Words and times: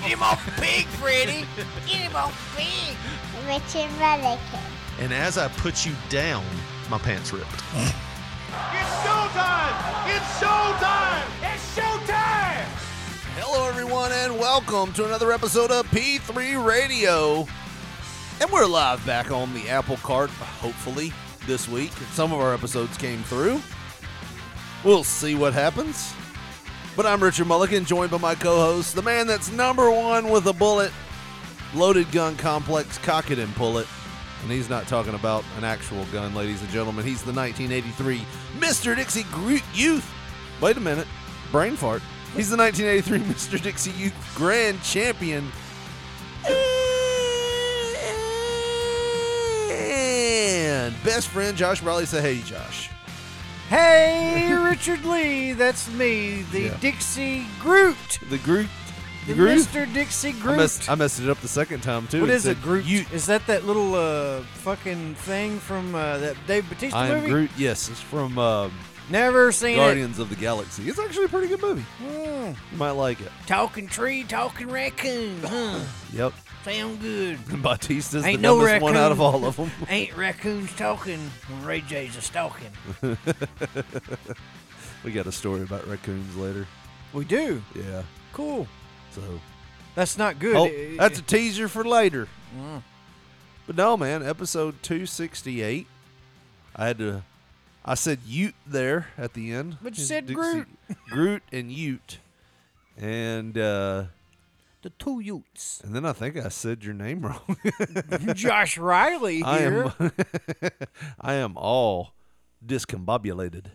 Get 0.00 0.12
him 0.12 0.22
off 0.22 0.42
pig, 0.56 0.86
Freddy. 0.86 1.44
Give 1.86 2.00
him 2.00 2.16
a 2.16 2.32
pig! 2.56 2.96
Richard 3.46 3.90
Mullican. 3.98 4.62
And 4.98 5.12
as 5.12 5.36
I 5.36 5.48
put 5.48 5.84
you 5.84 5.92
down, 6.08 6.42
my 6.88 6.96
pants 6.96 7.34
ripped. 7.34 7.52
It's 7.52 7.62
showtime! 9.04 9.76
It's 10.08 10.40
showtime! 10.40 11.26
It's 11.42 11.76
showtime! 11.76 12.64
Hello, 13.36 13.68
everyone, 13.68 14.10
and 14.12 14.38
welcome 14.38 14.90
to 14.94 15.04
another 15.04 15.32
episode 15.32 15.70
of 15.70 15.86
P3 15.90 16.64
Radio. 16.64 17.46
And 18.40 18.50
we're 18.50 18.64
live 18.64 19.04
back 19.04 19.30
on 19.30 19.52
the 19.52 19.68
Apple 19.68 19.98
Cart, 19.98 20.30
hopefully, 20.30 21.12
this 21.46 21.68
week. 21.68 21.92
Some 22.12 22.32
of 22.32 22.40
our 22.40 22.54
episodes 22.54 22.96
came 22.96 23.22
through. 23.24 23.60
We'll 24.82 25.04
see 25.04 25.34
what 25.34 25.52
happens. 25.52 26.14
But 26.96 27.06
I'm 27.06 27.22
Richard 27.22 27.46
Mulligan, 27.46 27.84
joined 27.84 28.10
by 28.10 28.18
my 28.18 28.34
co 28.34 28.56
host, 28.56 28.94
the 28.94 29.02
man 29.02 29.26
that's 29.26 29.50
number 29.50 29.90
one 29.90 30.28
with 30.28 30.46
a 30.46 30.52
bullet, 30.52 30.92
loaded 31.74 32.10
gun 32.12 32.36
complex, 32.36 32.98
cock 32.98 33.30
it 33.30 33.38
and 33.38 33.54
pull 33.54 33.78
it. 33.78 33.86
And 34.42 34.50
he's 34.50 34.68
not 34.70 34.86
talking 34.86 35.14
about 35.14 35.44
an 35.58 35.64
actual 35.64 36.04
gun, 36.06 36.34
ladies 36.34 36.60
and 36.62 36.70
gentlemen. 36.70 37.04
He's 37.04 37.22
the 37.22 37.32
1983 37.32 38.24
Mr. 38.58 38.96
Dixie 38.96 39.24
Gro- 39.30 39.58
Youth. 39.74 40.10
Wait 40.60 40.76
a 40.76 40.80
minute. 40.80 41.06
Brain 41.52 41.76
fart. 41.76 42.02
He's 42.36 42.50
the 42.50 42.56
1983 42.56 43.34
Mr. 43.58 43.62
Dixie 43.62 43.90
Youth 43.92 44.14
Grand 44.36 44.82
Champion. 44.82 45.50
And 49.70 50.94
best 51.04 51.28
friend 51.28 51.56
Josh 51.56 51.80
Brawley. 51.80 52.06
Say 52.06 52.20
hey, 52.20 52.42
Josh. 52.42 52.89
Hey, 53.70 54.52
Richard 54.52 55.04
Lee, 55.04 55.52
that's 55.52 55.88
me, 55.92 56.42
the 56.50 56.62
Yeah. 56.62 56.76
Dixie 56.80 57.46
Groot. 57.60 57.96
The 58.28 58.38
Groot. 58.38 58.66
The 59.28 59.34
Groot? 59.34 59.60
Mr. 59.60 59.94
Dixie 59.94 60.30
I 60.30 60.32
Groot. 60.32 60.56
messed, 60.56 60.90
I 60.90 60.96
messed 60.96 61.20
it 61.20 61.28
up 61.30 61.38
the 61.40 61.46
second 61.46 61.80
time, 61.84 62.08
too. 62.08 62.22
what 62.22 62.30
It 62.30 62.34
is 62.34 62.42
said 62.42 62.60
Groot? 62.62 62.84
You, 62.84 63.04
Is 63.12 63.26
that 63.26 63.46
that 63.46 63.64
little 63.66 63.94
uh, 63.94 64.40
fucking 64.54 65.14
thing 65.14 65.60
from 65.60 65.94
uh, 65.94 66.18
that 66.18 66.36
Dave 66.48 66.68
Batista 66.68 66.98
I 66.98 67.06
am 67.10 67.14
movie? 67.18 67.28
Groot. 67.30 67.50
Yes, 67.56 67.88
it's 67.88 68.00
from 68.00 68.36
um, 68.38 68.72
Never 69.08 69.52
seen 69.52 69.76
Guardians 69.76 70.18
of 70.18 70.30
the 70.30 70.36
Galaxy. 70.36 70.88
It's 70.88 70.98
actually 70.98 71.26
a 71.26 71.28
pretty 71.28 71.46
good 71.46 71.62
movie. 71.62 71.84
it. 72.00 72.12
Mm. 72.12 72.56
You 72.72 72.76
might 72.76 72.90
like 72.92 73.20
it. 73.20 73.30
Talking 73.46 73.86
tree, 73.86 74.24
talking 74.24 74.68
raccoon. 74.68 75.36
Huh. 75.44 75.78
Yep. 76.12 76.32
Sound 76.64 77.00
good. 77.00 77.38
Batista's 77.62 78.24
Ain't 78.24 78.38
the 78.42 78.48
no 78.48 78.58
dumbest 78.60 78.82
one 78.82 78.96
out 78.96 79.12
of 79.12 79.20
all 79.20 79.44
of 79.46 79.56
them. 79.56 79.70
Ain't 79.88 80.16
raccoons 80.16 80.70
talking 80.76 81.18
when 81.48 81.64
Ray 81.64 81.80
J's 81.80 82.16
a 82.16 82.20
stalking. 82.22 82.70
we 85.04 85.12
got 85.12 85.26
a 85.26 85.32
story 85.32 85.62
about 85.62 85.86
raccoons 85.88 86.36
later. 86.36 86.66
We 87.12 87.24
do. 87.24 87.62
Yeah. 87.74 88.02
Cool. 88.32 88.66
So 89.12 89.22
That's 89.94 90.18
not 90.18 90.38
good. 90.38 90.56
oh, 90.56 90.66
It- 90.66 90.98
that's 90.98 91.18
a 91.18 91.22
teaser 91.22 91.66
for 91.68 91.84
later. 91.84 92.28
Mm. 92.56 92.82
But 93.66 93.76
no, 93.76 93.96
man. 93.96 94.22
Episode 94.22 94.82
two 94.82 95.06
sixty 95.06 95.62
eight. 95.62 95.86
I 96.76 96.86
had 96.88 96.98
to. 96.98 97.22
I 97.84 97.94
said 97.94 98.18
Ute 98.26 98.54
there 98.66 99.08
at 99.16 99.32
the 99.32 99.52
end. 99.52 99.78
But 99.82 99.96
you 99.96 100.04
said 100.04 100.26
Groot. 100.32 100.68
Groot 101.08 101.42
and 101.50 101.72
Ute, 101.72 102.18
and 102.98 103.56
uh, 103.56 104.04
the 104.82 104.90
two 104.90 105.20
Utes. 105.20 105.80
and 105.84 105.94
then 105.94 106.04
I 106.06 106.12
think 106.12 106.36
I 106.36 106.48
said 106.48 106.84
your 106.84 106.94
name 106.94 107.20
wrong. 107.26 107.56
Josh 108.34 108.78
Riley 108.78 109.42
I 109.42 109.58
here. 109.58 109.94
am. 109.98 110.12
I 111.20 111.34
am 111.34 111.56
all 111.56 112.14
discombobulated. 112.64 113.66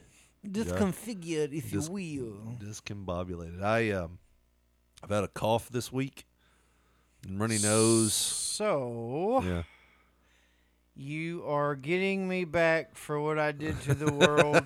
Disconfigured, 0.49 1.53
if 1.53 1.71
Dis- 1.71 1.87
you 1.89 1.91
will. 1.91 2.55
Discombobulated. 2.67 3.61
I 3.63 3.91
um, 3.91 4.19
I've 5.03 5.09
had 5.09 5.23
a 5.23 5.27
cough 5.27 5.69
this 5.69 5.91
week, 5.91 6.25
and 7.27 7.39
runny 7.39 7.57
nose. 7.59 8.13
So 8.13 9.41
Yeah. 9.45 9.63
you 10.95 11.43
are 11.45 11.75
getting 11.75 12.27
me 12.27 12.45
back 12.45 12.95
for 12.95 13.19
what 13.19 13.37
I 13.39 13.51
did 13.51 13.79
to 13.81 13.93
the 13.93 14.13
world 14.13 14.63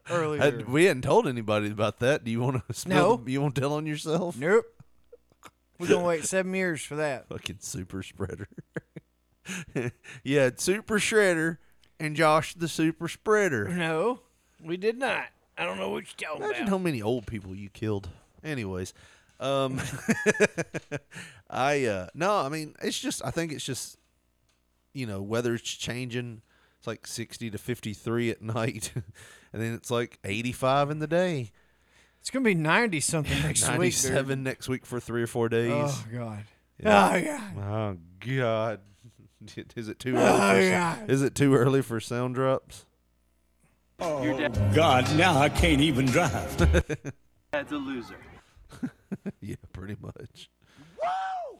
earlier. 0.10 0.40
Had- 0.42 0.68
we 0.68 0.84
hadn't 0.84 1.02
told 1.02 1.26
anybody 1.26 1.70
about 1.70 1.98
that. 2.00 2.24
Do 2.24 2.30
you 2.30 2.40
want 2.40 2.62
to? 2.68 2.88
No. 2.88 3.22
You 3.26 3.40
want 3.40 3.54
to 3.56 3.60
tell 3.60 3.72
on 3.74 3.86
yourself? 3.86 4.36
nope. 4.38 4.64
We're 5.82 5.88
gonna 5.88 6.06
wait 6.06 6.24
seven 6.24 6.54
years 6.54 6.82
for 6.84 6.94
that. 6.96 7.28
Fucking 7.28 7.58
super 7.58 8.04
spreader. 8.04 8.46
yeah, 10.22 10.50
super 10.56 11.00
shredder 11.00 11.58
and 11.98 12.14
Josh 12.14 12.54
the 12.54 12.68
super 12.68 13.08
spreader. 13.08 13.66
No, 13.68 14.20
we 14.62 14.76
did 14.76 14.96
not. 14.96 15.26
I 15.58 15.64
don't 15.64 15.78
know 15.78 15.90
what 15.90 16.04
you're 16.04 16.28
talking 16.30 16.44
Imagine 16.44 16.62
about. 16.62 16.70
how 16.70 16.78
many 16.78 17.02
old 17.02 17.26
people 17.26 17.54
you 17.54 17.68
killed. 17.68 18.08
Anyways, 18.44 18.94
um, 19.40 19.80
I 21.50 21.84
uh, 21.86 22.06
no, 22.14 22.32
I 22.36 22.48
mean 22.48 22.76
it's 22.80 22.98
just 22.98 23.20
I 23.24 23.32
think 23.32 23.50
it's 23.50 23.64
just 23.64 23.96
you 24.94 25.06
know 25.06 25.20
weather's 25.20 25.62
changing. 25.62 26.42
It's 26.78 26.86
like 26.86 27.08
sixty 27.08 27.50
to 27.50 27.58
fifty 27.58 27.92
three 27.92 28.30
at 28.30 28.40
night, 28.40 28.92
and 29.52 29.60
then 29.60 29.74
it's 29.74 29.90
like 29.90 30.20
eighty 30.24 30.52
five 30.52 30.90
in 30.90 31.00
the 31.00 31.08
day. 31.08 31.50
It's 32.22 32.30
gonna 32.30 32.44
be 32.44 32.54
ninety 32.54 33.00
something 33.00 33.36
next 33.42 33.62
Ninety 33.62 33.78
week. 33.80 33.92
dude. 33.94 34.00
seven 34.00 34.42
next 34.44 34.68
week 34.68 34.86
for 34.86 35.00
three 35.00 35.24
or 35.24 35.26
four 35.26 35.48
days. 35.48 35.72
Oh 35.74 36.04
god. 36.12 36.44
Yeah. 36.78 37.10
Oh 37.12 37.16
yeah. 37.16 37.50
Oh 37.58 37.96
God! 38.20 38.80
Is 39.76 39.88
it 39.88 39.98
too 39.98 40.14
Oh, 40.16 40.20
early? 40.52 40.66
For, 40.66 40.70
God. 40.70 41.10
Is 41.10 41.22
it 41.22 41.34
too 41.34 41.54
early 41.56 41.82
for 41.82 41.98
sound 41.98 42.36
drops? 42.36 42.86
Oh 43.98 44.22
God, 44.72 45.12
now 45.16 45.36
I 45.36 45.48
can't 45.48 45.80
even 45.80 46.06
drive. 46.06 46.56
That's 47.52 47.72
a 47.72 47.76
loser. 47.76 48.16
Yeah, 49.40 49.56
pretty 49.72 49.96
much. 50.00 50.48
Woo! 51.02 51.58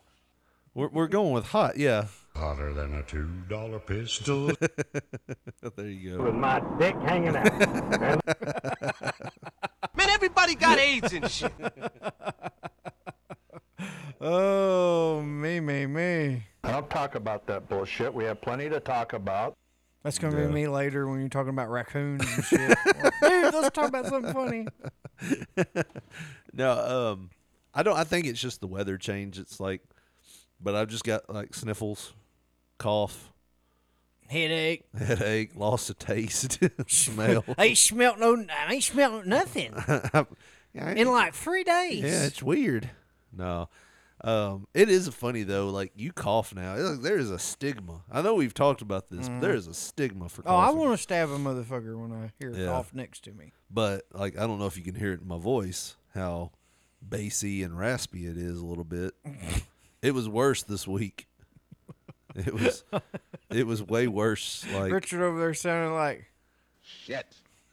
We're 0.75 0.89
we're 0.89 1.06
going 1.09 1.33
with 1.33 1.47
hot. 1.47 1.77
Yeah, 1.77 2.06
Hotter 2.37 2.73
than 2.73 2.94
a 2.94 3.03
two 3.03 3.29
dollar 3.49 3.79
pistol. 3.81 4.53
there 5.77 5.89
you 5.89 6.17
go. 6.17 6.25
With 6.25 6.34
my 6.34 6.62
dick 6.79 6.94
hanging 7.03 7.37
out. 7.37 9.12
Man, 10.12 10.17
everybody 10.17 10.55
got 10.55 10.78
AIDS 10.78 11.12
and 11.12 11.31
shit. 11.31 11.53
Oh 14.25 15.21
me 15.21 15.59
me 15.59 15.84
me. 15.87 16.45
I'll 16.62 16.84
talk 16.84 17.17
about 17.17 17.45
that 17.49 17.69
bullshit. 17.69 18.15
We 18.15 18.23
have 18.25 18.41
plenty 18.41 18.69
to 18.69 18.78
talk 18.78 19.15
about. 19.15 19.56
That's 20.05 20.17
gonna 20.21 20.39
Yeah. 20.41 20.47
be 20.47 20.53
me 20.53 20.69
later 20.69 21.09
when 21.09 21.19
you're 21.19 21.28
talking 21.28 21.49
about 21.50 21.69
raccoons 21.71 22.23
and 22.33 22.45
shit. 22.45 22.78
Dude, 23.21 23.53
let's 23.53 23.71
talk 23.75 23.89
about 23.89 24.06
something 24.06 24.33
funny. 24.33 24.67
No, 26.55 27.12
um, 27.15 27.31
I 27.75 27.83
don't. 27.83 27.97
I 27.97 28.05
think 28.05 28.27
it's 28.27 28.41
just 28.41 28.61
the 28.61 28.67
weather 28.69 28.97
change. 28.99 29.39
It's 29.41 29.59
like, 29.59 29.81
but 30.61 30.77
I've 30.77 30.89
just 30.89 31.03
got 31.03 31.29
like 31.33 31.53
sniffles, 31.55 32.12
cough, 32.79 33.31
Headache. 34.32 34.84
headache, 34.98 35.50
loss 35.54 35.91
of 35.91 35.98
taste, 35.98 36.59
smell. 36.88 37.44
I 37.59 37.66
ain't 37.66 37.78
smelt 37.78 38.19
no. 38.19 38.44
I 38.66 38.75
ain't 38.75 38.82
smelt 38.84 39.26
nothing 39.26 39.75
in 40.75 41.06
like 41.09 41.34
three 41.34 41.65
days. 41.65 42.00
yeah, 42.03 42.25
it's 42.25 42.43
weird. 42.43 42.91
No, 43.37 43.69
um, 44.25 44.66
it 44.75 44.88
is 44.88 45.09
funny 45.09 45.43
though. 45.43 45.69
Like 45.69 45.93
you 45.97 46.12
cough 46.12 46.54
now, 46.54 46.76
like 46.76 47.03
there 47.03 47.19
is 47.19 47.31
a 47.31 47.38
stigma. 47.38 48.02
I 48.11 48.23
know 48.23 48.34
we've 48.34 48.55
talked 48.55 48.82
about 48.82 49.11
this, 49.11 49.29
but 49.29 49.40
there 49.40 49.55
is 49.55 49.67
a 49.67 49.75
stigma 49.75 50.29
for 50.29 50.43
oh, 50.46 50.56
I 50.56 50.70
want 50.70 50.93
to 50.93 50.99
stab 50.99 51.28
a 51.31 51.37
motherfucker 51.38 51.96
when 51.99 52.12
I 52.12 52.32
hear 52.38 52.52
a 52.52 52.56
Yeah. 52.58 52.67
cough 52.67 52.94
next 52.94 53.25
to 53.25 53.32
me. 53.32 53.52
but 53.70 54.05
like 54.12 54.37
I 54.38 54.46
don't 54.46 54.58
know 54.58 54.67
if 54.67 54.76
you 54.76 54.82
can 54.82 54.94
hear 54.94 55.12
it 55.12 55.20
in 55.20 55.28
my 55.28 55.38
voice 55.38 55.96
how 56.14 56.52
bassy 57.00 57.62
and 57.62 57.78
raspy 57.78 58.26
it 58.26 58.37
is 58.37 58.58
a 58.58 58.64
little 58.64 58.85
bit. 58.85 59.14
it 60.02 60.14
was 60.14 60.28
worse 60.28 60.62
this 60.62 60.87
week. 60.87 61.26
It 62.46 62.55
was 62.55 62.84
it 63.50 63.67
was 63.67 63.82
way 63.82 64.06
worse. 64.08 64.64
Like 64.73 64.93
Richard 64.93 65.23
over 65.23 65.38
there 65.38 65.55
sounding 65.55 65.94
like 65.94 66.26
shit. 66.82 67.26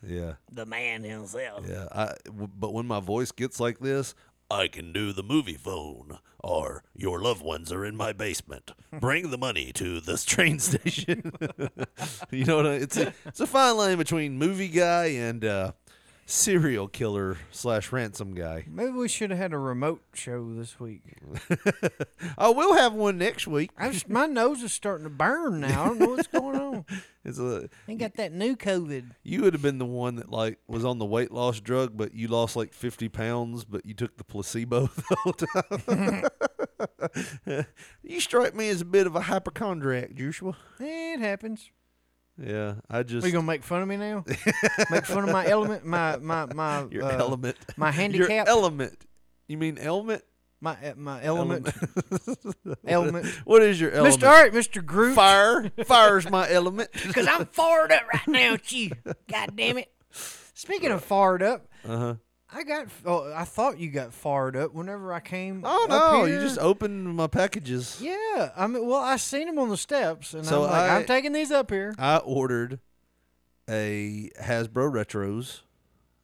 yeah, 0.05 0.33
the 0.51 0.65
man 0.65 1.03
himself. 1.03 1.65
yeah. 1.67 1.87
I, 1.91 2.15
but 2.29 2.73
when 2.73 2.85
my 2.85 2.99
voice 2.99 3.31
gets 3.31 3.59
like 3.59 3.79
this, 3.79 4.15
I 4.51 4.67
can 4.67 4.91
do 4.91 5.13
the 5.13 5.23
movie 5.23 5.57
phone 5.57 6.19
or 6.39 6.83
your 6.95 7.21
loved 7.21 7.43
ones 7.43 7.71
are 7.71 7.85
in 7.85 7.95
my 7.95 8.11
basement. 8.13 8.71
Bring 8.99 9.29
the 9.29 9.37
money 9.37 9.71
to 9.73 9.99
this 10.01 10.25
train 10.33 10.59
station. 10.59 11.31
you 12.31 12.45
know 12.45 12.57
what 12.57 12.65
I, 12.67 12.73
it's 12.73 12.97
a 12.97 13.13
it's 13.25 13.39
a 13.39 13.47
fine 13.47 13.77
line 13.77 13.97
between 13.97 14.37
movie 14.37 14.67
guy 14.69 15.05
and 15.05 15.45
uh 15.45 15.71
serial 16.29 16.87
killer 16.87 17.37
slash 17.51 17.91
ransom 17.91 18.35
guy. 18.35 18.63
Maybe 18.69 18.91
we 18.91 19.07
should 19.07 19.31
have 19.31 19.39
had 19.39 19.51
a 19.51 19.57
remote 19.57 20.01
show 20.13 20.53
this 20.53 20.79
week. 20.79 21.01
Oh, 22.37 22.51
we'll 22.53 22.75
have 22.75 22.93
one 22.93 23.17
next 23.17 23.47
week. 23.47 23.71
I 23.77 23.89
just 23.89 24.07
my 24.09 24.25
nose 24.25 24.61
is 24.61 24.71
starting 24.73 25.03
to 25.05 25.09
burn 25.09 25.59
now. 25.61 25.83
I 25.83 25.87
don't 25.87 25.99
know 25.99 26.09
what's 26.09 26.27
going 26.27 26.55
on. 26.55 26.85
It's 27.25 27.37
a 27.37 27.69
I 27.87 27.95
got 27.95 28.15
that 28.15 28.31
new 28.31 28.55
COVID. 28.55 29.11
you 29.23 29.41
would 29.41 29.51
have 29.53 29.61
been 29.61 29.77
the 29.77 29.85
one 29.85 30.15
that 30.15 30.29
like 30.31 30.57
was 30.67 30.85
on 30.85 30.99
the 30.99 31.05
weight 31.05 31.31
loss 31.31 31.59
drug, 31.59 31.97
but 31.97 32.13
you 32.13 32.29
lost 32.29 32.55
like 32.55 32.73
fifty 32.73 33.09
pounds, 33.09 33.65
but 33.65 33.85
you 33.85 33.93
took 33.93 34.17
the 34.17 34.23
placebo 34.23 34.87
the 34.95 35.17
whole 35.23 35.33
time. 37.45 37.65
you 38.03 38.19
strike 38.21 38.55
me 38.55 38.69
as 38.69 38.81
a 38.81 38.85
bit 38.85 39.05
of 39.05 39.15
a 39.15 39.21
hypochondriac, 39.21 40.15
Joshua. 40.15 40.55
It 40.79 41.19
happens. 41.19 41.71
Yeah, 42.41 42.75
I 42.89 43.03
just 43.03 43.25
Are 43.25 43.27
you 43.27 43.33
gonna 43.33 43.45
make 43.45 43.63
fun 43.63 43.81
of 43.81 43.87
me 43.87 43.97
now? 43.97 44.23
make 44.89 45.05
fun 45.05 45.23
of 45.23 45.31
my 45.31 45.45
element, 45.47 45.85
my 45.85 46.17
my 46.17 46.45
my 46.53 46.85
your 46.91 47.03
uh, 47.03 47.17
element, 47.17 47.57
my 47.75 47.91
handicap, 47.91 48.29
your 48.29 48.47
element. 48.47 49.05
You 49.47 49.57
mean 49.57 49.77
element? 49.77 50.23
my 50.61 50.73
uh, 50.73 50.93
my 50.95 51.21
element, 51.23 51.67
element. 52.85 53.25
what 53.45 53.61
is 53.61 53.79
your 53.79 53.91
element? 53.91 54.21
Mr. 54.21 54.27
All 54.27 54.33
right, 54.33 54.53
Mr. 54.53 54.85
Groot. 54.85 55.15
Fire. 55.15 55.69
Fire's 55.85 56.29
my 56.29 56.49
element. 56.49 56.89
Because 57.07 57.27
I'm 57.27 57.45
fired 57.45 57.91
up 57.91 58.03
right 58.13 58.27
now 58.27 58.53
at 58.53 58.71
you. 58.71 58.91
God 59.29 59.55
damn 59.55 59.77
it. 59.77 59.91
Speaking 60.53 60.91
of 60.91 61.03
fired 61.03 61.41
up, 61.41 61.67
Uh 61.87 61.97
huh. 61.97 62.15
I 62.51 62.63
got. 62.63 62.87
Oh, 63.05 63.31
I 63.31 63.43
thought 63.43 63.77
you 63.77 63.89
got 63.91 64.13
fired 64.13 64.55
up 64.55 64.73
whenever 64.73 65.13
I 65.13 65.19
came. 65.19 65.61
Oh 65.63 65.83
up 65.85 65.89
no! 65.89 66.25
here. 66.25 66.35
You 66.35 66.41
just 66.41 66.57
opened 66.59 67.15
my 67.15 67.27
packages. 67.27 67.99
Yeah, 68.01 68.51
I 68.55 68.67
mean, 68.67 68.87
well, 68.87 68.99
I 68.99 69.17
seen 69.17 69.47
them 69.47 69.59
on 69.59 69.69
the 69.69 69.77
steps, 69.77 70.33
and 70.33 70.45
So 70.45 70.63
I'm 70.65 70.71
like, 70.71 70.81
I- 70.91 70.95
I'm 70.97 71.05
taking 71.05 71.31
these 71.31 71.51
up 71.51 71.69
here. 71.69 71.93
I 71.99 72.17
ordered 72.17 72.79
a 73.69 74.31
Hasbro 74.41 74.91
Retros. 74.91 75.61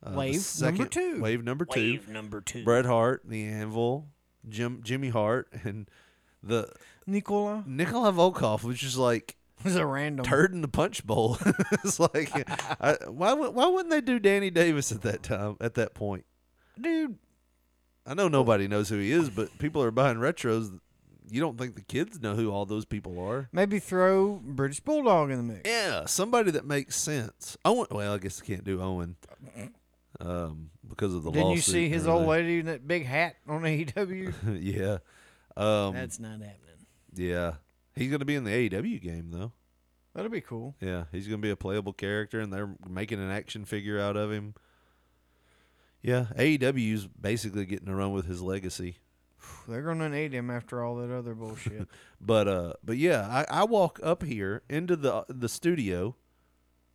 uh, 0.02 0.12
the 0.12 0.18
Wave 0.18 0.62
number 0.62 0.86
two. 0.86 1.22
Wave 1.22 1.44
number 1.44 1.66
two. 1.66 1.80
Wave 1.80 2.10
number 2.10 2.42
two. 2.42 2.64
Bret 2.64 2.86
Hart, 2.86 3.22
the 3.26 3.44
Anvil, 3.46 4.08
Jim 4.50 4.82
Jimmy 4.84 5.10
Hart, 5.10 5.48
and 5.64 5.88
the 6.42 6.72
Nikolai 7.06 7.62
Nikolai 7.68 8.10
Volkoff 8.12 8.64
was 8.64 8.80
just 8.80 8.98
like 8.98 9.36
was 9.66 9.76
a 9.76 9.86
random. 9.86 10.26
turd 10.26 10.54
in 10.54 10.62
the 10.62 10.68
punch 10.70 11.06
bowl. 11.06 11.38
it's 11.84 12.00
like, 12.00 12.32
I, 12.82 12.96
why 13.08 13.34
why 13.34 13.68
wouldn't 13.68 13.90
they 13.90 14.00
do 14.02 14.20
Danny 14.20 14.50
Davis 14.50 14.92
at 14.94 15.02
that 15.02 15.24
time? 15.24 15.58
At 15.60 15.74
that 15.74 15.94
point, 15.94 16.26
Dude, 16.80 17.18
I 18.06 18.14
know 18.14 18.28
nobody 18.28 18.68
knows 18.68 18.88
who 18.90 19.00
he 19.00 19.12
is, 19.12 19.30
but 19.30 19.58
people 19.60 19.82
are 19.84 19.92
buying 19.92 20.18
retros. 20.18 20.80
You 21.28 21.42
don't 21.42 21.58
think 21.58 21.74
the 21.76 21.82
kids 21.82 22.22
know 22.22 22.36
who 22.36 22.52
all 22.52 22.66
those 22.66 22.86
people 22.86 23.20
are? 23.20 23.50
maybe 23.52 23.80
throw 23.80 24.36
British 24.44 24.80
Bulldog 24.80 25.32
in 25.32 25.38
the 25.38 25.54
mix. 25.54 25.68
Yeah, 25.70 26.06
somebody 26.06 26.52
that 26.52 26.66
makes 26.66 26.96
sense. 26.96 27.58
Owen. 27.66 27.88
Well, 27.90 28.14
I 28.14 28.18
guess 28.20 28.42
I 28.42 28.46
can't 28.46 28.64
do 28.64 28.80
Owen, 28.80 29.16
um, 30.20 30.70
because 30.88 31.14
of 31.16 31.24
the 31.24 31.32
Didn't 31.32 31.52
you 31.52 31.62
see 31.62 31.90
his 31.90 32.08
old 32.08 32.28
lady 32.28 32.60
in 32.60 32.68
that 32.68 32.88
big 32.88 33.06
hat 33.06 33.38
on 33.48 33.64
AEW? 33.64 34.34
yeah, 34.62 34.98
um, 35.58 35.96
That's 35.96 36.20
not 36.20 36.34
happening. 36.34 36.86
yeah. 37.16 37.54
He's 37.96 38.12
gonna 38.12 38.26
be 38.26 38.36
in 38.36 38.44
the 38.44 38.52
AEW 38.52 39.02
game 39.02 39.32
though. 39.32 39.52
That'll 40.14 40.32
be 40.32 40.42
cool. 40.42 40.76
Yeah, 40.80 41.06
he's 41.12 41.28
gonna 41.28 41.40
be 41.42 41.50
a 41.50 41.56
playable 41.56 41.94
character, 41.94 42.40
and 42.40 42.52
they're 42.52 42.76
making 42.88 43.20
an 43.20 43.32
action 43.32 43.66
figure 43.66 44.00
out 44.00 44.16
of 44.16 44.32
him. 44.32 44.54
Yeah, 46.02 46.28
AEW's 46.38 47.08
basically 47.08 47.66
getting 47.66 47.88
to 47.88 47.96
run 47.96 48.12
with 48.12 48.26
his 48.28 48.42
legacy. 48.42 48.98
They're 49.68 49.82
gonna 49.82 50.10
need 50.10 50.34
him 50.34 50.52
after 50.52 50.84
all 50.84 50.98
that 50.98 51.12
other 51.12 51.34
bullshit. 51.34 51.88
But 52.22 52.48
uh, 52.48 52.74
but 52.84 52.98
yeah, 52.98 53.28
I, 53.50 53.62
I 53.62 53.64
walk 53.66 54.00
up 54.02 54.24
here 54.24 54.64
into 54.70 54.96
the 54.96 55.26
the 55.28 55.50
studio, 55.50 56.16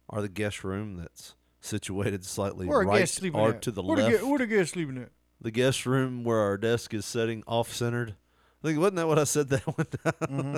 or 0.09 0.23
the 0.23 0.29
guest 0.29 0.65
room 0.65 0.97
that's 0.97 1.35
situated 1.61 2.25
slightly 2.25 2.67
Where 2.67 2.81
right 2.81 3.25
or 3.35 3.51
at? 3.51 3.63
to 3.63 3.71
the 3.71 3.83
where 3.83 3.97
left. 3.99 4.21
The, 4.21 4.27
where 4.27 4.39
the 4.39 4.47
guest 4.47 4.73
sleeping 4.73 4.99
at? 4.99 5.11
the 5.41 5.51
guest 5.51 5.87
room 5.87 6.25
where 6.25 6.39
our 6.39 6.57
desk 6.57 6.93
is 6.95 7.05
setting 7.05 7.43
off 7.47 7.73
centered. 7.73 8.15
Think 8.63 8.79
wasn't 8.79 8.97
that 8.97 9.09
what 9.09 9.19
I 9.19 9.25
said 9.25 9.49
that 9.49 9.61
one 9.77 9.87
time? 9.87 10.13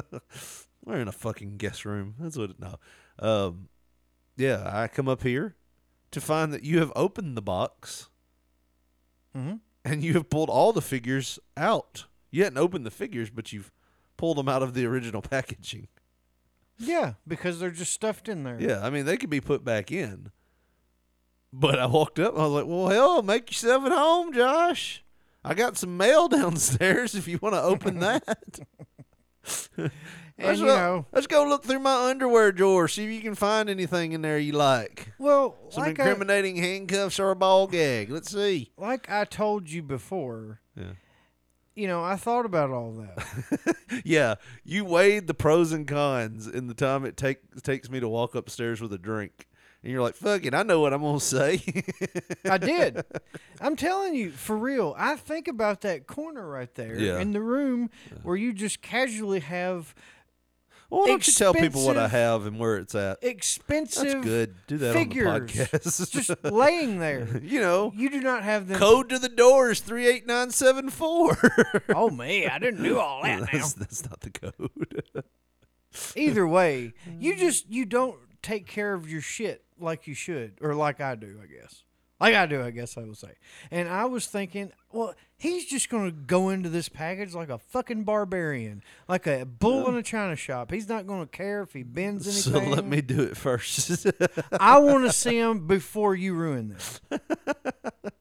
Mm-hmm. 0.04 0.16
We're 0.84 1.00
in 1.00 1.08
a 1.08 1.12
fucking 1.12 1.56
guest 1.58 1.84
room. 1.84 2.14
That's 2.18 2.36
what 2.36 2.50
it 2.50 2.56
no. 2.60 2.76
Um 3.18 3.68
yeah, 4.36 4.68
I 4.72 4.88
come 4.88 5.08
up 5.08 5.22
here 5.22 5.56
to 6.10 6.20
find 6.20 6.52
that 6.52 6.64
you 6.64 6.78
have 6.78 6.92
opened 6.96 7.36
the 7.36 7.42
box 7.42 8.08
Mm-hmm. 9.36 9.54
and 9.84 10.02
you 10.04 10.12
have 10.14 10.28
pulled 10.28 10.50
all 10.50 10.72
the 10.74 10.82
figures 10.82 11.38
out. 11.56 12.04
You 12.30 12.44
hadn't 12.44 12.58
opened 12.58 12.84
the 12.84 12.90
figures, 12.90 13.30
but 13.30 13.50
you've 13.52 13.70
pulled 14.18 14.36
them 14.36 14.48
out 14.48 14.62
of 14.62 14.74
the 14.74 14.84
original 14.84 15.22
packaging. 15.30 15.88
Yeah, 16.78 17.14
because 17.26 17.58
they're 17.60 17.70
just 17.70 17.92
stuffed 17.92 18.28
in 18.28 18.42
there. 18.42 18.58
Yeah, 18.60 18.84
I 18.84 18.90
mean 18.90 19.06
they 19.06 19.16
could 19.16 19.30
be 19.30 19.40
put 19.40 19.64
back 19.64 19.90
in. 19.92 20.32
But 21.52 21.78
I 21.78 21.86
walked 21.86 22.18
up 22.18 22.34
I 22.36 22.42
was 22.46 22.50
like, 22.52 22.66
Well 22.66 22.88
hell, 22.88 23.22
make 23.22 23.50
yourself 23.50 23.84
at 23.86 23.92
home, 23.92 24.32
Josh. 24.32 25.04
I 25.44 25.54
got 25.54 25.76
some 25.76 25.96
mail 25.96 26.28
downstairs 26.28 27.14
if 27.14 27.26
you 27.28 27.38
want 27.42 27.54
to 27.54 27.62
open 27.62 27.98
that. 28.00 28.24
and 29.76 29.90
let's, 30.38 30.60
you 30.60 30.66
go, 30.66 30.76
know, 30.76 31.06
let's 31.12 31.26
go 31.26 31.44
look 31.46 31.64
through 31.64 31.80
my 31.80 32.08
underwear 32.10 32.52
drawer, 32.52 32.86
see 32.88 33.04
if 33.04 33.10
you 33.10 33.20
can 33.20 33.34
find 33.34 33.68
anything 33.68 34.12
in 34.12 34.22
there 34.22 34.38
you 34.38 34.52
like. 34.52 35.12
well, 35.18 35.56
Some 35.70 35.82
like 35.84 35.98
I, 35.98 36.04
incriminating 36.08 36.56
handcuffs 36.56 37.18
or 37.18 37.30
a 37.30 37.36
ball 37.36 37.66
gag. 37.66 38.10
Let's 38.10 38.30
see. 38.30 38.70
like 38.76 39.10
I 39.10 39.24
told 39.24 39.68
you 39.68 39.82
before, 39.82 40.60
Yeah. 40.76 40.92
you 41.74 41.86
know, 41.88 42.04
I 42.04 42.16
thought 42.16 42.46
about 42.46 42.70
all 42.70 42.92
that. 42.92 43.76
Yeah, 44.04 44.36
you 44.64 44.84
weighed 44.86 45.26
the 45.26 45.34
pros 45.34 45.70
and 45.72 45.86
cons 45.86 46.46
in 46.46 46.66
the 46.66 46.72
time 46.74 47.04
it 47.04 47.16
take, 47.16 47.38
takes 47.62 47.90
me 47.90 48.00
to 48.00 48.08
walk 48.08 48.34
upstairs 48.34 48.80
with 48.80 48.92
a 48.92 48.98
drink. 48.98 49.46
And 49.82 49.92
you're 49.92 50.02
like, 50.02 50.14
fuck 50.14 50.44
it, 50.44 50.54
I 50.54 50.62
know 50.62 50.80
what 50.80 50.92
I'm 50.94 51.00
going 51.00 51.18
to 51.18 51.24
say. 51.24 51.62
I 52.44 52.58
did. 52.58 53.04
I'm 53.60 53.74
telling 53.76 54.14
you, 54.14 54.30
for 54.30 54.56
real. 54.56 54.94
I 54.96 55.16
think 55.16 55.48
about 55.48 55.80
that 55.80 56.06
corner 56.06 56.48
right 56.48 56.72
there 56.76 56.96
Yeah. 56.98 57.18
in 57.20 57.32
the 57.32 57.40
room 57.40 57.90
where 58.22 58.36
you 58.36 58.52
just 58.52 58.80
casually 58.80 59.40
have 59.40 59.94
well, 60.88 61.00
why 61.00 61.06
don't 61.06 61.26
you 61.26 61.32
tell 61.32 61.54
people 61.54 61.86
what 61.86 61.96
I 61.96 62.06
have 62.06 62.44
and 62.44 62.58
where 62.58 62.76
it's 62.76 62.94
at? 62.94 63.16
expensive 63.22 64.04
That's 64.12 64.24
good. 64.26 64.54
Do 64.66 64.76
that 64.76 64.92
figures 64.92 65.26
on 65.26 65.46
the 65.46 65.52
podcast. 65.52 66.10
just 66.12 66.44
laying 66.52 67.00
there. 67.00 67.40
you 67.42 67.60
know, 67.62 67.92
You 67.96 68.10
do 68.10 68.20
not 68.20 68.42
have 68.44 68.68
the 68.68 68.74
code 68.76 69.08
to 69.08 69.18
the 69.18 69.30
doors 69.30 69.80
38974. 69.80 71.84
Oh 71.96 72.10
man, 72.10 72.50
I 72.50 72.58
didn't 72.58 72.82
do 72.82 72.98
all 72.98 73.22
that 73.22 73.40
now. 73.40 73.46
that's, 73.50 73.72
that's 73.72 74.04
not 74.08 74.20
the 74.20 74.30
code. 74.30 75.24
Either 76.14 76.46
way, 76.46 76.92
you 77.18 77.36
just 77.36 77.68
you 77.70 77.84
don't 77.84 78.16
take 78.42 78.66
care 78.66 78.94
of 78.94 79.10
your 79.10 79.20
shit 79.20 79.64
like 79.78 80.06
you 80.06 80.14
should, 80.14 80.58
or 80.60 80.74
like 80.74 81.00
I 81.00 81.14
do, 81.14 81.38
I 81.42 81.46
guess. 81.46 81.82
Like 82.22 82.36
I 82.36 82.46
do, 82.46 82.62
I 82.62 82.70
guess 82.70 82.96
I 82.96 83.00
would 83.02 83.16
say. 83.16 83.32
And 83.72 83.88
I 83.88 84.04
was 84.04 84.26
thinking, 84.26 84.70
well, 84.92 85.12
he's 85.36 85.64
just 85.66 85.90
gonna 85.90 86.12
go 86.12 86.50
into 86.50 86.68
this 86.68 86.88
package 86.88 87.34
like 87.34 87.48
a 87.48 87.58
fucking 87.58 88.04
barbarian, 88.04 88.84
like 89.08 89.26
a 89.26 89.44
bull 89.44 89.88
in 89.88 89.96
a 89.96 90.04
china 90.04 90.36
shop. 90.36 90.70
He's 90.70 90.88
not 90.88 91.08
gonna 91.08 91.26
care 91.26 91.62
if 91.62 91.72
he 91.72 91.82
bends 91.82 92.28
anything. 92.28 92.70
so 92.70 92.70
let 92.70 92.86
me 92.86 93.00
do 93.00 93.22
it 93.22 93.36
first. 93.36 94.06
I 94.52 94.78
want 94.78 95.04
to 95.04 95.12
see 95.12 95.36
him 95.36 95.66
before 95.66 96.14
you 96.14 96.34
ruin 96.34 96.68
this. 96.68 97.00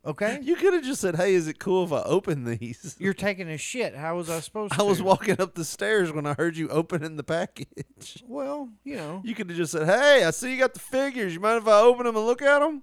Okay, 0.03 0.39
you 0.41 0.55
could 0.55 0.73
have 0.73 0.83
just 0.83 0.99
said, 0.99 1.15
"Hey, 1.15 1.35
is 1.35 1.47
it 1.47 1.59
cool 1.59 1.83
if 1.83 1.93
I 1.93 2.01
open 2.01 2.43
these?" 2.43 2.95
you're 2.99 3.13
taking 3.13 3.47
a 3.47 3.57
shit. 3.57 3.95
How 3.95 4.17
was 4.17 4.31
I 4.31 4.39
supposed 4.39 4.73
to? 4.73 4.79
I 4.79 4.83
was 4.83 4.99
walking 4.99 5.39
up 5.39 5.53
the 5.53 5.63
stairs 5.63 6.11
when 6.11 6.25
I 6.25 6.33
heard 6.33 6.57
you 6.57 6.69
opening 6.69 7.17
the 7.17 7.23
package. 7.23 8.23
Well, 8.27 8.69
you 8.83 8.95
know, 8.95 9.21
You 9.23 9.35
could 9.35 9.47
have 9.49 9.57
just 9.57 9.73
said, 9.73 9.85
"Hey, 9.85 10.23
I 10.23 10.31
see 10.31 10.53
you 10.53 10.57
got 10.57 10.73
the 10.73 10.79
figures. 10.79 11.35
You 11.35 11.39
mind 11.39 11.59
if 11.61 11.67
I 11.67 11.79
open 11.81 12.07
them 12.07 12.15
and 12.17 12.25
look 12.25 12.41
at 12.41 12.59
them?" 12.59 12.81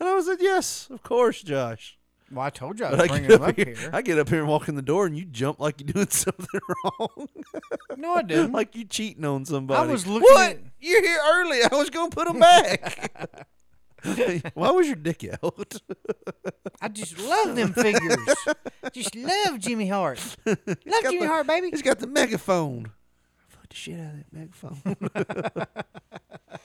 And 0.00 0.08
I 0.08 0.14
was 0.14 0.26
like, 0.28 0.40
"Yes, 0.40 0.88
of 0.90 1.02
course, 1.02 1.42
Josh." 1.42 1.96
well, 2.30 2.44
I 2.44 2.50
told 2.50 2.78
you 2.78 2.84
I 2.86 2.90
But 2.90 2.98
was 2.98 3.04
I 3.04 3.06
bringing 3.08 3.28
get 3.30 3.36
him 3.38 3.42
up 3.42 3.48
up 3.48 3.56
here, 3.56 3.74
here. 3.74 3.90
I 3.92 4.02
get 4.02 4.18
up 4.18 4.28
here 4.28 4.40
and 4.40 4.48
walk 4.48 4.68
in 4.68 4.74
the 4.74 4.82
door, 4.82 5.06
and 5.06 5.16
you 5.16 5.24
jump 5.24 5.58
like 5.60 5.80
you're 5.80 5.92
doing 5.92 6.08
something 6.10 6.60
wrong, 6.84 7.28
No, 7.96 8.14
I 8.14 8.22
didn't. 8.22 8.52
like 8.52 8.74
you 8.76 8.84
cheating 8.84 9.24
on 9.24 9.44
somebody. 9.44 9.80
I 9.88 9.90
was 9.90 10.06
looking 10.06 10.28
What? 10.30 10.50
at- 10.52 10.58
You're 10.80 11.02
here 11.02 11.18
early. 11.32 11.60
I 11.64 11.74
was 11.74 11.90
gonna 11.90 12.10
put 12.10 12.26
them 12.28 12.38
back. 12.38 13.46
Why 14.54 14.70
was 14.70 14.86
your 14.86 14.94
dick 14.96 15.24
out? 15.42 15.80
I 16.80 16.86
just 16.88 17.18
love 17.18 17.56
them 17.56 17.72
figures. 17.72 18.16
just 18.92 19.16
love 19.16 19.58
Jimmy 19.58 19.88
Hart. 19.88 20.20
Love 20.46 21.02
Jimmy 21.02 21.26
Hart, 21.26 21.46
baby. 21.48 21.70
He's 21.70 21.82
got 21.82 21.98
the 21.98 22.06
megaphone. 22.06 22.92
The 23.70 23.76
shit 23.76 24.00
out 24.00 24.14
of 24.14 24.16
that 24.16 24.32
megaphone. 24.32 25.66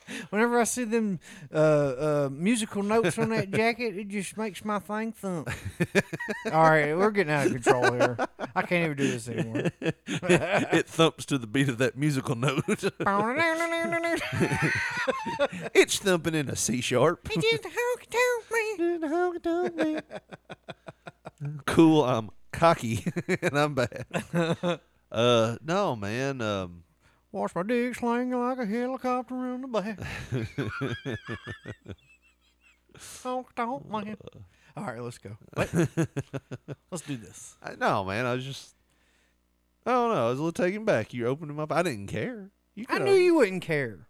Whenever 0.30 0.60
I 0.60 0.64
see 0.64 0.84
them 0.86 1.20
uh, 1.54 1.58
uh, 1.58 2.30
musical 2.32 2.84
notes 2.84 3.18
on 3.18 3.30
that 3.30 3.52
jacket, 3.52 3.98
it 3.98 4.08
just 4.08 4.38
makes 4.38 4.64
my 4.64 4.80
thing 4.80 5.12
thump. 5.12 5.50
All 6.52 6.64
right, 6.64 6.96
we're 6.96 7.12
getting 7.12 7.34
out 7.34 7.48
of 7.48 7.54
control 7.54 7.92
here. 7.92 8.18
I 8.56 8.62
can't 8.62 8.86
even 8.86 8.98
do 8.98 9.12
this 9.12 9.28
anymore. 9.28 9.72
it 9.82 10.88
thumps 10.88 11.26
to 11.26 11.38
the 11.38 11.48
beat 11.48 11.68
of 11.70 11.78
that 11.80 11.98
musical 11.98 12.36
note. 12.36 12.64
it's 15.74 16.00
thumping 16.00 16.36
in 16.36 16.50
a 16.50 16.56
C 16.56 16.80
sharp. 16.82 17.28
cool, 21.66 22.06
I'm 22.06 22.30
cocky 22.52 23.06
and 23.42 23.58
I'm 23.58 23.76
bad. 23.76 24.80
Uh, 25.14 25.58
no, 25.64 25.96
man. 25.96 26.42
Um, 26.42 26.84
Watch 27.34 27.56
my 27.56 27.64
dick 27.64 27.96
slinging 27.96 28.40
like 28.40 28.60
a 28.60 28.66
helicopter 28.66 29.56
in 29.56 29.62
the 29.62 29.68
back. 29.68 30.00
Don't, 33.24 33.48
don't 33.56 33.90
mind. 33.90 34.18
All 34.78 34.84
right, 34.84 35.02
let's 35.02 35.18
go. 35.18 35.36
What? 35.56 35.74
let's 36.92 37.02
do 37.08 37.18
this. 37.18 37.58
I, 37.64 37.74
no, 37.74 38.04
man. 38.06 38.28
I 38.28 38.36
was 38.36 38.46
just. 38.46 38.76
I 39.84 39.92
don't 39.92 40.14
know. 40.14 40.28
I 40.28 40.30
was 40.30 40.38
a 40.38 40.44
little 40.44 40.52
taken 40.52 40.86
back. 40.86 41.12
You 41.12 41.26
opened 41.26 41.50
them 41.50 41.60
up. 41.60 41.72
I 41.72 41.82
didn't 41.82 42.06
care. 42.06 42.52
You 42.76 42.86
I 42.88 43.00
knew 43.00 43.16
you 43.16 43.34
wouldn't 43.34 43.64
care. 43.64 44.08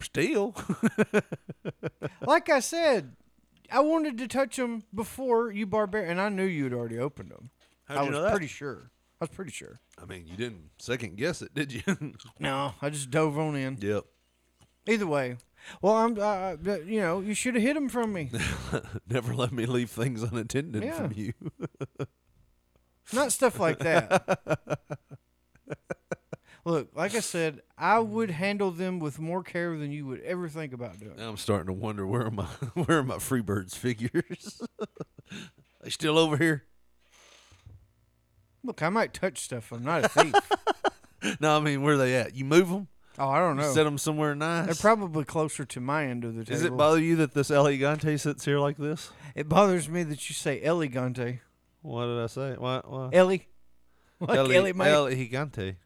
Still. 0.00 0.54
Like 2.26 2.48
I 2.48 2.60
said, 2.60 3.14
I 3.70 3.80
wanted 3.80 4.16
to 4.18 4.26
touch 4.26 4.56
them 4.56 4.84
before 4.94 5.52
you 5.52 5.66
barbarian, 5.66 6.12
and 6.12 6.20
I 6.20 6.28
knew 6.28 6.44
you'd 6.44 6.72
already 6.72 6.98
opened 6.98 7.30
them. 7.30 7.50
How'd 7.84 7.98
I 7.98 8.00
you 8.02 8.08
was 8.08 8.16
know 8.16 8.22
that? 8.22 8.30
pretty 8.32 8.46
sure. 8.48 8.90
I 9.20 9.24
was 9.24 9.30
pretty 9.30 9.50
sure. 9.50 9.80
I 10.00 10.04
mean, 10.04 10.26
you 10.26 10.36
didn't 10.36 10.70
second 10.78 11.16
guess 11.16 11.40
it, 11.42 11.54
did 11.54 11.72
you? 11.72 11.82
No, 12.38 12.74
I 12.82 12.90
just 12.90 13.10
dove 13.10 13.38
on 13.38 13.56
in. 13.56 13.78
yep. 13.80 14.04
Either 14.88 15.06
way, 15.06 15.36
well, 15.82 15.94
I'm. 15.94 16.16
Uh, 16.20 16.56
you 16.86 17.00
know, 17.00 17.20
you 17.20 17.34
should 17.34 17.54
have 17.54 17.62
hid 17.62 17.74
them 17.76 17.88
from 17.88 18.12
me. 18.12 18.30
Never 19.08 19.34
let 19.34 19.52
me 19.52 19.66
leave 19.66 19.90
things 19.90 20.22
unattended 20.22 20.84
Yeah. 20.84 20.92
from 20.94 21.12
you. 21.16 21.32
Not 23.12 23.32
stuff 23.32 23.58
like 23.58 23.78
that. 23.80 24.78
Look, 26.64 26.90
like 26.96 27.14
I 27.14 27.20
said, 27.20 27.62
I 27.78 28.00
would 28.00 28.30
handle 28.32 28.72
them 28.72 28.98
with 28.98 29.20
more 29.20 29.42
care 29.44 29.76
than 29.78 29.92
you 29.92 30.04
would 30.06 30.20
ever 30.22 30.48
think 30.48 30.72
about 30.72 30.98
doing. 30.98 31.14
Now 31.16 31.28
I'm 31.28 31.36
starting 31.36 31.66
to 31.68 31.72
wonder 31.72 32.04
where 32.06 32.22
are 32.26 32.30
my 32.30 32.44
where 32.74 32.98
are 32.98 33.04
my 33.04 33.16
Freebirds 33.16 33.76
figures? 33.76 34.60
Are 34.80 34.86
they 35.84 35.90
still 35.90 36.18
over 36.18 36.36
here? 36.36 36.64
Look, 38.66 38.82
I 38.82 38.88
might 38.88 39.14
touch 39.14 39.38
stuff. 39.40 39.72
I'm 39.72 39.84
not 39.84 40.04
a 40.04 40.08
thief. 40.08 40.34
No, 41.40 41.56
I 41.56 41.60
mean 41.60 41.82
where 41.82 41.94
are 41.94 41.98
they 41.98 42.14
at? 42.14 42.36
You 42.36 42.44
move 42.44 42.68
them? 42.68 42.86
oh, 43.18 43.28
I 43.28 43.40
don't 43.40 43.56
know. 43.56 43.72
Set 43.72 43.82
them 43.84 43.98
somewhere 43.98 44.34
nice. 44.36 44.66
They're 44.66 44.74
probably 44.76 45.24
closer 45.24 45.64
to 45.64 45.80
my 45.80 46.04
end 46.06 46.24
of 46.24 46.36
the 46.36 46.44
table. 46.44 46.54
Does 46.56 46.62
it 46.64 46.76
bother 46.76 47.00
you 47.00 47.16
that 47.16 47.34
this 47.34 47.50
elegante 47.50 48.16
sits 48.18 48.44
here 48.44 48.58
like 48.60 48.76
this? 48.76 49.10
It 49.34 49.48
bothers 49.48 49.88
me 49.88 50.02
that 50.04 50.28
you 50.28 50.34
say 50.34 50.62
elegante. 50.62 51.40
What 51.82 52.06
did 52.06 52.18
I 52.22 52.26
say? 52.26 52.54
What? 52.58 52.88
what? 52.90 53.14
Ellie. 53.14 53.48
Like 54.20 54.38
Ellie 54.38 54.72
Mae. 54.72 54.88
elegante. 54.92 55.76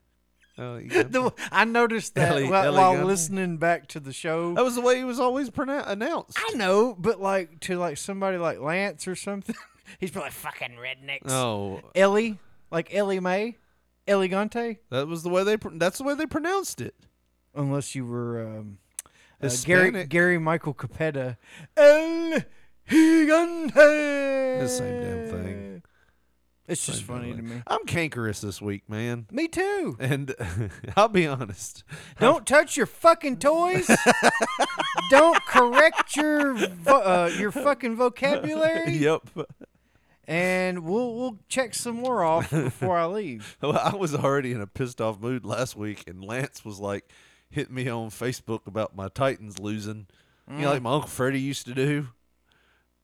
Elegante. 0.59 1.09
The- 1.11 1.33
I 1.51 1.65
noticed 1.65 2.15
that 2.17 2.33
Ellie- 2.33 2.49
while, 2.51 2.75
while 2.75 3.05
listening 3.05 3.57
back 3.57 3.87
to 3.89 4.01
the 4.01 4.13
show. 4.13 4.53
that 4.55 4.65
was 4.65 4.75
the 4.75 4.81
way 4.83 4.99
he 4.99 5.05
was 5.05 5.19
always 5.19 5.49
pronoun- 5.49 5.85
announced. 5.87 6.39
I 6.39 6.55
know, 6.55 6.95
but 6.99 7.21
like 7.21 7.61
to 7.61 7.79
like 7.79 7.97
somebody 7.97 8.37
like 8.37 8.61
Lance 8.61 9.09
or 9.09 9.17
something, 9.17 9.57
he's 9.99 10.11
probably 10.11 10.31
fucking 10.33 10.73
rednecks. 10.73 11.31
Oh, 11.31 11.81
Ellie, 11.95 12.39
like 12.71 12.93
Ellie 12.95 13.21
Mae, 13.21 13.57
elegante. 14.07 14.79
that 14.91 15.07
was 15.09 15.23
the 15.23 15.29
way 15.29 15.45
they. 15.45 15.57
Pr- 15.57 15.71
that's 15.75 15.99
the 15.99 16.05
way 16.05 16.15
they 16.15 16.27
pronounced 16.27 16.81
it. 16.81 16.95
Unless 17.55 17.95
you 17.95 18.07
were 18.07 18.41
um, 18.59 18.79
uh, 19.43 19.51
Gary 19.65 20.05
Gary 20.07 20.39
Michael 20.39 20.75
Cappetta. 20.75 21.37
El 21.77 22.41
Gigante. 22.89 23.73
the 24.61 24.69
same 24.69 25.01
damn 25.03 25.27
thing. 25.29 25.83
It's 26.69 26.87
just 26.87 27.03
funny 27.03 27.35
to 27.35 27.43
me. 27.43 27.63
I'm 27.67 27.85
cankerous 27.85 28.41
this 28.41 28.63
week, 28.63 28.89
man. 28.89 29.27
Me 29.33 29.49
too. 29.49 29.97
And 29.99 30.33
I'll 30.97 31.09
be 31.09 31.27
honest. 31.27 31.83
Don't 32.21 32.47
touch 32.47 32.77
your 32.77 32.87
fucking 32.87 33.39
toys. 33.39 33.91
Don't 35.11 35.45
correct 35.47 36.15
your 36.15 36.55
vo- 36.55 37.01
uh, 37.03 37.31
your 37.37 37.51
fucking 37.51 37.97
vocabulary. 37.97 38.93
yep. 38.99 39.23
And 40.27 40.85
we'll 40.85 41.15
we'll 41.15 41.39
check 41.49 41.75
some 41.75 41.97
more 41.97 42.23
off 42.23 42.51
before 42.51 42.97
I 42.97 43.07
leave. 43.07 43.57
Well, 43.63 43.79
I 43.79 43.97
was 43.97 44.15
already 44.15 44.53
in 44.53 44.61
a 44.61 44.67
pissed 44.67 45.01
off 45.01 45.21
mood 45.21 45.45
last 45.45 45.77
week, 45.77 46.05
and 46.07 46.25
Lance 46.25 46.65
was 46.65 46.79
like 46.79 47.11
hitting 47.51 47.75
me 47.75 47.89
on 47.89 48.11
Facebook 48.11 48.67
about 48.67 48.95
my 48.95 49.09
Titans 49.09 49.59
losing. 49.59 50.07
You 50.49 50.63
know, 50.63 50.71
like 50.71 50.81
mm. 50.81 50.85
my 50.85 50.95
Uncle 50.95 51.09
Freddie 51.09 51.41
used 51.41 51.67
to 51.67 51.75
do. 51.75 52.09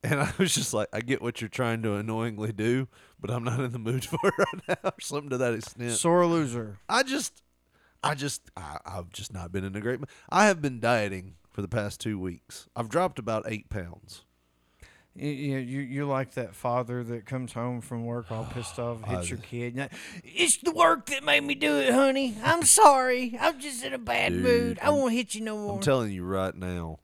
And 0.03 0.21
I 0.21 0.33
was 0.39 0.55
just 0.55 0.75
like, 0.75 0.89
I 0.93 1.01
get 1.01 1.23
what 1.23 1.41
you're 1.41 1.49
trying 1.49 1.83
to 1.83 1.95
annoyingly 1.95 2.53
do, 2.53 2.89
but 3.21 3.31
I'm 3.31 3.45
not 3.45 3.61
in 3.61 3.73
the 3.73 3.79
mood 3.79 4.05
for 4.05 4.19
it 4.25 4.35
right 4.39 4.63
now, 4.69 4.91
or 4.91 5.01
something 5.01 5.31
to 5.31 5.39
that 5.39 5.55
extent. 5.55 5.93
Sore 5.93 6.27
loser. 6.27 6.79
I 6.89 7.03
just, 7.03 7.43
I 8.03 8.15
just, 8.15 8.43
I, 8.57 8.79
I've 8.85 9.11
just 9.11 9.33
not 9.33 9.53
been 9.53 9.65
in 9.65 9.77
a 9.77 9.81
great. 9.81 10.01
I 10.29 10.47
have 10.47 10.61
been 10.61 10.81
dieting 10.81 11.37
for 11.51 11.63
the 11.63 11.69
past 11.69 12.01
two 12.01 12.19
weeks. 12.19 12.69
I've 12.77 12.89
dropped 12.89 13.19
about 13.19 13.45
eight 13.47 13.69
pounds. 13.69 14.26
You, 15.17 15.31
you, 15.31 15.57
you- 15.59 15.81
you're 15.81 16.05
like 16.07 16.33
that 16.35 16.55
father 16.55 17.03
that 17.05 17.25
comes 17.27 17.53
home 17.53 17.81
from 17.81 18.05
work 18.05 18.31
all 18.31 18.45
pissed 18.45 18.79
off, 18.79 19.03
hits 19.05 19.31
your 19.31 19.39
kid. 19.51 19.89
it's 20.25 20.59
the 20.59 20.73
work 20.73 21.07
that 21.07 21.25
made 21.25 21.43
me 21.45 21.55
do 21.55 21.77
it, 21.79 21.93
honey. 21.95 22.37
I'm 22.45 22.63
sorry. 22.65 23.37
I'm 23.41 23.59
just 23.61 23.83
in 23.85 23.95
a 23.95 23.99
bad 23.99 24.33
Dude, 24.33 24.43
mood. 24.43 24.79
I 24.83 24.87
I'm- 24.87 24.97
won't 24.97 25.13
hit 25.15 25.35
you 25.35 25.41
no 25.43 25.57
more. 25.57 25.75
I'm 25.77 25.81
telling 25.83 26.13
you 26.13 26.25
right 26.25 26.55
now, 26.55 26.99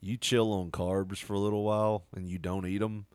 you 0.00 0.16
chill 0.16 0.52
on 0.52 0.70
carbs 0.70 1.18
for 1.18 1.34
a 1.34 1.38
little 1.38 1.62
while 1.64 2.04
and 2.16 2.28
you 2.28 2.38
don't 2.38 2.66
eat 2.66 2.78
them, 2.78 3.06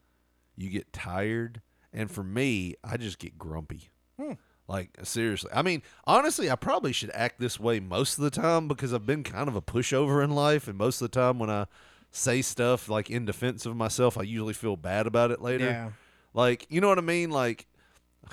you 0.55 0.69
get 0.69 0.93
tired. 0.93 1.61
And 1.91 2.11
for 2.11 2.23
me, 2.23 2.75
I 2.83 2.97
just 2.97 3.17
get 3.19 3.37
grumpy. 3.37 3.89
Hmm. 4.19 4.33
Like, 4.67 4.97
seriously. 5.03 5.51
I 5.53 5.61
mean, 5.61 5.81
honestly, 6.05 6.49
I 6.51 6.55
probably 6.55 6.91
should 6.91 7.11
act 7.13 7.39
this 7.39 7.59
way 7.59 7.79
most 7.79 8.17
of 8.17 8.23
the 8.23 8.29
time 8.31 8.67
because 8.67 8.93
I've 8.93 9.05
been 9.05 9.23
kind 9.23 9.47
of 9.47 9.55
a 9.55 9.61
pushover 9.61 10.23
in 10.23 10.31
life. 10.31 10.67
And 10.67 10.77
most 10.77 11.01
of 11.01 11.09
the 11.11 11.15
time, 11.19 11.37
when 11.39 11.49
I 11.49 11.67
say 12.15 12.41
stuff 12.41 12.89
like 12.89 13.09
in 13.09 13.25
defense 13.25 13.65
of 13.65 13.75
myself, 13.75 14.17
I 14.17 14.23
usually 14.23 14.53
feel 14.53 14.75
bad 14.75 15.07
about 15.07 15.31
it 15.31 15.41
later. 15.41 15.65
Yeah. 15.65 15.89
Like, 16.33 16.65
you 16.69 16.81
know 16.81 16.89
what 16.89 16.97
I 16.97 17.01
mean? 17.01 17.29
Like, 17.29 17.67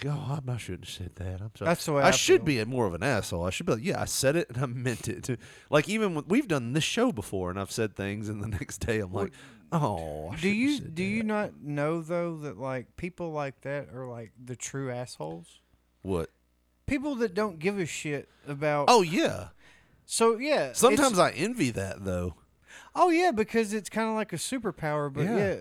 oh, 0.07 0.39
I 0.47 0.57
shouldn't 0.57 0.87
have 0.87 0.95
said 0.95 1.17
that. 1.17 1.41
I'm 1.41 1.51
sorry. 1.57 1.69
That's 1.69 1.85
the 1.85 1.93
way 1.93 2.03
I, 2.03 2.09
I 2.09 2.11
should 2.11 2.41
feel. 2.41 2.47
be 2.47 2.59
a 2.61 2.67
more 2.67 2.87
of 2.87 2.95
an 2.95 3.03
asshole. 3.03 3.45
I 3.45 3.51
should 3.51 3.67
be 3.67 3.73
like, 3.73 3.85
yeah, 3.85 4.01
I 4.01 4.07
said 4.07 4.37
it 4.37 4.49
and 4.51 4.59
I 4.63 4.67
meant 4.67 5.09
it. 5.09 5.29
Like, 5.71 5.89
even 5.89 6.15
when 6.15 6.25
we've 6.29 6.49
done 6.49 6.73
this 6.73 6.85
show 6.85 7.13
before, 7.13 7.51
and 7.51 7.59
I've 7.59 7.73
said 7.73 7.97
things, 7.97 8.29
and 8.29 8.43
the 8.43 8.49
next 8.61 8.79
day 8.79 9.01
I'm 9.01 9.13
like, 9.13 9.33
oh, 9.71 10.31
I 10.33 10.37
do 10.37 10.49
you 10.49 10.73
have 10.73 10.83
said 10.83 10.95
do 10.95 11.03
you 11.03 11.23
not 11.23 11.63
know 11.63 12.03
though 12.03 12.37
that 12.39 12.59
like 12.59 12.95
people 12.97 13.33
like 13.33 13.63
that 13.63 13.89
are 13.95 14.07
like 14.07 14.33
the 14.43 14.57
true 14.57 14.91
assholes? 14.91 15.61
what? 16.03 16.31
People 16.87 17.15
that 17.17 17.33
don't 17.33 17.59
give 17.59 17.79
a 17.79 17.87
shit 17.87 18.29
about. 18.47 18.87
Oh 18.89 19.03
yeah. 19.03 19.49
so 20.05 20.39
yeah. 20.39 20.73
Sometimes 20.73 21.19
I 21.19 21.31
envy 21.31 21.71
that 21.71 22.05
though. 22.05 22.35
Oh 22.95 23.11
yeah, 23.11 23.31
because 23.31 23.73
it's 23.73 23.89
kind 23.89 24.09
of 24.09 24.15
like 24.15 24.33
a 24.33 24.37
superpower. 24.37 25.13
But 25.13 25.25
Yeah. 25.25 25.37
yeah, 25.37 25.57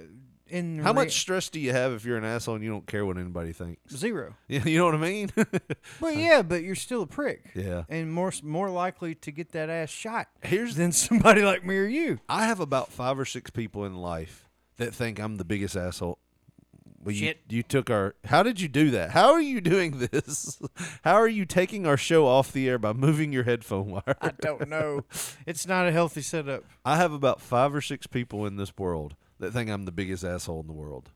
in 0.47 0.79
How 0.79 0.91
much 0.91 1.17
stress 1.19 1.47
do 1.49 1.59
you 1.61 1.71
have 1.71 1.93
if 1.93 2.03
you're 2.03 2.17
an 2.17 2.25
asshole 2.25 2.55
and 2.55 2.63
you 2.63 2.69
don't 2.69 2.85
care 2.85 3.05
what 3.05 3.17
anybody 3.17 3.53
thinks? 3.53 3.95
zero? 3.95 4.35
Yeah, 4.49 4.63
you 4.65 4.77
know 4.77 4.85
what 4.85 4.95
I 4.95 4.97
mean? 4.97 5.29
But 6.01 6.17
yeah, 6.17 6.41
but 6.41 6.63
you're 6.63 6.75
still 6.75 7.03
a 7.03 7.07
prick. 7.07 7.51
Yeah. 7.55 7.83
and 7.89 8.11
more 8.13 8.33
more 8.43 8.69
likely 8.69 9.15
to 9.15 9.31
get 9.31 9.51
that 9.53 9.69
ass 9.69 9.89
shot 9.89 10.27
Here's 10.43 10.75
than 10.75 10.91
somebody 10.91 11.41
like 11.43 11.65
me 11.65 11.77
or 11.77 11.85
you. 11.85 12.19
I 12.27 12.45
have 12.45 12.59
about 12.59 12.91
five 12.91 13.17
or 13.19 13.25
six 13.25 13.49
people 13.49 13.85
in 13.85 13.95
life 13.95 14.49
that 14.77 14.93
think 14.93 15.19
I'm 15.19 15.37
the 15.37 15.45
biggest 15.45 15.75
asshole. 15.77 16.17
Well, 17.03 17.15
you, 17.15 17.33
you 17.49 17.63
took 17.63 17.89
our. 17.89 18.15
How 18.25 18.43
did 18.43 18.61
you 18.61 18.67
do 18.67 18.91
that? 18.91 19.11
How 19.11 19.31
are 19.31 19.41
you 19.41 19.59
doing 19.59 19.97
this? 19.97 20.59
How 21.03 21.15
are 21.15 21.27
you 21.27 21.45
taking 21.45 21.87
our 21.87 21.97
show 21.97 22.27
off 22.27 22.51
the 22.51 22.69
air 22.69 22.77
by 22.77 22.93
moving 22.93 23.33
your 23.33 23.43
headphone 23.43 23.89
wire? 23.91 24.15
I 24.21 24.31
don't 24.39 24.69
know. 24.69 25.05
it's 25.47 25.67
not 25.67 25.87
a 25.87 25.91
healthy 25.91 26.21
setup. 26.21 26.63
I 26.85 26.97
have 26.97 27.11
about 27.11 27.41
five 27.41 27.73
or 27.73 27.81
six 27.81 28.05
people 28.07 28.45
in 28.45 28.57
this 28.57 28.77
world 28.77 29.15
that 29.39 29.51
think 29.51 29.69
I'm 29.69 29.85
the 29.85 29.91
biggest 29.91 30.23
asshole 30.23 30.61
in 30.61 30.67
the 30.67 30.73
world. 30.73 31.09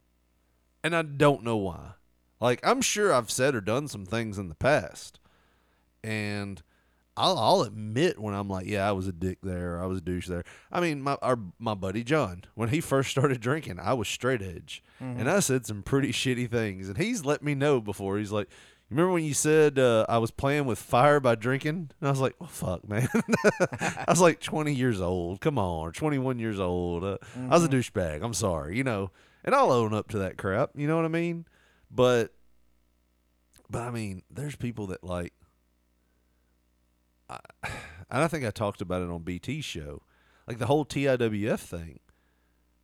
And 0.84 0.96
I 0.96 1.04
don't 1.04 1.44
know 1.44 1.58
why. 1.58 1.92
Like, 2.39 2.65
I'm 2.65 2.82
sure 2.82 3.13
I've 3.13 3.32
said 3.32 3.56
or 3.56 3.62
done 3.62 3.88
some 3.88 4.06
things 4.06 4.38
in 4.38 4.50
the 4.50 4.56
past. 4.56 5.20
And 6.04 6.62
I'll, 7.17 7.38
I'll 7.38 7.62
admit 7.62 8.19
when 8.19 8.34
I'm 8.34 8.50
like, 8.50 8.67
yeah, 8.67 8.88
I 8.88 8.91
was 8.91 9.07
a 9.07 9.13
dick 9.13 9.39
there. 9.41 9.81
I 9.81 9.86
was 9.86 10.00
a 10.00 10.01
douche 10.01 10.27
there. 10.27 10.43
I 10.72 10.81
mean, 10.81 11.01
my 11.01 11.17
our, 11.22 11.39
my 11.60 11.74
buddy 11.74 12.03
John, 12.03 12.43
when 12.55 12.69
he 12.69 12.81
first 12.81 13.10
started 13.12 13.39
drinking, 13.39 13.79
I 13.79 13.93
was 13.93 14.07
straight 14.07 14.41
edge. 14.41 14.84
And 15.00 15.29
I 15.29 15.39
said 15.39 15.65
some 15.65 15.84
pretty 15.84 16.12
shitty 16.12 16.50
things. 16.50 16.88
And 16.89 16.98
he's 16.98 17.25
let 17.25 17.43
me 17.43 17.53
know 17.53 17.79
before. 17.81 18.17
He's 18.17 18.31
like, 18.31 18.48
you 18.89 18.95
remember 18.95 19.13
when 19.13 19.24
you 19.24 19.34
said 19.34 19.79
uh, 19.79 20.05
I 20.07 20.19
was 20.19 20.29
playing 20.31 20.65
with 20.65 20.77
fire 20.77 21.19
by 21.19 21.36
drinking? 21.36 21.89
And 22.00 22.07
I 22.07 22.10
was 22.10 22.19
like, 22.22 22.36
well, 22.39 22.50
fuck, 22.50 22.88
man. 22.89 23.07
I 23.60 24.05
was 24.07 24.22
like 24.22 24.39
20 24.39 24.74
years 24.74 25.01
old. 25.01 25.41
Come 25.41 25.57
on, 25.57 25.88
or 25.88 25.91
21 25.91 26.38
years 26.39 26.60
old. 26.60 27.03
Uh, 27.03 27.17
I 27.50 27.55
was 27.55 27.65
a 27.65 27.67
douchebag. 27.67 28.24
I'm 28.24 28.34
sorry, 28.34 28.77
you 28.77 28.84
know. 28.84 29.12
And 29.43 29.55
I'll 29.55 29.72
own 29.72 29.93
up 29.93 30.10
to 30.10 30.19
that 30.19 30.38
crap. 30.38 30.72
You 30.75 30.88
know 30.88 30.95
what 30.95 31.05
I 31.05 31.10
mean? 31.10 31.45
But, 31.89 32.34
but 33.69 33.81
I 33.81 33.91
mean, 33.91 34.24
there's 34.29 34.55
people 34.55 34.88
that 34.88 35.03
like, 35.03 35.34
I, 37.29 37.39
and 37.63 38.24
I 38.24 38.27
think 38.27 38.46
I 38.46 38.51
talked 38.51 38.82
about 38.82 39.01
it 39.01 39.10
on 39.10 39.24
BT 39.24 39.62
show, 39.62 40.01
like 40.48 40.58
the 40.58 40.67
whole 40.67 40.86
TIWF 40.86 41.60
thing. 41.60 42.00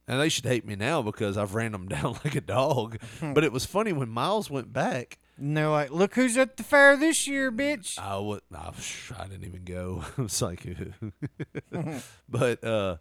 And 0.07 0.19
they 0.19 0.29
should 0.29 0.45
hate 0.45 0.65
me 0.65 0.75
now 0.75 1.01
because 1.01 1.37
I've 1.37 1.55
ran 1.55 1.71
them 1.71 1.87
down 1.89 2.17
like 2.23 2.35
a 2.35 2.41
dog. 2.41 2.97
but 3.21 3.43
it 3.43 3.51
was 3.51 3.65
funny 3.65 3.93
when 3.93 4.09
Miles 4.09 4.49
went 4.49 4.73
back. 4.73 5.19
And 5.37 5.55
they're 5.55 5.69
like, 5.69 5.89
"Look 5.89 6.15
who's 6.15 6.37
at 6.37 6.57
the 6.57 6.63
fair 6.63 6.97
this 6.97 7.27
year, 7.27 7.51
bitch." 7.51 7.97
I 7.97 8.17
would. 8.17 8.41
I, 8.53 8.73
I 9.17 9.27
didn't 9.27 9.45
even 9.45 9.63
go. 9.63 10.03
I 10.17 10.21
was 10.21 10.41
like, 10.41 10.67
but 12.29 12.63
uh, 12.63 12.97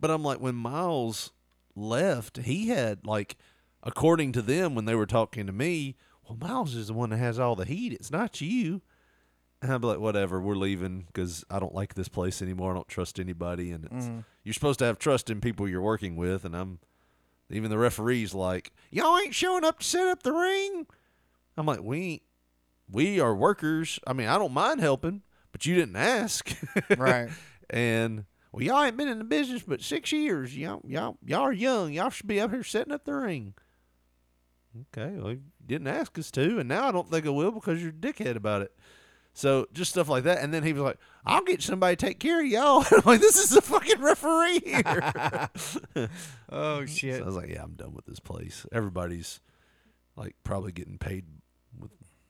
but 0.00 0.10
I'm 0.10 0.22
like, 0.24 0.40
when 0.40 0.56
Miles 0.56 1.32
left, 1.76 2.38
he 2.38 2.68
had 2.68 3.06
like, 3.06 3.36
according 3.82 4.32
to 4.32 4.42
them, 4.42 4.74
when 4.74 4.86
they 4.86 4.94
were 4.94 5.06
talking 5.06 5.46
to 5.46 5.52
me, 5.52 5.96
well, 6.26 6.38
Miles 6.40 6.74
is 6.74 6.88
the 6.88 6.94
one 6.94 7.10
that 7.10 7.18
has 7.18 7.38
all 7.38 7.54
the 7.54 7.64
heat. 7.64 7.92
It's 7.92 8.10
not 8.10 8.40
you. 8.40 8.82
And 9.64 9.72
I'd 9.72 9.80
be 9.80 9.86
like, 9.86 9.98
whatever, 9.98 10.40
we're 10.42 10.56
leaving 10.56 11.04
because 11.06 11.42
I 11.48 11.58
don't 11.58 11.74
like 11.74 11.94
this 11.94 12.06
place 12.08 12.42
anymore. 12.42 12.72
I 12.72 12.74
don't 12.74 12.86
trust 12.88 13.18
anybody, 13.18 13.70
and 13.72 13.86
it's 13.86 14.06
Mhm. 14.06 14.24
you're 14.44 14.52
supposed 14.52 14.78
to 14.80 14.84
have 14.84 14.98
trust 14.98 15.30
in 15.30 15.40
people 15.40 15.66
you're 15.66 15.80
working 15.80 16.16
with, 16.16 16.44
and 16.44 16.54
I'm 16.54 16.80
even 17.50 17.70
the 17.70 17.78
referees 17.78 18.34
like, 18.34 18.72
y'all 18.90 19.18
ain't 19.18 19.34
showing 19.34 19.64
up 19.64 19.78
to 19.78 19.84
set 19.86 20.06
up 20.06 20.22
the 20.22 20.32
ring. 20.32 20.86
I'm 21.56 21.64
like, 21.66 21.82
we 21.82 21.98
ain't, 22.00 22.22
we 22.90 23.20
are 23.20 23.34
workers. 23.34 23.98
I 24.06 24.12
mean, 24.12 24.28
I 24.28 24.36
don't 24.38 24.52
mind 24.52 24.80
helping, 24.80 25.22
but 25.50 25.64
you 25.64 25.74
didn't 25.76 25.96
ask, 25.96 26.54
Right. 26.98 27.30
and 27.70 28.26
well, 28.52 28.62
y'all 28.62 28.82
ain't 28.82 28.96
been 28.98 29.08
in 29.08 29.18
the 29.18 29.24
business 29.24 29.62
but 29.62 29.80
six 29.80 30.12
years. 30.12 30.54
Y'all, 30.56 30.82
y'all, 30.86 31.16
y'all 31.24 31.40
are 31.42 31.52
young. 31.52 31.92
Y'all 31.94 32.10
should 32.10 32.26
be 32.26 32.38
up 32.38 32.50
here 32.50 32.62
setting 32.62 32.92
up 32.92 33.04
the 33.06 33.14
ring. 33.14 33.54
Okay, 34.92 35.16
well, 35.16 35.32
you 35.32 35.42
didn't 35.64 35.86
ask 35.86 36.18
us 36.18 36.30
to, 36.32 36.58
and 36.58 36.68
now 36.68 36.88
I 36.88 36.92
don't 36.92 37.08
think 37.10 37.24
I 37.26 37.30
will 37.30 37.52
because 37.52 37.80
you're 37.80 37.90
a 37.90 37.94
dickhead 37.94 38.36
about 38.36 38.60
it. 38.62 38.72
So 39.34 39.66
just 39.72 39.90
stuff 39.90 40.08
like 40.08 40.24
that, 40.24 40.38
and 40.42 40.54
then 40.54 40.62
he 40.62 40.72
was 40.72 40.82
like, 40.82 40.98
"I'll 41.26 41.42
get 41.42 41.60
somebody 41.60 41.96
to 41.96 42.06
take 42.06 42.20
care 42.20 42.40
of 42.40 42.46
y'all." 42.46 42.84
I'm 42.90 43.02
like, 43.04 43.20
"This 43.20 43.36
is 43.36 43.50
the 43.50 43.60
fucking 43.60 44.00
referee 44.00 44.60
here." 44.64 45.50
Oh 46.50 46.86
shit. 46.86 47.16
So 47.16 47.22
I 47.24 47.26
was 47.26 47.34
like, 47.34 47.50
"Yeah, 47.50 47.64
I'm 47.64 47.74
done 47.74 47.94
with 47.94 48.06
this 48.06 48.20
place." 48.20 48.64
Everybody's 48.72 49.40
like 50.16 50.36
probably 50.44 50.70
getting 50.70 50.98
paid. 50.98 51.24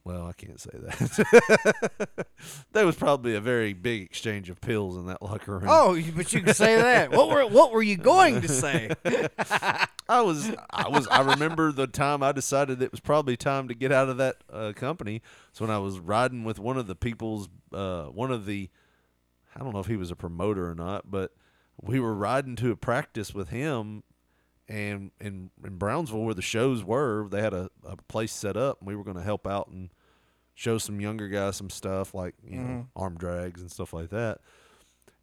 Well, 0.05 0.27
I 0.27 0.33
can't 0.33 0.61
say 0.61 0.71
that. 0.73 2.27
that 2.73 2.85
was 2.85 2.95
probably 2.95 3.35
a 3.35 3.41
very 3.41 3.73
big 3.73 4.03
exchange 4.03 4.51
of 4.51 4.61
pills 4.61 4.99
in 4.99 5.07
that 5.07 5.23
locker 5.23 5.59
room. 5.59 5.65
Oh, 5.67 5.99
but 6.15 6.31
you 6.35 6.43
can 6.43 6.53
say 6.53 6.77
that. 6.77 7.11
What 7.11 7.31
were 7.31 7.47
what 7.47 7.73
were 7.73 7.83
you 7.83 7.97
going 7.97 8.43
to 8.43 8.49
say? 8.49 8.91
I 10.07 10.21
was, 10.21 10.51
I 10.69 10.89
was, 10.89 11.09
I 11.09 11.23
remember 11.23 11.73
the 11.73 11.87
time 11.87 12.23
I 12.23 12.33
decided 12.33 12.83
it 12.83 12.91
was 12.91 13.01
probably 13.01 13.39
time 13.39 13.69
to 13.69 13.75
get 13.75 13.91
out 13.91 14.11
of 14.11 14.19
that 14.19 14.37
uh, 14.53 14.73
company. 14.77 15.23
So 15.53 15.65
when 15.65 15.75
I 15.75 15.79
was 15.79 15.99
riding 15.99 16.45
with 16.45 16.59
one 16.59 16.77
of 16.77 16.87
the 16.87 16.95
people's, 16.95 17.49
uh, 17.73 18.05
one 18.05 18.31
of 18.31 18.45
the, 18.45 18.69
I 19.57 19.61
don't 19.61 19.73
know 19.73 19.81
if 19.81 19.87
he 19.87 19.97
was 19.97 20.11
a 20.11 20.17
promoter 20.17 20.69
or 20.69 20.75
not, 20.75 21.11
but 21.11 21.33
we 21.81 21.99
were 21.99 22.15
riding 22.15 22.57
to 22.57 22.71
a 22.71 22.77
practice 22.77 23.33
with 23.33 23.49
him, 23.49 24.03
and 24.69 25.11
in 25.21 25.51
in 25.65 25.77
Brownsville 25.77 26.23
where 26.23 26.35
the 26.35 26.43
shows 26.43 26.85
were, 26.85 27.29
they 27.29 27.41
had 27.43 27.55
a, 27.55 27.71
a 27.85 27.97
place 28.09 28.33
set 28.33 28.57
up, 28.57 28.81
and 28.81 28.89
we 28.89 28.97
were 28.97 29.05
going 29.05 29.17
to 29.17 29.23
help 29.23 29.47
out 29.47 29.69
and 29.69 29.91
show 30.55 30.79
some 30.79 31.01
younger 31.01 31.29
guys 31.29 31.57
some 31.57 31.71
stuff 31.71 32.15
like 32.15 32.35
you 32.47 32.59
know 32.59 32.65
mm-hmm. 32.65 32.81
arm 33.03 33.17
drags 33.17 33.61
and 33.61 33.71
stuff 33.71 33.93
like 33.93 34.11
that. 34.11 34.41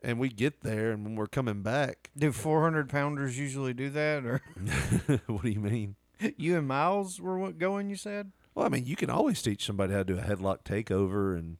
And 0.03 0.19
we 0.19 0.29
get 0.29 0.61
there, 0.61 0.91
and 0.91 1.05
when 1.05 1.15
we're 1.15 1.27
coming 1.27 1.61
back, 1.61 2.09
Do 2.17 2.31
four 2.31 2.61
hundred 2.61 2.89
pounders 2.89 3.37
usually 3.37 3.73
do 3.73 3.89
that, 3.91 4.25
or 4.25 4.41
what 5.27 5.43
do 5.43 5.49
you 5.49 5.59
mean? 5.59 5.95
you 6.37 6.57
and 6.57 6.67
Miles 6.67 7.19
were 7.19 7.37
what 7.37 7.57
going? 7.57 7.89
You 7.89 7.95
said. 7.95 8.31
Well, 8.53 8.65
I 8.65 8.69
mean, 8.69 8.85
you 8.85 8.95
can 8.95 9.09
always 9.09 9.41
teach 9.41 9.65
somebody 9.65 9.93
how 9.93 9.99
to 9.99 10.05
do 10.05 10.17
a 10.17 10.21
headlock 10.21 10.63
takeover 10.65 11.37
and 11.37 11.57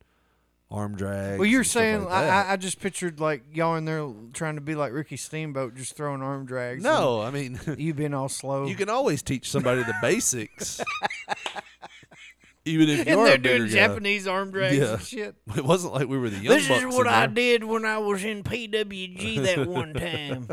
arm 0.71 0.95
drag. 0.95 1.37
Well, 1.37 1.47
you're 1.47 1.63
saying 1.65 2.07
I, 2.07 2.27
I, 2.29 2.51
I 2.53 2.55
just 2.55 2.79
pictured 2.79 3.19
like 3.19 3.43
y'all 3.53 3.75
in 3.75 3.85
there 3.85 4.09
trying 4.33 4.55
to 4.55 4.61
be 4.61 4.73
like 4.73 4.93
Ricky 4.93 5.17
Steamboat, 5.17 5.75
just 5.75 5.95
throwing 5.97 6.21
arm 6.21 6.45
drags. 6.45 6.81
no, 6.83 7.21
I 7.21 7.29
mean, 7.29 7.59
and 7.65 7.79
you 7.79 7.93
been 7.93 8.13
all 8.13 8.29
slow. 8.29 8.65
you 8.65 8.75
can 8.75 8.89
always 8.89 9.21
teach 9.21 9.49
somebody 9.51 9.83
the 9.83 9.93
basics, 10.01 10.79
even 12.65 12.89
if 12.89 13.07
you're 13.07 13.25
they're 13.25 13.35
a 13.35 13.37
doing 13.37 13.63
guy. 13.63 13.73
Japanese 13.73 14.27
arm 14.27 14.51
drags 14.51 14.77
Yeah. 14.77 14.93
and 14.93 15.01
shit. 15.01 15.35
It 15.57 15.65
wasn't 15.65 15.93
like 15.93 16.07
we 16.07 16.17
were 16.17 16.29
the 16.29 16.37
young 16.37 16.55
This 16.55 16.69
is 16.69 16.85
what 16.85 17.07
I 17.07 17.27
did 17.27 17.63
when 17.63 17.85
I 17.85 17.97
was 17.97 18.23
in 18.23 18.43
PWG 18.43 19.43
that 19.43 19.67
one 19.67 19.93
time. 19.93 20.49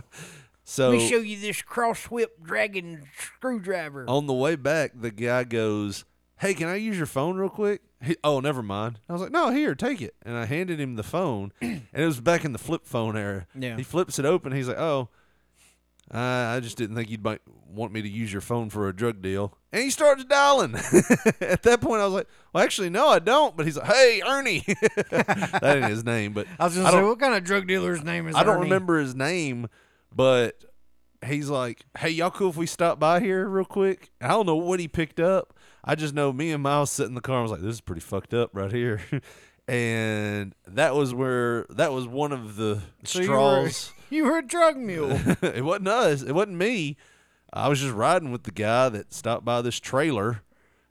So 0.64 0.90
Let 0.90 0.98
me 0.98 1.08
show 1.08 1.16
you 1.18 1.38
this 1.38 1.62
cross 1.62 2.04
whip 2.10 2.42
dragon 2.42 3.04
screwdriver. 3.18 4.04
on 4.06 4.26
the 4.26 4.34
way 4.34 4.54
back, 4.56 4.92
the 4.94 5.10
guy 5.10 5.44
goes, 5.44 6.04
"Hey, 6.40 6.54
can 6.54 6.68
I 6.68 6.76
use 6.76 6.96
your 6.96 7.06
phone 7.06 7.36
real 7.36 7.48
quick?" 7.48 7.82
He, 8.02 8.16
oh, 8.22 8.40
never 8.40 8.62
mind. 8.62 9.00
I 9.08 9.12
was 9.12 9.22
like, 9.22 9.32
"No, 9.32 9.50
here, 9.50 9.74
take 9.74 10.00
it." 10.00 10.14
And 10.22 10.36
I 10.36 10.44
handed 10.44 10.80
him 10.80 10.96
the 10.96 11.02
phone, 11.02 11.52
and 11.60 11.82
it 11.92 12.04
was 12.04 12.20
back 12.20 12.44
in 12.44 12.52
the 12.52 12.58
flip 12.58 12.86
phone 12.86 13.16
era. 13.16 13.46
Yeah. 13.58 13.76
He 13.76 13.82
flips 13.82 14.18
it 14.18 14.24
open. 14.24 14.52
He's 14.52 14.68
like, 14.68 14.78
"Oh, 14.78 15.08
I 16.10 16.56
I 16.56 16.60
just 16.60 16.76
didn't 16.76 16.96
think 16.96 17.10
you'd 17.10 17.24
might 17.24 17.40
want 17.66 17.92
me 17.92 18.00
to 18.02 18.08
use 18.08 18.32
your 18.32 18.40
phone 18.40 18.70
for 18.70 18.88
a 18.88 18.94
drug 18.94 19.20
deal." 19.20 19.56
And 19.72 19.82
he 19.82 19.90
starts 19.90 20.24
dialing. 20.24 20.74
At 21.40 21.62
that 21.64 21.80
point, 21.80 22.00
I 22.00 22.04
was 22.04 22.14
like, 22.14 22.28
"Well, 22.52 22.64
actually, 22.64 22.90
no, 22.90 23.08
I 23.08 23.18
don't." 23.18 23.56
But 23.56 23.66
he's 23.66 23.76
like, 23.76 23.92
"Hey, 23.92 24.22
Ernie." 24.26 24.64
that 25.10 25.76
ain't 25.76 25.86
his 25.86 26.04
name, 26.04 26.32
but 26.32 26.46
I 26.58 26.64
was 26.64 26.76
gonna 26.76 26.90
say, 26.90 27.02
what 27.02 27.18
kind 27.18 27.34
of 27.34 27.44
drug 27.44 27.66
dealer's 27.66 28.02
name 28.02 28.28
is 28.28 28.34
Ernie? 28.34 28.40
I 28.40 28.44
don't 28.44 28.60
remember 28.60 29.00
his 29.00 29.14
name, 29.14 29.68
but 30.14 30.64
he's 31.26 31.48
like, 31.50 31.84
"Hey, 31.98 32.10
y'all 32.10 32.30
cool 32.30 32.50
if 32.50 32.56
we 32.56 32.66
stop 32.66 32.98
by 32.98 33.20
here 33.20 33.46
real 33.48 33.64
quick?" 33.64 34.10
I 34.20 34.28
don't 34.28 34.46
know 34.46 34.56
what 34.56 34.80
he 34.80 34.88
picked 34.88 35.20
up. 35.20 35.52
I 35.84 35.94
just 35.94 36.14
know 36.14 36.32
me 36.32 36.50
and 36.52 36.62
Miles 36.62 36.90
sitting 36.90 37.10
in 37.10 37.14
the 37.14 37.20
car. 37.20 37.36
and 37.36 37.42
was 37.42 37.52
like, 37.52 37.60
"This 37.60 37.74
is 37.74 37.80
pretty 37.80 38.00
fucked 38.00 38.34
up 38.34 38.50
right 38.52 38.72
here," 38.72 39.00
and 39.68 40.54
that 40.66 40.94
was 40.94 41.14
where 41.14 41.66
that 41.70 41.92
was 41.92 42.06
one 42.06 42.32
of 42.32 42.56
the 42.56 42.82
So 43.04 43.18
you 43.20 43.24
straws. 43.26 43.92
were, 43.96 44.04
you 44.16 44.24
were 44.24 44.38
a 44.38 44.42
drug 44.46 44.76
mule. 44.76 45.10
it 45.42 45.64
wasn't 45.64 45.88
us. 45.88 46.22
It 46.22 46.32
wasn't 46.32 46.56
me. 46.56 46.96
I 47.52 47.68
was 47.68 47.80
just 47.80 47.94
riding 47.94 48.30
with 48.30 48.42
the 48.44 48.50
guy 48.50 48.88
that 48.90 49.12
stopped 49.14 49.44
by 49.44 49.62
this 49.62 49.78
trailer 49.80 50.42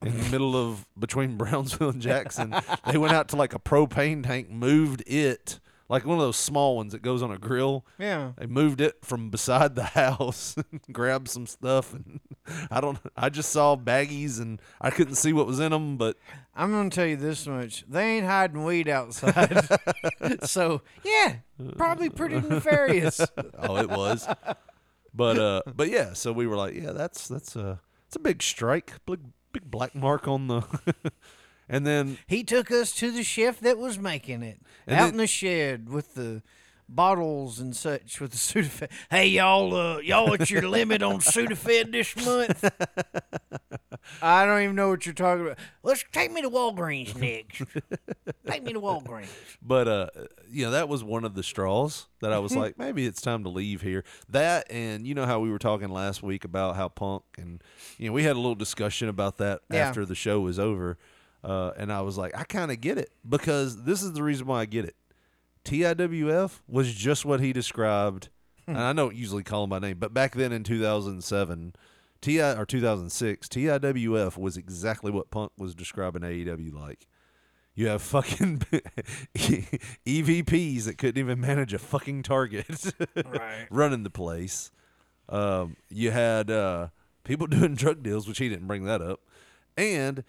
in 0.03 0.17
the 0.17 0.29
middle 0.29 0.55
of 0.55 0.85
between 0.97 1.37
Brownsville 1.37 1.89
and 1.89 2.01
Jackson. 2.01 2.55
they 2.89 2.97
went 2.97 3.13
out 3.13 3.27
to 3.29 3.35
like 3.35 3.53
a 3.53 3.59
propane 3.59 4.23
tank, 4.23 4.49
moved 4.49 5.03
it 5.05 5.59
like 5.89 6.05
one 6.05 6.17
of 6.17 6.23
those 6.23 6.37
small 6.37 6.75
ones 6.75 6.91
that 6.91 7.01
goes 7.01 7.21
on 7.21 7.31
a 7.31 7.37
grill. 7.37 7.85
yeah. 7.97 8.31
They 8.37 8.45
moved 8.45 8.81
it 8.81 8.95
from 9.03 9.29
beside 9.29 9.75
the 9.75 9.83
house, 10.01 10.55
and 10.71 10.81
grabbed 10.91 11.29
some 11.29 11.47
stuff, 11.47 11.93
and 11.93 12.19
I 12.71 12.81
don't. 12.81 12.99
I 13.15 13.29
just 13.29 13.51
saw 13.51 13.75
baggies, 13.75 14.39
and 14.39 14.61
I 14.81 14.89
couldn't 14.89 15.15
see 15.15 15.33
what 15.33 15.47
was 15.47 15.59
in 15.59 15.71
them. 15.71 15.97
But 15.97 16.17
I'm 16.55 16.71
gonna 16.71 16.89
tell 16.89 17.05
you 17.05 17.15
this 17.15 17.47
much: 17.47 17.85
they 17.87 18.17
ain't 18.17 18.25
hiding 18.25 18.63
weed 18.63 18.87
outside. 18.87 19.67
so 20.43 20.81
yeah, 21.03 21.37
probably 21.77 22.09
pretty 22.09 22.41
nefarious. 22.41 23.21
oh, 23.57 23.77
it 23.77 23.89
was. 23.89 24.27
But 25.13 25.39
uh, 25.39 25.61
but 25.73 25.89
yeah. 25.89 26.13
So 26.13 26.31
we 26.33 26.47
were 26.47 26.57
like, 26.57 26.75
yeah, 26.75 26.91
that's 26.91 27.27
that's 27.27 27.55
a 27.55 27.79
it's 28.07 28.15
a 28.15 28.19
big 28.19 28.43
strike, 28.43 28.93
big 29.05 29.19
big 29.53 29.71
black 29.71 29.95
mark 29.95 30.27
on 30.27 30.47
the. 30.47 30.61
And 31.69 31.85
then 31.85 32.17
He 32.27 32.43
took 32.43 32.71
us 32.71 32.91
to 32.93 33.11
the 33.11 33.23
chef 33.23 33.59
that 33.61 33.77
was 33.77 33.97
making 33.99 34.43
it 34.43 34.59
out 34.87 34.97
then- 34.97 35.09
in 35.09 35.17
the 35.17 35.27
shed 35.27 35.89
with 35.89 36.15
the 36.15 36.41
bottles 36.89 37.59
and 37.59 37.75
such 37.75 38.21
with 38.21 38.31
the 38.31 38.37
Sudafed. 38.37 38.89
Hey 39.11 39.27
y'all, 39.27 39.75
uh, 39.75 39.97
y'all 39.99 40.33
at 40.33 40.49
your 40.49 40.67
limit 40.69 41.03
on 41.03 41.19
Sudafed 41.19 41.91
this 41.91 42.15
month? 42.25 42.63
I 44.21 44.45
don't 44.45 44.61
even 44.61 44.75
know 44.75 44.87
what 44.89 45.05
you're 45.05 45.13
talking 45.13 45.45
about. 45.47 45.57
Let's 45.83 46.05
take 46.13 46.31
me 46.31 46.41
to 46.41 46.49
Walgreens 46.49 47.13
next. 47.19 47.61
take 48.47 48.63
me 48.63 48.71
to 48.73 48.79
Walgreens. 48.79 49.27
but 49.61 49.87
uh 49.87 50.07
you 50.49 50.63
know 50.65 50.71
that 50.71 50.87
was 50.87 51.03
one 51.03 51.25
of 51.25 51.35
the 51.35 51.43
straws 51.43 52.07
that 52.21 52.31
I 52.31 52.39
was 52.39 52.53
Mm-hmm. 52.53 52.61
like 52.61 52.77
maybe 52.77 53.05
it's 53.05 53.21
time 53.21 53.43
to 53.43 53.49
leave 53.49 53.81
here 53.81 54.05
that 54.29 54.65
and 54.71 55.05
you 55.05 55.13
know 55.13 55.25
how 55.25 55.41
we 55.41 55.51
were 55.51 55.59
talking 55.59 55.89
last 55.89 56.23
week 56.23 56.45
about 56.45 56.77
how 56.77 56.87
punk 56.87 57.23
and 57.37 57.61
you 57.97 58.07
know 58.07 58.13
we 58.13 58.23
had 58.23 58.37
a 58.37 58.39
little 58.39 58.55
discussion 58.55 59.09
about 59.09 59.37
that 59.39 59.59
Yeah. 59.69 59.79
after 59.89 60.05
the 60.05 60.15
show 60.15 60.39
was 60.39 60.57
over 60.57 60.97
uh 61.47 61.71
and 61.77 61.91
I 61.91 62.01
was 62.01 62.17
like 62.17 62.37
I 62.37 62.43
kind 62.43 62.71
of 62.71 62.81
get 62.81 62.97
it 62.97 63.09
because 63.27 63.83
this 63.85 64.03
is 64.03 64.11
the 64.13 64.21
reason 64.23 64.45
why 64.47 64.59
I 64.61 64.65
get 64.65 64.85
it 64.85 64.95
TIWF 65.65 66.61
was 66.67 66.93
just 66.93 67.25
what 67.25 67.39
he 67.39 67.53
described 67.53 68.29
Hmm. 68.65 68.71
and 68.75 68.79
I 68.81 68.91
don't 68.93 69.15
usually 69.15 69.43
call 69.43 69.63
him 69.63 69.69
by 69.69 69.79
name 69.79 69.97
but 69.97 70.13
back 70.13 70.35
then 70.35 70.51
in 70.51 70.63
2007 70.65 71.73
TI 72.21 72.41
or 72.41 72.65
2006 72.65 73.47
TIWF 73.47 74.37
was 74.37 74.57
exactly 74.57 75.09
what 75.11 75.31
punk 75.31 75.51
was 75.57 75.73
describing 75.73 76.21
AEW 76.23 76.73
like 76.73 77.07
you 77.75 77.87
have 77.87 78.01
fucking 78.01 78.57
EVPs 80.05 80.85
that 80.85 80.97
couldn't 80.97 81.17
even 81.19 81.39
manage 81.39 81.73
a 81.73 81.79
fucking 81.79 82.23
target 82.23 82.93
Right. 83.15 83.67
running 83.69 84.03
the 84.03 84.09
place. 84.09 84.71
Um, 85.29 85.75
you 85.89 86.11
had 86.11 86.49
uh, 86.49 86.87
people 87.23 87.47
doing 87.47 87.75
drug 87.75 88.01
deals, 88.03 88.27
which 88.27 88.39
he 88.39 88.49
didn't 88.49 88.67
bring 88.67 88.85
that 88.85 89.01
up. 89.01 89.19
And 89.75 90.23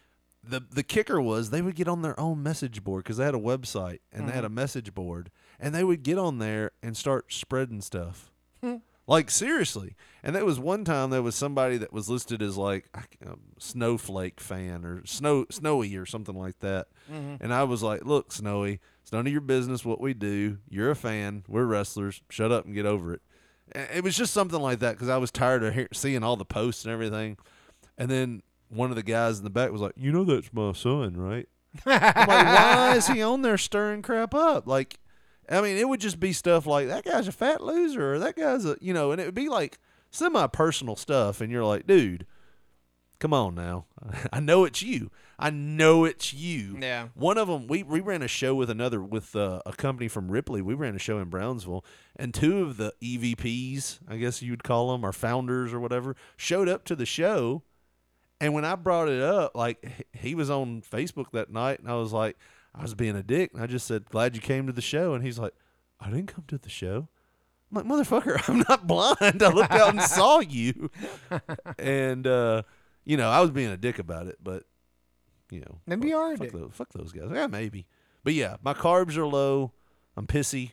the 0.48 0.64
the 0.70 0.82
kicker 0.82 1.20
was 1.20 1.50
they 1.50 1.62
would 1.62 1.74
get 1.74 1.88
on 1.88 2.02
their 2.02 2.18
own 2.18 2.42
message 2.42 2.82
board 2.82 3.04
because 3.04 3.18
they 3.18 3.24
had 3.24 3.34
a 3.34 3.38
website 3.38 4.00
and 4.12 4.28
they 4.28 4.32
had 4.32 4.44
a 4.44 4.48
mm-hmm. 4.48 4.56
message 4.56 4.94
board, 4.94 5.30
and 5.60 5.74
they 5.74 5.84
would 5.84 6.02
get 6.02 6.18
on 6.18 6.38
there 6.38 6.72
and 6.82 6.96
start 6.96 7.32
spreading 7.32 7.80
stuff. 7.80 8.30
Hmm. 8.62 8.76
Like 9.06 9.30
seriously, 9.30 9.96
and 10.22 10.36
there 10.36 10.44
was 10.44 10.58
one 10.58 10.84
time 10.84 11.08
there 11.08 11.22
was 11.22 11.34
somebody 11.34 11.78
that 11.78 11.94
was 11.94 12.10
listed 12.10 12.42
as 12.42 12.58
like 12.58 12.90
a 12.94 13.30
um, 13.30 13.40
snowflake 13.58 14.38
fan 14.38 14.84
or 14.84 15.04
snow 15.06 15.46
snowy 15.50 15.96
or 15.96 16.04
something 16.04 16.36
like 16.36 16.58
that, 16.60 16.88
mm-hmm. 17.10 17.42
and 17.42 17.54
I 17.54 17.64
was 17.64 17.82
like, 17.82 18.04
"Look, 18.04 18.32
Snowy, 18.32 18.80
it's 19.02 19.12
none 19.12 19.26
of 19.26 19.32
your 19.32 19.40
business 19.40 19.82
what 19.82 20.00
we 20.00 20.12
do. 20.12 20.58
You're 20.68 20.90
a 20.90 20.96
fan. 20.96 21.44
We're 21.48 21.64
wrestlers. 21.64 22.20
Shut 22.28 22.52
up 22.52 22.66
and 22.66 22.74
get 22.74 22.84
over 22.84 23.14
it." 23.14 23.22
And 23.72 23.88
It 23.94 24.04
was 24.04 24.14
just 24.14 24.34
something 24.34 24.60
like 24.60 24.80
that 24.80 24.92
because 24.92 25.08
I 25.08 25.16
was 25.16 25.30
tired 25.30 25.64
of 25.64 25.88
seeing 25.94 26.22
all 26.22 26.36
the 26.36 26.44
posts 26.44 26.84
and 26.84 26.92
everything, 26.92 27.38
and 27.96 28.10
then 28.10 28.42
one 28.68 28.90
of 28.90 28.96
the 28.96 29.02
guys 29.02 29.38
in 29.38 29.44
the 29.44 29.50
back 29.50 29.72
was 29.72 29.80
like, 29.80 29.94
"You 29.96 30.12
know 30.12 30.24
that's 30.24 30.52
my 30.52 30.72
son, 30.72 31.16
right?" 31.16 31.48
I'm 31.86 32.28
like, 32.28 32.46
why 32.46 32.94
is 32.96 33.06
he 33.06 33.22
on 33.22 33.42
there 33.42 33.58
stirring 33.58 34.02
crap 34.02 34.34
up? 34.34 34.66
Like, 34.66 34.98
I 35.48 35.60
mean, 35.60 35.76
it 35.76 35.88
would 35.88 36.00
just 36.00 36.18
be 36.18 36.32
stuff 36.32 36.66
like 36.66 36.88
that 36.88 37.04
guy's 37.04 37.28
a 37.28 37.32
fat 37.32 37.62
loser, 37.62 38.14
or 38.14 38.18
that 38.18 38.36
guy's 38.36 38.64
a, 38.64 38.76
you 38.80 38.94
know, 38.94 39.12
and 39.12 39.20
it 39.20 39.26
would 39.26 39.34
be 39.34 39.48
like 39.48 39.78
semi 40.10 40.46
personal 40.48 40.96
stuff, 40.96 41.40
and 41.40 41.52
you're 41.52 41.64
like, 41.64 41.86
dude, 41.86 42.26
Come 43.18 43.34
on 43.34 43.54
now. 43.54 43.86
I 44.32 44.40
know 44.40 44.64
it's 44.64 44.82
you. 44.82 45.10
I 45.38 45.50
know 45.50 46.04
it's 46.04 46.32
you. 46.32 46.78
Yeah. 46.80 47.08
One 47.14 47.38
of 47.38 47.48
them, 47.48 47.66
we, 47.66 47.82
we 47.82 48.00
ran 48.00 48.22
a 48.22 48.28
show 48.28 48.54
with 48.54 48.70
another, 48.70 49.02
with 49.02 49.34
uh, 49.34 49.60
a 49.66 49.72
company 49.72 50.08
from 50.08 50.30
Ripley. 50.30 50.62
We 50.62 50.74
ran 50.74 50.94
a 50.94 51.00
show 51.00 51.18
in 51.18 51.28
Brownsville, 51.28 51.84
and 52.16 52.32
two 52.32 52.62
of 52.62 52.76
the 52.76 52.92
EVPs, 53.02 54.00
I 54.08 54.16
guess 54.16 54.42
you'd 54.42 54.64
call 54.64 54.92
them, 54.92 55.04
or 55.04 55.12
founders 55.12 55.72
or 55.72 55.80
whatever, 55.80 56.16
showed 56.36 56.68
up 56.68 56.84
to 56.86 56.96
the 56.96 57.06
show. 57.06 57.62
And 58.40 58.54
when 58.54 58.64
I 58.64 58.76
brought 58.76 59.08
it 59.08 59.20
up, 59.22 59.52
like 59.54 60.06
he 60.12 60.34
was 60.34 60.48
on 60.50 60.82
Facebook 60.82 61.32
that 61.32 61.50
night, 61.50 61.80
and 61.80 61.90
I 61.90 61.94
was 61.94 62.12
like, 62.12 62.36
I 62.74 62.82
was 62.82 62.94
being 62.94 63.16
a 63.16 63.22
dick, 63.22 63.50
and 63.52 63.62
I 63.62 63.66
just 63.66 63.86
said, 63.86 64.06
"Glad 64.10 64.36
you 64.36 64.40
came 64.40 64.66
to 64.66 64.72
the 64.72 64.80
show." 64.82 65.14
And 65.14 65.24
he's 65.24 65.38
like, 65.38 65.54
"I 66.00 66.10
didn't 66.10 66.28
come 66.28 66.44
to 66.48 66.58
the 66.58 66.68
show." 66.68 67.08
I'm 67.70 67.88
like, 67.88 68.06
"Motherfucker, 68.06 68.40
I'm 68.48 68.64
not 68.68 68.86
blind. 68.86 69.42
I 69.42 69.48
looked 69.48 69.72
out 69.72 69.90
and 69.90 70.02
saw 70.16 70.38
you." 70.40 70.90
And 71.78 72.26
uh, 72.26 72.62
you 73.04 73.16
know, 73.16 73.28
I 73.28 73.40
was 73.40 73.50
being 73.50 73.70
a 73.70 73.76
dick 73.76 73.98
about 73.98 74.26
it, 74.28 74.36
but 74.42 74.62
you 75.50 75.60
know, 75.60 75.80
Maybe 75.86 76.08
you 76.08 76.16
are 76.16 76.34
a 76.34 76.36
fuck. 76.36 76.50
Those, 76.52 76.70
fuck 76.72 76.92
those 76.92 77.10
guys. 77.12 77.30
Yeah, 77.32 77.46
maybe. 77.48 77.86
But 78.22 78.34
yeah, 78.34 78.56
my 78.62 78.74
carbs 78.74 79.16
are 79.16 79.26
low. 79.26 79.72
I'm 80.16 80.26
pissy. 80.26 80.72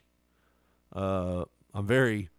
Uh, 0.93 1.45
I'm 1.73 1.88
very, 1.88 2.30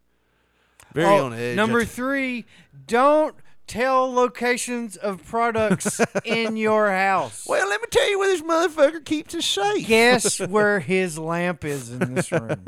very 0.95 1.07
Oh, 1.07 1.27
on 1.27 1.33
edge. 1.35 1.57
Number 1.57 1.85
three, 1.85 2.45
don't 2.87 3.35
tell 3.67 4.13
locations 4.13 4.97
of 4.97 5.25
products 5.25 6.01
in 6.25 6.57
your 6.57 6.91
house. 6.91 7.47
well, 7.49 7.69
let 7.69 7.81
me 7.81 7.89
tell 7.91 8.09
you 8.11 8.19
where 8.19 8.29
this 8.29 8.43
motherfucker 8.43 9.05
keeps 9.05 9.35
his 9.35 9.45
safe. 9.45 9.87
Guess 9.87 10.41
where 10.49 10.81
his 10.81 11.19
lamp 11.19 11.65
is 11.65 11.91
in 11.91 12.15
this 12.15 12.33
room. 12.33 12.67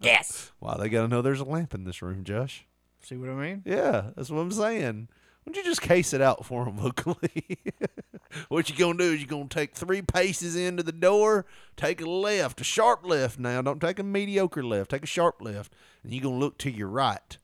Yes. 0.00 0.52
Why 0.58 0.76
they 0.78 0.88
gotta 0.88 1.08
know 1.08 1.22
there's 1.22 1.40
a 1.40 1.44
lamp 1.44 1.74
in 1.74 1.84
this 1.84 2.02
room, 2.02 2.24
Josh? 2.24 2.66
See 3.02 3.16
what 3.16 3.30
I 3.30 3.34
mean? 3.34 3.62
Yeah, 3.64 4.10
that's 4.16 4.30
what 4.30 4.40
I'm 4.40 4.50
saying. 4.50 5.08
Why 5.44 5.52
don't 5.52 5.64
you 5.64 5.70
just 5.70 5.82
case 5.82 6.12
it 6.12 6.20
out 6.20 6.44
for 6.44 6.66
him 6.66 6.78
locally? 6.78 7.58
what 8.48 8.68
you 8.68 8.76
gonna 8.76 8.98
do 8.98 9.12
is 9.12 9.20
you 9.20 9.28
gonna 9.28 9.46
take 9.48 9.74
three 9.74 10.02
paces 10.02 10.56
into 10.56 10.82
the 10.82 10.90
door, 10.90 11.46
take 11.76 12.00
a 12.00 12.10
left, 12.10 12.60
a 12.60 12.64
sharp 12.64 13.06
left. 13.06 13.38
Now, 13.38 13.62
don't 13.62 13.80
take 13.80 14.00
a 14.00 14.02
mediocre 14.02 14.64
left, 14.64 14.90
take 14.90 15.04
a 15.04 15.06
sharp 15.06 15.36
left, 15.40 15.72
and 16.02 16.12
you 16.12 16.20
gonna 16.20 16.36
look 16.36 16.58
to 16.58 16.70
your 16.70 16.88
right. 16.88 17.38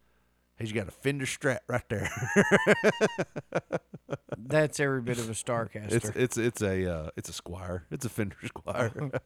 He's 0.58 0.72
got 0.72 0.86
a 0.88 0.92
fender 0.92 1.26
strap 1.26 1.62
right 1.66 1.86
there. 1.88 2.08
That's 4.38 4.80
every 4.80 5.00
bit 5.00 5.18
of 5.18 5.28
a 5.28 5.32
Starcaster. 5.32 5.92
it's 5.92 6.08
it's 6.10 6.36
it's 6.38 6.62
a 6.62 6.92
uh, 6.94 7.10
it's 7.16 7.28
a 7.28 7.32
Squier. 7.32 7.82
It's 7.90 8.04
a 8.04 8.08
fender 8.08 8.36
Squier. 8.44 9.18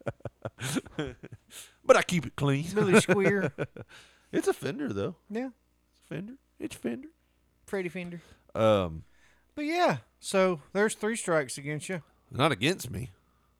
but 1.85 1.97
I 1.97 2.03
keep 2.03 2.27
it 2.27 2.37
clean. 2.37 2.67
Billy 2.75 2.95
Squier. 2.95 3.51
it's 4.33 4.49
a 4.49 4.53
fender 4.55 4.93
though. 4.93 5.17
Yeah. 5.31 5.51
It's 5.91 6.01
a 6.05 6.15
fender. 6.15 6.33
It's 6.59 6.77
fender. 6.77 7.09
Freddy 7.67 7.89
Fender. 7.89 8.21
Um, 8.55 9.03
But 9.55 9.65
yeah, 9.65 9.99
so 10.21 10.61
there's 10.73 10.95
three 10.95 11.17
strikes 11.17 11.59
against 11.59 11.89
you. 11.89 12.03
not 12.31 12.53
against 12.53 12.91
me. 12.91 13.11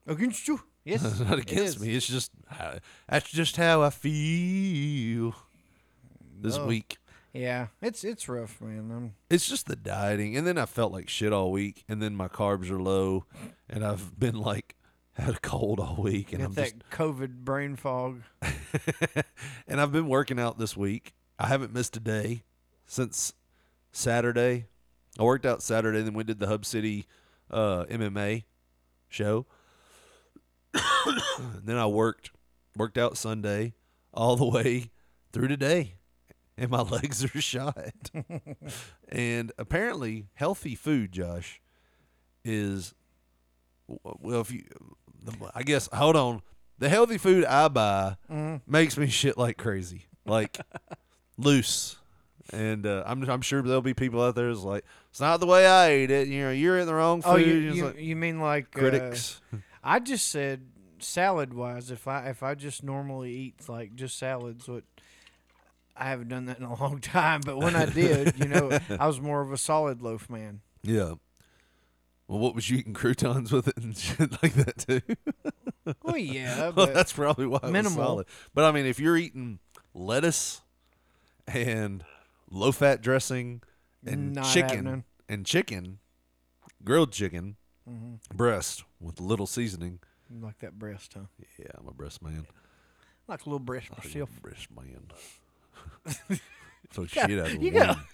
Against 0.07 0.47
you? 0.47 0.61
Yes. 0.85 1.03
It's 1.03 1.19
not 1.19 1.37
against 1.39 1.75
is. 1.75 1.79
me. 1.81 1.93
It's 1.95 2.07
just 2.07 2.31
how, 2.47 2.75
that's 3.09 3.29
just 3.29 3.57
how 3.57 3.81
I 3.81 3.89
feel 3.89 5.35
this 6.39 6.57
Oh. 6.57 6.65
week. 6.65 6.97
Yeah, 7.37 7.67
it's 7.81 8.03
it's 8.03 8.27
rough, 8.27 8.59
man. 8.61 8.91
I'm, 8.91 9.13
It's 9.29 9.47
just 9.47 9.67
the 9.67 9.75
dieting, 9.75 10.35
and 10.35 10.47
then 10.47 10.57
I 10.57 10.65
felt 10.65 10.91
like 10.91 11.07
shit 11.07 11.31
all 11.31 11.51
week, 11.51 11.83
and 11.87 12.01
then 12.01 12.15
my 12.15 12.27
carbs 12.27 12.71
are 12.71 12.81
low, 12.81 13.25
and 13.69 13.85
I've 13.85 14.19
been 14.19 14.35
like 14.39 14.75
had 15.13 15.35
a 15.35 15.39
cold 15.39 15.79
all 15.79 15.97
week, 15.97 16.33
and 16.33 16.43
I'm 16.43 16.53
that 16.53 16.63
just 16.63 16.89
COVID 16.89 17.39
brain 17.43 17.75
fog. 17.75 18.21
and 19.67 19.79
I've 19.79 19.91
been 19.91 20.07
working 20.07 20.39
out 20.39 20.57
this 20.57 20.75
week. 20.75 21.13
I 21.37 21.47
haven't 21.47 21.73
missed 21.73 21.95
a 21.95 21.99
day 21.99 22.43
since 22.85 23.33
Saturday. 23.91 24.65
I 25.19 25.23
worked 25.23 25.45
out 25.45 25.61
Saturday, 25.61 26.01
then 26.01 26.13
we 26.13 26.23
did 26.23 26.39
the 26.39 26.47
Hub 26.47 26.65
City 26.65 27.07
uh, 27.51 27.85
MMA 27.85 28.45
show. 29.09 29.45
then 31.63 31.77
I 31.77 31.85
worked 31.85 32.31
worked 32.75 32.97
out 32.97 33.17
Sunday 33.17 33.73
all 34.13 34.35
the 34.35 34.45
way 34.45 34.91
through 35.31 35.47
today, 35.47 35.95
and 36.57 36.71
my 36.71 36.81
legs 36.81 37.23
are 37.23 37.41
shot. 37.41 38.11
and 39.09 39.51
apparently, 39.57 40.25
healthy 40.33 40.75
food, 40.75 41.11
Josh, 41.11 41.61
is 42.43 42.93
well. 43.87 44.41
If 44.41 44.51
you, 44.51 44.63
I 45.53 45.63
guess, 45.63 45.89
hold 45.91 46.15
on. 46.15 46.41
The 46.79 46.89
healthy 46.89 47.17
food 47.17 47.43
I 47.43 47.67
buy 47.69 48.17
makes 48.67 48.97
me 48.97 49.07
shit 49.09 49.37
like 49.37 49.57
crazy, 49.57 50.05
like 50.25 50.59
loose. 51.37 51.97
And 52.53 52.85
uh, 52.85 53.03
I'm 53.05 53.27
I'm 53.29 53.41
sure 53.41 53.61
there'll 53.61 53.81
be 53.81 53.93
people 53.93 54.21
out 54.21 54.35
there 54.35 54.47
that's 54.47 54.63
like, 54.63 54.85
it's 55.09 55.19
not 55.19 55.39
the 55.39 55.47
way 55.47 55.67
I 55.67 55.87
ate 55.89 56.11
it. 56.11 56.27
You 56.27 56.43
know, 56.43 56.51
you're 56.51 56.77
in 56.77 56.85
the 56.85 56.93
wrong 56.93 57.21
food. 57.21 57.29
Oh, 57.29 57.35
you 57.35 57.53
you, 57.53 57.85
like, 57.85 57.99
you 57.99 58.15
mean 58.15 58.39
like 58.39 58.67
uh, 58.75 58.79
critics. 58.79 59.41
I 59.83 59.99
just 59.99 60.29
said 60.29 60.61
salad 60.99 61.53
wise. 61.53 61.91
If 61.91 62.07
I 62.07 62.27
if 62.29 62.43
I 62.43 62.55
just 62.55 62.83
normally 62.83 63.31
eat 63.31 63.67
like 63.67 63.95
just 63.95 64.17
salads, 64.17 64.67
what 64.67 64.83
I 65.99 66.05
haven't 66.09 66.27
done 66.29 66.45
that 66.45 66.57
in 66.59 66.63
a 66.63 66.75
long 66.79 66.99
time. 66.99 67.41
But 67.45 67.57
when 67.57 67.75
I 67.75 67.85
did, 67.85 68.37
you 68.39 68.45
know, 68.47 68.77
I 68.99 69.07
was 69.07 69.19
more 69.21 69.41
of 69.41 69.51
a 69.51 69.57
solid 69.57 70.01
loaf 70.01 70.29
man. 70.29 70.61
yeah. 70.83 71.13
Well, 72.29 72.39
what 72.39 72.55
was 72.55 72.69
you 72.69 72.79
eating 72.79 72.93
croutons 72.93 73.53
with 73.53 73.69
it 73.69 73.77
and 73.77 73.97
shit 73.97 74.31
like 74.43 74.51
that 74.55 74.77
too? 74.79 75.01
Well, 76.03 76.17
yeah, 76.17 76.69
well, 76.75 76.87
that's 76.87 77.13
probably 77.13 77.47
why 77.47 77.59
it 77.63 77.71
minimal. 77.71 77.97
was 77.99 78.05
solid. 78.05 78.25
But 78.53 78.65
I 78.65 78.73
mean, 78.73 78.85
if 78.85 78.99
you're 78.99 79.15
eating 79.15 79.59
lettuce 79.93 80.61
and 81.47 82.03
low 82.51 82.73
fat 82.73 83.01
dressing 83.01 83.61
and 84.05 84.33
Not 84.33 84.43
chicken 84.53 84.69
happening. 84.85 85.03
and 85.29 85.45
chicken, 85.45 85.99
grilled 86.83 87.11
chicken, 87.13 87.55
Mm-hmm. 87.89 88.35
breast 88.35 88.83
with 88.99 89.21
little 89.21 89.47
seasoning. 89.47 89.99
you 90.29 90.41
like 90.41 90.59
that 90.59 90.77
breast, 90.77 91.13
huh? 91.13 91.27
Yeah, 91.57 91.67
I'm 91.77 91.87
a 91.87 91.93
breast 91.93 92.21
man. 92.21 92.45
Like 93.29 93.45
a 93.45 93.45
little 93.45 93.59
breast 93.59 93.87
myself. 93.97 94.29
Breast 94.41 94.67
man. 94.75 95.03
so 96.91 97.05
shit 97.05 97.39
out 97.39 97.47
of 97.53 97.61
you 97.61 97.71
got- 97.71 97.97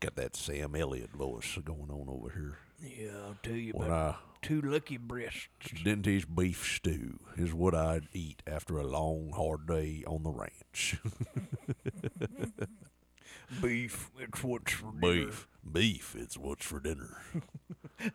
Got 0.00 0.16
that 0.16 0.34
Sam 0.34 0.74
Elliott 0.74 1.12
voice 1.12 1.56
going 1.64 1.88
on 1.90 2.06
over 2.08 2.30
here. 2.30 2.58
Yeah, 2.82 3.12
I'll 3.26 3.36
tell 3.42 3.52
you 3.54 3.72
When 3.72 3.86
about 3.86 4.14
I 4.14 4.18
two 4.44 4.60
lucky 4.60 4.96
breasts. 4.96 5.46
Dinty's 5.84 6.24
beef 6.24 6.66
stew 6.66 7.20
is 7.36 7.54
what 7.54 7.72
I'd 7.74 8.08
eat 8.12 8.42
after 8.44 8.78
a 8.78 8.84
long, 8.86 9.30
hard 9.36 9.68
day 9.68 10.02
on 10.04 10.24
the 10.24 10.32
ranch. 10.32 10.96
Beef. 13.60 14.10
It's 14.18 14.42
what's 14.42 14.72
for 14.72 14.92
dinner. 14.98 15.26
beef, 15.26 15.46
beef. 15.70 16.16
It's 16.18 16.38
what's 16.38 16.64
for 16.64 16.80
dinner. 16.80 17.18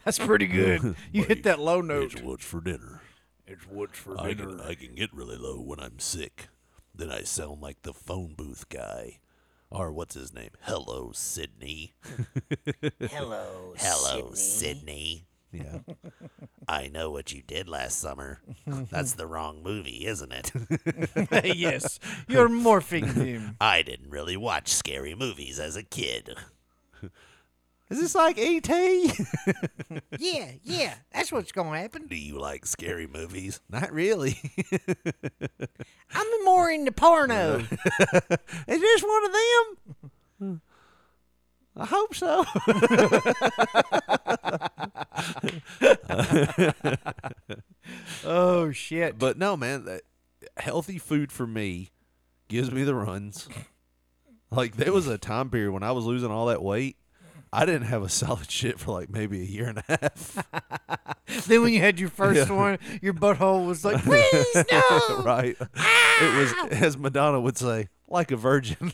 That's 0.03 0.17
pretty 0.19 0.47
good. 0.47 0.95
You 1.11 1.23
hit 1.23 1.43
that 1.43 1.59
low 1.59 1.79
note. 1.81 2.13
It's 2.13 2.21
what's 2.21 2.43
for 2.45 2.59
dinner. 2.59 3.01
It's 3.45 3.63
what's 3.67 3.97
for 3.97 4.19
I 4.19 4.33
dinner. 4.33 4.57
can, 4.57 4.61
I 4.61 4.73
can 4.73 4.95
get 4.95 5.13
really 5.13 5.37
low 5.37 5.61
when 5.61 5.79
I'm 5.79 5.99
sick. 5.99 6.47
Then 6.97 7.11
I 7.11 7.21
sound 7.21 7.61
like 7.61 7.83
the 7.83 7.93
phone 7.93 8.33
booth 8.35 8.69
guy. 8.69 9.19
Or 9.69 9.91
what's 9.91 10.15
his 10.15 10.33
name? 10.33 10.49
Hello, 10.61 11.11
Sidney. 11.13 11.93
Hello, 13.11 13.73
Hello, 13.77 14.31
Sidney. 14.33 15.27
Yeah. 15.51 15.79
I 16.67 16.87
know 16.87 17.11
what 17.11 17.31
you 17.31 17.43
did 17.43 17.69
last 17.69 17.99
summer. 17.99 18.41
That's 18.65 19.13
the 19.13 19.27
wrong 19.27 19.61
movie, 19.61 20.05
isn't 20.07 20.31
it? 20.31 20.51
yes, 21.55 21.99
you're 22.27 22.49
morphing 22.49 23.13
him. 23.13 23.55
I 23.61 23.83
didn't 23.83 24.09
really 24.09 24.37
watch 24.37 24.69
scary 24.69 25.13
movies 25.13 25.59
as 25.59 25.75
a 25.75 25.83
kid. 25.83 26.35
Is 27.89 28.01
this 28.01 28.15
like 28.15 28.37
E.T.? 28.37 29.11
yeah, 30.19 30.51
yeah, 30.61 30.95
that's 31.13 31.31
what's 31.31 31.53
gonna 31.53 31.79
happen. 31.79 32.07
Do 32.07 32.17
you 32.17 32.37
like 32.37 32.65
scary 32.65 33.07
movies? 33.07 33.61
Not 33.69 33.93
really. 33.93 34.37
I'm 36.13 36.27
more 36.43 36.69
into 36.69 36.91
porno. 36.91 37.59
Is 38.67 38.81
this 38.81 39.03
one 39.03 39.25
of 39.25 39.31
them? 40.39 40.61
I 41.77 41.85
hope 41.85 42.13
so. 42.13 42.45
oh 48.25 48.71
shit! 48.71 49.17
but 49.17 49.37
no, 49.37 49.55
man, 49.55 49.85
that 49.85 50.01
healthy 50.57 50.97
food 50.97 51.31
for 51.31 51.47
me 51.47 51.91
gives 52.49 52.69
me 52.69 52.83
the 52.83 52.95
runs. 52.95 53.47
Like 54.51 54.75
there 54.75 54.91
was 54.91 55.07
a 55.07 55.17
time 55.17 55.49
period 55.49 55.71
when 55.71 55.83
I 55.83 55.91
was 55.91 56.03
losing 56.05 56.31
all 56.31 56.47
that 56.47 56.61
weight. 56.61 56.97
I 57.57 57.65
didn't 57.65 57.87
have 57.87 58.03
a 58.03 58.09
solid 58.09 58.51
shit 58.51 58.79
for 58.79 58.91
like 58.91 59.09
maybe 59.09 59.41
a 59.41 59.45
year 59.45 59.67
and 59.67 59.79
a 59.79 59.83
half. 59.87 60.47
then 61.47 61.61
when 61.63 61.73
you 61.73 61.79
had 61.79 61.99
your 61.99 62.09
first 62.09 62.49
Yeah. 62.49 62.55
one, 62.55 62.77
your 63.01 63.13
butthole 63.15 63.65
was 63.65 63.83
like, 63.83 64.03
please 64.03 64.55
no. 64.71 65.21
right. 65.25 65.57
It 65.59 66.37
was 66.37 66.53
ah! 66.55 66.67
as 66.71 66.97
Madonna 66.97 67.39
would 67.41 67.57
say, 67.57 67.87
like 68.07 68.31
a 68.31 68.35
virgin. 68.37 68.91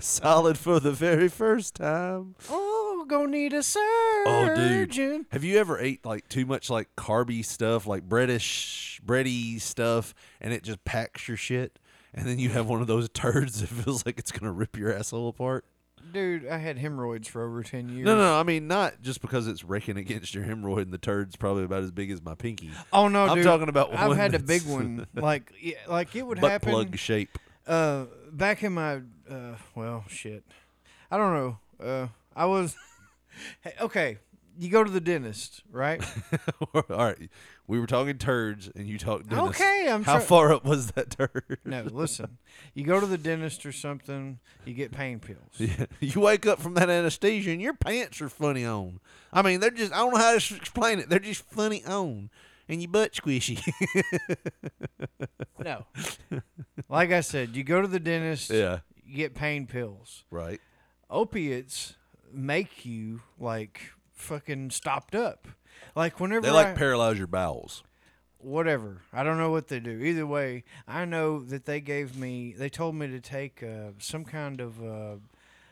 solid 0.00 0.58
for 0.58 0.80
the 0.80 0.92
very 0.92 1.28
first 1.28 1.76
time. 1.76 2.34
Oh, 2.50 3.04
gonna 3.08 3.28
need 3.28 3.52
a 3.52 3.62
Oh, 3.76 4.52
dude. 4.54 4.92
surgeon. 4.94 5.26
Have 5.30 5.44
you 5.44 5.58
ever 5.58 5.78
ate 5.78 6.04
like 6.04 6.28
too 6.28 6.46
much 6.46 6.70
like 6.70 6.88
carby 6.96 7.44
stuff, 7.44 7.86
like 7.86 8.08
breadish, 8.08 9.00
bready 9.02 9.60
stuff, 9.60 10.14
and 10.40 10.52
it 10.52 10.62
just 10.62 10.84
packs 10.84 11.26
your 11.28 11.36
shit? 11.36 11.78
And 12.12 12.26
then 12.28 12.38
you 12.38 12.50
have 12.50 12.68
one 12.68 12.80
of 12.80 12.86
those 12.86 13.08
turds 13.08 13.60
that 13.60 13.66
feels 13.68 14.06
like 14.06 14.18
it's 14.18 14.30
gonna 14.32 14.52
rip 14.52 14.76
your 14.76 14.92
asshole 14.94 15.28
apart. 15.28 15.64
Dude, 16.12 16.46
I 16.46 16.58
had 16.58 16.78
hemorrhoids 16.78 17.28
for 17.28 17.44
over 17.44 17.62
ten 17.62 17.88
years. 17.88 18.04
No, 18.04 18.16
no, 18.16 18.38
I 18.38 18.42
mean 18.42 18.66
not 18.68 19.02
just 19.02 19.20
because 19.20 19.46
it's 19.46 19.64
raking 19.64 19.96
against 19.96 20.34
your 20.34 20.44
hemorrhoid 20.44 20.82
and 20.82 20.92
the 20.92 20.98
turd's 20.98 21.36
probably 21.36 21.64
about 21.64 21.82
as 21.82 21.90
big 21.90 22.10
as 22.10 22.22
my 22.22 22.34
pinky. 22.34 22.70
Oh 22.92 23.08
no, 23.08 23.26
I'm 23.26 23.36
dude. 23.36 23.44
talking 23.44 23.68
about 23.68 23.94
I've 23.94 24.08
one 24.08 24.16
had 24.16 24.34
a 24.34 24.38
big 24.38 24.62
one. 24.66 25.06
Like, 25.14 25.52
yeah, 25.60 25.74
like 25.88 26.14
it 26.16 26.22
would 26.22 26.40
Butt 26.40 26.50
happen. 26.50 26.70
plug 26.72 26.96
shape. 26.98 27.38
Uh, 27.66 28.04
back 28.30 28.62
in 28.62 28.74
my, 28.74 28.96
uh, 29.30 29.56
well, 29.74 30.04
shit. 30.08 30.44
I 31.10 31.16
don't 31.16 31.32
know. 31.32 31.58
Uh, 31.82 32.08
I 32.36 32.44
was, 32.46 32.76
okay. 33.80 34.18
You 34.58 34.68
go 34.70 34.84
to 34.84 34.90
the 34.90 35.00
dentist, 35.00 35.62
right? 35.70 36.02
All 36.74 36.82
right, 36.88 37.28
we 37.66 37.80
were 37.80 37.86
talking 37.86 38.18
turds, 38.18 38.70
and 38.76 38.86
you 38.86 38.98
talked. 38.98 39.28
Dentist. 39.28 39.60
Okay, 39.60 39.88
I'm 39.90 40.04
How 40.04 40.16
try- 40.18 40.24
far 40.24 40.52
up 40.52 40.64
was 40.64 40.92
that 40.92 41.10
turd? 41.10 41.58
No, 41.64 41.82
listen. 41.90 42.38
You 42.74 42.84
go 42.84 43.00
to 43.00 43.06
the 43.06 43.18
dentist 43.18 43.66
or 43.66 43.72
something. 43.72 44.38
You 44.64 44.74
get 44.74 44.92
pain 44.92 45.18
pills. 45.20 45.40
Yeah. 45.58 45.86
You 46.00 46.20
wake 46.20 46.46
up 46.46 46.60
from 46.60 46.74
that 46.74 46.88
anesthesia 46.90 47.50
and 47.50 47.60
your 47.60 47.74
pants 47.74 48.20
are 48.20 48.28
funny 48.28 48.64
on. 48.64 49.00
I 49.32 49.42
mean, 49.42 49.58
they're 49.60 49.70
just, 49.70 49.92
I 49.92 49.96
don't 49.96 50.12
know 50.12 50.18
how 50.18 50.38
to 50.38 50.54
explain 50.56 50.98
it. 51.00 51.08
They're 51.08 51.18
just 51.18 51.42
funny 51.50 51.84
on. 51.84 52.30
And 52.68 52.80
your 52.80 52.90
butt 52.90 53.12
squishy. 53.12 53.60
No. 55.62 55.86
Like 56.88 57.10
I 57.12 57.20
said, 57.20 57.56
you 57.56 57.64
go 57.64 57.80
to 57.82 57.88
the 57.88 58.00
dentist. 58.00 58.50
yeah. 58.50 58.78
You 59.06 59.16
get 59.16 59.34
pain 59.34 59.66
pills. 59.66 60.24
Right. 60.30 60.60
Opiates 61.10 61.94
make 62.32 62.84
you 62.86 63.20
like 63.38 63.90
fucking 64.14 64.70
stopped 64.70 65.14
up. 65.14 65.48
Like 65.94 66.18
whenever 66.20 66.42
They 66.46 66.50
like 66.52 66.68
I, 66.68 66.72
paralyze 66.74 67.18
your 67.18 67.26
bowels. 67.26 67.82
whatever. 68.38 69.02
I 69.12 69.22
don't 69.22 69.38
know 69.38 69.50
what 69.50 69.68
they 69.68 69.80
do. 69.80 70.00
Either 70.02 70.26
way, 70.26 70.64
I 70.88 71.04
know 71.04 71.40
that 71.40 71.64
they 71.66 71.80
gave 71.80 72.16
me. 72.16 72.54
They 72.56 72.68
told 72.68 72.94
me 72.94 73.06
to 73.08 73.20
take 73.20 73.62
uh, 73.62 73.90
some 73.98 74.24
kind 74.24 74.60
of 74.60 74.82
uh, 74.82 75.16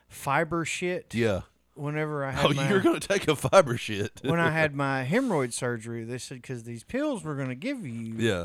fiber 0.09 0.65
shit. 0.65 1.15
Yeah. 1.15 1.43
Whenever 1.75 2.25
I 2.25 2.33
had 2.33 2.45
Oh, 2.45 2.53
my, 2.53 2.69
you're 2.69 2.83
to 3.01 3.09
take 3.09 3.27
a 3.29 3.35
fiber 3.37 3.79
shit. 3.79 4.21
when 4.23 4.39
I 4.39 4.51
had 4.51 4.75
my 4.77 5.07
hemorrhoid 5.09 5.53
surgery, 5.55 6.05
they 6.05 6.19
said 6.19 6.43
because 6.43 6.65
these 6.65 6.85
pills 6.85 7.25
we're 7.25 7.37
to 7.49 7.55
give 7.55 7.87
you 7.87 8.15
yeah. 8.19 8.45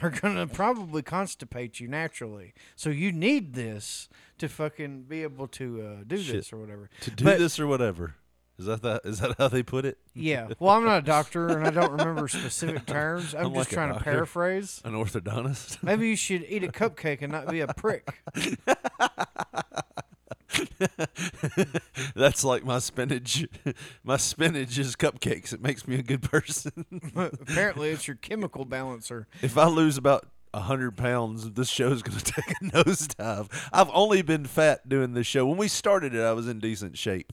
are 0.00 0.10
to 0.36 0.54
probably 0.54 1.02
constipate 1.02 1.80
you 1.80 1.88
naturally. 1.88 2.54
So 2.76 2.90
you 2.90 3.10
need 3.10 3.54
this 3.54 4.08
to 4.38 4.48
fucking 4.48 5.02
be 5.08 5.24
able 5.24 5.48
to 5.48 5.82
uh, 5.82 6.04
do 6.06 6.18
Shit. 6.18 6.36
this 6.36 6.52
or 6.52 6.58
whatever. 6.58 6.88
To 7.00 7.10
do 7.10 7.24
But- 7.24 7.38
this 7.40 7.58
or 7.58 7.66
whatever. 7.66 8.14
Is 8.60 8.66
that 8.66 8.82
that? 8.82 9.00
Is 9.06 9.20
that 9.20 9.38
how 9.38 9.48
they 9.48 9.62
put 9.62 9.86
it? 9.86 9.96
Yeah. 10.14 10.48
Well, 10.58 10.76
I'm 10.76 10.84
not 10.84 10.98
a 10.98 11.02
doctor 11.02 11.48
and 11.48 11.66
I 11.66 11.70
don't 11.70 11.92
remember 11.92 12.28
specific 12.28 12.84
terms. 12.84 13.34
I'm, 13.34 13.46
I'm 13.46 13.54
just 13.54 13.56
like 13.56 13.68
trying 13.70 13.94
to 13.94 14.00
paraphrase. 14.04 14.82
An 14.84 14.92
orthodontist? 14.92 15.78
Maybe 15.82 16.08
you 16.08 16.16
should 16.16 16.44
eat 16.46 16.62
a 16.62 16.68
cupcake 16.68 17.22
and 17.22 17.32
not 17.32 17.48
be 17.48 17.60
a 17.60 17.68
prick. 17.68 18.20
That's 22.14 22.44
like 22.44 22.66
my 22.66 22.80
spinach. 22.80 23.46
My 24.04 24.18
spinach 24.18 24.76
is 24.76 24.94
cupcakes. 24.94 25.54
It 25.54 25.62
makes 25.62 25.88
me 25.88 25.96
a 25.96 26.02
good 26.02 26.20
person. 26.22 26.84
Apparently, 27.16 27.88
it's 27.88 28.06
your 28.06 28.16
chemical 28.16 28.66
balancer. 28.66 29.26
if 29.40 29.56
I 29.56 29.68
lose 29.68 29.96
about 29.96 30.26
a 30.52 30.60
hundred 30.60 30.98
pounds, 30.98 31.52
this 31.52 31.70
show's 31.70 32.02
gonna 32.02 32.20
take 32.20 32.50
a 32.50 32.64
nosedive. 32.64 33.48
I've 33.72 33.88
only 33.94 34.20
been 34.20 34.44
fat 34.44 34.86
doing 34.86 35.14
this 35.14 35.26
show. 35.26 35.46
When 35.46 35.56
we 35.56 35.68
started 35.68 36.14
it, 36.14 36.20
I 36.20 36.32
was 36.32 36.46
in 36.46 36.58
decent 36.58 36.98
shape. 36.98 37.32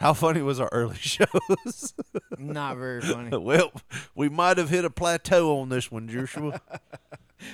How 0.00 0.14
funny 0.14 0.40
was 0.42 0.58
our 0.60 0.68
early 0.72 0.96
shows? 1.00 1.94
Not 2.38 2.76
very 2.78 3.02
funny. 3.02 3.36
well, 3.36 3.70
we 4.14 4.28
might 4.28 4.56
have 4.58 4.70
hit 4.70 4.84
a 4.84 4.90
plateau 4.90 5.60
on 5.60 5.68
this 5.68 5.90
one, 5.90 6.08
Joshua. 6.08 6.60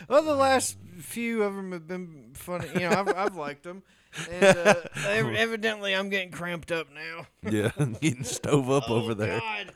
Well, 0.09 0.25
the 0.25 0.35
last 0.35 0.79
few 0.99 1.45
of 1.45 1.55
them 1.55 1.71
have 1.71 1.87
been 1.87 2.31
funny. 2.35 2.67
You 2.75 2.81
know, 2.81 2.91
I've, 2.91 3.09
I've 3.17 3.37
liked 3.37 3.63
them. 3.63 3.85
And 4.29 4.45
uh, 4.59 4.75
ev- 5.07 5.33
evidently, 5.33 5.95
I'm 5.95 6.09
getting 6.09 6.33
cramped 6.33 6.73
up 6.73 6.89
now. 6.93 7.27
yeah, 7.49 7.71
getting 8.01 8.25
stove 8.25 8.69
up 8.69 8.91
over 8.91 9.13
Oh, 9.13 9.15
there. 9.15 9.39
God. 9.39 9.73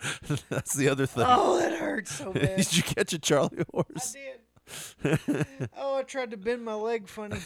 That's 0.49 0.75
the 0.75 0.89
other 0.89 1.07
thing. 1.07 1.27
Oh, 1.29 1.61
that 1.61 1.79
hurts 1.79 2.13
so 2.17 2.33
bad. 2.33 2.57
Did 2.57 2.77
you 2.77 2.83
catch 2.83 3.13
a 3.13 3.21
Charlie 3.21 3.59
I 3.61 3.65
horse? 3.73 4.17
did. 5.05 5.69
Oh, 5.79 5.99
I 5.99 6.03
tried 6.03 6.33
to 6.33 6.37
bend 6.37 6.65
my 6.65 6.75
leg 6.75 7.07
funny. 7.07 7.39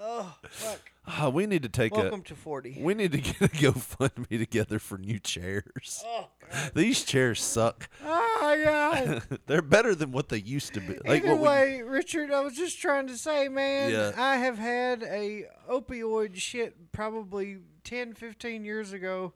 Oh, 0.00 0.32
fuck. 0.44 0.92
Ah, 1.06 1.28
we 1.32 1.46
need 1.46 1.62
to 1.62 1.68
take 1.68 1.94
Welcome 1.94 2.20
a. 2.20 2.24
to 2.24 2.34
40. 2.34 2.78
We 2.80 2.94
need 2.94 3.12
to 3.12 3.18
get 3.18 3.40
a 3.40 3.48
GoFundMe 3.48 4.38
together 4.38 4.78
for 4.78 4.98
new 4.98 5.18
chairs. 5.18 6.02
Oh, 6.06 6.28
God. 6.50 6.72
These 6.74 7.04
chairs 7.04 7.42
suck. 7.42 7.88
Oh, 8.04 8.60
God. 8.64 9.22
They're 9.46 9.62
better 9.62 9.94
than 9.94 10.12
what 10.12 10.28
they 10.28 10.38
used 10.38 10.74
to 10.74 10.80
be. 10.80 10.94
Like 11.06 11.24
Either 11.24 11.28
what 11.36 11.40
we- 11.40 11.46
way, 11.48 11.82
Richard, 11.82 12.30
I 12.30 12.40
was 12.40 12.54
just 12.54 12.80
trying 12.80 13.06
to 13.08 13.16
say, 13.16 13.48
man, 13.48 13.90
Yeah. 13.92 14.12
I 14.16 14.36
have 14.36 14.58
had 14.58 15.02
a 15.02 15.44
opioid 15.70 16.36
shit 16.36 16.92
probably 16.92 17.58
10, 17.84 18.14
15 18.14 18.64
years 18.64 18.92
ago. 18.92 19.32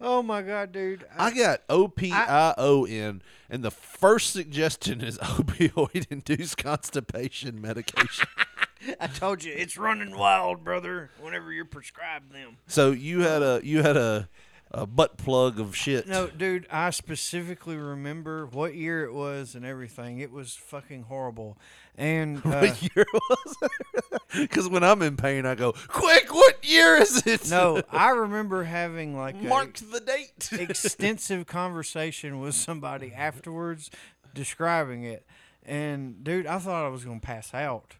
Oh 0.00 0.22
my 0.24 0.42
god, 0.42 0.72
dude. 0.72 1.04
I 1.16 1.30
got 1.30 1.60
O 1.68 1.86
P 1.86 2.10
I 2.12 2.52
O 2.58 2.84
N, 2.84 3.22
and 3.48 3.62
the 3.62 3.70
first 3.70 4.32
suggestion 4.32 5.00
is 5.00 5.18
opioid 5.22 6.06
induced 6.10 6.58
constipation 6.58 7.60
medication. 7.60 8.26
I 9.00 9.06
told 9.06 9.42
you 9.44 9.52
it's 9.54 9.76
running 9.76 10.16
wild, 10.16 10.64
brother. 10.64 11.10
Whenever 11.20 11.52
you're 11.52 11.64
prescribed 11.64 12.32
them. 12.32 12.56
so 12.66 12.90
you 12.92 13.20
had 13.20 13.42
a 13.42 13.60
you 13.62 13.82
had 13.82 13.96
a, 13.96 14.28
a 14.70 14.86
butt 14.86 15.16
plug 15.16 15.60
of 15.60 15.74
shit. 15.76 16.06
No, 16.08 16.26
dude, 16.26 16.66
I 16.70 16.90
specifically 16.90 17.76
remember 17.76 18.46
what 18.46 18.74
year 18.74 19.04
it 19.04 19.12
was 19.14 19.54
and 19.54 19.64
everything. 19.64 20.18
It 20.18 20.30
was 20.32 20.54
fucking 20.54 21.04
horrible. 21.04 21.56
And 21.96 22.38
uh, 22.44 22.60
What 22.60 22.82
year 22.82 23.06
was 23.12 23.56
it? 23.62 24.20
Because 24.32 24.68
when 24.68 24.82
I'm 24.82 25.00
in 25.02 25.16
pain, 25.16 25.46
I 25.46 25.54
go, 25.54 25.72
"Quick, 25.88 26.34
what 26.34 26.64
year 26.68 26.96
is 26.96 27.24
it?" 27.26 27.48
no, 27.48 27.82
I 27.90 28.10
remember 28.10 28.64
having 28.64 29.16
like 29.16 29.36
a 29.36 29.44
mark 29.44 29.74
the 29.74 30.00
date. 30.00 30.48
extensive 30.52 31.46
conversation 31.46 32.40
with 32.40 32.54
somebody 32.56 33.12
afterwards 33.14 33.90
describing 34.34 35.04
it. 35.04 35.24
And 35.64 36.22
dude, 36.24 36.46
I 36.46 36.58
thought 36.58 36.84
I 36.84 36.88
was 36.88 37.04
going 37.04 37.20
to 37.20 37.26
pass 37.26 37.54
out. 37.54 37.94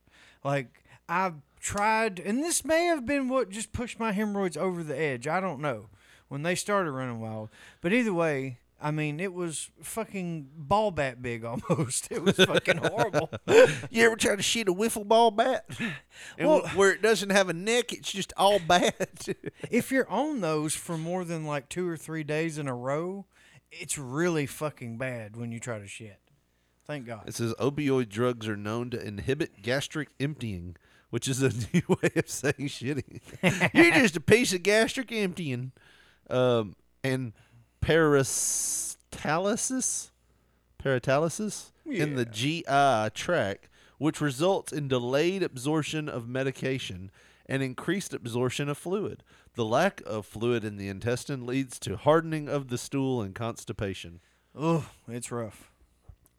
Like 0.45 0.85
I 1.09 1.33
tried 1.61 2.21
and 2.21 2.43
this 2.45 2.65
may 2.65 2.85
have 2.87 3.07
been 3.07 3.29
what 3.29 3.49
just 3.51 3.73
pushed 3.73 3.99
my 3.99 4.13
hemorrhoids 4.13 4.57
over 4.57 4.83
the 4.83 4.99
edge. 4.99 5.27
I 5.27 5.41
don't 5.41 5.61
know. 5.61 5.89
When 6.29 6.43
they 6.43 6.55
started 6.55 6.91
running 6.91 7.21
wild. 7.21 7.51
But 7.81 7.93
either 7.93 8.13
way, 8.13 8.59
I 8.81 8.91
mean, 8.91 9.21
it 9.21 9.33
was 9.33 9.71
fucking 9.83 10.49
ball 10.57 10.91
bat 10.91 11.23
big 11.23 11.45
almost. 11.71 12.09
It 12.11 12.23
was 12.23 12.37
fucking 12.37 12.79
horrible. 12.79 13.31
You 13.91 14.05
ever 14.07 14.17
try 14.17 14.35
to 14.37 14.43
shit 14.43 14.69
a 14.69 14.75
wiffle 14.75 15.07
ball 15.07 15.31
bat? 15.31 15.65
And 16.39 16.49
Well- 16.49 16.67
where 16.75 16.91
it 16.93 17.01
doesn't 17.03 17.31
have 17.31 17.49
a 17.49 17.53
neck, 17.55 17.93
it's 17.93 18.11
just 18.13 18.33
all 18.37 18.59
bat. 18.59 19.29
if 19.71 19.91
you're 19.93 20.09
on 20.11 20.41
those 20.41 20.75
for 20.75 20.99
more 20.99 21.25
than 21.25 21.45
like 21.47 21.69
two 21.69 21.89
or 21.89 21.97
three 21.97 22.25
days 22.25 22.59
in 22.59 22.69
a 22.69 22.75
row, 22.75 23.27
it's 23.71 23.97
really 23.99 24.47
fucking 24.47 24.99
bad 24.99 25.37
when 25.37 25.53
you 25.53 25.61
try 25.61 25.79
to 25.79 25.87
shit. 25.87 26.19
Thank 26.87 27.07
God. 27.07 27.23
It 27.27 27.35
says 27.35 27.55
opioid 27.59 28.09
drugs 28.09 28.49
are 28.49 28.57
known 28.57 28.91
to 28.91 29.03
inhibit 29.03 29.63
gastric 29.63 30.09
emptying, 30.21 30.77
which 31.11 31.29
is 31.29 31.43
a 31.43 31.49
new 31.73 31.83
way 31.89 32.11
of 32.17 32.29
saying 32.29 32.69
shitting. 32.69 33.21
You're 33.75 33.93
just 33.93 34.17
a 34.17 34.21
piece 34.21 34.53
of 34.53 34.63
gastric 34.63 35.11
emptying. 35.13 35.73
Um, 36.29 36.75
and 37.03 37.33
peristalsis, 37.83 40.11
peritalisis 40.83 41.71
in 41.87 42.17
the 42.17 42.25
GI 42.25 43.11
tract, 43.15 43.69
which 43.99 44.21
results 44.21 44.73
in 44.73 44.89
delayed 44.89 45.43
absorption 45.43 46.09
of 46.09 46.29
medication 46.29 47.11
and 47.47 47.63
increased 47.63 48.15
absorption 48.15 48.71
of 48.71 48.79
fluid. 48.79 49.23
The 49.55 49.65
lack 49.65 50.03
of 50.07 50.27
fluid 50.27 50.65
in 50.65 50.79
the 50.79 50.89
intestine 50.89 51.47
leads 51.47 51.79
to 51.81 51.97
hardening 51.97 52.49
of 52.49 52.69
the 52.69 52.79
stool 52.79 53.21
and 53.23 53.35
constipation. 53.35 54.21
Oh, 54.55 54.89
it's 55.07 55.31
rough. 55.31 55.71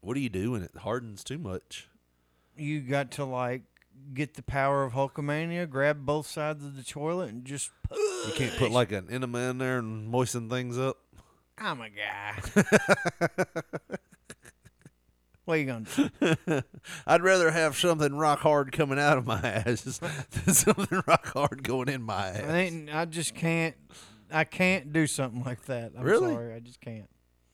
What 0.00 0.14
do 0.14 0.20
you 0.20 0.28
do 0.28 0.52
when 0.52 0.62
it 0.62 0.70
hardens 0.78 1.24
too 1.24 1.38
much? 1.38 1.88
You 2.56 2.80
got 2.80 3.10
to 3.12 3.24
like 3.24 3.62
get 4.14 4.34
the 4.34 4.42
power 4.42 4.84
of 4.84 4.92
Hulkamania, 4.92 5.68
grab 5.68 6.04
both 6.06 6.26
sides 6.26 6.64
of 6.64 6.76
the 6.76 6.82
toilet, 6.84 7.30
and 7.30 7.44
just. 7.44 7.70
You 7.90 8.32
can't 8.34 8.56
put 8.56 8.70
like 8.70 8.92
an 8.92 9.08
enema 9.10 9.50
in 9.50 9.58
there 9.58 9.78
and 9.78 10.08
moisten 10.08 10.48
things 10.48 10.78
up. 10.78 10.96
I'm 11.58 11.80
a 11.80 11.88
guy. 11.90 12.40
what 15.44 15.54
are 15.54 15.56
you 15.58 15.66
gonna 15.66 15.86
do? 15.96 16.62
I'd 17.06 17.22
rather 17.22 17.50
have 17.50 17.76
something 17.76 18.14
rock 18.16 18.40
hard 18.40 18.72
coming 18.72 18.98
out 18.98 19.16
of 19.16 19.26
my 19.26 19.40
ass 19.40 19.82
than 20.44 20.54
something 20.54 21.02
rock 21.06 21.26
hard 21.28 21.62
going 21.62 21.88
in 21.88 22.02
my 22.02 22.14
I, 22.14 22.28
ass. 22.30 22.50
ain't, 22.50 22.94
I 22.94 23.04
just 23.06 23.34
can't. 23.34 23.76
I 24.30 24.44
can't 24.44 24.92
do 24.92 25.06
something 25.06 25.44
like 25.44 25.62
that. 25.66 25.92
I'm 25.96 26.02
Really? 26.04 26.32
sorry. 26.32 26.52
I 26.54 26.58
just 26.58 26.80
can't. 26.80 27.08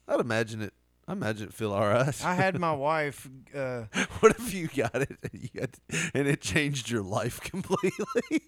I'd 0.09 0.21
imagine 0.21 0.63
it. 0.63 0.73
I 1.13 1.15
imagine 1.15 1.49
it 1.49 1.53
feel 1.53 1.75
all 1.75 1.87
right. 1.87 2.25
I 2.25 2.35
had 2.35 2.59
my 2.59 2.73
wife. 2.91 3.29
Uh, 3.55 3.83
what 4.21 4.33
if 4.39 4.55
you 4.55 4.67
got 4.69 4.95
it 4.95 5.19
and, 5.31 5.43
you 5.43 5.49
got, 5.61 5.69
and 6.15 6.27
it 6.27 6.41
changed 6.41 6.89
your 6.89 7.03
life 7.03 7.39
completely? 7.43 8.41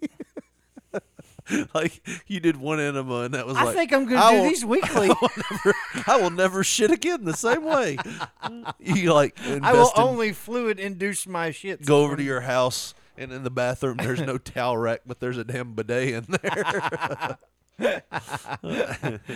like 1.75 2.01
you 2.27 2.41
did 2.41 2.57
one 2.57 2.81
enema 2.81 3.21
and 3.23 3.35
that 3.35 3.47
was 3.47 3.55
I 3.59 3.65
like 3.65 3.77
think 3.77 3.93
I'm 3.93 4.07
gonna 4.09 4.31
do 4.31 4.37
will- 4.43 4.49
these 4.49 4.65
weekly. 4.65 5.11
I 5.11 5.17
will, 5.21 5.31
never, 5.51 5.75
I 6.07 6.17
will 6.23 6.31
never 6.31 6.65
shit 6.65 6.91
again 6.91 7.25
the 7.25 7.35
same 7.37 7.65
way. 7.65 7.99
You 8.79 9.13
like 9.13 9.39
I 9.45 9.73
will 9.75 9.89
in- 9.95 10.03
only 10.03 10.33
fluid 10.33 10.81
induce 10.81 11.27
my 11.27 11.51
shit. 11.51 11.85
go 11.85 12.03
over 12.03 12.17
to 12.17 12.23
your 12.23 12.41
house 12.43 12.95
and 13.19 13.31
in 13.31 13.43
the 13.45 13.51
bathroom 13.51 13.99
there's 13.99 14.23
no 14.23 14.39
towel 14.39 14.79
rack, 14.79 15.01
but 15.07 15.21
there's 15.21 15.37
a 15.37 15.45
damn 15.45 15.75
bidet 15.75 16.15
in 16.15 16.25
there. 16.43 17.39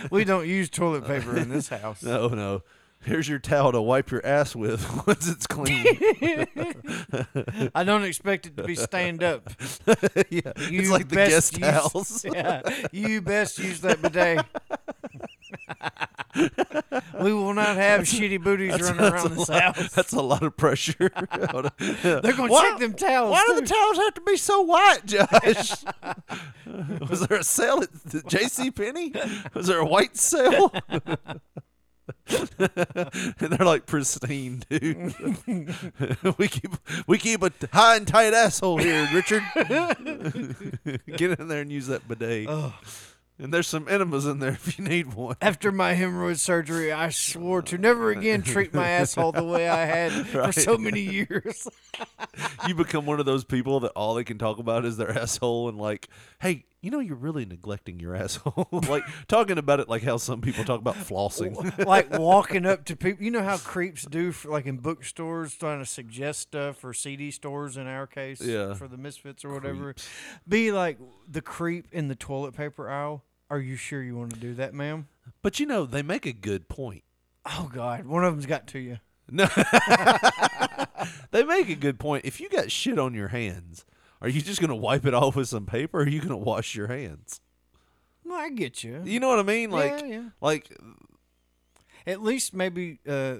We 0.09 0.23
don't 0.23 0.47
use 0.47 0.69
toilet 0.69 1.05
paper 1.05 1.37
in 1.37 1.49
this 1.49 1.67
house. 1.69 2.01
no, 2.01 2.29
no. 2.29 2.63
Here's 3.05 3.29
your 3.29 3.39
towel 3.39 3.71
to 3.71 3.81
wipe 3.81 4.11
your 4.11 4.23
ass 4.25 4.55
with 4.55 4.85
once 5.07 5.27
it's 5.27 5.47
clean. 5.47 5.85
I 7.73 7.83
don't 7.83 8.03
expect 8.03 8.45
it 8.45 8.57
to 8.57 8.63
be 8.63 8.75
stand 8.75 9.23
up. 9.23 9.49
yeah, 10.29 10.51
You 10.69 10.81
it's 10.81 10.89
like 10.91 11.07
the 11.09 11.15
best 11.15 11.53
guest 11.53 11.57
use- 11.57 11.61
towels. 11.61 12.25
Yeah, 12.25 12.61
you 12.91 13.21
best 13.21 13.57
use 13.57 13.79
that 13.81 14.01
bidet. 14.01 14.45
we 17.21 17.33
will 17.33 17.53
not 17.53 17.75
have 17.77 18.01
shitty 18.01 18.43
booties 18.43 18.79
running 18.81 18.97
That's 18.97 19.25
around 19.25 19.35
this 19.37 19.49
lot- 19.49 19.61
house. 19.75 19.93
That's 19.93 20.13
a 20.13 20.21
lot 20.21 20.43
of 20.43 20.55
pressure. 20.57 21.09
They're 21.09 22.19
They're 22.21 22.33
gonna 22.33 22.49
check 22.53 22.79
them 22.79 22.93
towels. 22.93 23.31
Why 23.31 23.43
do 23.47 23.55
the 23.61 23.65
towels 23.67 23.97
have 23.97 24.13
to 24.15 24.21
be 24.21 24.35
so 24.37 24.61
white, 24.61 25.05
Josh? 25.05 25.83
Was 27.09 27.25
there 27.27 27.39
a 27.39 27.43
sale 27.43 27.81
at 27.81 28.27
J.C. 28.27 28.71
Penney? 28.71 29.13
Was 29.53 29.67
there 29.67 29.79
a 29.79 29.85
white 29.85 30.17
sale? 30.17 30.71
and 32.59 33.35
they're 33.39 33.65
like 33.65 33.85
pristine, 33.85 34.63
dude. 34.69 35.13
we 36.37 36.47
keep 36.47 36.71
we 37.07 37.17
keep 37.17 37.43
a 37.43 37.51
high 37.71 37.95
and 37.97 38.07
tight 38.07 38.33
asshole 38.33 38.77
here, 38.77 39.07
Richard. 39.13 39.43
Get 39.55 41.39
in 41.39 41.47
there 41.47 41.61
and 41.61 41.71
use 41.71 41.87
that 41.87 42.07
bidet. 42.07 42.49
And 43.41 43.53
there's 43.53 43.67
some 43.67 43.87
enemas 43.87 44.25
in 44.25 44.39
there 44.39 44.51
if 44.51 44.77
you 44.77 44.83
need 44.83 45.13
one. 45.13 45.37
After 45.41 45.71
my 45.71 45.95
hemorrhoid 45.95 46.39
surgery, 46.39 46.91
I 46.91 47.09
swore 47.09 47.61
to 47.63 47.77
never 47.77 48.11
again 48.11 48.41
treat 48.41 48.73
my 48.73 48.89
asshole 48.89 49.31
the 49.31 49.45
way 49.45 49.69
I 49.69 49.85
had 49.85 50.27
for 50.27 50.51
so 50.51 50.77
many 50.77 50.99
years. 50.99 51.65
you 52.67 52.75
become 52.75 53.05
one 53.05 53.21
of 53.21 53.25
those 53.25 53.45
people 53.45 53.79
that 53.81 53.91
all 53.91 54.13
they 54.15 54.25
can 54.25 54.37
talk 54.37 54.59
about 54.59 54.83
is 54.83 54.97
their 54.97 55.17
asshole 55.17 55.69
and 55.69 55.77
like, 55.77 56.09
hey, 56.41 56.65
you 56.81 56.91
know, 56.91 56.99
you're 56.99 57.15
really 57.17 57.45
neglecting 57.45 57.99
your 57.99 58.15
asshole. 58.23 58.67
like 58.89 59.03
talking 59.27 59.57
about 59.57 59.79
it 59.79 59.89
like 59.89 60.03
how 60.03 60.17
some 60.17 60.41
people 60.41 60.63
talk 60.63 60.79
about 60.79 60.95
flossing. 60.95 61.85
like 61.85 62.09
walking 62.19 62.65
up 62.65 62.85
to 62.85 62.95
people. 62.95 63.23
You 63.23 63.31
know 63.31 63.43
how 63.43 63.57
creeps 63.57 64.05
do, 64.05 64.31
for, 64.31 64.49
like 64.49 64.65
in 64.65 64.77
bookstores, 64.77 65.53
trying 65.55 65.79
to 65.79 65.85
suggest 65.85 66.39
stuff 66.41 66.83
or 66.83 66.93
CD 66.93 67.31
stores 67.31 67.77
in 67.77 67.87
our 67.87 68.07
case, 68.07 68.41
Yeah. 68.41 68.73
for 68.75 68.87
the 68.87 68.97
Misfits 68.97 69.43
or 69.43 69.53
whatever. 69.53 69.93
Be 70.47 70.71
like 70.71 70.97
the 71.29 71.41
creep 71.41 71.87
in 71.91 72.07
the 72.07 72.15
toilet 72.15 72.53
paper 72.55 72.89
aisle. 72.89 73.23
Are 73.49 73.59
you 73.59 73.75
sure 73.75 74.03
you 74.03 74.15
want 74.15 74.33
to 74.33 74.39
do 74.39 74.53
that, 74.55 74.73
ma'am? 74.73 75.07
but 75.41 75.59
you 75.59 75.65
know, 75.65 75.85
they 75.85 76.01
make 76.03 76.25
a 76.25 76.33
good 76.33 76.67
point. 76.69 77.03
Oh 77.45 77.69
God, 77.73 78.05
one 78.05 78.23
of 78.23 78.33
them's 78.33 78.45
got 78.45 78.67
to 78.67 78.79
you. 78.79 78.97
No, 79.31 79.47
they 81.31 81.43
make 81.43 81.69
a 81.69 81.75
good 81.75 81.99
point. 81.99 82.25
If 82.25 82.39
you 82.41 82.49
got 82.49 82.71
shit 82.71 82.97
on 82.99 83.13
your 83.13 83.29
hands, 83.29 83.85
are 84.21 84.29
you 84.29 84.41
just 84.41 84.61
gonna 84.61 84.75
wipe 84.75 85.05
it 85.05 85.13
off 85.13 85.35
with 85.35 85.47
some 85.47 85.65
paper? 85.65 85.99
Or 85.99 86.03
are 86.03 86.07
you 86.07 86.21
gonna 86.21 86.37
wash 86.37 86.75
your 86.75 86.87
hands? 86.87 87.41
Well, 88.23 88.39
I 88.39 88.49
get 88.49 88.83
you. 88.83 89.01
You 89.05 89.19
know 89.19 89.29
what 89.29 89.39
I 89.39 89.43
mean? 89.43 89.71
Like, 89.71 90.01
yeah, 90.01 90.05
yeah. 90.05 90.29
like 90.41 90.71
At 92.05 92.21
least 92.21 92.53
maybe 92.53 92.99
uh, 93.07 93.35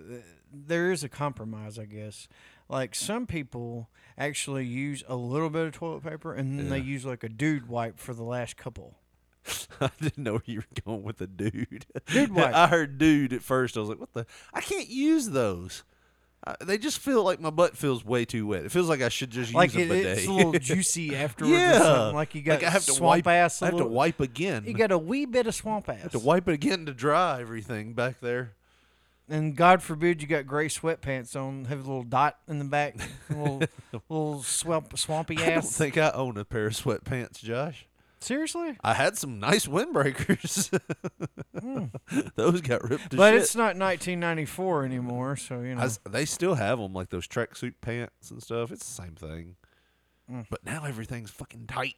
there 0.52 0.92
is 0.92 1.04
a 1.04 1.10
compromise, 1.10 1.78
I 1.78 1.86
guess. 1.86 2.28
Like 2.68 2.96
some 2.96 3.26
people 3.26 3.90
actually 4.18 4.66
use 4.66 5.04
a 5.08 5.16
little 5.16 5.50
bit 5.50 5.66
of 5.66 5.74
toilet 5.74 6.04
paper 6.04 6.34
and 6.34 6.60
then 6.60 6.70
they 6.70 6.80
use 6.80 7.06
like 7.06 7.24
a 7.24 7.30
dude 7.30 7.68
wipe 7.68 8.00
for 8.00 8.14
the 8.14 8.24
last 8.24 8.58
couple. 8.58 9.00
I 9.82 9.90
didn't 10.00 10.18
know 10.24 10.34
where 10.34 10.44
you 10.46 10.60
were 10.60 10.82
going 10.86 11.04
with 11.04 11.18
the 11.18 11.28
dude. 11.28 11.86
Dude 12.08 12.32
wipe. 12.36 12.54
I 12.54 12.68
heard 12.68 12.98
dude 12.98 13.34
at 13.34 13.42
first. 13.42 13.78
I 13.78 13.80
was 13.80 13.90
like, 13.90 14.00
what 14.00 14.14
the? 14.14 14.26
I 14.54 14.62
can't 14.62 14.90
use 14.90 15.30
those. 15.30 15.84
I, 16.48 16.56
they 16.64 16.78
just 16.78 17.00
feel 17.00 17.24
like 17.24 17.42
my 17.42 17.50
butt 17.50 17.76
feels 17.76 18.06
way 18.06 18.24
too 18.26 18.48
wet. 18.48 18.64
It 18.66 18.72
feels 18.72 18.88
like 18.88 19.02
I 19.02 19.10
should 19.10 19.30
just 19.30 19.54
Like 19.54 19.74
use 19.74 19.82
a 19.82 19.86
it, 19.86 19.90
bidet. 19.90 20.18
it's 20.20 20.28
a 20.28 20.32
little 20.32 20.52
juicy 20.60 21.16
afterwards. 21.16 21.54
yeah, 21.54 21.76
or 21.76 21.84
something. 21.84 22.16
like 22.16 22.34
you 22.36 22.42
got 22.42 22.64
I 22.64 22.70
have 22.70 22.86
to 22.86 22.92
swamp 22.94 23.26
wipe. 23.26 23.28
ass. 23.28 23.62
a 23.62 23.66
I 23.66 23.68
have 23.70 23.78
to 23.78 23.86
wipe 23.86 24.20
again. 24.22 24.64
You 24.66 24.74
got 24.74 24.92
a 24.94 24.98
wee 24.98 25.26
bit 25.26 25.48
of 25.48 25.56
swamp 25.56 25.90
ass. 25.90 25.96
I 25.98 26.02
have 26.04 26.12
to 26.14 26.20
wipe 26.20 26.48
it 26.48 26.54
again 26.54 26.86
to 26.86 26.94
dry 26.94 27.42
everything 27.42 27.94
back 27.94 28.22
there. 28.22 28.54
And 29.32 29.56
God 29.56 29.84
forbid 29.84 30.22
you 30.24 30.28
got 30.28 30.48
gray 30.48 30.70
sweatpants 30.70 31.36
on, 31.36 31.66
have 31.66 31.78
a 31.80 31.82
little 31.82 32.02
dot 32.04 32.38
in 32.48 32.58
the 32.58 32.66
back, 32.66 32.96
a 33.30 33.34
little, 33.36 33.62
little 34.10 34.42
swamp, 34.42 34.98
swampy 34.98 35.38
I 35.38 35.46
don't 35.50 35.58
ass. 35.60 35.78
think 35.78 35.98
I 36.00 36.10
own 36.12 36.36
a 36.38 36.46
pair 36.46 36.66
of 36.68 36.74
sweatpants, 36.74 37.40
Josh. 37.44 37.86
Seriously? 38.22 38.78
I 38.84 38.94
had 38.94 39.18
some 39.18 39.40
nice 39.40 39.66
windbreakers. 39.66 40.78
Those 42.36 42.62
got 42.62 42.90
ripped 42.90 43.12
to. 43.12 43.18
But 43.18 43.32
shit. 43.34 43.42
it's 43.42 43.56
not 43.56 43.78
1994 43.78 44.86
anymore, 44.86 45.36
so 45.38 45.62
you 45.62 45.76
know. 45.76 45.82
I 45.82 46.10
they 46.10 46.26
still 46.26 46.56
have 46.56 46.80
them, 46.80 46.94
like 46.94 47.10
those 47.10 47.28
tracksuit 47.28 47.76
pants 47.82 48.30
and 48.30 48.44
stuff. 48.44 48.72
It's 48.72 48.86
the 48.86 49.04
same 49.04 49.16
thing. 49.16 49.56
Mm. 50.30 50.46
But 50.50 50.66
now 50.66 50.84
everything's 50.86 51.32
fucking 51.32 51.68
tight, 51.68 51.96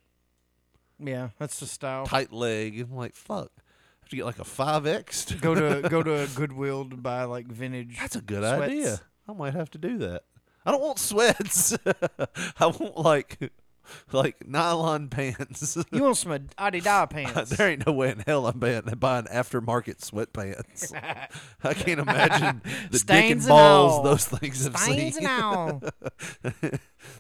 yeah, 1.00 1.30
that's 1.40 1.60
the 1.60 1.66
style. 1.66 2.06
tight 2.06 2.32
leg. 2.32 2.80
I'm 2.80 2.96
like, 2.96 3.16
fuck. 3.16 3.52
I 3.58 3.62
have 4.04 4.10
to 4.10 4.16
get 4.16 4.26
like 4.26 4.40
a 4.40 4.44
five 4.46 4.86
X. 4.86 5.32
go 5.34 5.56
to 5.56 5.88
go 5.90 6.04
to 6.04 6.14
a 6.24 6.28
Goodwill 6.28 6.86
to 6.90 6.98
buy 6.98 7.24
like 7.24 7.48
vintage. 7.48 7.98
That's 8.00 8.16
a 8.16 8.22
good 8.22 8.44
sweats. 8.44 8.62
idea. 8.72 9.02
I 9.28 9.34
might 9.34 9.54
have 9.54 9.72
to 9.72 9.78
do 9.78 9.98
that. 10.00 10.24
I 10.66 10.72
don't 10.72 10.82
want 10.82 11.00
sweats. 11.00 11.76
I 12.60 12.68
want 12.68 12.98
like 12.98 13.52
like 14.12 14.48
nylon 14.48 15.08
pants. 15.10 15.78
You 15.92 16.04
want 16.04 16.18
some 16.18 16.32
Adidas 16.58 17.10
pants? 17.10 17.50
there 17.52 17.70
ain't 17.70 17.86
no 17.86 17.94
way 17.94 18.12
in 18.12 18.20
hell 18.20 18.48
I'm 18.48 18.60
buying, 18.60 18.82
buying 18.98 19.26
aftermarket 19.26 20.00
sweatpants. 20.00 20.94
I 21.64 21.74
can't 21.74 22.00
imagine 22.00 22.62
the 22.92 23.00
dick 23.00 23.32
and 23.32 23.46
balls 23.48 23.94
all. 23.94 24.04
those 24.04 24.26
things 24.26 24.64
have 24.66 24.78
Stains 24.78 25.16
seen. 25.16 25.26
and 25.26 25.44
all. 25.44 25.84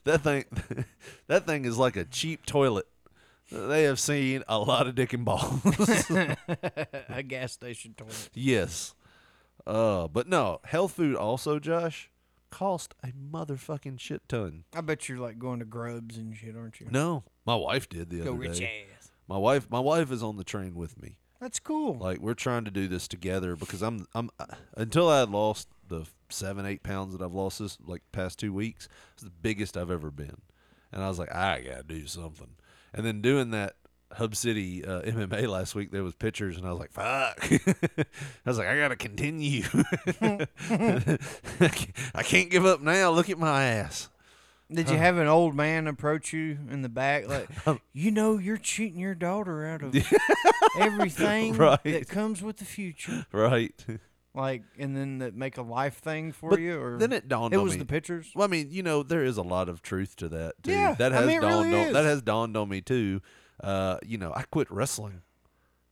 that 0.04 0.21
thing, 0.21 0.45
that 1.28 1.45
thing 1.45 1.65
is 1.65 1.78
like 1.78 1.95
a 1.95 2.06
cheap 2.06 2.45
toilet. 2.45 2.86
They 3.52 3.84
have 3.84 4.00
seen 4.00 4.43
a 4.47 4.58
lot 4.60 4.88
of 4.88 4.95
dick 4.95 5.12
and 5.13 5.26
balls. 5.26 5.62
a 7.10 7.24
gas 7.28 7.52
station 7.54 7.95
toilet. 7.97 8.30
yes, 8.34 8.93
uh, 9.67 10.08
but 10.08 10.28
no 10.28 10.60
health 10.65 10.93
food 10.93 11.15
also, 11.15 11.60
Josh, 11.60 12.10
cost 12.52 12.94
a 13.04 13.08
motherfucking 13.08 14.00
shit 14.00 14.22
ton. 14.30 14.66
I 14.76 14.82
bet 14.82 15.10
you're 15.10 15.18
like 15.20 15.40
going 15.40 15.60
to 15.60 15.66
Grubs 15.66 16.18
and 16.18 16.36
shit, 16.36 16.56
aren't 16.56 16.80
you? 16.80 16.88
No, 16.92 17.24
my 17.46 17.56
wife 17.56 17.90
did 17.90 18.10
the 18.10 18.18
Go 18.20 18.32
other 18.32 18.40
rich 18.40 18.60
day. 18.60 18.84
ass. 18.98 19.12
My 19.28 19.38
wife, 19.38 19.70
my 19.72 19.80
wife 19.80 20.12
is 20.12 20.22
on 20.22 20.38
the 20.38 20.44
train 20.44 20.76
with 20.76 21.02
me. 21.02 21.18
That's 21.40 21.60
cool. 21.60 21.96
Like 21.98 22.20
we're 22.20 22.34
trying 22.36 22.66
to 22.66 22.72
do 22.72 22.88
this 22.88 23.08
together 23.08 23.56
because 23.56 23.82
I'm 23.82 24.06
I'm 24.14 24.30
uh, 24.40 24.46
until 24.78 25.10
I 25.10 25.22
had 25.22 25.30
lost 25.32 25.70
the 25.88 26.06
seven 26.30 26.66
eight 26.68 26.84
pounds 26.84 27.18
that 27.18 27.24
I've 27.24 27.34
lost 27.34 27.58
this 27.60 27.78
like 27.84 28.04
past 28.12 28.38
two 28.38 28.54
weeks. 28.54 28.88
It's 29.14 29.24
the 29.24 29.32
biggest 29.32 29.76
I've 29.76 29.90
ever 29.90 30.12
been, 30.12 30.42
and 30.92 31.02
I 31.04 31.08
was 31.10 31.18
like 31.18 31.34
I 31.34 31.62
gotta 31.62 31.84
do 31.84 32.06
something. 32.06 32.50
And 32.94 33.06
then 33.06 33.22
doing 33.22 33.52
that 33.52 33.76
Hub 34.13 34.36
City 34.36 34.84
uh, 34.86 35.02
MMA 35.02 35.47
last 35.47 35.74
week, 35.76 35.91
there 35.91 36.04
was 36.04 36.13
pictures, 36.15 36.58
and 36.58 36.65
I 36.67 36.71
was 36.71 36.80
like 36.80 36.91
fuck. 36.91 37.39
I 37.97 38.06
was 38.50 38.58
like 38.58 38.67
I 38.67 38.78
gotta 38.78 38.95
continue. 38.95 39.63
I 42.13 42.24
can't 42.24 42.50
give 42.50 42.65
up 42.65 42.82
now. 42.82 43.12
Look 43.12 43.30
at 43.30 43.38
my 43.38 43.63
ass. 43.65 44.10
Did 44.74 44.89
you 44.89 44.95
have 44.97 45.17
an 45.17 45.28
old 45.28 45.54
man 45.54 45.86
approach 45.88 46.32
you 46.32 46.58
in 46.69 46.82
the 46.82 46.88
back, 46.88 47.28
like, 47.28 47.50
Um, 47.67 47.82
you 47.91 48.10
know, 48.10 48.38
you're 48.38 48.56
cheating 48.56 49.00
your 49.02 49.15
daughter 49.15 49.65
out 49.67 49.82
of 49.84 49.93
everything 50.80 51.56
Right. 51.58 51.84
that 51.84 52.08
comes 52.08 52.41
with 52.41 52.56
the 52.56 52.63
future, 52.63 53.26
Right. 53.34 53.76
like, 54.34 54.63
and 54.80 54.95
then 54.95 55.17
that 55.17 55.36
make 55.36 55.58
a 55.58 55.62
life 55.62 55.95
thing 55.97 56.32
for 56.32 56.52
But 56.52 56.62
you, 56.62 56.80
or 56.82 56.97
then 56.97 57.12
it 57.12 57.28
dawned 57.28 57.54
it 57.54 57.58
on 57.58 57.63
was 57.65 57.74
me. 57.74 57.80
the 57.80 57.86
pictures. 57.86 58.32
Well, 58.34 58.47
I 58.47 58.50
mean, 58.50 58.69
you 58.71 58.82
know, 58.82 59.04
there 59.04 59.26
is 59.26 59.36
a 59.36 59.41
lot 59.41 59.67
of 59.67 59.82
truth 59.82 60.15
to 60.17 60.30
that 60.30 60.63
too. 60.63 60.71
Yeah, 60.71 60.93
that 60.93 61.12
I 61.12 61.15
has 61.17 61.28
mean, 61.28 61.38
it 61.39 61.41
dawned 61.41 61.71
really 61.74 61.88
on 61.88 61.93
that 61.93 62.06
is. 62.06 62.12
has 62.12 62.21
dawned 62.21 62.56
on 62.56 62.69
me 62.69 62.80
too. 62.80 63.21
Uh, 63.62 63.97
you 64.04 64.17
know, 64.17 64.34
I 64.36 64.43
quit 64.43 64.69
wrestling. 64.71 65.21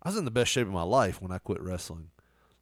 I 0.04 0.10
was 0.10 0.18
in 0.18 0.26
the 0.26 0.32
best 0.32 0.52
shape 0.52 0.68
of 0.68 0.74
my 0.74 0.84
life 0.84 1.22
when 1.22 1.32
I 1.32 1.38
quit 1.38 1.62
wrestling. 1.62 2.10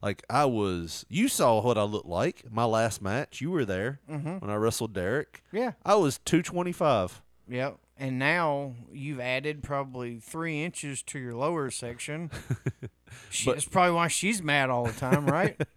Like 0.02 0.22
I 0.30 0.44
was, 0.44 1.04
you 1.08 1.28
saw 1.28 1.60
what 1.60 1.76
I 1.78 1.82
looked 1.82 2.06
like 2.08 2.44
my 2.50 2.64
last 2.64 3.00
match. 3.02 3.40
You 3.40 3.50
were 3.50 3.64
there 3.64 4.00
Mhm. 4.08 4.40
when 4.40 4.50
I 4.50 4.54
wrestled 4.54 4.92
Derek. 4.92 5.42
Yeah, 5.50 5.72
I 5.84 5.94
was 5.96 6.18
two 6.24 6.42
twenty 6.42 6.72
five. 6.72 7.20
Yep. 7.48 7.78
And 7.96 8.18
now 8.18 8.74
you've 8.92 9.18
added 9.18 9.62
probably 9.62 10.20
three 10.20 10.62
inches 10.62 11.02
to 11.04 11.18
your 11.18 11.34
lower 11.34 11.68
section. 11.70 12.30
She, 13.30 13.46
But- 13.46 13.54
that's 13.54 13.66
probably 13.66 13.92
why 13.94 14.08
she's 14.08 14.42
mad 14.42 14.70
all 14.70 14.86
the 14.86 14.92
time, 14.92 15.26
right? 15.26 15.60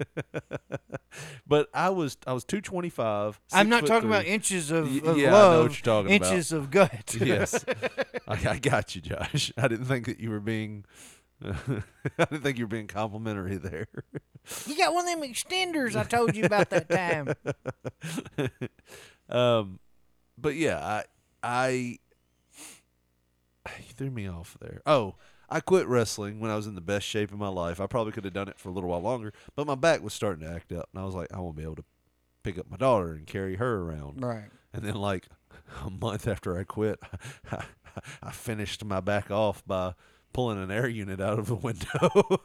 But 1.46 1.68
I 1.74 1.90
was 1.90 2.16
I 2.26 2.32
was 2.32 2.46
two 2.46 2.62
twenty 2.62 2.90
five. 2.90 3.38
I'm 3.52 3.68
not 3.68 3.86
talking 3.86 4.08
about 4.08 4.24
inches 4.24 4.72
of, 4.72 4.86
of 5.06 5.18
yeah, 5.18 5.28
I 5.28 5.32
know 5.32 5.38
love. 5.50 5.64
what 5.64 5.72
you're 5.74 5.84
talking 5.84 6.16
about. 6.16 6.32
inches 6.32 6.52
of 6.54 6.72
gut. 6.72 7.16
yes, 7.20 7.66
I, 8.28 8.50
I 8.52 8.60
got 8.60 8.96
you, 8.96 9.02
Josh. 9.02 9.52
I 9.58 9.68
didn't 9.68 9.86
think 9.88 10.06
that 10.06 10.22
you 10.22 10.30
were 10.30 10.40
being. 10.40 10.86
I 11.44 11.84
didn't 12.18 12.44
think 12.44 12.58
you 12.60 12.64
were 12.64 12.70
being 12.70 12.88
complimentary 12.88 13.58
there. 13.58 13.88
you 14.66 14.78
got 14.78 14.94
one 14.94 15.06
of 15.06 15.20
them 15.20 15.30
extenders 15.30 15.98
I 15.98 16.04
told 16.04 16.34
you 16.34 16.46
about 16.46 16.70
that 16.70 16.88
time. 16.90 17.34
um, 19.30 19.80
but 20.38 20.56
yeah, 20.56 20.78
I, 20.80 21.04
I, 21.44 21.70
you 23.80 23.94
threw 23.96 24.12
me 24.12 24.28
off 24.30 24.56
there. 24.62 24.82
Oh, 24.86 25.16
I 25.52 25.60
quit 25.60 25.86
wrestling 25.86 26.40
when 26.40 26.50
I 26.50 26.56
was 26.56 26.66
in 26.66 26.76
the 26.76 26.82
best 26.82 27.06
shape 27.06 27.34
of 27.34 27.38
my 27.38 27.50
life. 27.50 27.82
I 27.82 27.86
probably 27.86 28.14
could 28.14 28.24
have 28.24 28.34
done 28.34 28.48
it 28.48 28.58
for 28.58 28.70
a 28.70 28.72
little 28.72 28.90
while 28.90 29.02
longer, 29.02 29.34
but 29.54 29.68
my 29.68 29.76
back 29.76 30.02
was 30.02 30.14
starting 30.14 30.48
to 30.48 30.54
act 30.54 30.72
up, 30.72 30.88
and 30.94 31.02
I 31.02 31.06
was 31.06 31.14
like, 31.14 31.28
I 31.34 31.40
won't 31.42 31.58
be 31.58 31.64
able 31.64 31.76
to 31.76 31.84
pick 32.42 32.58
up 32.58 32.72
my 32.72 32.78
daughter 32.78 33.12
and 33.12 33.28
carry 33.28 33.58
her 33.58 33.82
around. 33.82 34.24
Right. 34.24 34.46
And 34.74 34.84
then, 34.84 34.96
like 34.96 35.28
a 35.86 35.90
month 35.90 36.26
after 36.26 36.58
I 36.58 36.64
quit, 36.64 37.00
I 38.24 38.32
finished 38.32 38.86
my 38.86 39.02
back 39.02 39.30
off 39.30 39.62
by 39.68 39.94
pulling 40.32 40.64
an 40.64 40.72
air 40.72 40.88
unit 40.88 41.20
out 41.20 41.38
of 41.38 41.48
the 41.48 41.56
window. 41.56 42.40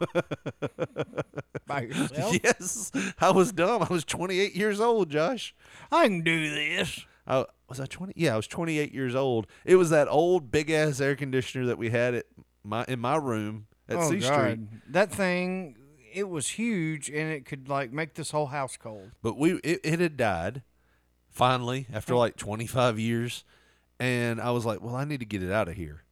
By 1.68 1.82
yourself. 1.82 2.36
yes, 2.42 2.90
I 3.20 3.30
was 3.30 3.52
dumb. 3.52 3.82
I 3.82 3.92
was 3.92 4.04
28 4.04 4.56
years 4.56 4.80
old, 4.80 5.10
Josh. 5.10 5.54
I 5.92 6.08
can 6.08 6.22
do 6.22 6.50
this. 6.50 7.06
I, 7.28 7.44
was 7.68 7.80
I 7.80 7.86
20? 7.86 8.14
Yeah, 8.16 8.34
I 8.34 8.36
was 8.36 8.46
28 8.46 8.92
years 8.92 9.14
old. 9.14 9.46
It 9.64 9.76
was 9.76 9.90
that 9.90 10.08
old 10.08 10.50
big 10.50 10.70
ass 10.70 11.00
air 11.00 11.14
conditioner 11.14 11.66
that 11.66 11.78
we 11.78 11.90
had 11.90 12.14
at 12.14 12.26
my 12.66 12.84
in 12.88 13.00
my 13.00 13.16
room 13.16 13.66
at 13.88 13.96
oh 13.96 14.10
C 14.10 14.18
God, 14.18 14.32
Street. 14.32 14.58
that 14.88 15.12
thing. 15.12 15.76
It 16.12 16.28
was 16.30 16.48
huge, 16.48 17.10
and 17.10 17.30
it 17.30 17.44
could 17.44 17.68
like 17.68 17.92
make 17.92 18.14
this 18.14 18.30
whole 18.30 18.46
house 18.46 18.76
cold. 18.76 19.10
But 19.22 19.36
we 19.36 19.54
it, 19.56 19.80
it 19.84 20.00
had 20.00 20.16
died 20.16 20.62
finally 21.30 21.86
after 21.92 22.14
mm. 22.14 22.18
like 22.18 22.36
25 22.36 22.98
years, 22.98 23.44
and 24.00 24.40
I 24.40 24.50
was 24.50 24.64
like, 24.64 24.80
well, 24.80 24.96
I 24.96 25.04
need 25.04 25.20
to 25.20 25.26
get 25.26 25.42
it 25.42 25.52
out 25.52 25.68
of 25.68 25.74
here, 25.74 26.04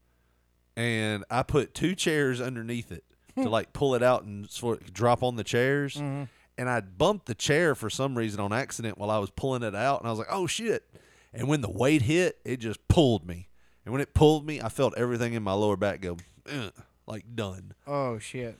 and 0.77 1.25
I 1.31 1.43
put 1.43 1.75
two 1.75 1.95
chairs 1.95 2.41
underneath 2.41 2.93
it 2.93 3.05
to 3.37 3.49
like 3.49 3.73
pull 3.73 3.95
it 3.95 4.03
out 4.03 4.25
and 4.25 4.51
sort 4.51 4.83
of 4.83 4.93
drop 4.93 5.23
on 5.23 5.37
the 5.37 5.45
chairs. 5.45 5.95
Mm-hmm. 5.95 6.25
And 6.57 6.71
I 6.71 6.83
bumped 6.83 7.27
the 7.27 7.35
chair 7.35 7.75
for 7.75 7.91
some 7.91 8.17
reason 8.17 8.39
on 8.39 8.53
accident 8.53 8.97
while 8.97 9.11
I 9.11 9.19
was 9.19 9.31
pulling 9.31 9.65
it 9.65 9.75
out, 9.75 10.01
and 10.01 10.07
I 10.07 10.13
was 10.13 10.21
like, 10.21 10.29
"Oh 10.31 10.47
shit!" 10.47 10.85
And 11.33 11.49
when 11.49 11.63
the 11.63 11.71
weight 11.71 12.03
hit, 12.03 12.39
it 12.45 12.59
just 12.59 12.87
pulled 12.87 13.27
me. 13.27 13.49
And 13.85 13.93
when 13.93 14.01
it 14.01 14.15
pulled 14.15 14.47
me, 14.47 14.61
I 14.61 14.69
felt 14.69 14.97
everything 14.97 15.35
in 15.35 15.43
my 15.43 15.53
lower 15.53 15.77
back 15.77 16.01
go, 16.01 16.17
"Ugh," 16.51 16.73
like 17.07 17.25
done. 17.35 17.75
Oh 17.87 18.19
shit. 18.19 18.59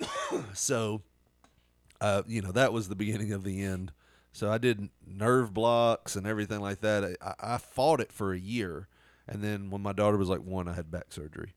So, 0.52 1.02
uh, 2.00 2.22
you 2.26 2.42
know, 2.42 2.52
that 2.52 2.72
was 2.72 2.88
the 2.88 2.96
beginning 2.96 3.32
of 3.32 3.44
the 3.44 3.62
end. 3.62 3.92
So 4.32 4.50
I 4.50 4.58
did 4.58 4.88
nerve 5.06 5.54
blocks 5.54 6.16
and 6.16 6.26
everything 6.26 6.60
like 6.60 6.80
that. 6.80 7.16
I, 7.22 7.34
I 7.54 7.58
fought 7.58 8.00
it 8.00 8.10
for 8.10 8.32
a 8.32 8.38
year, 8.38 8.88
and 9.28 9.42
then 9.42 9.70
when 9.70 9.80
my 9.80 9.92
daughter 9.92 10.16
was 10.16 10.28
like 10.28 10.42
one, 10.42 10.66
I 10.66 10.72
had 10.72 10.90
back 10.90 11.06
surgery. 11.10 11.54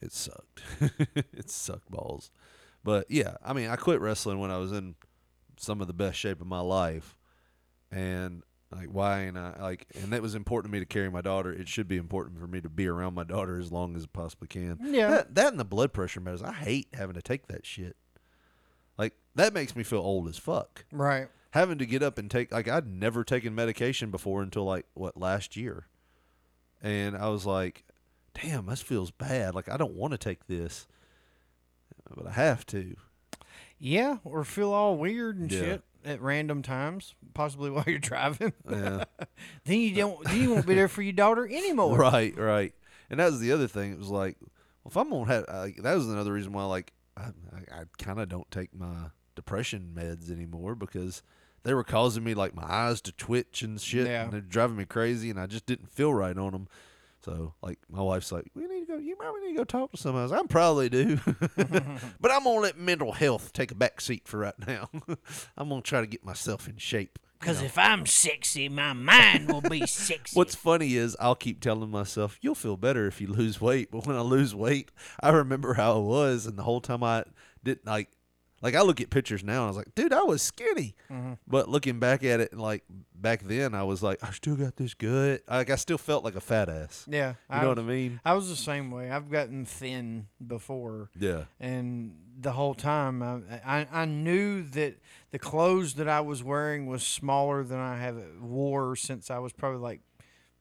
It 0.00 0.12
sucked. 0.12 0.62
it 1.16 1.50
sucked 1.50 1.90
balls. 1.90 2.30
But 2.84 3.10
yeah, 3.10 3.34
I 3.44 3.52
mean, 3.52 3.68
I 3.68 3.76
quit 3.76 4.00
wrestling 4.00 4.38
when 4.38 4.50
I 4.50 4.58
was 4.58 4.70
in 4.70 4.94
some 5.58 5.80
of 5.80 5.88
the 5.88 5.92
best 5.92 6.18
shape 6.18 6.40
of 6.40 6.46
my 6.46 6.60
life, 6.60 7.16
and 7.90 8.42
like 8.70 8.88
why 8.88 9.20
and 9.20 9.38
I 9.38 9.54
like, 9.60 9.86
and 10.02 10.12
that 10.12 10.20
was 10.20 10.34
important 10.34 10.70
to 10.70 10.76
me 10.76 10.80
to 10.80 10.86
carry 10.86 11.10
my 11.10 11.20
daughter. 11.22 11.52
It 11.52 11.68
should 11.68 11.88
be 11.88 11.96
important 11.96 12.38
for 12.38 12.46
me 12.46 12.60
to 12.60 12.68
be 12.68 12.86
around 12.86 13.14
my 13.14 13.24
daughter 13.24 13.58
as 13.58 13.72
long 13.72 13.96
as 13.96 14.04
I 14.04 14.08
possibly 14.12 14.48
can. 14.48 14.78
Yeah. 14.82 15.08
that, 15.08 15.34
that 15.36 15.48
and 15.52 15.58
the 15.60 15.64
blood 15.64 15.92
pressure 15.92 16.20
medicine. 16.20 16.48
I 16.48 16.52
hate 16.52 16.88
having 16.92 17.14
to 17.14 17.22
take 17.22 17.46
that 17.46 17.64
shit. 17.64 17.96
Like 18.98 19.14
that 19.34 19.54
makes 19.54 19.74
me 19.74 19.84
feel 19.84 20.00
old 20.00 20.28
as 20.28 20.36
fuck. 20.36 20.84
Right. 20.92 21.28
Having 21.52 21.78
to 21.78 21.86
get 21.86 22.02
up 22.02 22.18
and 22.18 22.30
take 22.30 22.52
like 22.52 22.68
I'd 22.68 22.86
never 22.86 23.24
taken 23.24 23.54
medication 23.54 24.10
before 24.10 24.42
until 24.42 24.64
like 24.64 24.84
what 24.92 25.16
last 25.16 25.56
year, 25.56 25.86
and 26.82 27.16
I 27.16 27.28
was 27.30 27.46
like, 27.46 27.84
damn, 28.34 28.66
this 28.66 28.82
feels 28.82 29.10
bad. 29.10 29.54
Like 29.54 29.70
I 29.70 29.78
don't 29.78 29.94
want 29.94 30.12
to 30.12 30.18
take 30.18 30.46
this, 30.46 30.86
but 32.14 32.26
I 32.26 32.32
have 32.32 32.66
to. 32.66 32.96
Yeah, 33.78 34.18
or 34.24 34.44
feel 34.44 34.72
all 34.72 34.96
weird 34.98 35.38
and 35.38 35.50
Yeah. 35.50 35.60
shit 35.60 35.82
at 36.10 36.20
random 36.22 36.62
times, 36.62 37.14
possibly 37.34 37.70
while 37.72 37.84
you're 37.86 37.98
driving. 37.98 38.52
Yeah. 38.70 39.04
then 39.64 39.78
you 39.80 39.94
don't. 39.94 40.22
Then 40.24 40.40
you 40.42 40.50
won't 40.50 40.66
be 40.66 40.74
there 40.74 40.88
for 40.88 41.02
your 41.02 41.12
daughter 41.12 41.46
anymore. 41.46 41.96
Right, 41.98 42.36
right. 42.36 42.74
And 43.10 43.20
that 43.20 43.30
was 43.30 43.40
the 43.40 43.52
other 43.52 43.68
thing. 43.68 43.92
It 43.92 43.98
was 43.98 44.08
like, 44.10 44.36
well, 44.40 44.90
if 44.90 44.96
I'm 44.96 45.10
gonna 45.10 45.26
have, 45.26 45.44
uh, 45.48 45.68
that 45.82 45.94
was 45.94 46.08
another 46.08 46.32
reason 46.32 46.52
why, 46.52 46.64
like, 46.64 46.92
I, 47.16 47.22
I, 47.52 47.80
I 47.80 47.82
kind 47.98 48.20
of 48.20 48.28
don't 48.28 48.50
take 48.50 48.74
my 48.74 49.10
depression 49.34 49.92
meds 49.94 50.30
anymore 50.30 50.74
because 50.74 51.22
they 51.62 51.72
were 51.74 51.84
causing 51.84 52.22
me 52.24 52.34
like 52.34 52.54
my 52.54 52.64
eyes 52.64 53.00
to 53.02 53.12
twitch 53.12 53.62
and 53.62 53.80
shit, 53.80 54.06
Yeah. 54.06 54.24
and 54.24 54.32
they're 54.32 54.40
driving 54.40 54.76
me 54.76 54.84
crazy, 54.84 55.30
and 55.30 55.38
I 55.40 55.46
just 55.46 55.66
didn't 55.66 55.90
feel 55.90 56.12
right 56.14 56.36
on 56.36 56.52
them. 56.52 56.68
So, 57.24 57.54
like, 57.62 57.78
my 57.90 58.00
wife's 58.02 58.30
like, 58.32 58.46
"We 58.54 58.66
need 58.66 58.80
to 58.80 58.86
go. 58.86 58.96
You 58.98 59.16
probably 59.16 59.40
need 59.42 59.52
to 59.54 59.58
go 59.58 59.64
talk 59.64 59.90
to 59.92 59.96
somebody." 59.96 60.20
I 60.20 60.22
was 60.24 60.32
like, 60.32 60.40
"I 60.42 60.46
probably 60.46 60.88
do, 60.88 61.16
but 61.56 62.30
I'm 62.30 62.44
gonna 62.44 62.60
let 62.60 62.78
mental 62.78 63.12
health 63.12 63.52
take 63.52 63.70
a 63.70 63.74
back 63.74 64.00
seat 64.00 64.28
for 64.28 64.38
right 64.38 64.54
now. 64.66 64.88
I'm 65.56 65.68
gonna 65.68 65.82
try 65.82 66.00
to 66.00 66.06
get 66.06 66.24
myself 66.24 66.68
in 66.68 66.76
shape." 66.76 67.18
you 67.20 67.38
Because 67.40 67.60
know? 67.60 67.66
if 67.66 67.76
I'm 67.78 68.06
sexy, 68.06 68.68
my 68.68 68.92
mind 68.92 69.50
will 69.50 69.60
be 69.60 69.86
sexy. 69.86 70.36
What's 70.38 70.54
funny 70.54 70.94
is 70.96 71.16
I'll 71.20 71.34
keep 71.34 71.60
telling 71.60 71.90
myself, 71.90 72.38
you'll 72.40 72.54
feel 72.54 72.76
better 72.76 73.06
if 73.06 73.20
you 73.20 73.26
lose 73.28 73.60
weight. 73.60 73.90
But 73.90 74.06
when 74.06 74.16
I 74.16 74.20
lose 74.22 74.54
weight, 74.54 74.90
I 75.20 75.30
remember 75.30 75.74
how 75.74 75.96
I 75.96 75.98
was. 76.00 76.46
And 76.46 76.56
the 76.56 76.62
whole 76.64 76.80
time 76.80 77.02
I 77.02 77.24
didn't 77.62 77.86
like, 77.86 78.08
like 78.62 78.74
I 78.74 78.82
look 78.82 79.00
at 79.00 79.10
pictures 79.10 79.44
now 79.44 79.60
and 79.60 79.64
I 79.64 79.66
was 79.68 79.76
like, 79.76 79.94
dude, 79.94 80.12
I 80.12 80.22
was 80.22 80.42
skinny. 80.42 80.94
Mm-hmm. 81.10 81.34
But 81.46 81.68
looking 81.68 81.98
back 81.98 82.24
at 82.24 82.40
it, 82.40 82.54
like 82.54 82.84
back 83.14 83.42
then, 83.44 83.74
I 83.74 83.84
was 83.84 84.02
like, 84.02 84.18
I 84.22 84.30
still 84.32 84.56
got 84.56 84.76
this 84.76 84.94
good. 84.94 85.42
Like 85.48 85.70
I 85.70 85.76
still 85.76 85.98
felt 85.98 86.24
like 86.24 86.34
a 86.34 86.40
fat 86.40 86.68
ass. 86.68 87.06
Yeah. 87.08 87.34
You 87.52 87.60
know 87.62 87.68
what 87.68 87.78
I 87.78 87.82
mean? 87.82 88.20
I 88.24 88.34
was 88.34 88.48
the 88.48 88.56
same 88.56 88.90
way. 88.90 89.10
I've 89.10 89.30
gotten 89.30 89.64
thin 89.64 90.26
before. 90.44 91.10
Yeah. 91.18 91.44
and 91.60 92.16
the 92.40 92.52
whole 92.52 92.74
time 92.74 93.20
I, 93.20 93.40
I 93.66 93.86
I 93.90 94.04
knew 94.04 94.62
that 94.62 94.94
the 95.32 95.40
clothes 95.40 95.94
that 95.94 96.08
I 96.08 96.20
was 96.20 96.44
wearing 96.44 96.86
was 96.86 97.04
smaller 97.04 97.64
than 97.64 97.78
I 97.80 97.98
have 97.98 98.16
wore 98.40 98.94
since 98.94 99.28
I 99.30 99.38
was 99.38 99.52
probably 99.52 99.80
like 99.80 100.00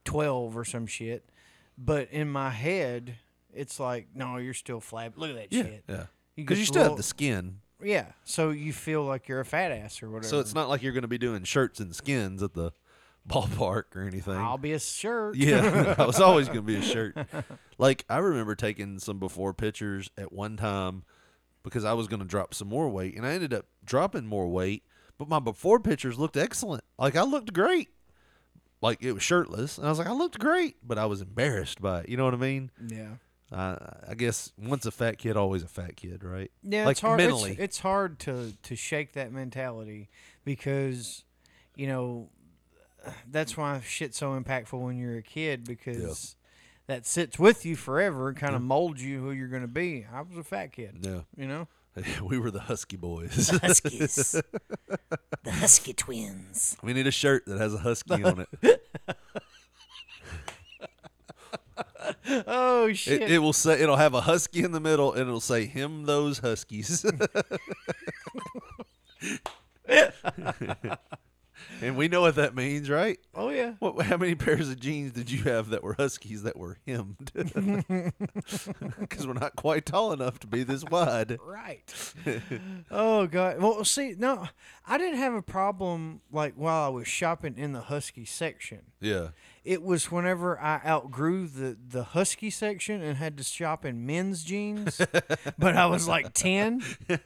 twelve 0.03 0.57
or 0.57 0.65
some 0.65 0.87
shit. 0.87 1.29
But 1.77 2.09
in 2.11 2.29
my 2.29 2.49
head, 2.49 3.17
it's 3.53 3.79
like, 3.79 4.07
no, 4.15 4.37
you're 4.37 4.55
still 4.55 4.81
flab. 4.81 5.13
Look 5.17 5.29
at 5.29 5.35
that 5.35 5.53
Yeah. 5.53 5.63
shit. 5.63 5.83
Yeah. 5.87 6.05
Because 6.35 6.57
you 6.59 6.63
the 6.65 6.67
still 6.67 6.83
have 6.83 6.97
the 6.97 7.03
skin. 7.03 7.59
Yeah, 7.83 8.07
so 8.23 8.49
you 8.49 8.73
feel 8.73 9.03
like 9.03 9.27
you're 9.27 9.39
a 9.39 9.45
fat 9.45 9.71
ass 9.71 10.01
or 10.01 10.09
whatever. 10.09 10.27
So 10.27 10.39
it's 10.39 10.55
not 10.55 10.67
like 10.69 10.81
you're 10.81 10.93
going 10.93 11.03
to 11.03 11.07
be 11.07 11.17
doing 11.19 11.43
shirts 11.43 11.79
and 11.79 11.95
skins 11.95 12.41
at 12.41 12.53
the 12.53 12.71
ballpark 13.29 13.95
or 13.95 14.01
anything. 14.01 14.35
I'll 14.37 14.57
be 14.57 14.73
a 14.73 14.79
shirt. 14.79 15.35
Yeah, 15.35 15.95
I 15.97 16.05
was 16.05 16.19
always 16.21 16.47
going 16.47 16.59
to 16.59 16.63
be 16.63 16.77
a 16.77 16.81
shirt. 16.81 17.15
Like 17.77 18.05
I 18.09 18.17
remember 18.17 18.55
taking 18.55 18.99
some 18.99 19.19
before 19.19 19.53
pictures 19.53 20.09
at 20.17 20.33
one 20.33 20.57
time 20.57 21.03
because 21.63 21.85
I 21.85 21.93
was 21.93 22.07
going 22.07 22.21
to 22.21 22.25
drop 22.25 22.53
some 22.53 22.69
more 22.69 22.89
weight, 22.89 23.15
and 23.15 23.25
I 23.25 23.31
ended 23.31 23.53
up 23.53 23.65
dropping 23.85 24.25
more 24.25 24.47
weight. 24.47 24.83
But 25.17 25.27
my 25.27 25.39
before 25.39 25.79
pictures 25.79 26.17
looked 26.17 26.37
excellent. 26.37 26.83
Like 26.97 27.15
I 27.15 27.23
looked 27.23 27.53
great. 27.53 27.89
Like 28.81 29.03
it 29.03 29.11
was 29.13 29.23
shirtless, 29.23 29.77
and 29.77 29.85
I 29.87 29.89
was 29.89 29.97
like, 29.99 30.07
I 30.07 30.13
looked 30.13 30.37
great, 30.39 30.77
but 30.83 30.97
I 30.97 31.05
was 31.07 31.21
embarrassed 31.21 31.81
by 31.81 32.01
it. 32.01 32.09
You 32.09 32.17
know 32.17 32.25
what 32.25 32.33
I 32.35 32.37
mean? 32.37 32.71
yeah. 32.87 33.15
Uh, 33.51 33.77
I 34.07 34.15
guess 34.15 34.51
once 34.57 34.85
a 34.85 34.91
fat 34.91 35.17
kid, 35.17 35.37
always 35.37 35.63
a 35.63 35.67
fat 35.67 35.95
kid, 35.95 36.23
right? 36.23 36.51
Yeah, 36.63 36.85
like 36.85 36.93
it's 36.93 37.01
hard. 37.01 37.17
mentally. 37.17 37.55
It's, 37.57 37.79
hard 37.79 38.19
to 38.19 38.53
to 38.63 38.75
shake 38.75 39.13
that 39.13 39.31
mentality 39.31 40.09
because, 40.43 41.23
you 41.75 41.87
know, 41.87 42.29
that's 43.29 43.55
why 43.55 43.79
shit's 43.81 44.17
so 44.17 44.37
impactful 44.37 44.79
when 44.79 44.97
you're 44.97 45.17
a 45.17 45.23
kid 45.23 45.63
because 45.63 46.35
that 46.87 47.05
sits 47.05 47.39
with 47.39 47.65
you 47.65 47.75
forever 47.75 48.29
and 48.29 48.37
kind 48.37 48.55
of 48.55 48.61
molds 48.61 49.03
you 49.03 49.21
who 49.21 49.31
you're 49.31 49.47
going 49.47 49.61
to 49.61 49.67
be. 49.67 50.05
I 50.11 50.21
was 50.21 50.37
a 50.37 50.43
fat 50.43 50.73
kid, 50.73 50.97
yeah, 51.01 51.21
you 51.37 51.47
know. 51.47 51.67
we 52.23 52.37
were 52.37 52.51
the 52.51 52.59
Husky 52.59 52.97
Boys. 52.97 53.49
Huskies? 53.49 54.15
the 55.43 55.51
Husky 55.51 55.93
twins. 55.93 56.77
we 56.83 56.93
need 56.93 57.07
a 57.07 57.11
shirt 57.11 57.45
that 57.47 57.57
has 57.57 57.73
a 57.73 57.79
husky 57.79 58.23
on 58.23 58.45
it. 58.61 58.81
Oh 62.45 62.91
shit! 62.93 63.21
It, 63.23 63.31
it 63.31 63.39
will 63.39 63.53
say 63.53 63.81
it'll 63.81 63.95
have 63.95 64.13
a 64.13 64.21
husky 64.21 64.63
in 64.63 64.71
the 64.71 64.79
middle, 64.79 65.11
and 65.13 65.21
it'll 65.21 65.39
say 65.39 65.65
"Him 65.65 66.05
those 66.05 66.39
huskies." 66.39 67.05
and 71.81 71.95
we 71.95 72.07
know 72.07 72.21
what 72.21 72.35
that 72.35 72.55
means, 72.55 72.89
right? 72.89 73.19
oh 73.35 73.49
yeah. 73.49 73.73
What? 73.79 74.05
How 74.05 74.17
many 74.17 74.35
pairs 74.35 74.69
of 74.69 74.79
jeans 74.79 75.11
did 75.11 75.31
you 75.31 75.43
have 75.43 75.69
that 75.69 75.83
were 75.83 75.93
huskies 75.93 76.43
that 76.43 76.57
were 76.57 76.77
hemmed? 76.87 77.31
Because 78.99 79.25
we're 79.25 79.33
not 79.33 79.55
quite 79.55 79.85
tall 79.85 80.11
enough 80.11 80.39
to 80.39 80.47
be 80.47 80.63
this 80.63 80.83
wide. 80.83 81.37
Right. 81.45 82.13
oh 82.91 83.27
god. 83.27 83.61
Well, 83.61 83.83
see, 83.85 84.15
no, 84.17 84.47
I 84.85 84.97
didn't 84.97 85.19
have 85.19 85.33
a 85.33 85.41
problem 85.41 86.21
like 86.31 86.53
while 86.55 86.85
I 86.85 86.89
was 86.89 87.07
shopping 87.07 87.55
in 87.57 87.73
the 87.73 87.81
husky 87.81 88.25
section. 88.25 88.81
Yeah. 88.99 89.29
It 89.67 89.83
was 89.83 90.09
whenever 90.09 90.57
I 90.61 90.79
outgrew 90.85 91.47
the, 91.47 91.75
the 91.89 92.03
husky 92.03 92.49
section 92.49 93.01
and 93.01 93.17
had 93.17 93.37
to 93.37 93.43
shop 93.43 93.83
in 93.83 94.05
men's 94.05 94.41
jeans, 94.43 95.01
but 95.59 95.75
I 95.75 95.85
was 95.87 96.07
like 96.07 96.31
10. 96.33 96.81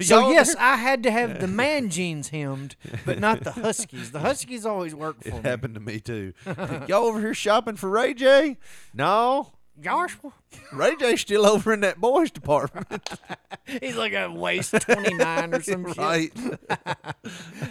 So, 0.00 0.30
yes, 0.30 0.54
I 0.58 0.76
had 0.76 1.02
to 1.04 1.10
have 1.10 1.40
the 1.40 1.46
man 1.46 1.90
jeans 1.90 2.30
hemmed, 2.30 2.74
but 3.04 3.18
not 3.20 3.44
the 3.44 3.52
huskies. 3.52 4.10
The 4.10 4.20
huskies 4.20 4.64
always 4.66 4.94
work 4.94 5.22
for 5.22 5.28
It 5.28 5.34
me. 5.34 5.40
happened 5.42 5.74
to 5.74 5.80
me 5.80 6.00
too. 6.00 6.32
Y'all 6.88 7.04
over 7.04 7.20
here 7.20 7.34
shopping 7.34 7.76
for 7.76 7.88
Ray 7.88 8.14
J? 8.14 8.56
No. 8.94 9.52
Joshua, 9.80 10.32
Ray 10.72 10.96
J's 10.96 11.20
still 11.20 11.46
over 11.46 11.72
in 11.72 11.80
that 11.80 12.00
boys 12.00 12.30
department. 12.30 13.08
he's 13.80 13.96
like 13.96 14.14
a 14.14 14.30
waist 14.30 14.72
29 14.72 15.54
or 15.54 15.62
some 15.62 15.92
shit. 15.92 16.32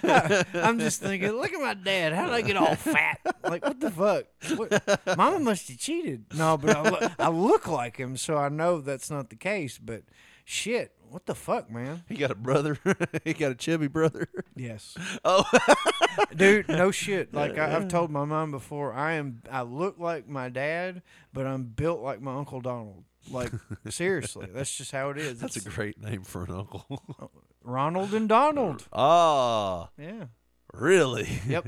I'm 0.54 0.80
just 0.80 1.02
thinking, 1.02 1.32
look 1.32 1.54
at 1.54 1.62
my 1.62 1.74
dad. 1.74 2.14
How 2.14 2.26
did 2.26 2.34
I 2.34 2.42
get 2.42 2.58
all 2.58 2.76
fat? 2.76 3.20
Like, 3.44 3.64
what 3.64 3.80
the 3.80 3.92
fuck? 3.92 4.26
What? 4.56 5.18
Mama 5.18 5.40
must 5.40 5.68
have 5.70 5.78
cheated. 5.80 6.26
No, 6.36 6.58
but 6.58 6.76
I, 6.76 7.26
I 7.26 7.30
look 7.30 7.68
like 7.68 7.98
him, 7.98 8.18
so 8.18 8.38
I 8.38 8.50
know 8.50 8.82
that's 8.82 9.10
not 9.10 9.30
the 9.30 9.36
case. 9.36 9.80
But 9.80 10.04
shit, 10.44 10.92
What 11.16 11.28
the 11.28 11.34
fuck, 11.34 11.72
man? 11.72 12.04
He 12.10 12.16
got 12.16 12.30
a 12.32 12.36
brother. 12.36 12.78
he 13.24 13.32
got 13.32 13.50
a 13.54 13.56
chubby 13.56 13.88
brother. 13.88 14.28
Yes. 14.54 14.98
Oh, 15.24 15.46
Dude, 16.36 16.68
no 16.68 16.92
shit. 16.92 17.34
Like 17.34 17.58
I, 17.58 17.74
I've 17.74 17.88
told 17.88 18.12
my 18.12 18.26
mom 18.26 18.52
before, 18.52 18.94
I 18.94 19.14
am. 19.14 19.42
I 19.50 19.62
look 19.62 19.98
like 19.98 20.28
my 20.28 20.50
dad, 20.50 21.04
but 21.32 21.48
I'm 21.48 21.64
built 21.64 22.02
like 22.02 22.20
my 22.20 22.36
uncle 22.36 22.60
Donald. 22.60 23.06
Like 23.32 23.50
seriously, 23.88 24.48
that's 24.54 24.76
just 24.76 24.92
how 24.92 25.10
it 25.12 25.18
is. 25.18 25.40
that's 25.40 25.56
a 25.56 25.62
great 25.62 26.02
name 26.02 26.24
for 26.24 26.44
an 26.44 26.52
uncle. 26.52 27.32
Ronald 27.64 28.14
and 28.14 28.28
Donald. 28.28 28.86
Ah, 28.92 29.88
Yeah. 29.98 30.26
really? 30.74 31.30
Yep. 31.48 31.68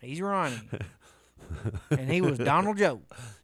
He's 0.00 0.20
Ronnie, 0.20 0.60
and 1.90 2.08
he 2.08 2.20
was 2.20 2.38
Donald 2.38 2.78
Joe. 2.78 3.00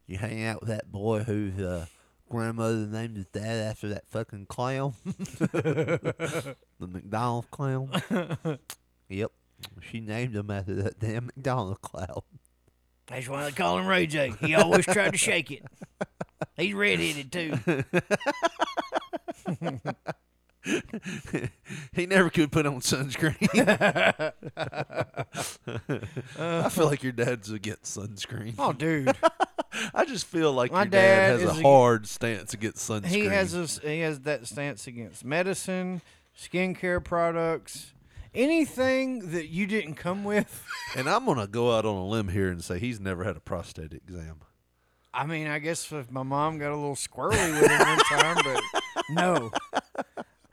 You 0.07 0.19
hang 0.19 0.45
out 0.45 0.61
with 0.61 0.69
that 0.69 0.89
boy 0.89 1.23
whose 1.23 1.59
uh, 1.59 1.85
grandmother 2.35 2.85
named 2.85 3.15
his 3.15 3.27
dad 3.27 3.69
after 3.71 3.87
that 3.89 4.07
fucking 4.09 4.45
clown, 4.47 4.93
the 5.05 6.55
McDonald's 6.79 7.47
clown. 7.49 7.89
yep, 9.09 9.31
she 9.81 10.01
named 10.01 10.35
him 10.35 10.51
after 10.51 10.75
that 10.75 10.99
damn 10.99 11.27
McDonald's 11.27 11.79
clown. 11.81 12.21
That's 13.07 13.29
why 13.29 13.45
they 13.45 13.51
call 13.51 13.79
him 13.79 13.87
Ray 13.87 14.05
J. 14.07 14.33
He 14.41 14.53
always 14.55 14.85
tried 14.85 15.13
to 15.13 15.17
shake 15.17 15.49
it. 15.51 15.63
He's 16.57 16.73
redheaded 16.73 17.31
too. 17.31 17.53
he 21.93 22.05
never 22.05 22.29
could 22.29 22.51
put 22.51 22.65
on 22.65 22.81
sunscreen. 22.81 23.37
I 26.37 26.69
feel 26.69 26.85
like 26.87 27.03
your 27.03 27.11
dad's 27.13 27.51
against 27.51 27.97
sunscreen. 27.97 28.55
Oh, 28.57 28.73
dude, 28.73 29.15
I 29.93 30.05
just 30.05 30.25
feel 30.25 30.51
like 30.53 30.71
My 30.71 30.79
your 30.83 30.85
dad, 30.91 31.37
dad 31.37 31.47
has 31.47 31.57
a 31.59 31.61
hard 31.61 32.07
stance 32.07 32.53
against 32.53 32.89
sunscreen. 32.89 33.05
he 33.05 33.25
has 33.25 33.53
this. 33.53 33.79
He 33.79 33.99
has 33.99 34.21
that 34.21 34.47
stance 34.47 34.87
against 34.87 35.23
medicine, 35.25 36.01
skincare 36.37 37.03
products, 37.03 37.93
anything 38.33 39.31
that 39.31 39.47
you 39.47 39.67
didn't 39.67 39.95
come 39.95 40.23
with. 40.23 40.65
and 40.97 41.09
I'm 41.09 41.25
gonna 41.25 41.47
go 41.47 41.75
out 41.77 41.85
on 41.85 41.95
a 41.95 42.05
limb 42.05 42.29
here 42.29 42.49
and 42.49 42.63
say 42.63 42.79
he's 42.79 42.99
never 42.99 43.23
had 43.23 43.35
a 43.35 43.41
prostate 43.41 43.93
exam. 43.93 44.37
I 45.13 45.25
mean, 45.25 45.47
I 45.47 45.59
guess 45.59 45.91
if 45.93 46.11
my 46.11 46.23
mom 46.23 46.57
got 46.57 46.71
a 46.71 46.75
little 46.75 46.95
squirrely 46.95 47.61
with 47.61 47.71
him 47.71 47.79
one 47.87 47.99
time, 47.99 48.37
but 48.43 48.61
no. 49.09 49.51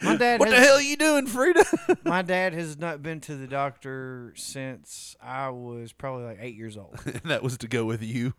My 0.01 0.17
dad 0.17 0.41
What 0.41 0.51
the 0.51 0.57
hell 0.57 0.77
are 0.77 0.81
you 0.83 0.97
doing, 0.97 1.27
Frida? 1.29 1.65
My 2.05 2.23
dad 2.23 2.55
has 2.55 2.77
not 2.77 3.03
been 3.03 3.21
to 3.21 3.37
the 3.37 3.47
doctor 3.47 4.33
since 4.37 5.15
I 5.23 5.51
was 5.51 5.93
probably 5.93 6.25
like 6.25 6.39
eight 6.41 6.57
years 6.57 6.77
old. 6.77 6.97
that 7.25 7.43
was 7.43 7.57
to 7.59 7.69
go 7.69 7.85
with 7.85 8.03
you. 8.03 8.35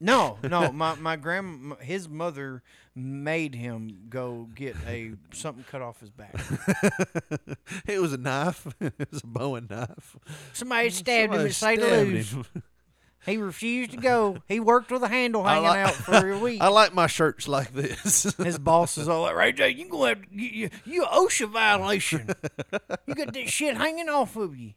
No, 0.00 0.38
no, 0.42 0.72
my 0.72 0.94
my 0.94 1.16
grand 1.16 1.74
his 1.80 2.08
mother 2.08 2.62
made 2.94 3.54
him 3.54 4.06
go 4.08 4.48
get 4.54 4.76
a 4.86 5.12
something 5.32 5.64
cut 5.70 5.82
off 5.82 6.00
his 6.00 6.10
back. 6.10 6.34
it 7.86 8.00
was 8.00 8.12
a 8.12 8.18
knife. 8.18 8.66
it 8.80 9.10
was 9.10 9.22
a 9.22 9.26
Bowie 9.26 9.62
knife. 9.68 10.16
Somebody 10.52 10.88
mm, 10.88 10.92
stabbed 10.92 11.34
him 11.34 11.48
Somebody 11.48 11.48
at 11.48 11.54
St. 11.54 11.80
stabbed 11.80 12.10
Louis. 12.10 12.62
He 13.26 13.36
refused 13.36 13.90
to 13.90 13.96
go. 13.98 14.38
He 14.46 14.58
worked 14.58 14.90
with 14.90 15.02
a 15.02 15.08
handle 15.08 15.44
hanging 15.44 15.64
like- 15.64 15.88
out 15.88 15.94
for 15.94 16.30
a 16.30 16.38
week. 16.38 16.62
I 16.62 16.68
like 16.68 16.94
my 16.94 17.08
shirts 17.08 17.46
like 17.46 17.74
this. 17.74 18.22
His 18.38 18.58
boss 18.58 18.96
is 18.96 19.08
all 19.08 19.22
like, 19.22 19.36
Ray 19.36 19.52
J, 19.52 19.70
you 19.70 19.88
go 19.88 20.04
have 20.04 20.20
you, 20.30 20.48
you, 20.48 20.70
you 20.84 21.02
OSHA 21.04 21.50
violation. 21.50 22.30
you 23.06 23.14
got 23.14 23.34
this 23.34 23.50
shit 23.50 23.76
hanging 23.76 24.08
off 24.08 24.36
of 24.36 24.56
you. 24.56 24.72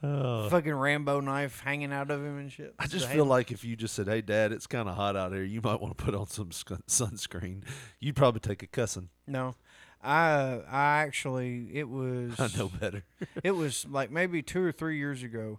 Fucking 0.00 0.72
Rambo 0.72 1.20
knife 1.20 1.60
hanging 1.60 1.92
out 1.92 2.10
of 2.10 2.20
him 2.24 2.38
and 2.38 2.50
shit. 2.50 2.74
I 2.78 2.86
just 2.86 3.06
So, 3.06 3.12
feel 3.12 3.24
like 3.26 3.50
if 3.50 3.64
you 3.64 3.76
just 3.76 3.94
said, 3.94 4.06
"Hey, 4.08 4.20
Dad, 4.22 4.52
it's 4.52 4.66
kind 4.66 4.88
of 4.88 4.96
hot 4.96 5.16
out 5.16 5.32
here. 5.32 5.42
You 5.44 5.60
might 5.62 5.80
want 5.80 5.96
to 5.96 6.02
put 6.04 6.14
on 6.14 6.26
some 6.26 6.52
sc- 6.52 6.86
sunscreen," 6.88 7.62
you'd 7.98 8.16
probably 8.16 8.40
take 8.40 8.62
a 8.62 8.66
cussing. 8.66 9.08
no. 9.26 9.54
I 10.02 10.62
I 10.70 11.02
actually 11.02 11.68
it 11.74 11.86
was 11.88 12.32
I 12.40 12.48
know 12.56 12.68
better. 12.68 13.04
it 13.44 13.50
was 13.50 13.86
like 13.90 14.10
maybe 14.10 14.40
two 14.40 14.62
or 14.64 14.72
three 14.72 14.96
years 14.96 15.22
ago. 15.22 15.58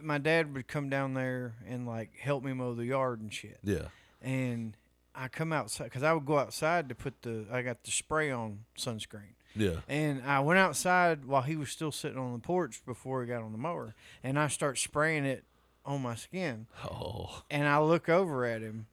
My 0.00 0.18
dad 0.18 0.54
would 0.54 0.68
come 0.68 0.88
down 0.88 1.14
there 1.14 1.56
and 1.68 1.84
like 1.84 2.16
help 2.18 2.44
me 2.44 2.52
mow 2.52 2.74
the 2.74 2.84
yard 2.86 3.20
and 3.20 3.32
shit. 3.32 3.58
Yeah. 3.64 3.88
And 4.22 4.76
I 5.12 5.26
come 5.26 5.52
outside 5.52 5.84
because 5.84 6.04
I 6.04 6.12
would 6.12 6.24
go 6.24 6.38
outside 6.38 6.88
to 6.88 6.94
put 6.94 7.22
the 7.22 7.46
I 7.50 7.62
got 7.62 7.82
the 7.82 7.90
spray 7.90 8.30
on 8.30 8.60
sunscreen. 8.78 9.34
Yeah. 9.56 9.76
And 9.88 10.22
I 10.26 10.40
went 10.40 10.58
outside 10.58 11.24
while 11.24 11.42
he 11.42 11.56
was 11.56 11.70
still 11.70 11.92
sitting 11.92 12.18
on 12.18 12.32
the 12.32 12.38
porch 12.38 12.82
before 12.84 13.22
he 13.22 13.28
got 13.28 13.42
on 13.42 13.52
the 13.52 13.58
mower, 13.58 13.94
and 14.22 14.38
I 14.38 14.48
start 14.48 14.78
spraying 14.78 15.24
it 15.24 15.44
on 15.84 16.02
my 16.02 16.14
skin. 16.14 16.66
Oh, 16.84 17.42
And 17.50 17.68
I 17.68 17.78
look 17.80 18.08
over 18.08 18.44
at 18.46 18.62
him, 18.62 18.86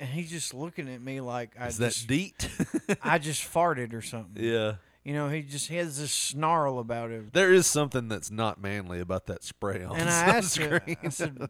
and 0.00 0.08
he's 0.08 0.30
just 0.30 0.54
looking 0.54 0.88
at 0.88 1.00
me 1.02 1.20
like 1.20 1.50
I 1.58 1.66
is 1.68 1.78
that 1.78 1.92
just, 1.92 2.06
deet? 2.08 2.48
I 3.02 3.18
just 3.18 3.42
farted 3.42 3.92
or 3.92 4.02
something. 4.02 4.42
yeah. 4.42 4.74
You 5.04 5.14
know, 5.14 5.28
he 5.30 5.40
just 5.40 5.68
has 5.68 5.98
this 6.00 6.12
snarl 6.12 6.78
about 6.78 7.10
it. 7.10 7.32
There 7.32 7.52
is 7.52 7.66
something 7.66 8.08
that's 8.08 8.30
not 8.30 8.60
manly 8.60 9.00
about 9.00 9.24
that 9.26 9.42
spray 9.42 9.82
on 9.82 9.96
And 9.96 10.08
I 10.10 10.12
asked 10.36 10.58
him, 10.58 10.70
sunscreen. 10.80 10.96
I 11.02 11.08
said, 11.08 11.48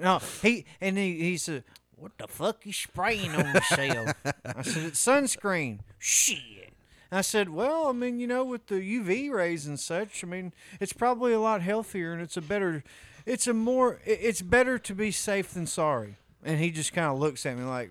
no, 0.00 0.20
he 0.40 0.64
and 0.80 0.96
he, 0.96 1.18
he 1.20 1.36
said, 1.36 1.64
What 1.96 2.12
the 2.16 2.26
fuck 2.28 2.64
you 2.64 2.72
spraying 2.72 3.32
on 3.32 3.54
yourself? 3.54 4.14
I 4.44 4.62
said 4.62 4.84
it's 4.84 5.04
sunscreen. 5.04 5.80
shit. 5.98 6.63
I 7.16 7.20
said, 7.20 7.50
well, 7.50 7.88
I 7.88 7.92
mean, 7.92 8.18
you 8.18 8.26
know, 8.26 8.44
with 8.44 8.66
the 8.66 8.76
UV 8.76 9.30
rays 9.30 9.66
and 9.66 9.78
such, 9.78 10.24
I 10.24 10.26
mean, 10.26 10.52
it's 10.80 10.92
probably 10.92 11.32
a 11.32 11.40
lot 11.40 11.62
healthier 11.62 12.12
and 12.12 12.22
it's 12.22 12.36
a 12.36 12.42
better, 12.42 12.82
it's 13.26 13.46
a 13.46 13.54
more, 13.54 14.00
it's 14.04 14.42
better 14.42 14.78
to 14.78 14.94
be 14.94 15.10
safe 15.10 15.52
than 15.54 15.66
sorry. 15.66 16.16
And 16.42 16.58
he 16.58 16.70
just 16.70 16.92
kind 16.92 17.06
of 17.06 17.18
looks 17.18 17.46
at 17.46 17.56
me 17.56 17.64
like, 17.64 17.90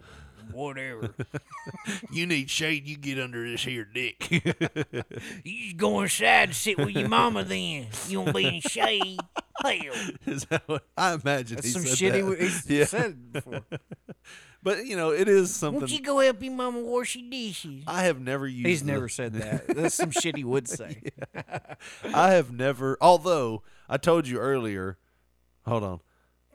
whatever. 0.51 1.13
you 2.11 2.25
need 2.25 2.49
shade, 2.49 2.87
you 2.87 2.97
get 2.97 3.19
under 3.19 3.49
this 3.49 3.63
here 3.63 3.85
dick. 3.85 4.29
You 5.43 5.63
just 5.65 5.77
go 5.77 6.01
inside 6.01 6.49
and 6.49 6.55
sit 6.55 6.77
with 6.77 6.91
your 6.91 7.09
mama 7.09 7.43
then. 7.43 7.87
You 8.07 8.21
won't 8.21 8.35
be 8.35 8.47
in 8.47 8.61
shade. 8.61 9.19
Hell. 9.61 9.93
is 10.25 10.45
that 10.45 10.63
what 10.67 10.83
I 10.97 11.13
imagine? 11.13 11.55
That's 11.55 11.67
he 11.67 11.73
some 11.73 11.83
said 11.83 11.97
shit 11.97 12.15
he, 12.15 12.21
that. 12.21 12.39
he's 12.39 12.65
yeah. 12.69 12.85
said 12.85 13.31
before. 13.31 13.61
But 14.61 14.85
you 14.85 14.95
know, 14.95 15.11
it 15.11 15.27
is 15.27 15.53
something. 15.53 15.81
Won't 15.81 15.91
you 15.91 16.01
go 16.01 16.19
help 16.19 16.41
your 16.41 16.53
mama 16.53 16.79
wash 16.79 17.15
your 17.15 17.29
dishes? 17.29 17.83
I 17.85 18.03
have 18.03 18.19
never 18.19 18.47
used. 18.47 18.67
He's 18.67 18.83
never 18.83 19.09
said 19.09 19.33
that. 19.33 19.67
That's 19.67 19.95
some 19.95 20.11
shit 20.11 20.37
he 20.37 20.43
would 20.43 20.67
say. 20.67 21.01
I 22.03 22.31
have 22.31 22.51
never. 22.51 22.97
Although 23.01 23.63
I 23.89 23.97
told 23.97 24.27
you 24.27 24.39
earlier, 24.39 24.97
hold 25.65 25.83
on, 25.83 25.99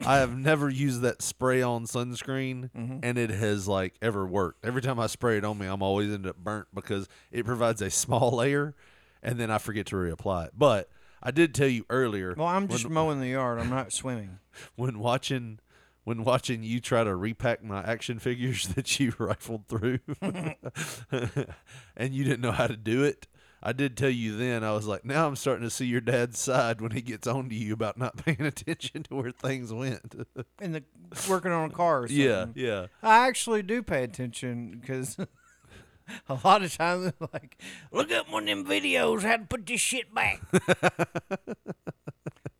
I 0.05 0.17
have 0.17 0.35
never 0.37 0.69
used 0.69 1.01
that 1.01 1.21
spray 1.21 1.61
on 1.61 1.85
sunscreen, 1.85 2.69
Mm-hmm. 2.71 2.99
and 3.03 3.17
it 3.17 3.29
has 3.29 3.67
like 3.67 3.95
ever 4.01 4.25
worked. 4.25 4.65
Every 4.65 4.81
time 4.81 4.99
I 4.99 5.07
spray 5.07 5.37
it 5.37 5.45
on 5.45 5.57
me, 5.57 5.67
I'm 5.67 5.81
always 5.81 6.11
end 6.13 6.25
up 6.27 6.37
burnt 6.37 6.67
because 6.73 7.07
it 7.31 7.45
provides 7.45 7.81
a 7.81 7.89
small 7.89 8.31
layer, 8.31 8.75
and 9.21 9.39
then 9.39 9.51
I 9.51 9.57
forget 9.57 9.85
to 9.87 9.95
reapply 9.97 10.47
it. 10.47 10.51
But 10.57 10.89
I 11.21 11.31
did 11.31 11.53
tell 11.53 11.67
you 11.67 11.85
earlier. 11.89 12.33
Well, 12.37 12.47
I'm 12.47 12.67
just 12.69 12.85
when, 12.85 12.93
mowing 12.93 13.19
the 13.19 13.27
yard. 13.27 13.59
I'm 13.59 13.69
not 13.69 13.91
swimming. 13.93 14.39
when 14.75 14.99
watching. 14.99 15.59
When 16.05 16.23
watching 16.23 16.63
you 16.63 16.79
try 16.79 17.03
to 17.03 17.13
repack 17.15 17.63
my 17.63 17.83
action 17.83 18.17
figures 18.17 18.67
that 18.75 18.99
you 18.99 19.13
rifled 19.19 19.67
through, 19.67 19.99
and 21.95 22.13
you 22.13 22.23
didn't 22.23 22.41
know 22.41 22.51
how 22.51 22.65
to 22.67 22.77
do 22.77 23.03
it, 23.03 23.27
I 23.61 23.73
did 23.73 23.97
tell 23.97 24.09
you 24.09 24.37
then. 24.37 24.63
I 24.63 24.71
was 24.71 24.87
like, 24.87 25.03
now 25.03 25.27
I'm 25.27 25.35
starting 25.35 25.63
to 25.65 25.69
see 25.69 25.85
your 25.85 26.01
dad's 26.01 26.39
side 26.39 26.79
when 26.81 26.91
he 26.91 27.01
gets 27.01 27.27
on 27.27 27.49
to 27.49 27.55
you 27.55 27.73
about 27.73 27.97
not 27.97 28.17
paying 28.25 28.41
attention 28.41 29.03
to 29.03 29.15
where 29.15 29.31
things 29.31 29.73
went. 29.73 30.15
and 30.59 30.75
the 30.75 30.83
working 31.29 31.51
on 31.51 31.69
a 31.69 31.73
car 31.73 32.03
or 32.03 32.07
something. 32.07 32.25
yeah, 32.25 32.45
yeah. 32.55 32.87
I 33.03 33.27
actually 33.27 33.61
do 33.63 33.83
pay 33.83 34.03
attention 34.03 34.77
because 34.79 35.17
a 36.29 36.37
lot 36.45 36.63
of 36.63 36.75
times, 36.77 37.11
like, 37.33 37.61
Look 37.91 38.11
up 38.11 38.31
one 38.31 38.47
of 38.47 38.65
them 38.65 38.65
videos 38.65 39.23
how 39.23 39.37
to 39.37 39.43
put 39.45 39.65
this 39.65 39.81
shit 39.81 40.13
back. 40.13 40.41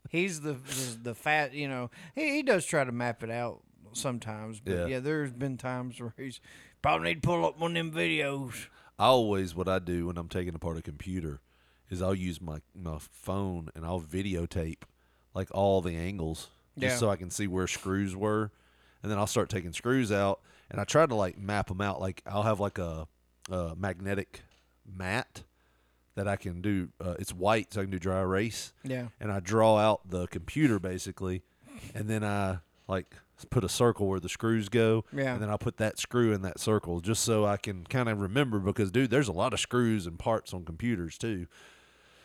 he's 0.10 0.42
the 0.42 0.54
the, 0.54 1.00
the 1.04 1.16
fat, 1.16 1.54
you 1.54 1.68
know, 1.68 1.90
he, 2.16 2.36
he 2.36 2.44
does 2.44 2.66
try 2.66 2.84
to 2.84 2.92
map 2.92 3.24
it 3.24 3.32
out 3.32 3.62
sometimes. 3.94 4.60
But 4.60 4.74
Yeah. 4.74 4.86
yeah, 4.88 5.00
there's 5.00 5.32
been 5.32 5.58
times 5.58 6.00
where 6.00 6.14
he's 6.18 6.42
Probably 6.82 7.10
need 7.10 7.22
to 7.22 7.28
pull 7.28 7.46
up 7.46 7.60
one 7.60 7.76
of 7.76 7.92
them 7.92 7.92
videos. 7.94 8.68
I 9.00 9.06
always 9.06 9.56
what 9.56 9.68
I 9.70 9.80
do 9.80 10.08
when 10.08 10.18
I'm 10.18 10.28
taking 10.28 10.54
apart 10.54 10.78
a 10.78 10.82
computer 10.82 11.40
is 11.90 12.02
I'll 12.02 12.14
use 12.14 12.40
my 12.42 12.60
my 12.76 12.98
phone 13.00 13.70
and 13.76 13.86
I'll 13.86 14.02
videotape 14.02 14.84
like 15.34 15.50
all 15.52 15.82
the 15.82 15.96
angles 15.96 16.50
just 16.78 16.94
Yeah. 16.94 16.98
so 16.98 17.10
I 17.10 17.16
can 17.16 17.30
see 17.32 17.48
where 17.48 17.66
screws 17.68 18.16
were, 18.16 18.52
and 19.02 19.12
then 19.12 19.18
I'll 19.18 19.28
start 19.28 19.50
taking 19.50 19.74
screws 19.74 20.12
out 20.12 20.42
and 20.70 20.80
I 20.80 20.84
try 20.84 21.06
to 21.06 21.16
like 21.16 21.38
map 21.38 21.68
them 21.70 21.82
out. 21.82 22.00
Like 22.02 22.22
I'll 22.28 22.44
have 22.44 22.60
like 22.60 22.78
a, 22.78 23.08
a 23.50 23.74
magnetic 23.78 24.42
mat 24.86 25.44
that 26.16 26.28
I 26.28 26.36
can 26.36 26.62
do. 26.62 26.90
Uh, 27.00 27.16
it's 27.20 27.34
white, 27.34 27.74
so 27.74 27.80
I 27.82 27.84
can 27.86 27.92
do 27.92 28.00
dry 28.00 28.20
erase. 28.22 28.74
Yeah. 28.84 29.08
and 29.20 29.32
I 29.32 29.40
draw 29.40 29.78
out 29.78 30.10
the 30.10 30.28
computer 30.28 30.78
basically, 30.80 31.42
and 31.96 32.08
then 32.10 32.24
I 32.24 32.60
like 32.90 33.16
put 33.50 33.64
a 33.64 33.70
circle 33.70 34.08
where 34.08 34.20
the 34.20 34.28
screws 34.28 34.68
go. 34.68 35.06
Yeah. 35.14 35.34
And 35.34 35.42
then 35.42 35.50
I'll 35.50 35.58
put 35.58 35.78
that 35.78 35.98
screw 35.98 36.34
in 36.34 36.42
that 36.42 36.60
circle 36.60 37.00
just 37.00 37.24
so 37.24 37.46
I 37.46 37.56
can 37.58 37.86
kind 37.86 38.10
of 38.10 38.20
remember 38.20 38.60
because 38.60 38.92
dude, 38.92 39.10
there's 39.12 39.30
a 39.30 39.34
lot 39.34 39.54
of 39.54 39.60
screws 39.60 40.06
and 40.06 40.20
parts 40.20 40.54
on 40.54 40.66
computers 40.66 41.18
too. 41.18 41.48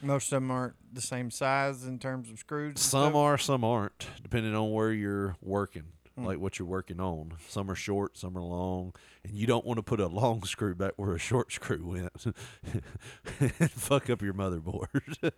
most 0.02 0.32
of 0.32 0.36
them 0.42 0.50
aren't 0.50 0.74
the 0.92 1.00
same 1.00 1.30
size 1.30 1.84
in 1.84 1.98
terms 2.00 2.30
of 2.30 2.38
screws. 2.38 2.80
Some 2.80 3.10
stuff. 3.10 3.14
are, 3.14 3.38
some 3.38 3.62
aren't, 3.62 4.08
depending 4.22 4.54
on 4.54 4.72
where 4.72 4.92
you're 4.92 5.36
working. 5.40 5.84
Hmm. 6.16 6.26
like 6.26 6.38
what 6.38 6.60
you're 6.60 6.68
working 6.68 7.00
on. 7.00 7.32
Some 7.48 7.68
are 7.70 7.74
short, 7.74 8.16
some 8.16 8.38
are 8.38 8.42
long, 8.42 8.94
and 9.24 9.34
you 9.34 9.48
don't 9.48 9.64
want 9.66 9.78
to 9.78 9.82
put 9.82 9.98
a 9.98 10.06
long 10.06 10.42
screw 10.44 10.74
back 10.74 10.92
where 10.94 11.12
a 11.12 11.18
short 11.18 11.52
screw 11.52 11.84
went. 11.84 12.24
and 13.40 13.70
Fuck 13.72 14.08
up 14.10 14.22
your 14.22 14.34
motherboard. 14.34 14.88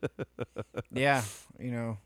Yeah, 0.92 1.22
you 1.58 1.70
know, 1.70 1.98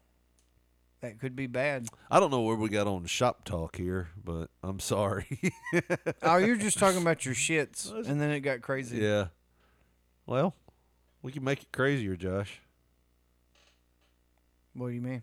that 1.00 1.18
could 1.18 1.34
be 1.34 1.46
bad. 1.46 1.86
I 2.10 2.20
don't 2.20 2.30
know 2.30 2.42
where 2.42 2.56
we 2.56 2.68
got 2.68 2.86
on 2.86 3.06
shop 3.06 3.44
talk 3.44 3.76
here, 3.76 4.08
but 4.22 4.50
I'm 4.62 4.80
sorry. 4.80 5.52
oh, 6.22 6.36
you're 6.36 6.56
just 6.56 6.78
talking 6.78 7.00
about 7.00 7.24
your 7.24 7.34
shits, 7.34 7.90
and 7.90 8.20
then 8.20 8.30
it 8.30 8.40
got 8.40 8.60
crazy. 8.60 8.98
yeah. 8.98 9.26
Well, 10.26 10.54
we 11.22 11.32
can 11.32 11.42
make 11.42 11.62
it 11.62 11.72
crazier, 11.72 12.16
Josh. 12.16 12.60
What 14.74 14.88
do 14.88 14.94
you 14.94 15.00
mean? 15.00 15.22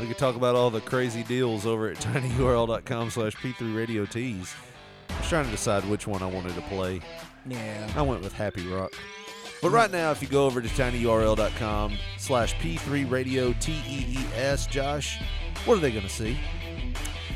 We 0.00 0.06
could 0.06 0.18
talk 0.18 0.36
about 0.36 0.54
all 0.54 0.70
the 0.70 0.80
crazy 0.80 1.22
deals 1.24 1.66
over 1.66 1.88
at 1.88 1.96
tinyurl.com 2.00 3.10
slash 3.10 3.34
p3radio 3.36 4.08
tees. 4.08 4.54
I 5.10 5.18
was 5.18 5.28
trying 5.28 5.44
to 5.46 5.50
decide 5.50 5.84
which 5.86 6.06
one 6.06 6.22
I 6.22 6.26
wanted 6.26 6.54
to 6.54 6.60
play. 6.62 7.00
Yeah. 7.46 7.90
I 7.96 8.02
went 8.02 8.22
with 8.22 8.32
Happy 8.32 8.66
Rock. 8.68 8.92
But 9.60 9.70
right 9.70 9.90
now, 9.90 10.12
if 10.12 10.22
you 10.22 10.28
go 10.28 10.46
over 10.46 10.60
to 10.60 10.68
tinyurl.com 10.68 11.98
slash 12.16 12.54
p3 12.56 13.10
radio 13.10 13.52
T-E-E-S, 13.54 14.66
Josh, 14.68 15.20
what 15.64 15.78
are 15.78 15.80
they 15.80 15.90
going 15.90 16.04
to 16.04 16.08
see? 16.08 16.38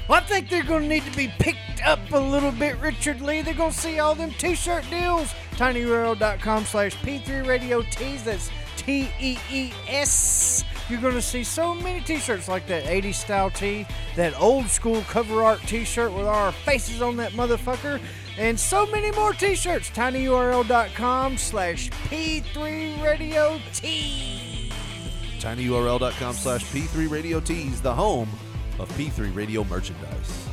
Well, 0.09 0.20
I 0.20 0.25
think 0.25 0.49
they're 0.49 0.62
going 0.62 0.83
to 0.83 0.89
need 0.89 1.05
to 1.05 1.16
be 1.16 1.29
picked 1.39 1.85
up 1.85 1.99
a 2.12 2.18
little 2.18 2.53
bit, 2.53 2.77
Richard 2.79 3.20
Lee. 3.20 3.43
They're 3.43 3.55
going 3.55 3.73
to 3.73 3.79
see 3.79 3.99
all 3.99 4.14
them 4.14 4.31
t-shirt 4.33 4.85
deals. 4.91 5.33
tinyurl.com 5.53 6.64
slash 6.64 6.97
p3 6.99 7.47
radio 7.47 7.83
tees. 7.83 8.25
That's 8.25 8.51
T-E-E-S. 8.77 10.64
You're 10.89 11.01
going 11.01 11.14
to 11.14 11.23
see 11.23 11.45
so 11.45 11.75
many 11.75 12.01
t-shirts 12.01 12.49
like 12.49 12.66
that 12.66 12.85
80s 12.85 13.14
style 13.14 13.51
tee, 13.51 13.87
that 14.16 14.39
old 14.41 14.66
school 14.66 15.03
cover 15.03 15.43
art 15.43 15.61
t-shirt 15.66 16.12
with 16.12 16.27
our 16.27 16.53
faces 16.53 17.01
on 17.01 17.16
that 17.16 17.33
motherfucker, 17.33 18.01
and 18.39 18.59
so 18.59 18.87
many 18.87 19.11
more 19.12 19.33
t-shirts. 19.33 19.91
tinyurl.com 19.91 21.37
slash 21.37 21.91
p3 21.91 23.03
radio 23.03 23.61
tee. 23.72 24.70
tinyurl.com 25.39 26.35
slash 26.35 26.64
p3 26.66 27.11
radio 27.11 27.41
tees, 27.41 27.80
the 27.80 27.93
home 27.93 28.28
of 28.78 28.91
p3 28.93 29.35
radio 29.35 29.64
merchandise. 29.64 30.49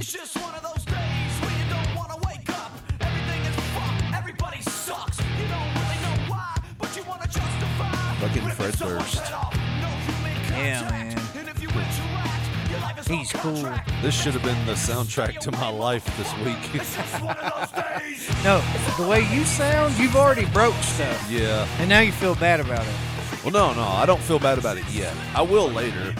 It's 0.00 0.12
just 0.12 0.36
one 0.36 0.54
of 0.54 0.62
those 0.62 0.84
days 0.84 1.32
where 1.40 1.50
you 1.52 1.70
don't 1.70 1.94
want 1.96 2.10
to 2.10 2.28
wake 2.28 2.48
up. 2.50 2.72
Everything 3.00 3.40
is 3.42 3.56
fucked, 3.72 4.02
everybody 4.14 4.60
sucks. 4.62 5.18
You 5.18 5.46
don't 5.48 5.74
really 5.74 6.00
know 6.02 6.32
why, 6.32 6.56
but 6.78 6.96
you 6.96 7.04
want 7.04 7.22
to 7.22 7.28
justify. 7.28 8.14
Fucking 8.16 8.48
Fred 8.50 8.76
Durst. 8.78 9.22
Yeah, 10.50 10.88
man. 10.90 11.13
He's 13.08 13.32
cool. 13.32 13.52
This 14.02 14.14
should 14.14 14.32
have 14.32 14.42
been 14.42 14.66
the 14.66 14.72
soundtrack 14.72 15.38
to 15.40 15.50
my 15.52 15.68
life 15.68 16.04
this 16.16 16.32
week. 16.44 16.82
No, 18.42 18.62
the 18.98 19.06
way 19.08 19.20
you 19.34 19.44
sound, 19.44 19.96
you've 19.98 20.16
already 20.16 20.44
broke 20.46 20.74
stuff. 20.82 21.30
yeah. 21.30 21.66
And 21.78 21.88
now 21.88 22.00
you 22.00 22.12
feel 22.12 22.34
bad 22.34 22.60
about 22.60 22.82
it. 22.86 22.94
Well, 23.42 23.52
no, 23.52 23.72
no, 23.74 23.82
I 23.82 24.04
don't 24.06 24.20
feel 24.20 24.38
bad 24.38 24.58
about 24.58 24.76
it 24.76 24.84
yet. 24.90 25.14
I 25.34 25.40
will 25.42 25.68
later. 25.70 26.14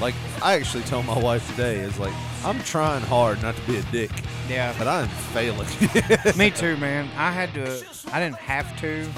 Like, 0.00 0.14
I 0.42 0.54
actually 0.54 0.82
told 0.84 1.06
my 1.06 1.16
wife 1.18 1.48
today, 1.50 1.76
is 1.76 1.98
like, 2.00 2.12
I'm 2.44 2.60
trying 2.64 3.02
hard 3.02 3.40
not 3.42 3.54
to 3.56 3.62
be 3.62 3.76
a 3.78 3.82
dick, 3.92 4.10
Yeah. 4.48 4.74
but 4.76 4.88
I'm 4.88 5.08
failing. 5.08 5.68
Me 6.36 6.50
too, 6.50 6.76
man. 6.78 7.08
I 7.16 7.30
had 7.30 7.54
to. 7.54 7.84
I 8.12 8.18
didn't 8.20 8.38
have 8.38 8.76
to. 8.80 9.08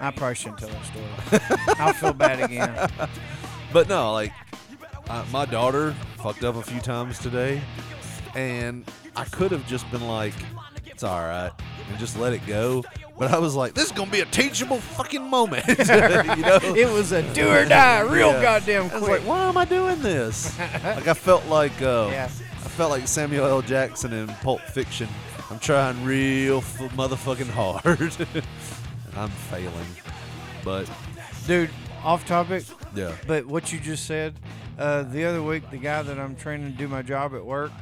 I 0.00 0.10
probably 0.10 0.34
shouldn't 0.34 0.58
tell 0.58 0.68
that 0.68 0.84
story. 0.86 1.76
I'll 1.78 1.92
feel 1.94 2.12
bad 2.12 2.40
again. 2.40 2.90
But 3.72 3.88
no, 3.88 4.12
like 4.12 4.32
uh, 5.08 5.24
my 5.32 5.44
daughter 5.46 5.92
fucked 6.18 6.44
up 6.44 6.56
a 6.56 6.62
few 6.62 6.80
times 6.80 7.18
today, 7.18 7.60
and 8.34 8.84
I 9.14 9.24
could 9.24 9.50
have 9.52 9.66
just 9.66 9.90
been 9.90 10.06
like, 10.06 10.34
"It's 10.84 11.02
all 11.02 11.20
right," 11.20 11.50
and 11.88 11.98
just 11.98 12.18
let 12.18 12.32
it 12.32 12.44
go. 12.46 12.84
But 13.18 13.30
I 13.32 13.38
was 13.38 13.54
like, 13.54 13.74
"This 13.74 13.86
is 13.86 13.92
gonna 13.92 14.10
be 14.10 14.20
a 14.20 14.26
teachable 14.26 14.78
fucking 14.78 15.22
moment," 15.28 15.66
you 15.68 15.76
know. 16.42 16.58
It 16.76 16.92
was 16.92 17.12
a 17.12 17.22
do 17.34 17.48
or 17.50 17.64
die, 17.64 18.00
real 18.00 18.32
Yeah. 18.32 18.42
goddamn 18.42 18.90
I 18.90 18.94
was 18.94 19.02
quick. 19.04 19.20
like, 19.20 19.28
"Why 19.28 19.44
am 19.48 19.56
I 19.56 19.64
doing 19.64 20.02
this?" 20.02 20.58
like 20.84 21.08
I 21.08 21.14
felt 21.14 21.46
like, 21.46 21.80
uh, 21.82 22.08
Yeah. 22.10 22.24
I 22.24 22.68
felt 22.68 22.90
like 22.90 23.08
Samuel 23.08 23.46
L. 23.46 23.62
Jackson 23.62 24.12
in 24.12 24.28
Pulp 24.42 24.60
Fiction. 24.60 25.08
I'm 25.50 25.58
trying 25.60 26.04
real 26.04 26.58
f- 26.58 26.78
motherfucking 26.96 27.48
hard, 27.50 28.00
and 28.34 29.16
I'm 29.16 29.30
failing. 29.30 29.86
But 30.64 30.90
Dude, 31.46 31.70
off 32.02 32.26
topic, 32.26 32.64
yeah, 32.94 33.12
but 33.28 33.46
what 33.46 33.72
you 33.72 33.78
just 33.78 34.04
said, 34.04 34.34
uh, 34.78 35.02
the 35.04 35.24
other 35.24 35.42
week, 35.42 35.70
the 35.70 35.78
guy 35.78 36.02
that 36.02 36.18
I'm 36.18 36.36
training 36.36 36.72
to 36.72 36.76
do 36.78 36.88
my 36.88 37.02
job 37.02 37.34
at 37.34 37.44
work, 37.44 37.72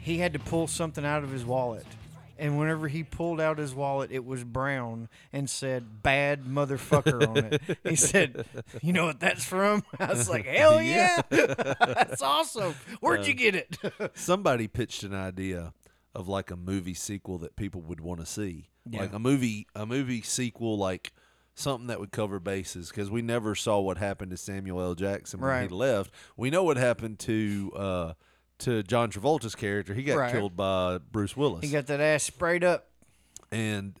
he 0.00 0.18
had 0.18 0.32
to 0.34 0.38
pull 0.38 0.66
something 0.66 1.04
out 1.04 1.24
of 1.24 1.30
his 1.30 1.44
wallet. 1.44 1.86
And 2.38 2.58
whenever 2.58 2.86
he 2.86 3.02
pulled 3.02 3.40
out 3.40 3.56
his 3.56 3.74
wallet, 3.74 4.10
it 4.12 4.22
was 4.24 4.44
brown 4.44 5.08
and 5.32 5.48
said 5.48 6.02
"bad 6.02 6.44
motherfucker" 6.44 7.26
on 7.26 7.36
it. 7.38 7.62
He 7.82 7.96
said, 7.96 8.44
"You 8.82 8.92
know 8.92 9.06
what 9.06 9.20
that's 9.20 9.42
from?" 9.42 9.82
I 9.98 10.08
was 10.12 10.28
like, 10.28 10.44
"Hell 10.44 10.82
yeah, 10.82 11.22
that's 11.30 12.20
awesome! 12.20 12.74
Where'd 13.00 13.26
you 13.26 13.32
get 13.32 13.54
it?" 13.54 13.78
somebody 14.14 14.68
pitched 14.68 15.02
an 15.02 15.14
idea 15.14 15.72
of 16.14 16.28
like 16.28 16.50
a 16.50 16.56
movie 16.56 16.92
sequel 16.92 17.38
that 17.38 17.56
people 17.56 17.80
would 17.80 18.00
want 18.02 18.20
to 18.20 18.26
see 18.26 18.68
Yeah. 18.84 19.00
like 19.00 19.14
a 19.14 19.18
movie 19.18 19.66
a 19.74 19.86
movie 19.86 20.20
sequel 20.20 20.76
like 20.76 21.12
something 21.56 21.86
that 21.88 21.98
would 21.98 22.12
cover 22.12 22.38
bases 22.38 22.90
because 22.90 23.10
we 23.10 23.22
never 23.22 23.54
saw 23.54 23.80
what 23.80 23.98
happened 23.98 24.30
to 24.30 24.36
samuel 24.36 24.80
l 24.80 24.94
jackson 24.94 25.40
when 25.40 25.48
Right. 25.50 25.62
he 25.70 25.74
left 25.74 26.12
we 26.36 26.50
know 26.50 26.62
what 26.62 26.76
happened 26.76 27.18
to 27.20 27.72
uh 27.74 28.12
to 28.58 28.82
john 28.82 29.10
travolta's 29.10 29.54
character 29.54 29.94
he 29.94 30.02
got 30.04 30.16
Right. 30.18 30.32
killed 30.32 30.54
by 30.56 30.98
bruce 30.98 31.36
willis 31.36 31.64
he 31.64 31.70
got 31.72 31.86
that 31.88 32.00
ass 32.00 32.22
sprayed 32.24 32.62
up. 32.62 32.88
and 33.50 33.98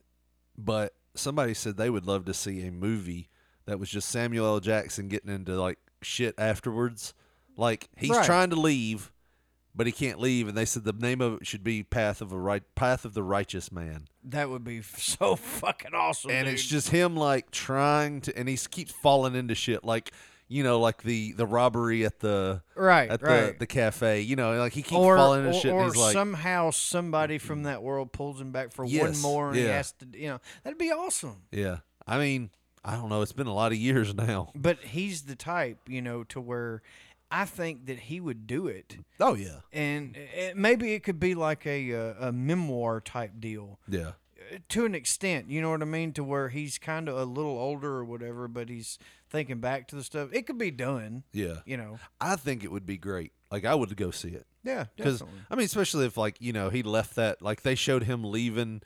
but 0.56 0.94
somebody 1.14 1.54
said 1.54 1.76
they 1.76 1.90
would 1.90 2.06
love 2.06 2.24
to 2.26 2.34
see 2.34 2.66
a 2.66 2.70
movie 2.70 3.28
that 3.64 3.78
was 3.80 3.90
just 3.90 4.08
Samuel 4.10 4.46
L. 4.46 4.60
Jackson 4.60 5.08
getting 5.08 5.28
into 5.34 5.60
like 5.60 5.78
shit 6.00 6.34
afterwards. 6.38 7.14
Like 7.56 7.88
he's 7.96 8.10
Right. 8.10 8.24
trying 8.24 8.50
to 8.50 8.56
leave, 8.56 9.10
but 9.76 9.86
he 9.86 9.92
can't 9.92 10.18
leave, 10.18 10.48
and 10.48 10.56
they 10.56 10.64
said 10.64 10.84
the 10.84 10.92
name 10.92 11.20
of 11.20 11.34
it 11.42 11.46
should 11.46 11.62
be 11.62 11.82
Path 11.82 12.22
of 12.22 12.32
a 12.32 12.38
Right 12.38 12.62
Path 12.74 13.04
of 13.04 13.12
the 13.14 13.22
Righteous 13.22 13.70
Man. 13.70 14.06
That 14.24 14.48
would 14.48 14.64
be 14.64 14.80
so 14.82 15.36
fucking 15.36 15.94
awesome. 15.94 16.30
and 16.30 16.46
dude. 16.46 16.54
it's 16.54 16.64
just 16.64 16.88
him 16.88 17.14
like 17.16 17.50
trying 17.50 18.22
to 18.22 18.36
and 18.36 18.48
he 18.48 18.56
keeps 18.56 18.92
falling 18.92 19.34
into 19.34 19.54
shit 19.54 19.84
like 19.84 20.12
you 20.48 20.62
know 20.64 20.80
like 20.80 21.02
the 21.02 21.32
the 21.32 21.46
robbery 21.46 22.04
at 22.04 22.20
the 22.20 22.62
Right, 22.74 23.10
at 23.10 23.22
right. 23.22 23.52
the 23.52 23.56
the 23.60 23.66
cafe 23.66 24.22
you 24.22 24.36
know 24.36 24.56
like 24.58 24.72
he 24.72 24.82
keeps 24.82 24.98
or, 24.98 25.16
falling 25.16 25.44
into 25.44 25.56
or, 25.56 25.60
shit 25.60 25.72
or 25.72 25.82
and 25.82 25.92
he's 25.92 26.02
like 26.02 26.12
somehow 26.12 26.70
somebody 26.70 27.38
from 27.38 27.64
that 27.64 27.82
world 27.82 28.12
pulls 28.12 28.40
him 28.40 28.52
back 28.52 28.72
for 28.72 28.84
one 28.86 29.18
more, 29.18 29.48
and 29.48 29.56
he 29.56 29.64
yeah. 29.64 29.76
has 29.76 29.92
to, 29.92 30.06
you 30.18 30.28
know, 30.28 30.40
that'd 30.64 30.78
be 30.78 30.90
awesome. 30.90 31.42
yeah 31.52 31.78
i 32.06 32.18
mean 32.18 32.50
i 32.84 32.94
don't 32.94 33.08
know 33.08 33.22
it's 33.22 33.32
been 33.32 33.46
a 33.48 33.54
lot 33.54 33.72
of 33.72 33.78
years 33.78 34.14
now 34.26 34.50
But 34.54 34.78
he's 34.82 35.22
the 35.22 35.36
type, 35.36 35.78
you 35.88 36.00
know, 36.00 36.24
to 36.24 36.40
where 36.40 36.82
I 37.30 37.44
think 37.44 37.86
that 37.86 37.98
he 38.00 38.20
would 38.20 38.46
do 38.46 38.66
it, 38.68 38.98
oh 39.20 39.34
yeah. 39.34 39.60
And 39.72 40.16
it, 40.16 40.56
maybe 40.56 40.94
it 40.94 41.02
could 41.02 41.18
be 41.18 41.34
like 41.34 41.66
a 41.66 41.92
uh, 41.94 42.28
a 42.28 42.32
memoir 42.32 43.00
type 43.00 43.32
deal. 43.40 43.78
Yeah. 43.88 44.12
To 44.68 44.84
an 44.84 44.94
extent. 44.94 45.50
You 45.50 45.60
know 45.60 45.70
what 45.70 45.82
I 45.82 45.86
mean? 45.86 46.12
To 46.12 46.22
where 46.22 46.50
he's 46.50 46.78
kind 46.78 47.08
of 47.08 47.16
a 47.16 47.24
little 47.24 47.58
older 47.58 47.90
or 47.96 48.04
whatever, 48.04 48.46
but 48.46 48.68
he's 48.68 48.96
thinking 49.28 49.58
back 49.58 49.88
to 49.88 49.96
the 49.96 50.04
stuff. 50.04 50.28
It 50.32 50.46
could 50.46 50.58
be 50.58 50.70
done. 50.70 51.24
yeah. 51.32 51.56
You 51.64 51.76
know. 51.76 51.98
i 52.20 52.36
think 52.36 52.62
it 52.62 52.70
would 52.70 52.86
be 52.86 52.96
great. 52.96 53.32
Like 53.50 53.64
i 53.64 53.74
would 53.74 53.96
go 53.96 54.10
see 54.12 54.28
it. 54.28 54.46
Yeah, 54.62 54.86
because 54.96 55.22
i 55.50 55.54
mean 55.56 55.64
especially 55.66 56.06
if 56.06 56.16
like 56.16 56.36
you 56.40 56.52
know 56.52 56.70
he 56.70 56.82
left 56.82 57.14
that 57.16 57.40
like 57.42 57.62
they 57.62 57.74
showed 57.76 58.02
him 58.04 58.24
leaving 58.24 58.82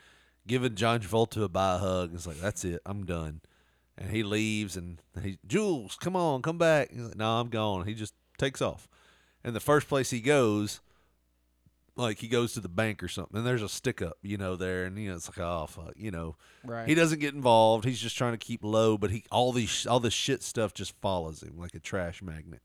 giving 0.46 0.74
john 0.74 1.00
travolta 1.00 1.42
a 1.44 1.48
bye 1.48 1.78
hug. 1.78 2.14
It's 2.14 2.26
like 2.26 2.40
that's 2.40 2.64
it. 2.64 2.80
I'm 2.86 3.04
done. 3.04 3.40
And 3.98 4.10
he 4.10 4.22
leaves 4.22 4.76
and 4.76 5.00
he 5.22 5.38
jules 5.46 5.96
come 6.00 6.16
on 6.16 6.40
come 6.42 6.56
back. 6.58 6.90
He's 6.90 7.02
like 7.02 7.16
no 7.16 7.28
i'm 7.40 7.48
gone. 7.48 7.86
He 7.86 7.92
just 7.94 8.14
takes 8.40 8.60
off 8.62 8.88
and 9.44 9.54
the 9.54 9.60
first 9.60 9.88
place 9.88 10.10
he 10.10 10.20
goes 10.20 10.80
like 11.96 12.18
he 12.18 12.28
goes 12.28 12.54
to 12.54 12.60
the 12.60 12.68
bank 12.68 13.02
or 13.02 13.08
something 13.08 13.36
and 13.38 13.46
there's 13.46 13.62
a 13.62 13.68
stick 13.68 14.00
up 14.00 14.16
you 14.22 14.36
know 14.36 14.56
there 14.56 14.84
and 14.84 14.98
you 14.98 15.08
know 15.10 15.16
it's 15.16 15.28
like 15.28 15.38
oh 15.38 15.66
fuck 15.68 15.92
you 15.96 16.10
know 16.10 16.36
Right. 16.64 16.88
he 16.88 16.94
doesn't 16.94 17.18
get 17.20 17.34
involved 17.34 17.84
he's 17.84 18.00
just 18.00 18.16
trying 18.16 18.32
to 18.32 18.38
keep 18.38 18.64
low 18.64 18.96
but 18.96 19.10
he 19.10 19.24
all 19.30 19.52
these 19.52 19.86
all 19.86 20.00
this 20.00 20.14
shit 20.14 20.42
stuff 20.42 20.72
just 20.72 20.94
follows 21.00 21.42
him 21.42 21.58
like 21.58 21.74
a 21.74 21.80
trash 21.80 22.22
magnet 22.22 22.62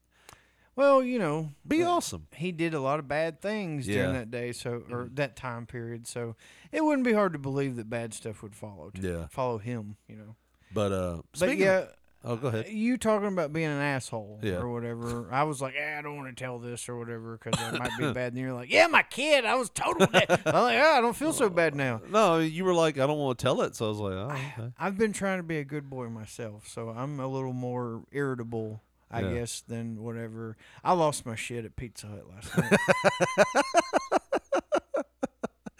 Well, 0.77 1.01
you 1.03 1.19
know, 1.19 1.51
be 1.67 1.83
awesome 1.83 2.27
he 2.35 2.51
did 2.51 2.73
a 2.73 2.79
lot 2.81 2.99
of 2.99 3.07
bad 3.07 3.41
things 3.41 3.87
Yeah. 3.87 3.95
Mm-hmm. 3.95 4.01
during 4.03 4.13
that 4.19 4.31
day, 4.31 4.51
so 4.51 4.83
or 4.91 5.09
that 5.13 5.35
time 5.37 5.65
period. 5.65 6.05
So 6.07 6.35
it 6.71 6.83
wouldn't 6.83 7.05
be 7.05 7.13
hard 7.13 7.31
to 7.33 7.39
believe 7.39 7.77
that 7.77 7.89
bad 7.89 8.13
stuff 8.13 8.43
would 8.43 8.55
follow. 8.55 8.89
To, 8.91 9.01
Yeah. 9.01 9.27
follow 9.27 9.57
him. 9.57 9.95
You 10.07 10.17
know. 10.17 10.35
but 10.73 10.91
uh 10.91 11.21
But 11.39 11.57
yeah, 11.57 11.77
of- 11.79 11.93
Oh, 12.27 12.35
go 12.35 12.47
ahead. 12.47 12.67
you 12.69 12.97
talking 12.97 13.27
about 13.27 13.53
being 13.53 13.67
an 13.67 13.79
asshole 13.79 14.39
Yeah. 14.41 14.55
or 14.55 14.69
whatever. 14.69 15.27
I 15.31 15.43
was 15.43 15.61
like, 15.61 15.75
eh, 15.77 15.97
I 15.97 16.01
don't 16.01 16.15
want 16.17 16.35
to 16.35 16.43
tell 16.43 16.57
this 16.57 16.89
or 16.89 16.97
whatever 16.97 17.37
because 17.37 17.53
it 17.73 17.77
might 17.79 17.91
be 17.99 18.11
bad. 18.13 18.33
And 18.33 18.41
you're 18.41 18.51
like, 18.53 18.71
yeah, 18.71 18.87
my 18.87 19.03
kid, 19.03 19.45
I 19.45 19.53
was 19.55 19.69
total. 19.69 20.07
da-" 20.07 20.21
I'm 20.29 20.29
like, 20.29 20.41
oh, 20.47 20.65
I 20.97 21.01
don't 21.01 21.15
feel 21.15 21.33
so 21.33 21.49
bad 21.49 21.75
now. 21.75 22.01
No, 22.09 22.39
you 22.39 22.65
were 22.65 22.73
like, 22.73 22.97
I 22.97 23.05
don't 23.05 23.19
want 23.19 23.37
to 23.37 23.43
tell 23.43 23.61
it, 23.61 23.75
so 23.75 23.85
I 23.85 23.89
was 23.89 23.99
like, 23.99 24.13
oh, 24.13 24.31
okay. 24.63 24.73
I've 24.79 24.97
been 24.97 25.13
trying 25.13 25.37
to 25.39 25.43
be 25.43 25.57
a 25.59 25.63
good 25.65 25.87
boy 25.89 26.09
myself, 26.09 26.67
so 26.67 26.89
I'm 26.89 27.19
a 27.19 27.27
little 27.27 27.53
more 27.53 28.01
irritable, 28.11 28.81
I 29.11 29.21
Yeah. 29.21 29.33
guess, 29.35 29.61
than 29.61 30.01
whatever. 30.01 30.57
I 30.83 30.93
lost 30.93 31.25
my 31.27 31.35
shit 31.35 31.63
at 31.63 31.75
Pizza 31.75 32.07
Hut 32.07 32.25
last 32.27 32.57
night. 34.11 34.21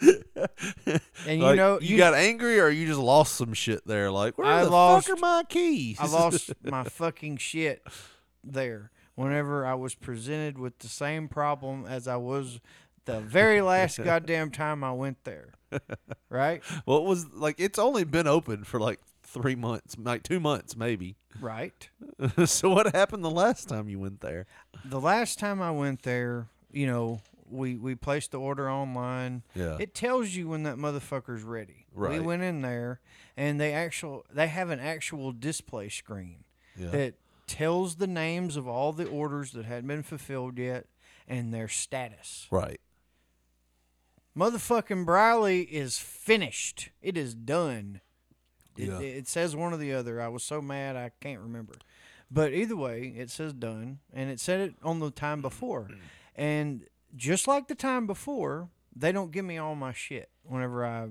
and 0.00 1.00
you 1.26 1.38
Like, 1.38 1.56
know, 1.56 1.78
you, 1.80 1.96
got 1.96 2.14
angry 2.14 2.60
or 2.60 2.68
you 2.68 2.86
just 2.86 2.98
lost 3.00 3.34
some 3.36 3.54
shit 3.54 3.86
there. 3.86 4.10
Like, 4.10 4.36
where 4.38 4.46
I 4.46 4.64
the 4.64 4.70
lost- 4.70 5.06
fuck 5.08 5.16
are 5.16 5.20
my 5.20 5.42
keys? 5.48 5.96
I 6.00 6.06
lost 6.08 6.52
my 6.62 6.84
fucking 6.84 7.38
shit 7.38 7.86
there 8.44 8.90
whenever 9.14 9.64
I 9.64 9.74
was 9.74 9.94
presented 9.94 10.58
with 10.58 10.78
the 10.80 10.88
same 10.88 11.28
problem 11.28 11.86
as 11.86 12.06
I 12.06 12.16
was 12.16 12.60
the 13.06 13.20
very 13.20 13.60
last 13.62 13.98
goddamn 14.04 14.50
time 14.50 14.84
I 14.84 14.92
went 14.92 15.24
there. 15.24 15.52
Right? 16.28 16.62
well, 16.84 16.98
it 16.98 17.04
was 17.04 17.32
like 17.32 17.56
it's 17.58 17.78
only 17.78 18.04
been 18.04 18.26
open 18.26 18.64
for 18.64 18.78
like 18.78 19.00
three 19.22 19.54
months, 19.56 19.96
like 19.98 20.22
two 20.22 20.40
months 20.40 20.76
maybe. 20.76 21.16
Right. 21.40 21.88
so 22.46 22.70
what 22.70 22.94
happened 22.94 23.24
the 23.24 23.30
last 23.30 23.68
time 23.68 23.88
you 23.88 23.98
went 23.98 24.20
there? 24.20 24.46
The 24.84 25.00
last 25.00 25.38
time 25.38 25.60
I 25.60 25.70
went 25.70 26.02
there, 26.02 26.46
you 26.72 26.86
know, 26.86 27.20
we 27.50 27.76
we 27.76 27.94
placed 27.94 28.30
the 28.32 28.38
order 28.40 28.70
online. 28.70 29.42
Yeah. 29.54 29.76
It 29.80 29.94
tells 29.94 30.30
you 30.34 30.48
when 30.48 30.62
that 30.64 30.76
motherfucker's 30.76 31.42
ready. 31.42 31.86
Right. 31.92 32.12
We 32.12 32.20
went 32.20 32.42
in 32.42 32.60
there 32.62 33.00
and 33.36 33.60
they 33.60 33.72
actual 33.72 34.24
they 34.32 34.48
have 34.48 34.70
an 34.70 34.80
actual 34.80 35.32
display 35.32 35.88
screen 35.88 36.44
Yeah. 36.76 36.90
that 36.90 37.14
tells 37.46 37.96
the 37.96 38.06
names 38.06 38.56
of 38.56 38.66
all 38.66 38.92
the 38.92 39.06
orders 39.06 39.52
that 39.52 39.64
hadn't 39.64 39.86
been 39.88 40.02
fulfilled 40.02 40.58
yet 40.58 40.86
and 41.28 41.52
their 41.54 41.68
status. 41.68 42.46
Right. 42.50 42.80
Motherfucking 44.36 45.06
Briley 45.06 45.62
is 45.62 45.98
finished. 45.98 46.90
It 47.00 47.16
is 47.16 47.34
done. 47.34 48.00
It, 48.76 48.88
Yeah. 48.88 49.00
it 49.00 49.26
says 49.28 49.56
one 49.56 49.72
or 49.72 49.78
the 49.78 49.94
other. 49.94 50.20
I 50.20 50.28
was 50.28 50.42
so 50.42 50.60
mad 50.60 50.96
I 50.96 51.10
can't 51.20 51.40
remember. 51.40 51.74
But 52.30 52.52
either 52.52 52.76
way, 52.76 53.14
it 53.16 53.30
says 53.30 53.52
done, 53.52 54.00
and 54.12 54.28
it 54.28 54.40
said 54.40 54.60
it 54.60 54.74
on 54.82 54.98
the 54.98 55.10
time 55.10 55.40
before. 55.40 55.88
And 56.34 56.84
just 57.16 57.48
like 57.48 57.68
the 57.68 57.74
time 57.74 58.06
before, 58.06 58.68
they 58.94 59.12
don't 59.12 59.32
give 59.32 59.44
me 59.44 59.58
all 59.58 59.74
my 59.74 59.92
shit 59.92 60.30
whenever 60.44 60.84
I 60.84 61.08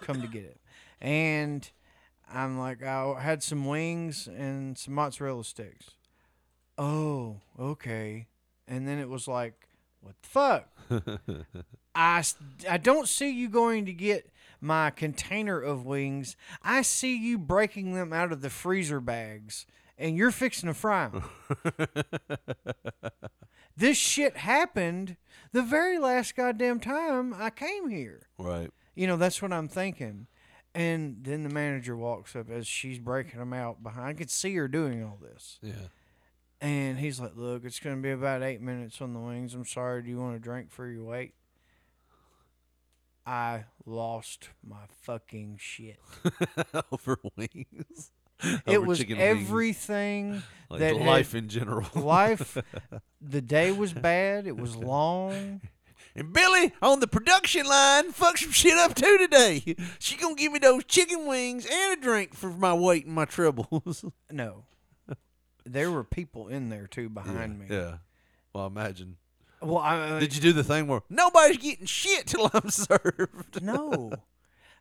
come 0.00 0.20
to 0.20 0.28
get 0.28 0.44
it. 0.44 0.60
And 1.00 1.68
I'm 2.32 2.58
like, 2.58 2.82
I 2.82 3.20
had 3.20 3.42
some 3.42 3.66
wings 3.66 4.26
and 4.26 4.76
some 4.76 4.94
mozzarella 4.94 5.44
sticks. 5.44 5.90
Oh, 6.76 7.40
okay. 7.58 8.26
And 8.66 8.88
then 8.88 8.98
it 8.98 9.08
was 9.08 9.28
like, 9.28 9.68
what 10.00 10.14
the 10.22 10.28
fuck? 10.28 10.68
I, 11.94 12.24
I 12.68 12.76
don't 12.78 13.08
see 13.08 13.30
you 13.30 13.48
going 13.48 13.86
to 13.86 13.92
get 13.92 14.30
my 14.60 14.90
container 14.90 15.60
of 15.60 15.84
wings. 15.84 16.36
I 16.62 16.82
see 16.82 17.16
you 17.16 17.38
breaking 17.38 17.94
them 17.94 18.12
out 18.12 18.32
of 18.32 18.40
the 18.40 18.50
freezer 18.50 19.00
bags 19.00 19.66
and 19.98 20.16
you're 20.16 20.30
fixing 20.30 20.68
to 20.68 20.74
fry 20.74 21.08
them. 21.08 21.24
this 23.76 23.96
shit 23.96 24.38
happened 24.38 25.16
the 25.52 25.62
very 25.62 25.98
last 25.98 26.36
goddamn 26.36 26.80
time 26.80 27.34
I 27.34 27.50
came 27.50 27.88
here. 27.88 28.28
Right. 28.38 28.70
You 28.94 29.06
know, 29.06 29.16
that's 29.16 29.40
what 29.40 29.52
I'm 29.52 29.68
thinking. 29.68 30.26
And 30.74 31.18
then 31.22 31.44
the 31.44 31.48
manager 31.48 31.96
walks 31.96 32.34
up 32.34 32.50
as 32.50 32.66
she's 32.66 32.98
breaking 32.98 33.38
them 33.38 33.52
out 33.52 33.82
behind. 33.82 34.08
I 34.08 34.12
could 34.14 34.30
see 34.30 34.54
her 34.56 34.66
doing 34.66 35.04
all 35.04 35.18
this. 35.22 35.58
Yeah. 35.62 35.88
And 36.60 36.98
he's 36.98 37.20
like, 37.20 37.32
Look, 37.36 37.64
it's 37.64 37.78
going 37.78 37.96
to 37.96 38.02
be 38.02 38.10
about 38.10 38.42
eight 38.42 38.60
minutes 38.60 39.00
on 39.00 39.12
the 39.12 39.20
wings. 39.20 39.54
I'm 39.54 39.66
sorry. 39.66 40.02
Do 40.02 40.10
you 40.10 40.18
want 40.18 40.34
a 40.34 40.40
drink 40.40 40.72
for 40.72 40.88
your 40.88 41.04
wait? 41.04 41.34
I 43.26 43.64
lost 43.86 44.50
my 44.66 44.84
fucking 45.02 45.58
shit. 45.60 45.98
Over 46.92 47.18
wings. 47.36 48.10
it 48.66 48.84
was 48.84 49.04
everything 49.08 50.42
Like 50.70 50.80
that 50.80 50.96
had- 50.96 51.06
life 51.06 51.34
in 51.34 51.48
general. 51.48 51.86
life. 51.94 52.56
The 53.26 53.40
day 53.40 53.72
was 53.72 53.94
bad. 53.94 54.46
It 54.46 54.56
was 54.58 54.76
long. 54.76 55.62
And 56.14 56.32
Billy 56.32 56.72
on 56.82 57.00
the 57.00 57.06
production 57.06 57.64
line 57.66 58.12
fucked 58.12 58.40
some 58.40 58.50
shit 58.52 58.76
up 58.76 58.94
too 58.94 59.16
today. 59.18 59.76
She 59.98 60.16
gonna 60.18 60.34
give 60.34 60.52
me 60.52 60.58
those 60.58 60.84
chicken 60.84 61.26
wings 61.26 61.66
and 61.70 61.98
a 61.98 62.02
drink 62.02 62.34
for 62.34 62.50
my 62.50 62.74
weight 62.74 63.06
and 63.06 63.14
my 63.14 63.24
troubles. 63.24 64.04
No, 64.30 64.64
there 65.64 65.90
were 65.90 66.04
people 66.04 66.48
in 66.48 66.68
there 66.68 66.86
too 66.86 67.08
behind 67.08 67.58
me. 67.58 67.66
Yeah. 67.70 67.94
Well, 68.54 68.66
imagine. 68.66 69.16
Well, 69.62 69.78
I, 69.78 69.98
uh, 69.98 70.20
Did 70.20 70.34
you 70.36 70.42
do 70.42 70.52
the 70.52 70.62
thing 70.64 70.86
where 70.86 71.00
nobody's 71.08 71.56
getting 71.56 71.86
shit 71.86 72.26
till 72.26 72.50
I'm 72.52 72.68
served? 72.68 73.62
No. 73.62 74.12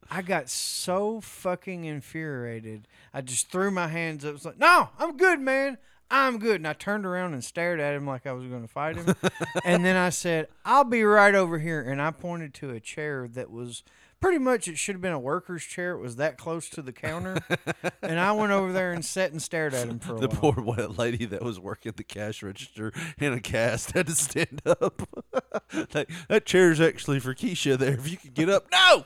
I 0.10 0.22
got 0.22 0.50
so 0.50 1.22
fucking 1.22 1.86
infuriated. 1.86 2.88
I 3.14 3.22
just 3.22 3.50
threw 3.52 3.72
my 3.72 3.88
hands 3.88 4.24
up. 4.26 4.30
I 4.30 4.34
was 4.34 4.46
like, 4.46 4.60
no, 4.60 4.90
I'm 5.00 5.18
good, 5.18 5.40
man. 5.40 5.78
I'm 6.12 6.38
good. 6.38 6.58
And 6.58 6.68
I 6.68 6.74
turned 6.74 7.06
around 7.06 7.34
and 7.34 7.44
stared 7.44 7.80
at 7.80 7.96
him 7.96 8.06
like 8.06 8.28
I 8.28 8.34
was 8.34 8.46
going 8.48 8.62
to 8.62 8.68
fight 8.68 8.98
him. 8.98 9.16
and 9.66 9.84
then 9.84 9.96
I 9.96 10.10
said, 10.10 10.48
I'll 10.64 10.84
be 10.84 11.04
right 11.04 11.34
over 11.34 11.58
here. 11.60 11.82
And 11.82 12.02
I 12.02 12.12
pointed 12.12 12.54
to 12.56 12.70
a 12.70 12.80
chair 12.80 13.28
that 13.34 13.50
was 13.50 13.84
pretty 14.22 14.38
much, 14.38 14.68
it 14.68 14.78
should 14.78 14.94
have 14.96 15.02
been 15.02 15.12
a 15.12 15.20
worker's 15.20 15.64
chair. 15.64 15.94
It 15.94 16.00
was 16.00 16.18
that 16.18 16.38
close 16.38 16.70
to 16.70 16.82
the 16.84 16.92
counter. 16.94 17.38
and 18.04 18.20
I 18.20 18.32
went 18.34 18.52
over 18.52 18.72
there 18.72 18.94
and 18.94 19.04
sat 19.04 19.32
and 19.32 19.42
stared 19.42 19.74
at 19.74 19.88
him 19.88 19.98
for 20.00 20.16
a 20.16 20.20
The 20.20 20.28
while. 20.28 20.54
poor 20.54 20.64
white 20.64 20.98
lady 20.98 21.26
that 21.26 21.42
was 21.42 21.60
working 21.60 21.94
the 21.96 22.04
cash 22.04 22.44
register 22.44 22.94
in 23.18 23.34
a 23.34 23.40
cast 23.42 23.94
had 23.94 24.06
to 24.08 24.16
stand 24.16 24.62
up. 24.66 25.02
that 26.28 26.44
chair's 26.46 26.80
actually 26.80 27.20
for 27.22 27.34
Keisha 27.34 27.78
there. 27.78 27.94
If 27.94 28.10
you 28.10 28.18
could 28.18 28.34
get 28.36 28.50
up. 28.50 28.68
No! 28.72 29.06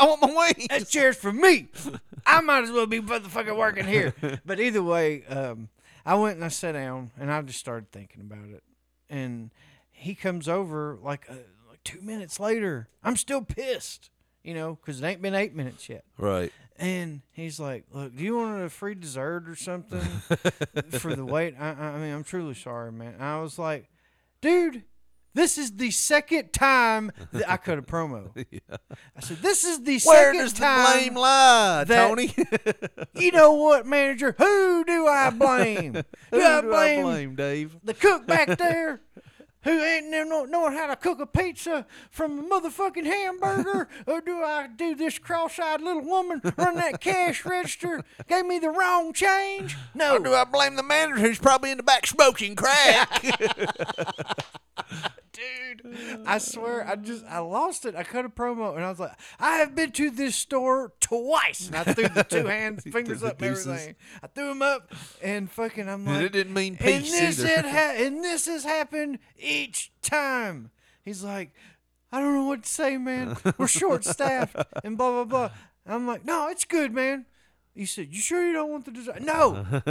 I 0.00 0.06
want 0.06 0.22
my 0.22 0.34
wings. 0.34 0.66
That 0.68 0.88
chair's 0.88 1.16
for 1.16 1.32
me. 1.32 1.68
I 2.26 2.40
might 2.40 2.64
as 2.64 2.72
well 2.72 2.86
be 2.86 3.00
motherfucking 3.00 3.56
working 3.56 3.86
here. 3.86 4.14
But 4.46 4.58
either 4.60 4.82
way, 4.82 5.24
um, 5.26 5.68
I 6.06 6.14
went 6.14 6.36
and 6.36 6.44
I 6.44 6.48
sat 6.48 6.72
down 6.72 7.10
and 7.18 7.30
I 7.30 7.42
just 7.42 7.58
started 7.58 7.90
thinking 7.92 8.20
about 8.22 8.48
it. 8.48 8.62
And 9.08 9.50
he 9.90 10.14
comes 10.14 10.48
over 10.48 10.98
like 11.02 11.26
uh, 11.28 11.34
like 11.68 11.82
two 11.84 12.00
minutes 12.00 12.40
later. 12.40 12.88
I'm 13.04 13.16
still 13.16 13.42
pissed, 13.42 14.10
you 14.42 14.54
know, 14.54 14.76
because 14.80 15.00
it 15.02 15.06
ain't 15.06 15.20
been 15.22 15.34
eight 15.34 15.54
minutes 15.54 15.88
yet. 15.88 16.04
Right. 16.16 16.52
And 16.78 17.20
he's 17.32 17.60
like, 17.60 17.84
"Look, 17.92 18.16
do 18.16 18.24
you 18.24 18.36
want 18.36 18.62
a 18.62 18.70
free 18.70 18.94
dessert 18.94 19.46
or 19.48 19.54
something 19.56 20.00
for 20.90 21.14
the 21.14 21.26
wait?" 21.26 21.54
I, 21.60 21.72
I 21.72 21.84
I 21.88 21.98
mean, 21.98 22.14
I'm 22.14 22.24
truly 22.24 22.54
sorry, 22.54 22.90
man. 22.90 23.16
I 23.20 23.40
was 23.40 23.58
like, 23.58 23.90
"Dude, 24.40 24.84
this 25.34 25.58
is 25.58 25.72
the 25.76 25.90
second 25.90 26.52
time 26.52 27.12
that 27.32 27.50
I 27.50 27.56
cut 27.56 27.78
a 27.78 27.82
promo." 27.82 28.30
I 29.16 29.20
said, 29.20 29.38
"This 29.38 29.64
is 29.64 29.82
the 29.82 30.00
Where 30.04 30.32
second 30.32 30.40
does 30.40 30.52
the 30.54 30.60
time 30.60 30.98
blame 30.98 31.14
lie, 31.14 31.84
that- 31.84 32.08
Tony? 32.08 32.34
you 33.14 33.32
know 33.32 33.52
what, 33.52 33.86
manager? 33.86 34.34
Who 34.38 34.84
do 34.84 35.06
I 35.06 35.30
blame? 35.30 35.92
Do 35.92 36.02
Who 36.32 36.40
I 36.42 36.60
do 36.60 36.68
I 36.68 36.70
blame 36.70 37.02
blame, 37.02 37.34
Dave? 37.36 37.76
the 37.84 37.94
cook 37.94 38.26
back 38.26 38.56
there 38.58 39.00
who 39.62 39.70
ain't 39.82 40.08
know, 40.08 40.24
know- 40.24 40.44
knowing 40.46 40.72
how 40.74 40.86
to 40.86 40.96
cook 40.96 41.20
a 41.20 41.26
pizza 41.26 41.84
from 42.10 42.38
a 42.38 42.42
motherfucking 42.42 43.04
hamburger? 43.04 43.88
or 44.06 44.20
do 44.22 44.42
I 44.42 44.68
do 44.74 44.94
this 44.94 45.18
cross-eyed 45.18 45.82
little 45.82 46.02
woman 46.02 46.40
run 46.56 46.76
that 46.76 47.00
cash 47.02 47.44
register 47.44 48.02
gave 48.26 48.46
me 48.46 48.58
the 48.58 48.70
wrong 48.70 49.12
change? 49.12 49.76
No. 49.94 50.16
Or 50.16 50.18
do 50.18 50.32
I 50.32 50.44
blame 50.44 50.76
the 50.76 50.82
manager 50.82 51.20
who's 51.20 51.38
probably 51.38 51.70
in 51.72 51.76
the 51.76 51.82
back 51.82 52.06
smoking 52.06 52.54
crack? 52.56 53.22
Dude. 55.32 56.22
I 56.26 56.38
swear, 56.38 56.86
I 56.86 56.96
just 56.96 57.24
I 57.26 57.38
lost 57.38 57.84
it. 57.86 57.94
I 57.94 58.02
cut 58.04 58.24
a 58.24 58.28
promo 58.28 58.74
and 58.76 58.84
I 58.84 58.90
was 58.90 59.00
like, 59.00 59.12
I 59.38 59.56
have 59.56 59.74
been 59.74 59.92
to 59.92 60.10
this 60.10 60.36
store 60.36 60.92
twice. 61.00 61.66
And 61.68 61.76
I 61.76 61.84
threw 61.92 62.08
the 62.08 62.24
two 62.24 62.46
hands, 62.48 62.82
fingers 62.84 63.22
up, 63.22 63.40
and 63.42 63.50
everything. 63.56 63.96
I 64.22 64.26
threw 64.26 64.48
them 64.48 64.62
up 64.62 64.92
and 65.22 65.50
fucking. 65.50 65.88
I'm 65.88 66.06
And 66.06 66.16
like, 66.16 66.26
it 66.26 66.32
didn't 66.32 66.54
mean 66.54 66.76
and 66.80 67.04
this 67.04 67.40
either." 67.44 67.68
ha- 67.68 67.94
and 67.96 68.22
this 68.24 68.46
has 68.46 68.64
happened 68.64 69.18
each 69.38 69.92
time. 70.02 70.70
He's 71.02 71.22
like, 71.24 71.52
I 72.12 72.20
don't 72.20 72.34
know 72.34 72.44
what 72.46 72.64
to 72.64 72.68
say, 72.68 72.96
man. 72.98 73.36
We're 73.56 73.66
short 73.68 74.04
staffed 74.04 74.56
and 74.84 74.98
blah 74.98 75.10
blah 75.10 75.24
blah. 75.24 75.50
I'm 75.86 76.06
like, 76.06 76.24
no, 76.24 76.48
it's 76.48 76.64
good, 76.64 76.92
man. 76.92 77.26
He 77.74 77.86
said, 77.86 78.08
"You 78.12 78.20
sure 78.20 78.44
you 78.46 78.52
don't 78.52 78.70
want 78.70 78.84
the 78.84 78.90
dessert?" 78.90 79.20
No, 79.22 79.64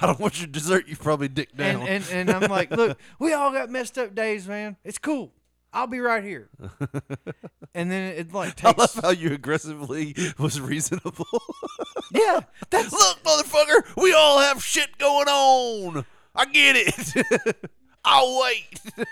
I 0.00 0.06
don't 0.06 0.18
want 0.20 0.40
your 0.40 0.48
dessert. 0.48 0.88
You 0.88 0.96
probably 0.96 1.28
dick 1.28 1.56
down. 1.56 1.82
and, 1.82 2.04
and 2.10 2.28
and 2.28 2.30
I'm 2.30 2.50
like, 2.50 2.70
look, 2.70 2.98
we 3.18 3.32
all 3.32 3.52
got 3.52 3.70
messed 3.70 3.98
up 3.98 4.14
days, 4.14 4.48
man. 4.48 4.76
It's 4.84 4.98
cool. 4.98 5.32
I'll 5.74 5.86
be 5.86 6.00
right 6.00 6.22
here. 6.22 6.50
and 7.74 7.90
then 7.90 8.14
it 8.14 8.32
like 8.32 8.62
I 8.64 8.72
takes 8.72 8.78
love 8.78 9.04
how 9.04 9.10
you 9.10 9.32
aggressively 9.32 10.14
was 10.38 10.60
reasonable. 10.60 11.26
yeah. 12.12 12.40
That's 12.70 12.92
Look, 12.92 13.22
motherfucker, 13.22 13.96
we 14.02 14.12
all 14.12 14.38
have 14.40 14.62
shit 14.62 14.98
going 14.98 15.28
on. 15.28 16.04
I 16.34 16.44
get 16.46 16.76
it. 16.76 17.70
I'll 18.04 18.42
wait. 18.42 18.80
They're 18.96 19.06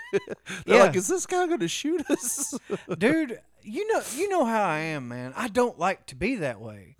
Yeah. 0.77 0.83
like, 0.83 0.95
is 0.95 1.07
this 1.07 1.25
guy 1.25 1.47
going 1.47 1.61
to 1.61 1.67
shoot 1.67 2.07
us? 2.11 2.59
dude. 2.97 3.39
You 3.63 3.87
know, 3.93 4.01
you 4.15 4.29
know 4.29 4.45
how 4.45 4.63
I 4.63 4.79
am, 4.79 5.07
man. 5.07 5.33
I 5.35 5.47
don't 5.47 5.77
like 5.77 6.05
to 6.07 6.15
be 6.15 6.35
that 6.37 6.59
way. 6.61 6.95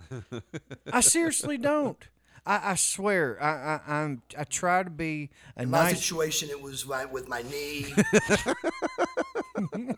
I 0.92 1.02
seriously 1.02 1.58
don't. 1.60 1.98
I, 2.46 2.72
I 2.72 2.76
swear, 2.76 3.38
I, 3.42 3.48
I 3.48 4.02
I'm 4.02 4.22
I 4.38 4.44
try 4.46 4.82
to 4.82 4.90
be 4.90 5.30
a 5.56 5.64
In 5.64 5.70
my 5.70 5.84
nice. 5.84 6.00
situation, 6.00 6.50
it 6.50 6.60
was 6.62 6.86
right 6.88 7.10
with 7.12 7.28
my 7.28 7.44
knee. 7.44 7.94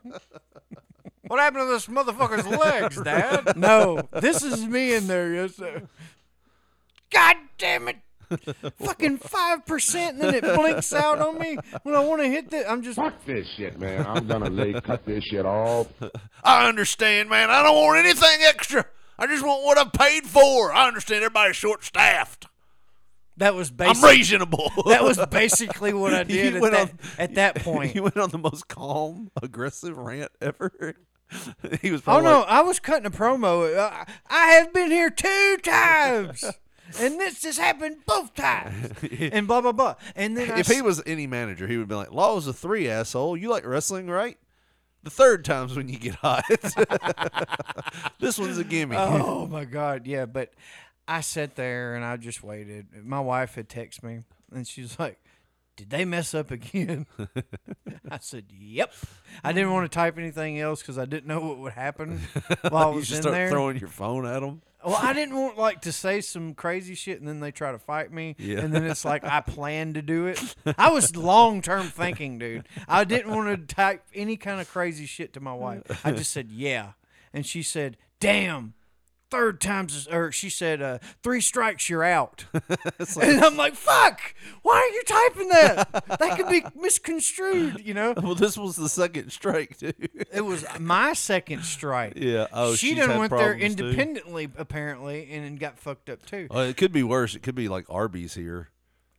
What 1.27 1.39
happened 1.39 1.63
to 1.63 1.71
this 1.71 1.87
motherfucker's 1.87 2.45
legs, 2.45 3.01
Dad? 3.01 3.55
no, 3.57 4.07
this 4.11 4.43
is 4.43 4.65
me 4.67 4.93
in 4.93 5.07
there. 5.07 5.33
Yes, 5.33 5.55
sir. 5.55 5.83
God 7.09 7.37
damn 7.57 7.87
it! 7.87 7.95
Fucking 8.79 9.17
five 9.17 9.65
percent, 9.65 10.13
and 10.15 10.21
then 10.23 10.35
it 10.35 10.43
blinks 10.43 10.93
out 10.93 11.19
on 11.19 11.39
me 11.39 11.57
when 11.83 11.95
I 11.95 11.99
want 11.99 12.21
to 12.21 12.27
hit 12.27 12.49
the. 12.51 12.69
I'm 12.69 12.81
just. 12.81 12.95
Fuck 12.97 13.25
this 13.25 13.47
shit, 13.57 13.79
man. 13.79 14.05
I'm 14.05 14.27
gonna 14.27 14.49
lay 14.49 14.73
cut 14.81 15.05
this 15.05 15.23
shit 15.23 15.45
off. 15.45 15.87
I 16.43 16.67
understand, 16.67 17.29
man. 17.29 17.49
I 17.49 17.61
don't 17.63 17.75
want 17.75 17.97
anything 18.05 18.39
extra. 18.45 18.85
I 19.17 19.27
just 19.27 19.45
want 19.45 19.63
what 19.63 19.77
I've 19.77 19.93
paid 19.93 20.25
for. 20.25 20.73
I 20.73 20.87
understand 20.87 21.23
everybody's 21.23 21.55
short 21.55 21.83
staffed. 21.83 22.47
That 23.37 23.55
was 23.55 23.69
I'm 23.71 23.75
basically. 23.77 24.09
reasonable. 24.11 24.71
That 24.87 25.03
was 25.03 25.17
basically 25.31 25.93
what 25.93 26.13
I 26.13 26.23
did 26.23 26.55
at 26.55 26.61
that, 26.71 26.73
on- 26.89 26.99
at 27.17 27.35
that 27.35 27.55
point. 27.63 27.95
You 27.95 28.03
went 28.03 28.17
on 28.17 28.29
the 28.29 28.37
most 28.37 28.67
calm, 28.67 29.31
aggressive 29.41 29.97
rant 29.97 30.31
ever. 30.41 30.71
he 31.81 31.89
was 31.91 32.01
Oh 32.01 32.03
probably 32.03 32.23
no, 32.29 32.39
like, 32.41 32.49
I 32.49 32.61
was 32.61 32.79
cutting 32.79 33.07
a 33.07 33.11
promo. 33.11 33.75
Uh, 33.75 34.05
I 34.29 34.45
have 34.51 34.71
been 34.71 34.91
here 34.91 35.09
two 35.09 35.57
times, 35.63 36.43
and 36.99 37.19
this 37.19 37.43
has 37.43 37.57
happened 37.57 37.97
both 38.05 38.33
times, 38.35 38.91
and 39.31 39.47
blah 39.47 39.61
blah 39.61 39.71
blah. 39.71 39.95
And 40.15 40.35
then 40.37 40.49
if 40.59 40.69
s- 40.69 40.75
he 40.75 40.81
was 40.81 41.01
any 41.05 41.27
manager, 41.27 41.67
he 41.67 41.77
would 41.77 41.87
be 41.87 41.95
like, 41.95 42.11
"Law 42.11 42.37
is 42.37 42.47
a 42.47 42.53
three, 42.53 42.89
asshole. 42.89 43.37
You 43.37 43.49
like 43.49 43.65
wrestling, 43.65 44.07
right? 44.07 44.37
The 45.03 45.09
third 45.09 45.43
time's 45.43 45.75
when 45.75 45.89
you 45.89 45.99
get 45.99 46.15
hot. 46.15 46.45
this 48.19 48.37
one's 48.37 48.57
a 48.57 48.63
gimme." 48.63 48.95
Oh 48.97 49.47
my 49.47 49.65
god, 49.65 50.07
yeah. 50.07 50.25
But 50.25 50.53
I 51.07 51.21
sat 51.21 51.55
there 51.55 51.95
and 51.95 52.05
I 52.05 52.17
just 52.17 52.43
waited. 52.43 52.87
My 53.05 53.19
wife 53.19 53.55
had 53.55 53.67
texted 53.69 54.03
me 54.03 54.19
and 54.53 54.67
she's 54.67 54.97
like, 54.99 55.19
"Did 55.75 55.89
they 55.89 56.05
mess 56.05 56.33
up 56.33 56.51
again?" 56.51 57.05
I 58.09 58.19
said, 58.19 58.45
"Yep." 58.49 58.93
I 59.43 59.51
didn't 59.51 59.71
want 59.73 59.91
to 59.91 59.93
type 59.93 60.17
anything 60.17 60.59
else 60.59 60.81
because 60.81 60.97
I 60.97 61.05
didn't 61.05 61.25
know 61.27 61.41
what 61.41 61.57
would 61.59 61.73
happen 61.73 62.21
while 62.69 62.87
I 62.87 62.89
you 62.91 62.95
was 62.97 63.07
just 63.07 63.17
in 63.19 63.23
start 63.23 63.33
there. 63.33 63.49
throwing 63.49 63.77
your 63.77 63.89
phone 63.89 64.25
at 64.25 64.41
him. 64.43 64.61
Well, 64.85 64.99
I 64.99 65.13
didn't 65.13 65.35
want 65.35 65.57
like 65.57 65.81
to 65.81 65.91
say 65.91 66.21
some 66.21 66.53
crazy 66.53 66.95
shit 66.95 67.19
and 67.19 67.27
then 67.27 67.39
they 67.39 67.51
try 67.51 67.71
to 67.71 67.79
fight 67.79 68.11
me. 68.11 68.35
Yeah. 68.37 68.59
And 68.59 68.73
then 68.73 68.83
it's 68.85 69.05
like 69.05 69.23
I 69.23 69.41
planned 69.41 69.95
to 69.95 70.01
do 70.01 70.27
it. 70.27 70.55
I 70.77 70.91
was 70.91 71.15
long 71.15 71.61
term 71.61 71.87
thinking, 71.87 72.37
dude. 72.37 72.67
I 72.87 73.03
didn't 73.03 73.33
want 73.33 73.67
to 73.67 73.75
type 73.75 74.03
any 74.13 74.37
kind 74.37 74.59
of 74.59 74.69
crazy 74.69 75.05
shit 75.05 75.33
to 75.33 75.39
my 75.39 75.53
wife. 75.53 75.83
I 76.05 76.11
just 76.11 76.31
said, 76.31 76.51
yeah. 76.51 76.93
And 77.33 77.45
she 77.45 77.63
said, 77.63 77.97
damn. 78.19 78.73
Third 79.33 79.59
time's, 79.59 80.07
or 80.07 80.31
she 80.31 80.51
said, 80.51 80.79
uh, 80.79 80.99
three 81.23 81.41
strikes, 81.41 81.89
you're 81.89 82.03
out. 82.03 82.45
and 82.53 83.43
I'm 83.43 83.57
like, 83.57 83.73
fuck, 83.73 84.21
why 84.61 84.75
are 84.75 84.93
you 84.93 85.03
typing 85.07 85.49
that? 85.49 86.19
That 86.19 86.37
could 86.37 86.49
be 86.49 86.63
misconstrued, 86.79 87.83
you 87.83 87.95
know? 87.95 88.13
Well, 88.15 88.35
this 88.35 88.59
was 88.59 88.75
the 88.75 88.87
second 88.87 89.31
strike, 89.31 89.79
too. 89.79 89.93
It 90.31 90.45
was 90.45 90.63
my 90.79 91.13
second 91.13 91.63
strike. 91.63 92.13
Yeah. 92.15 92.45
Oh, 92.53 92.75
she 92.75 92.93
done 92.93 93.17
went 93.17 93.31
there 93.31 93.53
problems, 93.53 93.75
too? 93.75 93.85
independently, 93.87 94.49
apparently, 94.55 95.27
and 95.31 95.43
then 95.43 95.55
got 95.55 95.79
fucked 95.79 96.11
up 96.11 96.23
too. 96.27 96.47
Oh, 96.51 96.61
it 96.61 96.77
could 96.77 96.91
be 96.91 97.01
worse. 97.01 97.33
It 97.33 97.41
could 97.41 97.55
be 97.55 97.67
like 97.67 97.85
Arby's 97.89 98.35
here. 98.35 98.69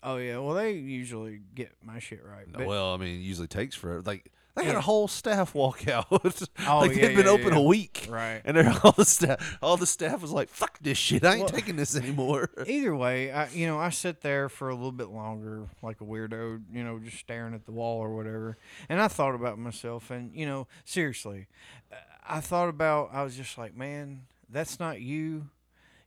Oh 0.00 0.18
yeah, 0.18 0.38
well 0.38 0.54
they 0.54 0.72
usually 0.72 1.40
get 1.54 1.72
my 1.82 1.98
shit 1.98 2.22
right. 2.24 2.46
But, 2.52 2.66
well, 2.66 2.94
I 2.94 2.98
mean, 2.98 3.16
it 3.16 3.22
usually 3.22 3.48
takes 3.48 3.74
forever. 3.74 4.02
Like 4.04 4.30
they 4.56 4.64
had 4.64 4.76
a 4.76 4.80
whole 4.80 5.08
staff 5.08 5.54
walk 5.54 5.88
out. 5.88 6.06
Oh, 6.66 6.78
like 6.78 6.94
yeah, 6.94 7.08
they'd 7.08 7.16
been 7.16 7.26
yeah, 7.26 7.32
open 7.32 7.52
yeah. 7.52 7.58
a 7.58 7.62
week, 7.62 8.06
Right. 8.08 8.40
And 8.44 8.56
they're 8.56 8.72
all 8.84 8.92
the 8.92 9.04
staff. 9.04 9.58
All 9.60 9.76
the 9.76 9.86
staff 9.86 10.22
was 10.22 10.30
like, 10.30 10.48
"Fuck 10.48 10.78
this 10.80 10.96
shit! 10.96 11.24
I 11.24 11.32
ain't 11.32 11.40
Well- 11.40 11.48
taking 11.48 11.76
this 11.76 11.96
anymore." 11.96 12.48
either 12.66 12.94
way, 12.94 13.32
I 13.32 13.48
you 13.50 13.66
know 13.66 13.78
I 13.78 13.90
sit 13.90 14.22
there 14.22 14.48
for 14.48 14.68
a 14.68 14.74
little 14.74 14.92
bit 14.92 15.08
longer, 15.08 15.66
like 15.82 16.00
a 16.00 16.04
weirdo, 16.04 16.62
you 16.72 16.84
know, 16.84 16.98
just 16.98 17.18
staring 17.18 17.54
at 17.54 17.66
the 17.66 17.72
wall 17.72 17.98
or 17.98 18.14
whatever. 18.14 18.56
And 18.88 19.00
I 19.00 19.08
thought 19.08 19.34
about 19.34 19.58
myself, 19.58 20.10
and 20.10 20.34
you 20.34 20.46
know, 20.46 20.66
seriously, 20.84 21.48
uh, 21.92 21.96
I 22.28 22.40
thought 22.40 22.68
about. 22.68 23.10
I 23.12 23.22
was 23.24 23.36
just 23.36 23.58
like, 23.58 23.76
man, 23.76 24.22
that's 24.48 24.78
not 24.78 25.00
you. 25.00 25.48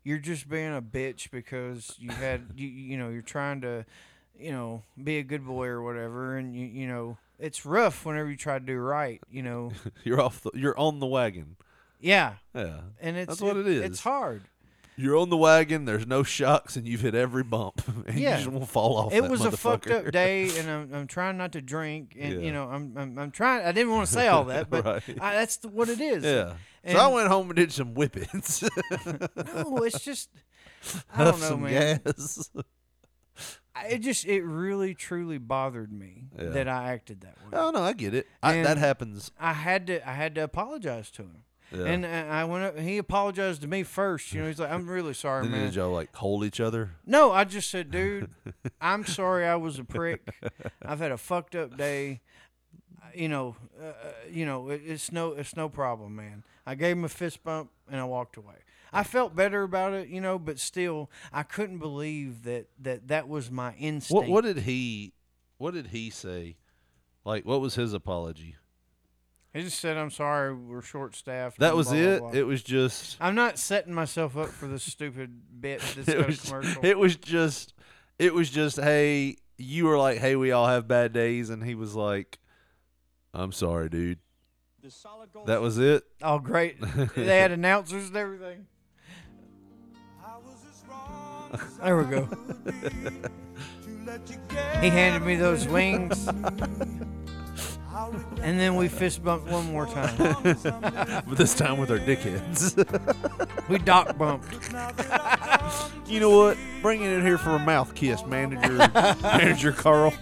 You're 0.04 0.20
just 0.20 0.48
being 0.50 0.74
a 0.76 0.82
bitch 0.82 1.30
because 1.32 1.94
you 2.00 2.10
had 2.12 2.52
you 2.56 2.68
you 2.68 2.98
know 2.98 3.10
you're 3.10 3.22
trying 3.22 3.62
to, 3.62 3.86
you 4.40 4.52
know, 4.52 4.84
be 5.02 5.18
a 5.20 5.24
good 5.24 5.46
boy 5.46 5.68
or 5.68 5.82
whatever, 5.84 6.38
and 6.38 6.56
you 6.56 6.66
you 6.66 6.88
know 6.88 7.18
it's 7.40 7.66
rough 7.66 8.06
whenever 8.06 8.30
you 8.30 8.38
try 8.38 8.60
to 8.60 8.66
do 8.66 8.78
right, 8.78 9.22
you 9.30 9.44
know. 9.44 9.72
you're 10.04 10.22
off. 10.22 10.42
The, 10.42 10.52
you're 10.54 10.78
on 10.78 11.00
the 11.00 11.08
wagon. 11.08 11.56
Yeah. 12.00 12.36
Yeah, 12.54 12.82
And 13.02 13.18
it's 13.18 13.28
that's 13.28 13.42
what 13.42 13.58
it 13.58 13.68
is. 13.68 13.82
It's 13.84 14.00
hard. 14.02 14.44
You're 15.00 15.18
on 15.18 15.30
the 15.30 15.38
wagon. 15.38 15.86
There's 15.86 16.08
no 16.08 16.24
shocks, 16.24 16.76
and 16.76 16.88
you've 16.88 17.02
hit 17.02 17.14
every 17.14 17.44
bump, 17.44 17.82
and 18.08 18.18
Yeah. 18.20 18.32
you 18.40 18.46
just 18.46 18.48
won't 18.52 18.68
fall 18.68 18.98
off. 18.98 19.14
It 19.14 19.24
was 19.24 19.42
a 19.46 19.52
fucked 19.52 19.90
up 19.92 20.12
day, 20.12 20.50
and 20.60 20.70
I'm, 20.70 20.94
I'm 20.94 21.08
trying 21.08 21.38
not 21.38 21.52
to 21.52 21.62
drink, 21.62 22.16
and 22.20 22.34
Yeah. 22.34 22.40
you 22.40 22.52
know 22.52 22.64
I'm, 22.68 22.94
I'm 22.98 23.20
I'm 23.20 23.32
trying. 23.32 23.64
I 23.66 23.72
didn't 23.72 23.92
want 23.92 24.08
to 24.08 24.14
say 24.14 24.28
all 24.28 24.46
that, 24.46 24.70
but 24.72 24.86
Right. 24.86 25.04
I, 25.22 25.34
that's 25.36 25.58
the, 25.58 25.68
what 25.70 25.90
it 25.90 26.02
is. 26.02 26.24
Yeah. 26.24 26.54
And, 26.84 26.98
so 26.98 27.04
I 27.04 27.08
went 27.14 27.28
home 27.28 27.48
and 27.50 27.56
did 27.56 27.72
some 27.72 27.94
whippings. 27.94 28.64
No, 29.56 29.78
it's 29.84 30.00
just 30.00 30.30
I 31.14 31.26
don't 31.26 31.40
know, 31.42 31.48
some 31.50 31.64
man. 31.64 32.00
gas. 32.04 32.50
It 33.90 34.00
just 34.00 34.26
it 34.26 34.44
really 34.44 34.94
truly 34.94 35.38
bothered 35.38 35.92
me 35.92 36.26
Yeah. 36.38 36.50
that 36.50 36.68
I 36.68 36.92
acted 36.94 37.22
that 37.22 37.38
way. 37.38 37.58
Oh 37.58 37.72
no, 37.72 37.82
I 37.82 37.94
get 37.94 38.14
it. 38.14 38.28
I, 38.44 38.62
that 38.64 38.78
happens. 38.78 39.32
I 39.40 39.54
had 39.54 39.88
to 39.88 40.08
I 40.08 40.14
had 40.14 40.36
to 40.36 40.42
apologize 40.44 41.12
to 41.12 41.24
him. 41.24 41.44
Yeah. 41.72 41.84
And 41.86 42.06
uh, 42.06 42.08
I 42.08 42.46
went 42.46 42.64
up. 42.64 42.80
He 42.80 42.98
apologized 42.98 43.62
to 43.62 43.68
me 43.68 43.84
first. 43.84 44.32
You 44.32 44.40
know, 44.42 44.48
he's 44.48 44.58
like, 44.60 44.72
"I'm 44.72 44.88
really 44.88 45.14
sorry, 45.14 45.44
Then 45.44 45.52
man." 45.52 45.66
did 45.66 45.76
y'all 45.76 45.92
like 45.92 46.16
hold 46.16 46.46
each 46.46 46.62
other? 46.62 46.92
No, 47.06 47.34
I 47.34 47.44
just 47.44 47.70
said, 47.70 47.92
dude, 47.92 48.30
I'm 48.80 49.06
sorry 49.06 49.46
I 49.46 49.56
was 49.58 49.78
a 49.78 49.84
prick. 49.84 50.22
I've 50.82 51.00
had 51.00 51.12
a 51.12 51.18
fucked 51.18 51.56
up 51.56 51.76
day. 51.76 52.22
You 53.14 53.28
know, 53.30 53.56
uh, 53.82 53.86
uh, 53.88 53.94
you 54.32 54.46
know, 54.46 54.70
it, 54.70 54.82
it's 54.86 55.12
no, 55.12 55.32
it's 55.34 55.56
no 55.58 55.68
problem, 55.70 56.16
man. 56.16 56.44
I 56.66 56.76
gave 56.76 56.96
him 56.98 57.04
a 57.04 57.10
fist 57.10 57.44
bump 57.44 57.70
and 57.92 58.00
I 58.00 58.04
walked 58.06 58.38
away. 58.38 58.56
I 58.94 59.04
felt 59.04 59.36
better 59.36 59.64
about 59.64 59.94
it, 59.94 60.08
you 60.08 60.22
know, 60.22 60.40
but 60.40 60.60
still, 60.60 61.10
I 61.32 61.44
couldn't 61.44 61.80
believe 61.80 62.44
that 62.44 62.68
that 62.80 63.08
that 63.08 63.28
was 63.28 63.52
my 63.52 63.74
instinct. 63.76 64.12
What 64.12 64.28
what 64.28 64.44
did 64.44 64.60
he 64.60 65.14
what 65.58 65.74
did 65.74 65.88
he 65.88 66.10
say? 66.10 66.58
Like 67.26 67.46
what 67.46 67.62
was 67.62 67.76
his 67.76 67.94
apology? 67.94 68.56
He 69.54 69.64
just 69.64 69.80
said, 69.80 69.98
"I'm 69.98 70.12
sorry, 70.12 70.54
we're 70.54 70.82
short 70.82 71.16
staffed." 71.16 71.60
That 71.60 71.76
was 71.76 71.92
it? 71.92 72.22
It 72.34 72.44
was 72.44 72.62
just 72.62 73.18
I'm 73.20 73.36
not 73.36 73.58
setting 73.58 73.94
myself 73.94 74.38
up 74.38 74.50
for 74.50 74.68
this 74.68 74.84
stupid 74.84 75.62
bit 75.62 75.82
that's 75.96 76.08
it 76.08 76.28
was, 76.28 76.42
commercial. 76.42 76.86
it 76.86 76.98
was 76.98 77.16
just 77.16 77.74
it 78.20 78.34
was 78.34 78.50
just 78.50 78.80
hey, 78.80 79.38
you 79.58 79.86
were 79.86 79.98
like, 79.98 80.20
"Hey, 80.20 80.36
we 80.36 80.52
all 80.52 80.68
have 80.68 80.88
bad 80.88 81.12
days." 81.12 81.50
And 81.50 81.64
he 81.64 81.76
was 81.76 81.96
like, 81.96 82.40
"I'm 83.34 83.52
sorry, 83.52 83.90
dude." 83.90 84.20
That 85.48 85.62
was 85.62 85.78
it? 85.78 86.04
Oh, 86.22 86.40
great! 86.40 86.78
they 87.16 87.40
had 87.40 87.52
announcers 87.52 88.08
and 88.08 88.16
everything. 88.16 88.68
There 91.84 91.98
we 91.98 92.04
go. 92.06 92.28
he 94.82 94.90
handed 94.90 95.24
me 95.24 95.36
those 95.36 95.68
wings, 95.68 96.28
and 98.42 98.60
then 98.60 98.76
we 98.76 98.88
fist 98.88 99.24
bumped 99.24 99.48
one 99.50 99.66
more 99.72 99.86
time. 99.86 100.16
but 100.44 101.26
this 101.38 101.54
time 101.56 101.78
with 101.78 101.92
our 101.92 102.00
dickheads. 102.00 102.76
we 103.70 103.78
dock 103.80 104.18
bumped. 104.18 104.54
you 106.08 106.20
know 106.20 106.38
what? 106.38 106.58
Bringing 106.82 107.12
it 107.12 107.22
here 107.22 107.38
for 107.38 107.52
a 107.52 107.60
mouth 107.60 107.94
kiss, 107.96 108.26
manager 108.26 108.78
manager 109.22 109.72
Carl. 109.72 110.14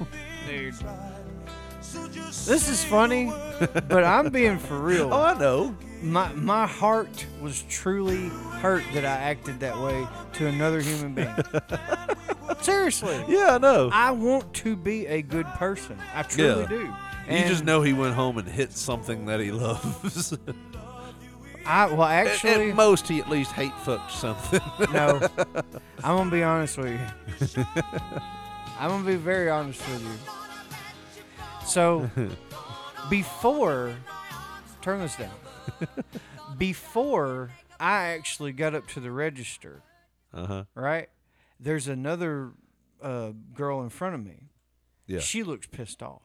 Dude. 0.47 0.75
This 2.45 2.69
is 2.69 2.83
funny, 2.83 3.31
but 3.87 4.03
I'm 4.03 4.29
being 4.29 4.59
for 4.59 4.77
real. 4.77 5.13
Oh, 5.13 5.21
I 5.21 5.37
know. 5.37 5.75
My 6.01 6.31
my 6.33 6.67
heart 6.67 7.25
was 7.41 7.63
truly 7.63 8.29
hurt 8.65 8.83
that 8.93 9.05
I 9.05 9.09
acted 9.29 9.59
that 9.59 9.77
way 9.79 10.07
to 10.33 10.47
another 10.47 10.81
human 10.81 11.13
being. 11.13 11.35
Seriously. 12.61 13.23
Yeah, 13.27 13.55
I 13.55 13.57
know. 13.59 13.89
I 13.93 14.11
want 14.11 14.53
to 14.55 14.75
be 14.75 15.05
a 15.07 15.21
good 15.21 15.45
person. 15.45 15.97
I 16.13 16.23
truly 16.23 16.61
Yeah. 16.61 16.67
do. 16.67 16.93
you 17.35 17.47
just 17.47 17.63
know 17.63 17.81
he 17.81 17.93
went 17.93 18.15
home 18.15 18.37
and 18.37 18.47
hit 18.47 18.71
something 18.71 19.25
that 19.27 19.39
he 19.39 19.51
loves. 19.51 20.35
I 21.67 21.87
well 21.87 22.03
actually 22.03 22.69
at 22.69 22.75
most 22.75 23.07
he 23.07 23.19
at 23.19 23.27
least 23.29 23.51
hate 23.51 23.73
fucked 23.83 24.11
something. 24.11 24.61
no. 24.93 25.19
I'm 26.03 26.17
gonna 26.17 26.29
be 26.31 26.43
honest 26.43 26.77
with 26.77 26.91
you. 27.55 27.65
I'm 28.79 28.89
gonna 28.89 29.03
be 29.05 29.15
very 29.15 29.49
honest 29.49 29.81
with 29.89 30.03
you. 30.03 31.65
So 31.65 32.07
before 33.09 33.95
turn 34.81 34.99
this 35.01 35.15
down. 35.15 35.31
Before 36.59 37.49
I 37.85 38.07
actually 38.07 38.51
got 38.51 38.73
up 38.73 38.87
to 38.89 38.99
the 38.99 39.11
register, 39.11 39.81
Uh-huh. 40.33 40.63
right? 40.73 41.09
There's 41.59 41.87
another 41.87 42.51
uh, 43.01 43.31
girl 43.53 43.81
in 43.83 43.89
front 43.89 44.15
of 44.15 44.23
me. 44.25 44.49
Yeah. 45.07 45.19
She 45.19 45.43
looks 45.43 45.67
pissed 45.67 46.01
off. 46.01 46.21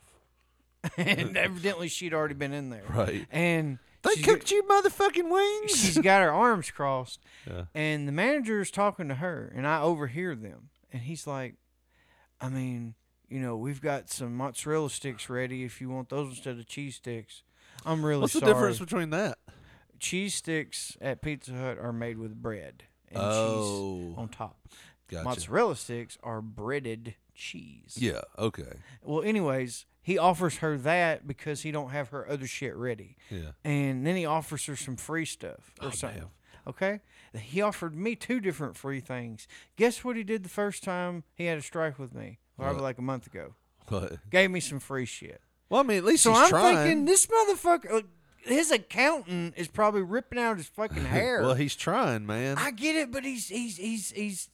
and 0.96 1.36
evidently 1.36 1.88
she'd 1.88 2.14
already 2.14 2.34
been 2.34 2.52
in 2.54 2.70
there. 2.70 2.84
Right. 2.88 3.26
And 3.30 3.78
They 4.02 4.16
cooked 4.22 4.50
you 4.50 4.62
motherfucking 4.62 5.30
wings. 5.30 5.72
she's 5.78 5.98
got 5.98 6.22
her 6.22 6.32
arms 6.32 6.70
crossed, 6.70 7.20
Yeah. 7.46 7.64
and 7.74 8.08
the 8.08 8.12
manager 8.12 8.61
is 8.62 8.70
talking 8.70 9.08
to 9.08 9.16
her, 9.16 9.52
and 9.54 9.66
I 9.66 9.82
overhear 9.82 10.34
them, 10.34 10.70
and 10.90 11.02
he's 11.02 11.26
like, 11.26 11.56
"I 12.40 12.48
mean, 12.48 12.94
you 13.28 13.38
know, 13.40 13.58
we've 13.58 13.82
got 13.82 14.08
some 14.08 14.34
mozzarella 14.34 14.88
sticks 14.88 15.28
ready 15.28 15.64
if 15.64 15.82
you 15.82 15.90
want 15.90 16.08
those 16.08 16.30
instead 16.30 16.58
of 16.58 16.66
cheese 16.66 16.96
sticks." 16.96 17.42
I'm 17.84 18.02
really 18.04 18.22
What's 18.22 18.32
the 18.32 18.40
difference 18.40 18.78
between 18.78 19.11
that? 19.11 19.36
Cheese 20.01 20.34
sticks 20.34 20.96
at 21.01 21.22
Pizza 21.22 21.53
Hut 21.53 21.78
are 21.78 21.92
made 21.92 22.18
with 22.18 22.40
bread 22.42 22.84
and 23.09 23.18
Oh. 23.22 23.98
cheese 24.09 24.14
on 24.18 24.28
top. 24.28 24.68
Gotcha. 25.09 25.24
Mozzarella 25.24 25.76
sticks 25.76 26.18
are 26.22 26.40
breaded 26.40 27.14
cheese. 27.34 27.96
Yeah. 27.98 28.20
Okay. 28.38 28.72
Well, 29.03 29.22
anyways, 29.22 29.86
he 30.03 30.18
offers 30.18 30.59
her 30.59 30.76
that 30.78 31.26
because 31.26 31.62
he 31.62 31.70
don't 31.72 31.90
have 31.90 32.09
her 32.11 32.28
other 32.28 32.46
shit 32.46 32.74
ready. 32.76 33.16
Yeah. 33.28 33.53
And 33.64 34.07
then 34.07 34.16
he 34.16 34.24
offers 34.24 34.66
her 34.66 34.76
some 34.76 34.96
free 34.96 35.24
stuff 35.24 35.72
or 35.80 35.88
Oh, 35.88 35.90
something. 35.90 36.20
damn. 36.20 36.30
Okay? 36.66 37.01
He 37.34 37.61
offered 37.62 37.94
me 37.96 38.14
two 38.14 38.38
different 38.40 38.76
free 38.76 39.01
things. 39.01 39.48
Guess 39.76 40.05
what 40.05 40.16
he 40.16 40.22
did 40.22 40.42
the 40.44 40.48
first 40.48 40.84
time 40.84 41.24
he 41.34 41.46
had 41.46 41.59
a 41.59 41.62
strike 41.62 41.98
with 41.98 42.14
me? 42.14 42.38
Probably 42.57 42.76
What? 42.76 42.82
like 42.82 42.98
a 42.98 43.03
month 43.03 43.26
ago. 43.26 43.55
But 43.88 44.30
Gave 44.30 44.51
me 44.53 44.61
some 44.61 44.78
free 44.78 45.07
shit. 45.07 45.40
well, 45.68 45.80
I 45.80 45.82
mean, 45.82 45.98
at 45.98 46.05
least 46.05 46.22
So 46.22 46.34
I'm 46.34 46.48
trying. 46.51 46.76
thinking 46.76 47.05
this 47.07 47.26
motherfucker, 47.26 48.05
his 48.43 48.70
accountant 48.70 49.55
is 49.57 49.68
probably 49.68 50.03
ripping 50.03 50.38
out 50.38 50.57
his 50.57 50.68
fucking 50.68 51.05
hair. 51.07 51.43
well, 51.43 51.55
he's 51.55 51.76
trying, 51.76 52.26
man. 52.26 52.57
I 52.59 52.70
get 52.70 52.97
it, 52.97 53.11
but 53.12 53.24
he's 53.24 53.49
he's 53.49 53.76
he's 53.76 54.11
he's. 54.11 54.49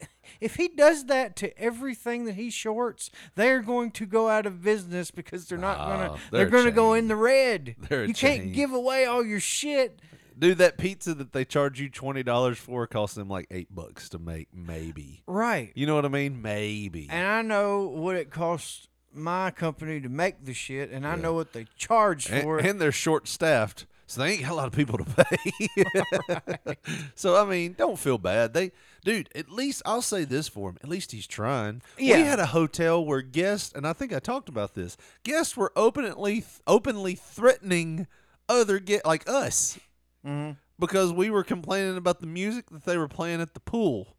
If 0.40 0.56
he 0.56 0.66
does 0.66 1.04
that 1.06 1.36
to 1.36 1.56
everything 1.56 2.24
that 2.24 2.34
he 2.34 2.50
shorts, 2.50 3.10
they're 3.36 3.62
going 3.62 3.92
to 3.92 4.06
go 4.06 4.28
out 4.28 4.44
of 4.44 4.60
business 4.60 5.12
because 5.12 5.46
they're 5.46 5.56
not 5.56 5.78
gonna. 5.78 6.10
Ah, 6.12 6.18
they're 6.32 6.40
They're, 6.46 6.50
gonna 6.50 6.72
go 6.72 6.94
in 6.94 7.06
the 7.06 7.14
red. 7.14 7.76
They're 7.78 8.04
you 8.04 8.12
can't 8.12 8.52
give 8.52 8.72
away 8.72 9.04
all 9.04 9.24
your 9.24 9.38
shit. 9.40 10.00
Dude, 10.38 10.58
that 10.58 10.76
pizza 10.78 11.14
that 11.14 11.32
they 11.32 11.44
charge 11.44 11.80
you 11.80 11.88
twenty 11.88 12.22
dollars 12.24 12.58
for 12.58 12.86
costs 12.88 13.14
them 13.14 13.28
like 13.28 13.46
eight 13.50 13.72
bucks 13.74 14.08
to 14.10 14.18
make, 14.18 14.48
maybe. 14.52 15.22
Right. 15.26 15.72
You 15.76 15.86
know 15.86 15.94
what 15.94 16.04
I 16.04 16.08
mean? 16.08 16.42
Maybe. 16.42 17.06
And 17.08 17.26
I 17.26 17.42
know 17.42 17.86
what 17.86 18.16
it 18.16 18.30
costs 18.30 18.88
my 19.16 19.50
company 19.50 20.00
to 20.00 20.08
make 20.08 20.44
the 20.44 20.54
shit, 20.54 20.90
and 20.90 21.06
I 21.06 21.16
know 21.16 21.32
what 21.34 21.52
they 21.52 21.66
charge 21.76 22.28
and, 22.30 22.42
for 22.42 22.58
it. 22.58 22.66
and 22.66 22.80
they're 22.80 22.92
short 22.92 23.26
staffed, 23.28 23.86
so 24.06 24.20
they 24.20 24.32
ain't 24.32 24.42
got 24.42 24.52
a 24.52 24.54
lot 24.54 24.66
of 24.66 24.72
people 24.72 24.98
to 24.98 25.04
pay. 25.04 26.76
so 27.14 27.40
I 27.40 27.48
mean, 27.48 27.74
don't 27.78 27.98
feel 27.98 28.18
bad. 28.18 28.52
They, 28.54 28.72
dude, 29.04 29.28
at 29.34 29.50
least 29.50 29.82
I'll 29.86 30.02
say 30.02 30.24
this 30.24 30.48
for 30.48 30.70
him. 30.70 30.78
At 30.82 30.88
least 30.88 31.12
he's 31.12 31.26
trying. 31.26 31.82
Yeah. 31.98 32.16
We 32.18 32.22
had 32.22 32.38
a 32.38 32.46
hotel 32.46 33.04
where 33.04 33.22
guests, 33.22 33.72
and 33.74 33.86
I 33.86 33.92
think 33.92 34.12
I 34.12 34.18
talked 34.18 34.48
about 34.48 34.74
this. 34.74 34.96
Guests 35.24 35.56
were 35.56 35.72
openly 35.76 36.44
openly 36.66 37.14
threatening 37.14 38.06
other 38.48 38.78
get 38.78 39.04
like 39.04 39.28
us 39.28 39.78
Mhm. 40.24 40.56
because 40.78 41.12
we 41.12 41.30
were 41.30 41.42
complaining 41.42 41.96
about 41.96 42.20
the 42.20 42.26
music 42.28 42.70
that 42.70 42.84
they 42.84 42.96
were 42.96 43.08
playing 43.08 43.40
at 43.40 43.54
the 43.54 43.60
pool 43.60 44.16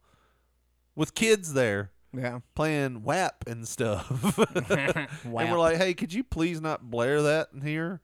with 0.95 1.14
kids 1.14 1.54
there 1.54 1.91
Yeah. 2.14 2.39
playing 2.55 3.03
WAP 3.03 3.43
and 3.47 3.68
stuff. 3.68 4.08
And 5.26 5.51
we're 5.51 5.60
like, 5.60 5.78
hey, 5.78 5.93
could 5.93 6.14
you 6.14 6.24
please 6.24 6.62
not 6.62 6.89
blare 6.89 7.22
that 7.24 7.49
in 7.53 7.62
here? 7.62 8.01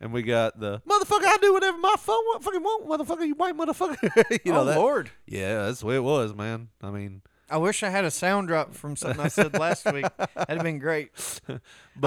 And 0.00 0.12
we 0.14 0.22
got 0.22 0.58
the 0.58 0.80
motherfucker. 0.88 1.24
I 1.26 1.36
do 1.42 1.52
whatever 1.52 1.76
my 1.78 1.94
phone 1.98 2.24
want, 2.26 2.42
fucking 2.42 2.62
want, 2.62 2.88
motherfucker. 2.88 3.26
You 3.26 3.34
white 3.34 3.54
mother-fucker. 3.54 4.40
you 4.44 4.52
know 4.52 4.60
oh 4.60 4.64
that? 4.64 4.78
Lord. 4.78 5.10
Yeah, 5.26 5.64
that's 5.66 5.80
the 5.80 5.86
way 5.86 5.96
it 5.96 6.02
was, 6.02 6.34
man. 6.34 6.68
I 6.80 6.90
mean, 6.90 7.20
I 7.50 7.58
wish 7.58 7.82
I 7.82 7.90
had 7.90 8.06
a 8.06 8.10
sound 8.10 8.48
drop 8.48 8.72
from 8.74 8.96
something 8.96 9.20
I 9.20 9.28
said 9.28 9.52
last 9.58 9.84
week. 9.92 10.06
That'd 10.16 10.56
have 10.56 10.62
been 10.62 10.78
great. 10.78 11.10
But- 11.46 11.60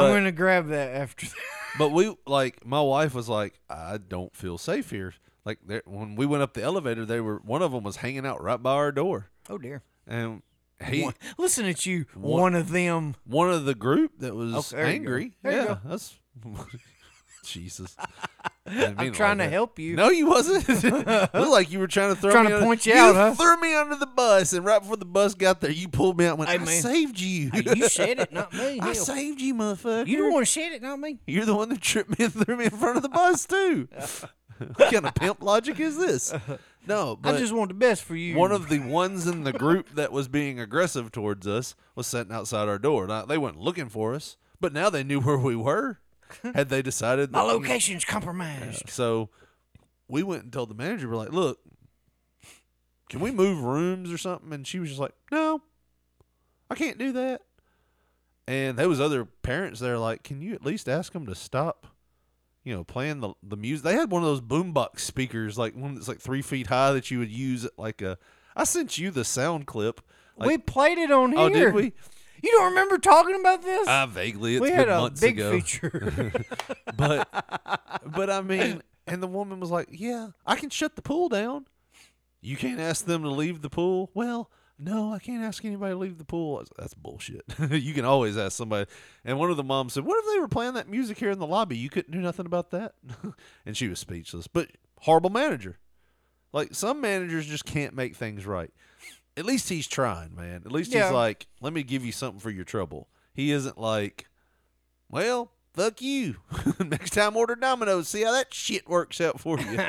I'm 0.06 0.14
gonna 0.16 0.32
grab 0.32 0.70
that 0.70 0.96
after. 0.96 1.28
but 1.78 1.90
we 1.92 2.16
like 2.26 2.66
my 2.66 2.82
wife 2.82 3.14
was 3.14 3.30
like, 3.30 3.60
I 3.70 3.98
don't 4.00 4.36
feel 4.36 4.58
safe 4.58 4.90
here. 4.90 5.14
Like 5.46 5.60
when 5.86 6.16
we 6.16 6.26
went 6.26 6.42
up 6.42 6.54
the 6.54 6.64
elevator, 6.64 7.06
they 7.06 7.20
were 7.20 7.42
one 7.46 7.62
of 7.62 7.74
them 7.74 7.84
was 7.84 7.98
hanging 7.98 8.26
out 8.26 8.42
right 8.42 8.62
by 8.64 8.72
our 8.74 8.92
door, 8.92 9.30
Oh 9.50 9.58
dear. 9.60 9.84
and 10.08 10.42
he 10.86 11.04
One- 11.04 11.14
listen 11.38 11.66
at 11.66 11.86
you, 11.86 12.06
One- 12.14 12.42
one 12.42 12.56
of 12.56 12.70
them. 12.70 13.16
one 13.26 13.50
of 13.52 13.66
the 13.66 13.76
group 13.76 14.20
that 14.20 14.36
was 14.36 14.74
Okay, 14.74 14.82
you 14.82 14.94
angry. 14.96 15.34
Yeah, 15.44 15.78
that's 15.86 16.16
Jesus. 17.46 17.96
I 18.66 18.74
didn't 18.74 18.98
mean 18.98 19.08
I'm 19.08 19.14
trying 19.14 19.40
like 19.40 19.48
to 19.48 19.52
help 19.52 19.78
you. 19.78 19.98
No, 19.98 20.10
you 20.10 20.28
wasn't. 20.28 20.68
Looked 20.84 21.34
like 21.34 21.70
you 21.72 21.80
were 21.80 21.88
trying 21.88 22.16
to 22.16 22.20
throw 22.20 22.32
Trying 22.32 22.46
me 22.46 22.50
to 22.52 22.56
under- 22.56 22.66
point 22.66 22.86
you 22.86 22.94
out, 22.94 23.16
huh? 23.16 23.34
threw 23.36 23.60
me 23.60 23.76
under 23.76 23.96
the 23.98 24.06
bus, 24.06 24.54
and 24.54 24.64
right 24.66 24.80
before 24.80 24.96
the 24.96 25.04
bus 25.06 25.34
got 25.36 25.60
there, 25.60 25.70
you 25.72 25.90
pulled 25.90 26.18
me 26.18 26.26
out. 26.26 26.32
and 26.32 26.40
Went, 26.40 26.50
Hey, 26.52 26.56
I 26.56 26.60
man. 26.60 26.82
saved 26.82 27.20
you. 27.20 27.50
Hey, 27.52 27.64
you 27.76 27.90
said 27.90 28.20
it, 28.20 28.32
not 28.32 28.54
me. 28.54 28.80
I 28.80 28.86
Hell. 28.86 28.96
saved 28.96 29.42
you, 29.42 29.54
motherfucker. 29.56 30.08
You 30.08 30.24
the 30.24 30.32
one 30.32 30.46
said 30.46 30.72
it, 30.72 30.82
not 30.82 31.00
me. 31.00 31.20
You're 31.28 31.46
the 31.46 31.56
one 31.56 31.68
that 31.70 31.82
tripped 31.82 32.18
me 32.18 32.26
and 32.26 32.34
threw 32.34 32.56
me 32.56 32.66
in 32.66 32.72
front 32.72 32.96
of 32.96 33.04
the 33.04 33.10
bus 33.10 33.46
too. 33.46 33.90
what 34.76 34.92
kind 34.94 35.06
of 35.06 35.14
pimp 35.16 35.44
logic 35.44 35.80
is 35.82 35.98
this? 35.98 36.34
No, 36.86 37.16
but 37.16 37.36
I 37.36 37.40
just 37.40 37.54
want 37.54 37.70
the 37.70 37.76
best 37.76 38.04
for 38.04 38.16
you. 38.16 38.36
one 38.36 38.52
of 38.52 38.70
the 38.70 38.80
ones 38.80 39.26
in 39.28 39.44
the 39.44 39.54
group 39.54 39.96
that 39.96 40.12
was 40.12 40.28
being 40.28 40.60
aggressive 40.60 41.12
towards 41.12 41.48
us 41.48 41.76
was 41.96 42.08
sitting 42.08 42.34
outside 42.34 42.68
our 42.68 42.80
door. 42.80 43.08
Now 43.08 43.26
they 43.26 43.38
weren't 43.38 43.60
looking 43.60 43.90
for 43.90 44.14
us, 44.14 44.38
but 44.60 44.74
now 44.74 44.90
they 44.90 45.04
knew 45.04 45.20
where 45.22 45.38
we 45.38 45.56
were. 45.56 46.00
Had 46.56 46.70
they 46.70 46.82
decided 46.82 47.32
my 47.32 47.42
location's 47.42 48.04
compromised. 48.06 48.90
So 48.90 49.30
we 50.08 50.24
went 50.24 50.44
and 50.44 50.52
told 50.52 50.70
the 50.70 50.76
manager, 50.76 51.08
we're 51.08 51.16
like, 51.16 51.32
look, 51.32 51.60
can 53.10 53.20
we 53.20 53.30
move 53.32 53.64
rooms 53.64 54.12
or 54.12 54.18
something? 54.18 54.52
And 54.52 54.66
she 54.66 54.80
was 54.80 54.90
just 54.90 55.00
like, 55.00 55.14
no, 55.32 55.62
I 56.72 56.76
can't 56.76 56.98
do 56.98 57.12
that. 57.12 57.42
And 58.48 58.78
there 58.78 58.90
was 58.90 59.00
other 59.00 59.26
parents 59.26 59.80
there 59.80 59.98
like, 60.00 60.24
can 60.24 60.42
you 60.42 60.54
at 60.54 60.66
least 60.66 60.90
ask 60.90 61.14
them 61.14 61.28
to 61.28 61.36
stop, 61.36 61.88
you 62.64 62.74
know, 62.74 62.84
playing 62.84 63.20
the 63.22 63.34
the 63.44 63.58
music? 63.58 63.84
They 63.84 63.94
had 63.94 64.12
one 64.12 64.24
of 64.24 64.28
those 64.28 64.42
boombox 64.42 65.00
speakers, 65.00 65.58
like 65.58 65.76
one 65.76 65.96
that's 65.96 66.08
like 66.08 66.20
three 66.20 66.42
feet 66.42 66.68
high 66.68 66.94
that 66.94 67.12
you 67.12 67.20
would 67.20 67.32
use 67.32 67.66
at 67.66 67.78
like 67.78 68.02
a. 68.02 68.18
I 68.56 68.64
sent 68.64 68.98
you 68.98 69.12
the 69.12 69.24
sound 69.24 69.66
clip. 69.68 70.02
Like, 70.38 70.48
we 70.48 70.58
played 70.58 70.98
it 70.98 71.12
on 71.12 71.32
here. 71.32 71.40
oh, 71.40 71.50
did 71.50 71.74
we? 71.74 71.94
You 72.44 72.52
don't 72.52 72.72
remember 72.72 72.98
talking 72.98 73.40
about 73.40 73.62
this? 73.62 73.88
Uh, 73.88 74.06
vaguely, 74.06 74.56
it's 74.56 74.62
we 74.62 74.72
had 74.72 74.90
a 74.90 75.10
big 75.10 75.40
ago. 75.40 75.52
feature. 75.54 76.34
but 76.98 77.28
but 78.06 78.30
I 78.30 78.42
mean, 78.42 78.84
and 79.08 79.24
the 79.24 79.28
woman 79.28 79.62
was 79.62 79.72
like, 79.72 79.88
"Yeah, 79.92 80.30
I 80.46 80.56
can 80.58 80.70
shut 80.70 80.96
the 80.96 81.02
pool 81.02 81.30
down. 81.30 81.68
You 82.42 82.58
can't 82.58 82.82
ask 82.82 83.06
them 83.06 83.24
to 83.24 83.30
leave 83.30 83.62
the 83.62 83.70
pool." 83.70 84.12
Well, 84.14 84.50
no, 84.80 85.14
I 85.14 85.20
can't 85.20 85.44
ask 85.44 85.64
anybody 85.64 85.94
to 85.94 85.98
leave 85.98 86.18
the 86.18 86.26
pool. 86.26 86.58
I 86.58 86.60
was- 86.62 86.70
That's 86.78 86.94
bullshit. 86.94 87.44
you 87.72 87.94
can 87.94 88.06
always 88.06 88.38
ask 88.38 88.58
somebody. 88.58 88.90
And 89.24 89.38
one 89.40 89.50
of 89.52 89.58
the 89.58 89.64
moms 89.64 89.94
said, 89.94 90.06
"What 90.06 90.18
if 90.24 90.34
they 90.34 90.40
were 90.40 90.48
playing 90.48 90.74
that 90.74 90.90
music 90.90 91.18
here 91.20 91.32
in 91.32 91.40
the 91.40 91.48
lobby? 91.48 91.78
You 91.78 91.90
couldn't 91.90 92.12
do 92.12 92.20
nothing 92.22 92.46
about 92.46 92.72
that." 92.72 92.94
and 93.66 93.78
she 93.78 93.88
was 93.88 94.00
speechless. 94.00 94.48
But 94.48 94.70
horrible 95.00 95.30
manager. 95.30 95.78
Like 96.52 96.74
some 96.76 97.02
managers 97.02 97.46
just 97.48 97.66
can't 97.66 97.94
make 97.96 98.16
things 98.16 98.46
right. 98.46 98.72
At 99.36 99.46
least 99.46 99.70
he's 99.70 99.88
trying, 99.88 100.36
man. 100.36 100.62
At 100.66 100.72
least 100.72 100.92
Yeah. 100.94 101.06
he's 101.06 101.14
like, 101.14 101.48
"Let 101.62 101.74
me 101.74 101.84
give 101.84 102.06
you 102.06 102.12
something 102.12 102.40
for 102.40 102.50
your 102.52 102.66
trouble." 102.66 103.08
He 103.34 103.52
isn't 103.52 103.80
like, 103.80 104.28
well, 105.10 105.52
fuck 105.74 106.02
you. 106.04 106.36
Next 106.80 107.12
time 107.12 107.36
order 107.36 107.56
Domino's. 107.56 108.08
See 108.08 108.22
how 108.24 108.32
that 108.32 108.54
shit 108.54 108.88
works 108.88 109.20
out 109.22 109.40
for 109.40 109.60
you. 109.60 109.80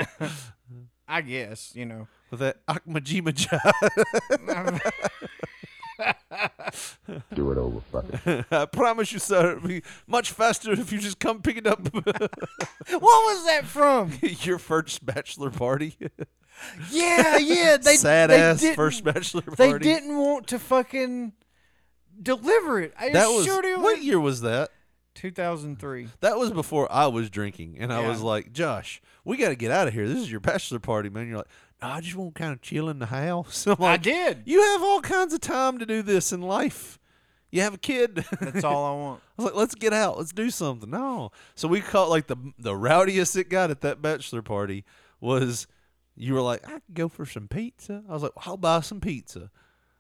I 1.07 1.21
guess 1.21 1.73
you 1.75 1.85
know. 1.85 2.09
With 2.35 2.41
that 2.41 2.67
Akmajima 2.67 3.33
Do 7.35 7.53
it 7.53 7.59
over, 7.59 7.81
fucker. 7.93 8.45
I 8.51 8.67
promise 8.67 9.13
you, 9.13 9.19
sir, 9.21 9.53
it'll 9.57 9.69
be 9.69 9.83
much 10.09 10.33
faster 10.33 10.73
if 10.73 10.91
you 10.93 10.99
just 10.99 11.21
come 11.21 11.41
pick 11.43 11.57
it 11.59 11.67
up. 11.67 11.81
What 11.95 13.01
was 13.01 13.47
that 13.47 13.65
from? 13.67 14.13
Your 14.21 14.59
first 14.59 15.07
bachelor 15.07 15.51
party. 15.51 15.97
Yeah, 16.91 17.37
yeah. 17.39 17.77
They 17.77 17.97
Sad 17.97 18.31
they 18.31 18.41
ass 18.41 18.61
didn't- 18.61 18.77
first 18.77 19.05
bachelor 19.05 19.43
party. 19.43 19.73
They 19.73 19.79
didn't 19.79 20.17
want 20.19 20.49
to 20.49 20.59
fucking 20.59 21.33
deliver 22.21 22.81
it. 22.81 22.93
I 22.99 23.11
That 23.11 23.29
was 23.29 23.45
sure 23.47 23.65
it 23.65 23.79
what 23.79 24.03
year 24.03 24.19
was 24.21 24.41
that? 24.43 24.71
2003. 25.15 26.09
That 26.21 26.37
was 26.37 26.51
before 26.51 26.91
I 26.91 27.07
was 27.07 27.31
drinking, 27.31 27.77
and 27.79 27.93
I 27.93 28.03
Yeah. 28.03 28.09
was 28.09 28.21
like, 28.21 28.53
Josh, 28.53 29.01
we 29.25 29.37
got 29.37 29.51
to 29.51 29.55
get 29.57 29.71
out 29.71 29.87
of 29.87 29.95
here. 29.95 30.09
This 30.09 30.19
is 30.19 30.31
your 30.31 30.41
bachelor 30.41 30.81
party, 30.81 31.09
man. 31.09 31.29
You're 31.29 31.37
like, 31.39 31.47
no, 31.47 31.53
I 31.93 32.01
just 32.01 32.17
want 32.17 32.35
to 32.35 32.39
kind 32.39 32.53
of 32.53 32.61
chill 32.63 32.89
in 32.89 32.99
the 32.99 33.07
house. 33.07 33.67
I'm 33.69 33.83
I 33.83 33.97
did. 33.97 34.43
You 34.47 34.61
have 34.63 34.83
all 34.83 35.01
kinds 35.01 35.33
of 35.35 35.41
time 35.41 35.79
to 35.79 35.87
do 35.87 36.03
this 36.03 36.33
in 36.33 36.41
life. 36.43 36.99
You 37.51 37.61
have 37.63 37.75
a 37.75 37.79
kid. 37.79 38.25
That's 38.41 38.65
all 38.65 38.85
I 38.85 38.97
want. 39.01 39.23
I 39.39 39.43
was 39.43 39.45
like, 39.53 39.59
let's 39.59 39.75
get 39.75 39.93
out. 39.93 40.19
Let's 40.19 40.33
do 40.33 40.51
something. 40.51 40.91
No. 40.91 41.31
So 41.55 41.69
we 41.69 41.81
caught 41.81 42.11
like 42.11 42.27
the 42.27 42.37
the 42.59 42.75
rowdiest 42.77 43.37
it 43.37 43.49
got 43.49 43.71
at 43.71 43.81
that 43.83 44.03
bachelor 44.03 44.43
party 44.43 44.85
was 45.21 45.67
you 46.17 46.35
were 46.35 46.41
like, 46.43 46.67
I 46.67 46.73
could 46.75 46.95
go 46.95 47.09
for 47.09 47.27
some 47.27 47.49
pizza. 47.49 48.03
I 48.09 48.13
was 48.13 48.23
like, 48.23 48.35
well, 48.37 48.45
I'll 48.53 48.57
buy 48.57 48.81
some 48.81 49.01
pizza. 49.01 49.51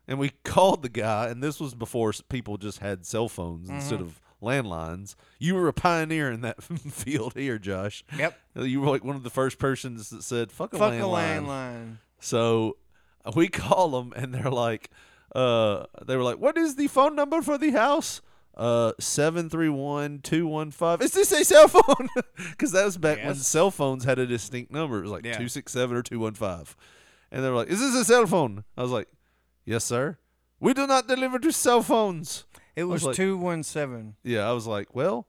And 0.08 0.18
we 0.18 0.30
called 0.44 0.82
the 0.82 0.88
guy, 0.88 1.28
and 1.28 1.42
this 1.42 1.58
was 1.60 1.74
before 1.74 2.12
people 2.28 2.56
just 2.56 2.78
had 2.80 3.06
cell 3.06 3.28
phones 3.28 3.68
instead 3.70 4.00
Mhm. 4.00 4.02
of 4.02 4.20
landlines. 4.44 5.14
You 5.38 5.54
were 5.54 5.68
a 5.68 5.72
pioneer 5.72 6.30
in 6.30 6.42
that 6.42 6.62
field 6.92 7.34
here, 7.34 7.58
Josh. 7.58 8.04
Yep. 8.16 8.38
You 8.56 8.80
were 8.80 8.88
like 8.88 9.04
one 9.04 9.16
of 9.16 9.22
the 9.24 9.30
first 9.30 9.58
persons 9.58 10.10
that 10.10 10.22
said, 10.22 10.52
fuck 10.52 10.72
a 10.74 10.78
Fuck 10.78 10.92
a 10.92 10.96
landline. 10.98 11.46
landline. 11.46 11.96
So 12.20 12.76
uh, 13.24 13.32
we 13.34 13.48
call 13.64 13.90
them, 13.90 14.12
and 14.14 14.32
they're 14.34 14.50
like, 14.50 14.90
uh, 15.34 15.86
they 16.04 16.16
were 16.16 16.22
like, 16.22 16.38
"What 16.38 16.56
is 16.56 16.76
the 16.76 16.86
phone 16.86 17.16
number 17.16 17.42
for 17.42 17.58
the 17.58 17.70
house?" 17.72 18.20
Uh, 18.56 18.92
seven 19.00 19.50
three 19.50 19.68
one 19.68 20.20
two 20.20 20.46
one 20.46 20.70
five. 20.70 21.02
Is 21.02 21.10
this 21.12 21.32
a 21.32 21.44
cell 21.44 21.66
phone? 21.68 22.08
Because 22.50 22.70
that 22.72 22.84
was 22.84 22.96
back 22.96 23.18
when 23.24 23.34
cell 23.34 23.70
phones 23.72 24.04
had 24.04 24.18
a 24.20 24.26
distinct 24.26 24.70
number. 24.70 24.98
It 24.98 25.02
was 25.02 25.10
like 25.10 25.24
Yeah. 25.26 25.36
two 25.38 25.48
six 25.48 25.72
seven 25.72 25.96
or 25.96 26.02
two 26.02 26.20
one 26.20 26.34
five, 26.34 26.76
and 27.32 27.42
they 27.44 27.48
were 27.50 27.56
like, 27.56 27.68
"Is 27.68 27.80
this 27.80 27.94
a 27.96 28.04
cell 28.04 28.26
phone?" 28.26 28.62
I 28.76 28.82
was 28.82 28.92
like, 28.92 29.08
"Yes, 29.64 29.82
sir. 29.84 30.18
We 30.60 30.72
do 30.72 30.86
not 30.86 31.08
deliver 31.08 31.40
to 31.40 31.50
cell 31.52 31.82
phones." 31.82 32.44
It 32.76 32.84
was 32.84 33.04
like- 33.04 33.16
two 33.16 33.36
one 33.36 33.62
seven. 33.62 34.16
Yeah, 34.22 34.48
I 34.48 34.52
was 34.52 34.66
like, 34.66 34.94
"Well, 34.94 35.26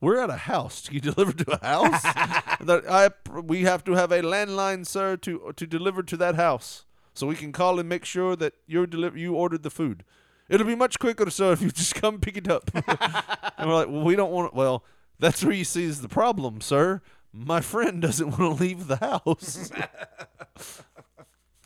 we're 0.00 0.18
at 0.18 0.30
a 0.30 0.36
house. 0.36 0.82
Do 0.82 0.94
you 0.94 1.00
deliver 1.00 1.32
to 1.32 1.58
a 1.60 1.66
house? 1.66 2.02
that 2.60 2.82
I 2.88 3.10
we 3.40 3.62
have 3.62 3.82
to 3.84 3.92
have 3.94 4.12
a 4.12 4.22
landline, 4.22 4.86
sir, 4.86 5.16
to 5.18 5.52
to 5.56 5.66
deliver 5.66 6.02
to 6.02 6.16
that 6.18 6.34
house, 6.36 6.84
so 7.14 7.26
we 7.26 7.34
can 7.36 7.52
call 7.52 7.78
and 7.80 7.88
make 7.88 8.04
sure 8.04 8.36
that 8.36 8.54
you 8.66 8.86
deliver 8.86 9.18
you 9.18 9.34
ordered 9.34 9.62
the 9.62 9.70
food. 9.70 10.04
It'll 10.48 10.66
be 10.66 10.74
much 10.76 10.98
quicker, 10.98 11.30
sir, 11.30 11.52
if 11.52 11.62
you 11.62 11.70
just 11.70 11.94
come 12.02 12.20
pick 12.20 12.36
it 12.36 12.48
up." 12.48 12.70
and 12.74 13.68
we're 13.68 13.74
like, 13.74 13.88
"Well, 13.88 14.02
we 14.04 14.14
don't 14.16 14.30
want. 14.32 14.54
Well, 14.54 14.84
that's 15.18 15.42
where 15.42 15.54
you 15.54 15.64
see 15.64 15.84
is 15.84 16.00
the 16.00 16.08
problem, 16.08 16.60
sir. 16.60 17.00
My 17.32 17.60
friend 17.60 18.00
doesn't 18.02 18.38
want 18.38 18.58
to 18.58 18.62
leave 18.64 18.86
the 18.86 18.96
house." 18.96 19.70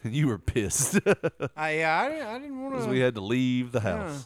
and 0.05 0.14
you 0.14 0.29
were 0.29 0.39
pissed 0.39 0.99
I 1.57 1.70
yeah, 1.79 2.01
I, 2.01 2.09
didn't- 2.09 2.26
I 2.26 2.39
didn't 2.39 2.61
want 2.62 2.72
because 2.74 2.87
to. 2.87 2.91
we 2.93 3.01
had 3.01 3.14
to 3.16 3.20
leave 3.20 3.72
the 3.72 3.81
Yeah. 3.81 4.18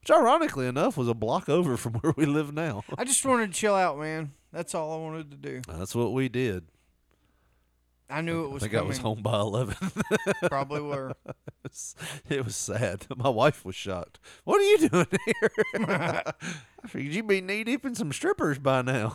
Which, 0.00 0.10
ironically 0.10 0.66
enough, 0.66 0.96
was 0.96 1.08
a 1.08 1.14
block 1.14 1.48
over 1.48 1.76
from 1.76 1.94
where 2.00 2.14
we 2.16 2.26
live 2.26 2.52
now. 2.54 2.82
I 2.96 3.04
just 3.04 3.24
wanted 3.24 3.52
to 3.52 3.58
chill 3.58 3.74
out, 3.74 3.98
man. 3.98 4.32
That's 4.52 4.74
all 4.74 4.92
I 4.92 4.96
wanted 5.02 5.30
to 5.32 5.36
do. 5.36 5.60
That's 5.68 5.94
what 5.94 6.12
we 6.12 6.28
did. 6.28 6.64
I 8.10 8.22
knew 8.22 8.46
it 8.46 8.48
I 8.48 8.52
was 8.54 8.62
think 8.62 8.72
coming. 8.72 8.86
I 8.86 8.88
was 8.88 8.98
home 8.98 9.20
by 9.20 9.38
eleven. 9.38 9.76
Probably 10.48 10.80
were. 10.80 11.10
it, 11.26 11.36
was, 11.62 11.94
it 12.30 12.44
was 12.44 12.56
sad. 12.56 13.06
My 13.14 13.28
wife 13.28 13.66
was 13.66 13.74
shocked. 13.74 14.18
What 14.44 14.60
are 14.60 14.64
you 14.64 14.88
doing 14.88 15.06
here? 15.26 15.50
I 15.86 16.86
figured 16.86 17.12
you'd 17.14 17.26
be 17.28 17.42
knee 17.42 17.64
deep 17.64 17.84
in 17.84 17.94
some 17.94 18.10
strippers 18.12 18.58
by 18.58 18.80
now. 18.80 19.14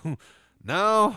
no, 0.64 1.16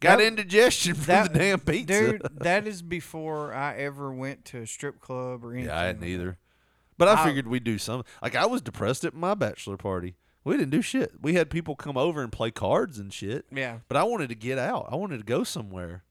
got 0.00 0.18
That- 0.18 0.24
indigestion 0.26 0.94
from 0.94 1.04
that- 1.04 1.32
the 1.32 1.38
damn 1.38 1.60
pizza. 1.60 1.86
Dude, 2.12 2.22
that 2.40 2.66
is 2.66 2.82
before 2.82 3.54
I 3.54 3.76
ever 3.76 4.12
went 4.12 4.44
to 4.46 4.58
a 4.62 4.66
strip 4.66 4.98
club 5.00 5.44
or 5.44 5.52
anything. 5.52 5.68
yeah, 5.68 5.78
I 5.80 5.84
hadn't 5.84 6.02
either. 6.04 6.36
But 6.98 7.08
I 7.08 7.22
I- 7.22 7.26
figured 7.26 7.46
we'd 7.48 7.64
do 7.64 7.78
something. 7.78 8.10
Like 8.22 8.34
I 8.36 8.46
was 8.46 8.60
depressed 8.62 9.04
at 9.04 9.14
my 9.14 9.34
bachelor 9.34 9.76
party. 9.76 10.16
We 10.44 10.56
didn't 10.56 10.70
do 10.70 10.82
shit. 10.82 11.12
We 11.20 11.34
had 11.34 11.50
people 11.50 11.76
come 11.76 11.96
over 11.96 12.20
and 12.22 12.32
play 12.32 12.50
cards 12.50 12.98
and 12.98 13.12
shit. 13.12 13.46
Yeah. 13.52 13.78
But 13.88 13.96
I 13.96 14.02
wanted 14.02 14.28
to 14.30 14.34
get 14.34 14.58
out. 14.58 14.88
I 14.90 14.96
wanted 14.96 15.18
to 15.18 15.24
go 15.24 15.44
somewhere. 15.44 16.02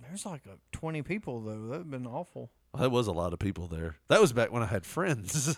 There's 0.00 0.24
like 0.26 0.42
a 0.46 0.58
20 0.76 1.02
people, 1.02 1.40
though. 1.40 1.50
That 1.50 1.58
would 1.68 1.78
have 1.78 1.90
been 1.90 2.06
awful. 2.06 2.50
Well, 2.72 2.82
That 2.84 2.90
was 2.90 3.08
a 3.08 3.12
lot 3.12 3.32
of 3.32 3.40
people 3.40 3.66
there. 3.66 3.96
That 4.08 4.20
was 4.20 4.32
back 4.32 4.52
when 4.52 4.62
I 4.62 4.66
had 4.66 4.86
friends. 4.86 5.56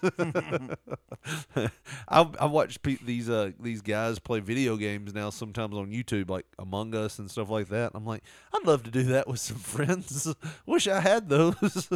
I 2.08 2.28
I 2.40 2.46
watch 2.46 2.80
pe- 2.82 2.96
these 3.04 3.28
uh 3.28 3.52
these 3.60 3.82
guys 3.82 4.18
play 4.18 4.40
video 4.40 4.76
games 4.76 5.12
now 5.14 5.30
sometimes 5.30 5.76
on 5.76 5.90
YouTube 5.90 6.30
like 6.30 6.46
Among 6.58 6.94
Us 6.94 7.18
and 7.18 7.30
stuff 7.30 7.50
like 7.50 7.68
that. 7.68 7.92
I'm 7.94 8.04
like, 8.06 8.22
I'd 8.54 8.66
love 8.66 8.82
to 8.84 8.90
do 8.90 9.02
that 9.04 9.28
with 9.28 9.40
some 9.40 9.56
friends. 9.58 10.34
Wish 10.66 10.88
I 10.88 11.00
had 11.00 11.28
those. 11.28 11.88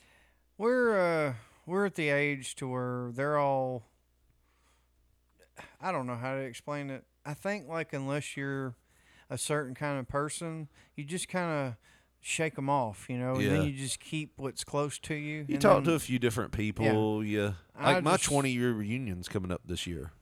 We're 0.58 0.98
uh 1.28 1.34
we're 1.68 1.86
at 1.86 1.94
the 1.94 2.08
age 2.08 2.54
to 2.56 2.66
where 2.68 3.10
they're 3.12 3.38
all 3.38 3.84
I 5.80 5.92
don't 5.92 6.06
know 6.06 6.16
how 6.16 6.34
to 6.34 6.40
explain 6.40 6.90
it. 6.90 7.04
I 7.24 7.34
think 7.34 7.68
like 7.68 7.92
unless 7.92 8.36
you're 8.36 8.74
a 9.30 9.36
certain 9.38 9.74
kind 9.74 9.98
of 9.98 10.08
person, 10.08 10.68
you 10.96 11.04
just 11.04 11.28
kind 11.28 11.66
of 11.68 11.74
shake 12.20 12.56
them 12.56 12.68
off, 12.70 13.06
you 13.08 13.18
know, 13.18 13.34
and 13.34 13.42
Yeah. 13.42 13.48
then 13.50 13.66
you 13.66 13.72
just 13.72 14.00
keep 14.00 14.32
what's 14.38 14.64
close 14.64 14.98
to 15.00 15.14
you. 15.14 15.44
you 15.48 15.54
and 15.54 15.60
talk 15.60 15.84
to 15.84 15.92
a 15.94 15.98
few 15.98 16.18
different 16.18 16.52
people. 16.52 17.24
Yeah, 17.24 17.52
I 17.76 17.94
like 17.94 18.04
my 18.04 18.12
just- 18.12 18.24
20 18.24 18.50
year 18.50 18.72
reunion's 18.72 19.28
coming 19.28 19.52
up 19.52 19.62
this 19.64 19.86
year 19.86 20.12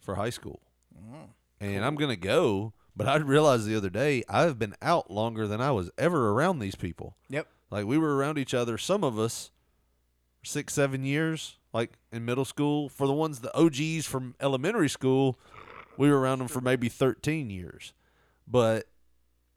for 0.00 0.16
high 0.16 0.30
school, 0.30 0.60
Oh, 0.98 1.30
and 1.60 1.84
I'm 1.84 1.94
gonna 1.94 2.16
go. 2.16 2.72
But 2.98 3.08
I 3.08 3.16
realized 3.16 3.66
the 3.66 3.76
other 3.76 3.90
day 3.90 4.22
I've 4.28 4.58
been 4.58 4.74
out 4.80 5.10
longer 5.10 5.46
than 5.46 5.60
I 5.60 5.70
was 5.70 5.90
ever 5.98 6.30
around 6.30 6.58
these 6.60 6.74
people. 6.76 7.16
Yep. 7.28 7.46
Like 7.70 7.84
we 7.86 7.98
were 7.98 8.16
around 8.16 8.38
each 8.38 8.54
other. 8.54 8.78
Some 8.78 9.04
of 9.04 9.18
us 9.18 9.50
six, 10.46 10.72
seven 10.74 11.04
years, 11.04 11.58
like 11.72 11.92
in 12.12 12.24
middle 12.24 12.44
school. 12.44 12.88
For 12.88 13.06
the 13.06 13.12
ones 13.12 13.40
the 13.40 13.54
OGs 13.56 14.06
from 14.06 14.34
elementary 14.40 14.88
school, 14.88 15.38
we 15.96 16.10
were 16.10 16.18
around 16.18 16.38
them 16.38 16.48
for 16.48 16.60
maybe 16.60 16.88
thirteen 16.88 17.50
years. 17.50 17.92
But 18.46 18.86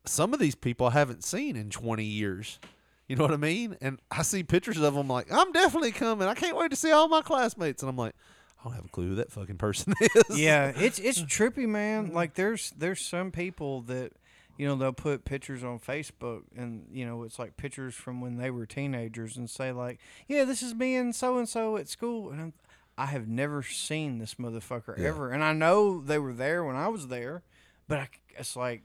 some 0.06 0.34
of 0.34 0.40
these 0.40 0.56
people 0.56 0.88
I 0.88 0.92
haven't 0.92 1.24
seen 1.24 1.56
in 1.56 1.70
twenty 1.70 2.06
years. 2.06 2.60
You 3.08 3.16
know 3.16 3.24
what 3.24 3.34
I 3.34 3.38
mean? 3.38 3.76
And 3.82 4.00
I 4.12 4.22
see 4.22 4.44
pictures 4.44 4.78
of 4.78 4.94
them 4.94 5.08
like, 5.08 5.32
I'm 5.32 5.52
definitely 5.52 5.92
coming. 5.92 6.28
I 6.28 6.36
can't 6.36 6.56
wait 6.56 6.70
to 6.70 6.76
see 6.78 6.92
all 6.92 7.08
my 7.08 7.24
classmates. 7.24 7.82
And 7.82 7.90
I'm 7.90 7.96
like, 7.98 8.14
I 8.60 8.66
don't 8.66 8.74
have 8.74 8.86
a 8.86 8.90
clue 8.90 9.08
who 9.08 9.16
that 9.16 9.32
fucking 9.32 9.58
person 9.58 9.96
is. 10.02 10.40
yeah, 10.40 10.72
it's 10.76 11.00
it's 11.00 11.20
trippy, 11.24 11.68
man. 11.68 12.14
Like 12.14 12.36
there's 12.36 12.72
there's 12.78 13.02
some 13.02 13.32
people 13.32 13.82
that 13.84 14.14
you 14.60 14.68
know 14.68 14.76
they'll 14.76 14.92
put 14.94 15.24
pictures 15.26 15.64
on 15.64 15.80
Facebook 15.80 16.42
and 16.56 16.86
you 16.92 17.06
know 17.06 17.24
it's 17.24 17.40
like 17.40 17.56
pictures 17.58 17.96
from 17.96 18.20
when 18.22 18.36
they 18.38 18.52
were 18.52 18.66
teenagers 18.66 19.38
and 19.38 19.50
say 19.50 19.72
like, 19.72 20.00
yeah, 20.28 20.44
this 20.44 20.62
is 20.62 20.76
me 20.76 20.96
and 20.98 21.16
so 21.16 21.38
and 21.40 21.48
so 21.50 21.78
at 21.78 21.88
school, 21.88 22.30
and 22.30 22.42
I'm, 22.42 22.54
I 22.98 23.06
have 23.08 23.28
never 23.28 23.64
seen 23.64 24.20
this 24.20 24.36
motherfucker 24.36 24.98
Yeah. 24.98 25.08
ever, 25.08 25.32
and 25.32 25.44
I 25.44 25.54
know 25.54 26.02
they 26.02 26.20
were 26.20 26.34
there 26.34 26.64
when 26.66 26.76
I 26.76 26.90
was 26.90 27.08
there, 27.08 27.42
but 27.88 28.00
I, 28.00 28.10
it's 28.38 28.56
like 28.58 28.84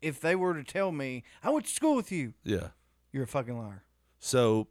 if 0.00 0.18
they 0.18 0.34
were 0.34 0.54
to 0.54 0.64
tell 0.64 0.90
me 0.90 1.22
I 1.44 1.50
went 1.50 1.66
to 1.66 1.72
school 1.72 1.94
with 1.94 2.10
you, 2.10 2.32
Yeah. 2.42 2.68
you're 3.12 3.24
a 3.24 3.28
fucking 3.28 3.56
liar. 3.58 3.84
So 4.18 4.68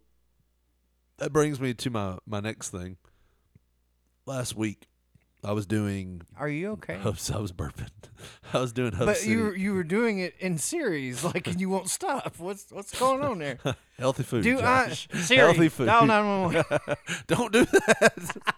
that 1.17 1.31
brings 1.31 1.59
me 1.61 1.75
to 1.75 1.89
my 1.91 2.17
my 2.25 2.39
next 2.39 2.69
thing. 2.71 2.97
Last 4.25 4.55
week, 4.55 4.87
I 5.43 5.53
was 5.53 5.65
doing. 5.65 6.21
Are 6.37 6.47
you 6.47 6.71
okay? 6.73 6.97
Hubs, 7.01 7.31
I 7.31 7.39
was 7.39 7.51
burping. 7.51 7.87
I 8.53 8.59
was 8.59 8.71
doing 8.71 8.91
Hub 8.93 9.07
But 9.07 9.17
City. 9.17 9.31
you 9.31 9.43
were- 9.43 9.55
you 9.55 9.73
were 9.73 9.83
doing 9.83 10.19
it 10.19 10.35
in 10.39 10.57
series, 10.59 11.23
like, 11.33 11.47
and 11.47 11.59
you 11.59 11.67
won't 11.69 11.89
stop. 11.89 12.35
What's 12.37 12.71
what's 12.71 12.97
going 12.99 13.23
on 13.23 13.39
there? 13.39 13.57
Healthy 13.97 14.23
food. 14.23 14.43
Do 14.43 14.57
Josh. 14.59 15.07
I 15.13 15.17
Siri, 15.17 15.39
Healthy 15.39 15.69
food. 15.69 15.85
dial 15.87 16.05
911. 16.05 16.95
Don't 17.27 17.51
do 17.51 17.65
that. 17.65 18.13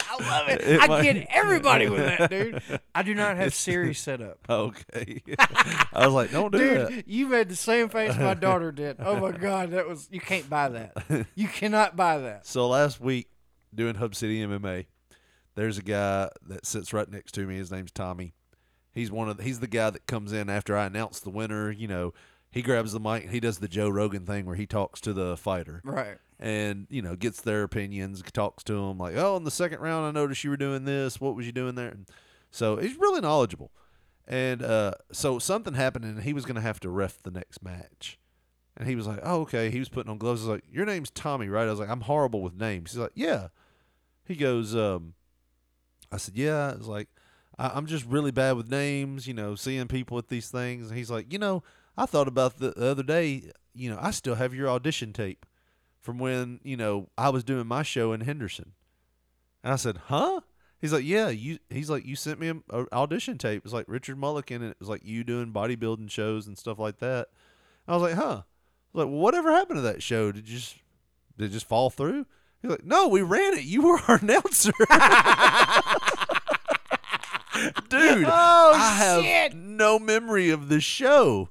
I 0.09 0.29
love 0.29 0.49
it. 0.49 0.61
It 0.61 0.81
I 0.81 0.87
might- 0.87 1.03
get 1.03 1.27
everybody 1.29 1.87
with 1.89 1.99
that, 2.05 2.29
dude. 2.29 2.61
I 2.93 3.01
do 3.03 3.15
not 3.15 3.37
have 3.37 3.53
Siri 3.53 3.93
set 3.93 4.21
up. 4.21 4.39
Okay. 4.49 5.21
I 5.93 6.05
was 6.05 6.13
like, 6.13 6.31
don't 6.31 6.51
do 6.51 6.57
Dude, 6.57 6.77
that. 6.77 6.89
Dude, 6.89 7.03
you 7.07 7.27
made 7.27 7.47
the 7.49 7.55
same 7.55 7.87
face 7.89 8.15
my 8.17 8.33
daughter 8.33 8.71
did. 8.73 8.97
Oh 8.99 9.19
my 9.19 9.31
god, 9.31 9.71
that 9.71 9.87
was 9.87 10.07
you 10.11 10.19
can't 10.19 10.49
buy 10.49 10.67
that. 10.69 11.27
You 11.35 11.47
cannot 11.47 11.95
buy 11.95 12.17
that. 12.19 12.45
So 12.45 12.67
last 12.67 12.99
week, 12.99 13.29
doing 13.73 13.95
Hub 13.95 14.15
City 14.15 14.41
MMA, 14.45 14.85
there's 15.55 15.77
a 15.77 15.83
guy 15.83 16.29
that 16.47 16.65
sits 16.65 16.93
right 16.93 17.09
next 17.09 17.33
to 17.33 17.45
me. 17.45 17.57
His 17.57 17.71
name's 17.71 17.91
Tommy. 17.91 18.33
He's 18.93 19.11
one 19.11 19.29
of 19.29 19.37
the, 19.37 19.43
he's 19.43 19.59
the 19.59 19.67
guy 19.67 19.89
that 19.89 20.05
comes 20.07 20.31
in 20.33 20.49
after 20.49 20.77
I 20.77 20.85
announce 20.85 21.19
the 21.19 21.29
winner. 21.29 21.71
You 21.71 21.87
know, 21.87 22.13
he 22.51 22.61
grabs 22.61 22.91
the 22.93 22.99
mic. 22.99 23.29
He 23.29 23.39
does 23.39 23.57
the 23.59 23.67
Joe 23.67 23.89
Rogan 23.89 24.25
thing 24.25 24.45
where 24.45 24.55
he 24.55 24.67
talks 24.67 25.01
to 25.01 25.13
the 25.13 25.35
fighter. 25.37 25.81
Right. 25.83 26.17
and 26.39 26.87
you 26.89 27.01
know 27.01 27.15
gets 27.15 27.41
their 27.41 27.63
opinions, 27.63 28.21
talks 28.33 28.63
to 28.65 28.73
them 28.73 28.97
like, 28.97 29.15
oh, 29.15 29.35
in 29.37 29.43
the 29.43 29.51
second 29.51 29.79
round, 29.79 30.05
I 30.05 30.11
noticed 30.19 30.43
you 30.43 30.49
were 30.49 30.57
doing 30.57 30.85
this. 30.85 31.19
What 31.19 31.35
was 31.35 31.45
you 31.45 31.51
doing 31.51 31.75
there? 31.75 31.89
And 31.89 32.07
so 32.51 32.77
he's 32.77 32.97
really 32.97 33.21
knowledgeable. 33.21 33.71
And 34.27 34.61
uh, 34.63 34.93
so 35.11 35.37
something 35.39 35.73
happened, 35.73 36.05
and 36.05 36.23
he 36.23 36.31
was 36.33 36.45
going 36.45 36.55
to 36.55 36.61
have 36.61 36.79
to 36.81 36.89
ref 36.89 37.21
the 37.23 37.31
next 37.31 37.61
match. 37.63 38.17
And 38.77 38.87
he 38.87 38.95
was 38.95 39.05
like, 39.05 39.19
"Oh, 39.21 39.41
okay." 39.41 39.69
He 39.69 39.79
was 39.79 39.89
putting 39.89 40.09
on 40.09 40.17
gloves. 40.17 40.41
I 40.41 40.45
was 40.45 40.55
like, 40.55 40.63
"Your 40.71 40.85
name's 40.85 41.09
Tommy, 41.09 41.47
right?" 41.49 41.67
I 41.67 41.71
was 41.71 41.79
like, 41.79 41.89
"I'm 41.89 42.01
horrible 42.01 42.41
with 42.41 42.55
names." 42.55 42.91
He's 42.91 42.99
like, 42.99 43.11
"Yeah." 43.15 43.49
He 44.25 44.35
goes, 44.35 44.75
um, 44.75 45.13
"I 46.13 46.17
said, 46.17 46.37
yeah." 46.37 46.71
I 46.73 46.77
was 46.77 46.87
like, 46.87 47.09
I- 47.57 47.71
"I'm 47.75 47.85
just 47.85 48.05
really 48.05 48.31
bad 48.31 48.55
with 48.55 48.69
names, 48.69 49.27
you 49.27 49.33
know, 49.33 49.55
seeing 49.55 49.87
people 49.87 50.17
at 50.17 50.29
these 50.29 50.49
things." 50.49 50.89
And 50.89 50.97
he's 50.97 51.11
like, 51.11 51.31
"You 51.33 51.39
know, 51.39 51.63
I 51.97 52.05
thought 52.05 52.27
about 52.27 52.57
the, 52.59 52.71
the 52.71 52.89
other 52.91 53.03
day. 53.03 53.51
You 53.75 53.89
know, 53.91 53.97
I 54.01 54.11
still 54.11 54.35
have 54.35 54.53
your 54.53 54.69
audition 54.69 55.13
tape 55.13 55.45
from 55.99 56.19
when 56.19 56.59
you 56.63 56.77
know 56.77 57.09
I 57.17 57.29
was 57.29 57.43
doing 57.43 57.67
my 57.67 57.83
show 57.83 58.13
in 58.13 58.21
Henderson." 58.21 58.73
And 59.63 59.73
I 59.73 59.77
said, 59.77 59.97
"Huh?" 60.07 60.41
He's 60.79 60.91
like, 60.93 61.05
"Yeah, 61.05 61.29
you." 61.29 61.59
He's 61.69 61.89
like, 61.89 62.05
"You 62.05 62.15
sent 62.15 62.39
me 62.39 62.49
an 62.49 62.63
audition 62.91 63.37
tape. 63.37 63.57
It 63.59 63.63
was 63.63 63.73
like 63.73 63.85
Richard 63.87 64.17
Mulligan, 64.17 64.61
and 64.61 64.71
it 64.71 64.79
was 64.79 64.89
like 64.89 65.01
you 65.05 65.23
doing 65.23 65.53
bodybuilding 65.53 66.11
shows 66.11 66.45
and 66.47 66.57
stuff 66.57 66.77
like 66.79 66.99
that." 66.99 67.29
I 67.87 67.93
was 67.93 68.01
like, 68.01 68.15
"Huh?" 68.15 68.43
Was 68.93 69.05
like, 69.05 69.11
well, 69.11 69.21
"Whatever 69.21 69.51
happened 69.51 69.77
to 69.77 69.81
that 69.81 70.03
show? 70.03 70.31
Did 70.31 70.47
you 70.49 70.57
just 70.57 70.77
did 71.37 71.45
it 71.45 71.53
just 71.53 71.67
fall 71.67 71.89
through?" 71.89 72.25
He's 72.61 72.69
like, 72.71 72.83
"No, 72.85 73.07
we 73.07 73.21
ran 73.21 73.53
it. 73.53 73.63
You 73.63 73.81
were 73.83 73.99
our 74.07 74.19
announcer." 74.21 74.71
Dude, 77.89 78.25
Oh, 78.27 78.73
I 78.75 78.95
have 78.97 79.55
no 79.55 79.99
memory 79.99 80.49
of 80.49 80.69
the 80.69 80.79
show. 80.81 81.49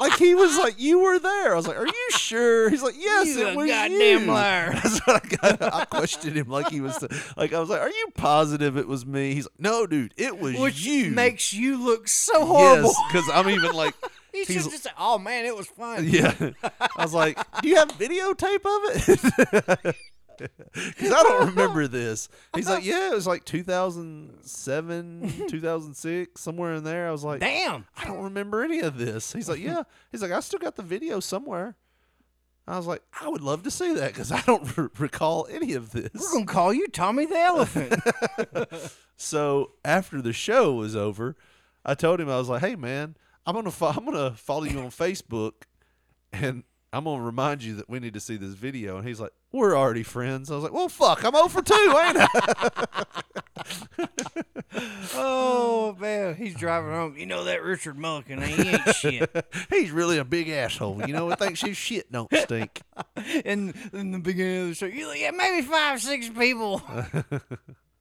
like 0.00 0.14
he 0.18 0.34
was 0.34 0.56
like, 0.58 0.74
"You 0.78 0.98
were 1.00 1.18
there." 1.18 1.52
I 1.52 1.56
was 1.56 1.66
like, 1.66 1.78
"Are 1.78 1.86
you 1.86 2.08
sure?" 2.10 2.68
He's 2.68 2.82
like, 2.82 2.94
"Yes, 2.98 3.28
You 3.28 3.48
it 3.48 3.56
was 3.56 3.68
goddamn 3.70 4.20
you." 4.22 4.26
liar. 4.32 4.72
That's 4.74 4.98
what 5.06 5.24
I 5.24 5.36
got. 5.56 5.74
I 5.74 5.84
questioned 5.86 6.36
him 6.36 6.48
like 6.48 6.68
he 6.68 6.80
was 6.80 7.02
like 7.36 7.52
I 7.52 7.60
was 7.60 7.68
like, 7.70 7.80
"Are 7.80 7.88
you 7.88 8.08
positive 8.14 8.76
it 8.76 8.86
was 8.86 9.06
me?" 9.06 9.34
He's 9.34 9.44
like, 9.46 9.58
"No, 9.60 9.86
dude, 9.86 10.12
it 10.16 10.38
was 10.38 10.58
Which 10.58 10.84
you." 10.84 11.10
makes 11.12 11.52
you 11.52 11.82
look 11.82 12.08
so 12.08 12.44
horrible. 12.44 12.88
Yes, 12.90 13.00
because 13.12 13.30
I'm 13.32 13.48
even 13.48 13.72
like, 13.72 13.94
He 14.32 14.44
should 14.44 14.70
just 14.70 14.82
say, 14.82 14.90
"Oh 14.98 15.16
man, 15.18 15.46
it 15.46 15.56
was 15.56 15.66
fun." 15.66 16.06
yeah. 16.06 16.34
I 16.62 17.02
was 17.02 17.14
like, 17.14 17.38
"Do 17.62 17.68
you 17.68 17.76
have 17.76 17.88
videotape 17.92 18.66
of 18.66 19.84
it?" 19.86 19.96
Because 20.74 21.12
I 21.12 21.22
don't 21.22 21.48
remember 21.48 21.86
this. 21.88 22.28
He's 22.54 22.68
like, 22.68 22.84
yeah, 22.84 23.10
it 23.10 23.14
was 23.14 23.26
like 23.26 23.44
2007, 23.44 25.32
2006, 25.48 26.40
somewhere 26.40 26.74
in 26.74 26.84
there. 26.84 27.08
I 27.08 27.12
was 27.12 27.24
like, 27.24 27.40
Damn. 27.40 27.86
I 27.96 28.04
don't 28.04 28.22
remember 28.24 28.62
any 28.62 28.80
of 28.80 28.98
this. 28.98 29.32
He's 29.32 29.48
like, 29.48 29.60
yeah. 29.60 29.82
He's 30.12 30.22
like, 30.22 30.32
I 30.32 30.40
still 30.40 30.58
got 30.58 30.76
the 30.76 30.82
video 30.82 31.20
somewhere. 31.20 31.76
I 32.68 32.76
was 32.76 32.86
like, 32.86 33.02
I 33.20 33.28
would 33.28 33.42
love 33.42 33.62
to 33.62 33.70
see 33.70 33.94
that 33.94 34.12
because 34.12 34.32
I 34.32 34.40
don't 34.42 34.76
r- 34.76 34.90
recall 34.98 35.46
any 35.48 35.74
of 35.74 35.92
this. 35.92 36.10
We're 36.14 36.32
gonna 36.32 36.46
call 36.46 36.74
you 36.74 36.88
Tommy 36.88 37.24
the 37.26 37.38
Elephant. 37.38 37.94
So 39.16 39.72
after 39.84 40.20
the 40.20 40.32
show 40.32 40.74
was 40.74 40.96
over, 40.96 41.36
I 41.84 41.94
told 41.94 42.20
him 42.20 42.28
I 42.28 42.36
was 42.38 42.48
like, 42.48 42.60
"Hey 42.62 42.74
man, 42.74 43.16
I'm 43.46 43.54
gonna 43.54 43.70
fo- 43.70 43.90
I'm 43.96 44.04
gonna 44.04 44.32
follow 44.32 44.64
you 44.64 44.80
on 44.80 44.88
Facebook, 44.90 45.52
and 46.32 46.64
I'm 46.96 47.04
gonna 47.04 47.22
remind 47.22 47.62
you 47.62 47.74
that 47.76 47.90
we 47.90 47.98
need 47.98 48.14
to 48.14 48.20
see 48.20 48.36
this 48.36 48.54
video." 48.54 48.96
And 48.96 49.06
he's 49.06 49.20
like, 49.20 49.32
"We're 49.52 49.76
already 49.76 50.02
friends." 50.02 50.50
I 50.50 50.54
was 50.54 50.64
like, 50.64 50.72
"Well, 50.72 50.88
fuck, 50.88 51.24
I'm 51.24 51.36
over 51.36 51.60
two, 51.60 51.74
ain't 51.74 52.16
I?" 52.18 52.92
oh 55.14 55.96
man, 55.98 56.34
he's 56.36 56.54
driving 56.54 56.90
home. 56.90 57.16
You 57.16 57.26
know 57.26 57.44
that 57.44 57.62
Richard 57.62 57.98
Mulligan, 57.98 58.42
he 58.42 58.68
ain't 58.68 58.94
shit. 58.94 59.46
he's 59.70 59.90
really 59.90 60.18
a 60.18 60.24
big 60.24 60.48
asshole. 60.48 61.06
You 61.06 61.12
know, 61.12 61.30
I 61.30 61.34
thinks 61.36 61.60
his 61.60 61.76
shit 61.76 62.10
don't 62.10 62.32
stink. 62.34 62.80
in 63.44 63.74
in 63.92 64.12
the 64.12 64.18
beginning 64.18 64.62
of 64.62 64.68
the 64.68 64.74
show, 64.74 64.86
like, 64.86 65.20
yeah, 65.20 65.30
maybe 65.32 65.66
five, 65.66 66.00
six 66.00 66.28
people. 66.28 66.82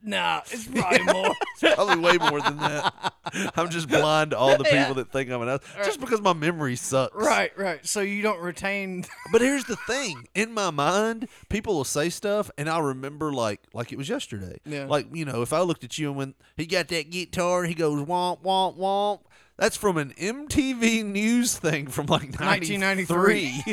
Nah, 0.05 0.41
it's 0.51 0.65
probably 0.73 1.03
more. 1.03 1.31
It's 1.61 1.75
probably 1.75 1.99
way 1.99 2.17
more 2.17 2.41
than 2.41 2.57
that. 2.57 3.13
I'm 3.55 3.69
just 3.69 3.89
blind 3.89 4.31
to 4.31 4.37
all 4.37 4.57
the 4.57 4.63
people 4.63 4.75
Yeah. 4.77 4.93
that 4.93 5.11
think 5.11 5.29
I'm 5.29 5.41
an 5.41 5.49
ass, 5.49 5.59
just 5.83 5.99
because 5.99 6.21
my 6.21 6.33
memory 6.33 6.75
sucks. 6.75 7.15
right, 7.15 7.51
right. 7.57 7.85
So 7.85 8.01
you 8.01 8.21
don't 8.21 8.39
retain. 8.41 9.05
But 9.31 9.41
here's 9.41 9.65
the 9.65 9.75
thing: 9.75 10.27
in 10.35 10.53
my 10.53 10.69
mind, 10.71 11.27
people 11.49 11.75
will 11.75 11.83
say 11.83 12.09
stuff, 12.09 12.49
and 12.57 12.69
I'll 12.69 12.83
remember 12.83 13.33
like 13.33 13.61
like 13.73 13.91
it 13.91 13.97
was 13.97 14.07
yesterday. 14.07 14.59
Yeah. 14.65 14.85
Like 14.85 15.07
you 15.13 15.25
know, 15.25 15.41
if 15.41 15.51
I 15.51 15.61
looked 15.61 15.83
at 15.83 15.97
you 15.97 16.07
and 16.09 16.15
when 16.15 16.33
he 16.55 16.65
got 16.67 16.87
that 16.89 17.09
guitar, 17.09 17.63
he 17.63 17.73
goes 17.73 18.01
womp 18.05 18.41
womp 18.43 18.77
womp. 18.77 19.21
That's 19.57 19.77
from 19.77 19.95
an 19.97 20.13
MTV 20.19 21.05
News 21.05 21.57
thing 21.57 21.87
from 21.87 22.07
like 22.07 22.37
1993. 22.39 23.63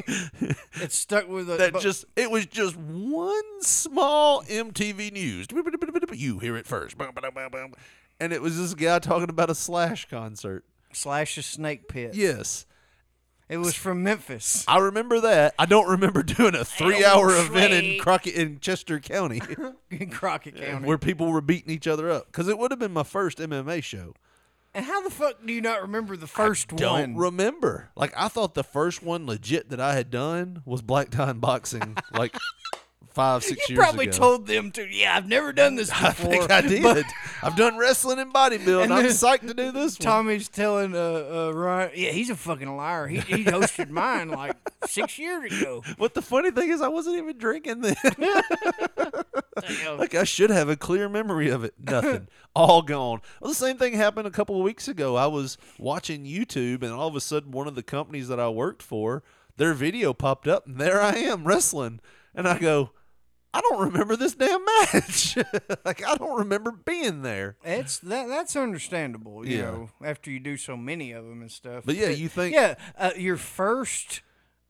It's 0.81 0.97
stuck 0.97 1.29
with 1.29 1.51
a. 1.51 1.57
that 1.57 1.73
but- 1.75 1.83
just 1.83 2.05
it 2.17 2.31
was 2.31 2.47
just 2.47 2.77
one 2.77 3.63
small 3.63 4.43
MTV 4.45 5.13
News. 5.13 5.47
But 6.09 6.19
you 6.19 6.39
hear 6.39 6.57
it 6.57 6.66
first, 6.66 6.97
and 8.20 8.33
it 8.33 8.43
was 8.43 8.59
this 8.59 8.74
guy 8.74 8.99
talking 8.99 9.31
about 9.31 9.51
a 9.51 9.55
Slash 9.55 10.09
concert. 10.09 10.65
Slash's 10.93 11.57
Snakepit. 11.57 12.11
Yes. 12.15 12.66
It 13.49 13.57
was 13.59 13.74
from 13.74 14.03
Memphis. 14.03 14.65
I 14.66 14.79
remember 14.79 15.20
that. 15.20 15.55
I 15.59 15.66
don't 15.66 15.89
remember 15.89 16.23
doing 16.23 16.55
a 16.55 16.65
three-hour 16.65 17.31
event 17.37 17.73
in 17.74 17.81
Slade. 17.83 18.01
Crockett 18.01 18.35
in 18.35 18.61
Chester 18.61 18.99
County 19.01 19.41
in 19.91 20.11
Crockett 20.11 20.57
County. 20.57 20.87
where 20.87 20.97
people 20.99 21.27
were 21.31 21.41
beating 21.43 21.70
each 21.70 21.87
other 21.87 22.11
up 22.11 22.27
because 22.27 22.49
it 22.49 22.59
would 22.59 22.70
have 22.70 22.81
been 22.81 22.93
my 22.93 23.03
first 23.03 23.39
MMA 23.39 23.83
show. 23.83 24.15
and 24.74 24.87
how 24.87 25.03
the 25.03 25.11
fuck 25.11 25.45
do 25.45 25.53
you 25.53 25.61
not 25.61 25.83
remember 25.83 26.16
the 26.16 26.27
first 26.27 26.69
Don't 26.69 27.15
one? 27.15 27.16
remember. 27.16 27.91
Like 27.95 28.12
I 28.16 28.29
thought 28.29 28.55
the 28.55 28.65
first 28.65 29.03
one 29.03 29.27
legit 29.27 29.69
that 29.70 29.81
I 29.81 29.95
had 29.95 30.11
done 30.11 30.62
was 30.65 30.81
Black 30.81 31.11
Time 31.11 31.39
Boxing, 31.41 31.97
like 32.16 32.35
five 33.14 33.43
six 33.44 33.68
you 33.68 33.74
years 33.74 33.84
probably 33.84 34.09
ago. 34.09 34.16
told 34.16 34.47
them 34.47 34.70
to. 34.72 34.86
Yeah, 34.86 35.16
I've 35.16 35.28
never 35.28 35.52
done 35.52 35.76
this 35.76 35.90
before. 36.01 36.05
I 36.05 36.12
think 36.12 36.51
I 36.51 36.60
did. 36.62 36.82
but 36.82 37.05
I've 37.43 37.56
done 37.56 37.76
wrestling 37.78 38.18
and 38.18 38.32
bodybuilding. 38.32 38.84
And 38.84 38.93
I'm 38.93 39.06
psyched 39.06 39.47
to 39.48 39.55
do 39.55 39.72
this 39.72 39.98
one. 39.98 40.05
Tommy's 40.06 40.48
telling 40.48 40.94
uh, 40.94 41.48
uh 41.48 41.52
Ryan, 41.55 41.90
yeah, 41.94 42.10
he's 42.10 42.30
a 42.30 42.36
fucking 42.36 42.76
liar. 42.76 43.06
He 43.06 43.20
he 43.20 43.44
hosted 43.44 43.90
mine 43.90 44.28
like 44.30 44.56
six 44.86 45.18
years 45.18 45.52
ago. 45.60 45.82
What 45.98 46.14
the 46.14 46.22
funny 46.22 46.51
thing 46.51 46.70
is, 46.70 46.80
I 46.80 46.89
wasn't 46.89 47.16
even 47.18 47.39
drinking 47.39 47.82
then. 47.82 47.97
like 49.98 50.14
I 50.14 50.24
should 50.24 50.51
have 50.51 50.68
a 50.68 50.76
clear 50.76 51.09
memory 51.09 51.51
of 51.51 51.64
it. 51.64 51.74
Nothing. 51.78 52.28
all 52.55 52.82
gone. 52.82 53.20
Well, 53.40 53.51
the 53.51 53.55
same 53.55 53.78
thing 53.78 53.94
happened 53.94 54.26
a 54.26 54.30
couple 54.30 54.56
of 54.56 54.62
weeks 54.62 54.89
ago. 54.89 55.16
I 55.16 55.26
was 55.26 55.56
watching 55.78 56.24
YouTube, 56.24 56.82
and 56.82 56.93
all 56.93 57.09
of 57.09 57.16
a 57.16 57.20
sudden, 57.20 57.51
one 57.51 57.68
of 57.68 57.74
the 57.74 57.82
companies 57.82 58.28
that 58.28 58.40
I 58.40 58.48
worked 58.48 58.82
for, 58.82 59.22
their 59.56 59.74
video 59.74 60.12
popped 60.12 60.48
up, 60.48 60.66
and 60.66 60.78
there 60.78 61.01
I 61.01 61.14
am 61.14 61.44
wrestling, 61.47 62.01
and 62.34 62.48
I 62.48 62.59
go. 62.59 62.90
I 63.55 63.61
don't 63.61 63.81
remember 63.93 64.16
this 64.16 64.35
damn 64.35 64.65
match. 64.65 65.37
like 65.85 66.03
I 66.07 66.15
don't 66.16 66.39
remember 66.39 66.70
being 66.73 67.23
there. 67.23 67.57
It's 67.65 67.99
that 67.99 68.29
that's 68.29 68.57
understandable, 68.57 69.47
you 69.47 69.59
Yeah. 69.59 69.62
know, 69.62 69.91
after 70.03 70.31
you 70.31 70.41
do 70.41 70.57
so 70.57 70.77
many 70.77 71.12
of 71.12 71.24
them 71.27 71.43
and 71.43 71.51
stuff. 71.51 71.85
But 71.85 71.97
yeah, 71.97 72.09
you 72.09 72.29
think- 72.29 72.55
yeah, 72.55 72.77
uh, 72.97 73.11
your 73.16 73.37
first 73.37 74.23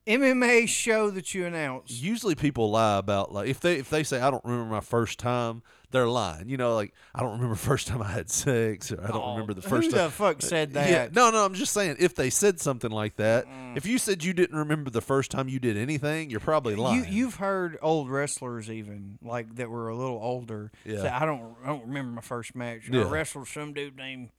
MMA 0.06 0.68
show 0.68 1.10
that 1.10 1.32
you 1.34 1.46
announced. 1.46 2.02
Usually 2.02 2.34
people 2.34 2.70
lie 2.70 2.98
about 2.98 3.32
like 3.32 3.48
if 3.48 3.60
they 3.60 3.76
if 3.76 3.88
they 3.90 4.02
say 4.02 4.20
I 4.20 4.30
don't 4.30 4.44
remember 4.44 4.68
my 4.70 4.80
first 4.80 5.18
time, 5.20 5.62
they're 5.92 6.08
lying. 6.08 6.48
You 6.48 6.56
know, 6.56 6.74
like 6.74 6.92
I 7.14 7.20
don't 7.20 7.32
remember 7.32 7.54
the 7.54 7.60
first 7.68 7.86
time 7.86 8.02
I 8.02 8.10
had 8.10 8.28
sex, 8.28 8.90
or 8.90 9.00
I 9.02 9.06
don't 9.08 9.22
Oh, 9.22 9.32
remember 9.32 9.54
the 9.54 9.62
first 9.62 9.86
who 9.86 9.90
first 9.92 10.04
the 10.04 10.10
fuck 10.10 10.42
said 10.42 10.72
that? 10.72 10.90
Yeah, 10.90 11.08
no, 11.12 11.30
no, 11.30 11.44
I'm 11.44 11.54
just 11.54 11.72
saying 11.72 11.96
if 12.00 12.14
they 12.16 12.30
said 12.30 12.60
something 12.60 12.90
like 12.90 13.16
that, 13.16 13.46
Mm. 13.46 13.76
if 13.76 13.86
you 13.86 13.96
said 13.98 14.24
you 14.24 14.32
didn't 14.32 14.56
remember 14.58 14.90
the 14.90 15.00
first 15.00 15.30
time 15.30 15.48
you 15.48 15.60
did 15.60 15.76
anything, 15.76 16.30
you're 16.30 16.40
probably 16.40 16.74
lying. 16.74 17.04
You 17.04 17.10
you've 17.10 17.36
heard 17.36 17.78
old 17.80 18.10
wrestlers 18.10 18.68
even 18.70 19.18
like 19.22 19.54
that 19.56 19.70
were 19.70 19.88
a 19.88 19.94
little 19.96 20.18
older. 20.20 20.72
Yeah. 20.84 21.02
Say, 21.02 21.08
I 21.08 21.24
don't 21.24 21.54
I 21.62 21.68
don't 21.68 21.86
remember 21.86 22.10
my 22.16 22.22
first 22.22 22.56
match. 22.56 22.88
Yeah. 22.90 23.02
I 23.02 23.04
wrestled 23.04 23.46
some 23.46 23.72
dude 23.72 23.96
named 23.96 24.30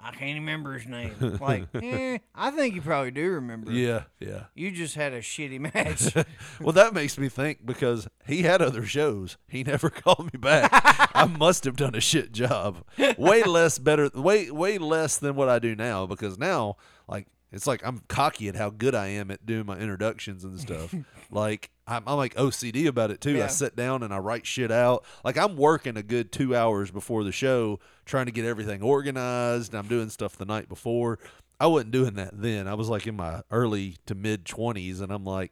I 0.00 0.12
can't 0.12 0.38
remember 0.38 0.74
his 0.74 0.86
name. 0.86 1.38
Like, 1.40 1.66
eh, 1.74 2.18
I 2.34 2.50
think 2.52 2.74
you 2.76 2.82
probably 2.82 3.10
do 3.10 3.30
remember. 3.32 3.72
yeah, 3.72 4.04
yeah. 4.20 4.44
You 4.54 4.70
just 4.70 4.94
had 4.94 5.12
a 5.12 5.20
shitty 5.20 5.58
match. 5.74 6.14
well, 6.60 6.72
that 6.72 6.94
makes 6.94 7.18
me 7.18 7.28
think 7.28 7.66
because 7.66 8.08
he 8.26 8.42
had 8.42 8.62
other 8.62 8.84
shows. 8.84 9.36
He 9.48 9.64
never 9.64 9.90
called 9.90 10.32
me 10.32 10.38
back. 10.38 10.70
I 11.14 11.24
must 11.26 11.64
have 11.64 11.76
done 11.76 11.94
a 11.94 12.00
shit 12.00 12.32
job. 12.32 12.84
Way 13.16 13.42
less 13.42 13.78
better, 13.78 14.08
way 14.14 14.50
way 14.50 14.78
less 14.78 15.18
than 15.18 15.34
what 15.34 15.48
I 15.48 15.58
do 15.58 15.74
now. 15.74 16.06
Because 16.06 16.38
now, 16.38 16.76
like, 17.08 17.26
it's 17.50 17.66
like 17.66 17.84
I'm 17.84 18.02
cocky 18.08 18.48
at 18.48 18.54
how 18.54 18.70
good 18.70 18.94
I 18.94 19.08
am 19.08 19.30
at 19.32 19.44
doing 19.46 19.66
my 19.66 19.78
introductions 19.78 20.44
and 20.44 20.60
stuff. 20.60 20.94
like 21.30 21.70
I'm, 21.88 22.02
I'm 22.06 22.16
like 22.16 22.34
OCD 22.34 22.86
about 22.86 23.10
it 23.10 23.20
too. 23.20 23.42
I 23.42 23.46
sit 23.48 23.74
down 23.74 24.02
and 24.02 24.12
I 24.12 24.18
write 24.18 24.46
shit 24.46 24.70
out. 24.70 25.04
Like 25.24 25.38
I'm 25.38 25.56
working 25.56 25.96
a 25.96 26.02
good 26.02 26.30
two 26.30 26.54
hours 26.54 26.90
before 26.90 27.24
the 27.24 27.32
show, 27.32 27.80
trying 28.04 28.26
to 28.26 28.32
get 28.32 28.44
everything 28.44 28.82
organized. 28.82 29.74
I'm 29.74 29.88
doing 29.88 30.10
stuff 30.10 30.36
the 30.36 30.44
night 30.44 30.68
before. 30.68 31.18
I 31.58 31.66
wasn't 31.66 31.92
doing 31.92 32.14
that 32.14 32.40
then. 32.40 32.68
I 32.68 32.74
was 32.74 32.88
like 32.88 33.06
in 33.06 33.16
my 33.16 33.42
early 33.50 33.96
to 34.06 34.14
mid 34.14 34.44
twenties, 34.44 35.00
and 35.00 35.10
I'm 35.10 35.24
like, 35.24 35.50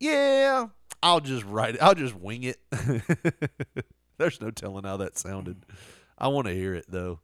yeah, 0.00 0.68
I'll 1.02 1.20
just 1.20 1.44
write 1.44 1.74
it. 1.74 1.82
I'll 1.82 1.94
just 1.94 2.16
wing 2.16 2.44
it. 2.44 2.58
There's 4.18 4.40
no 4.40 4.50
telling 4.50 4.84
how 4.84 4.96
that 4.96 5.18
sounded. 5.18 5.64
I 6.16 6.28
want 6.28 6.48
to 6.48 6.54
hear 6.54 6.74
it 6.74 6.86
though. 6.88 7.20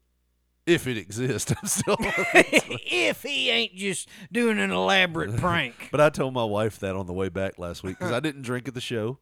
If 0.66 0.86
it 0.86 0.96
exists, 0.96 1.52
I'm 1.62 1.68
still. 1.68 1.96
if 2.00 3.22
he 3.22 3.50
ain't 3.50 3.74
just 3.74 4.08
doing 4.32 4.58
an 4.58 4.70
elaborate 4.70 5.36
prank. 5.38 5.88
but 5.90 6.00
I 6.00 6.10
told 6.10 6.34
my 6.34 6.44
wife 6.44 6.78
that 6.80 6.96
on 6.96 7.06
the 7.06 7.12
way 7.12 7.28
back 7.28 7.58
last 7.58 7.82
week 7.82 7.98
because 7.98 8.12
I 8.12 8.20
didn't 8.20 8.42
drink 8.42 8.68
at 8.68 8.74
the 8.74 8.80
show. 8.80 9.18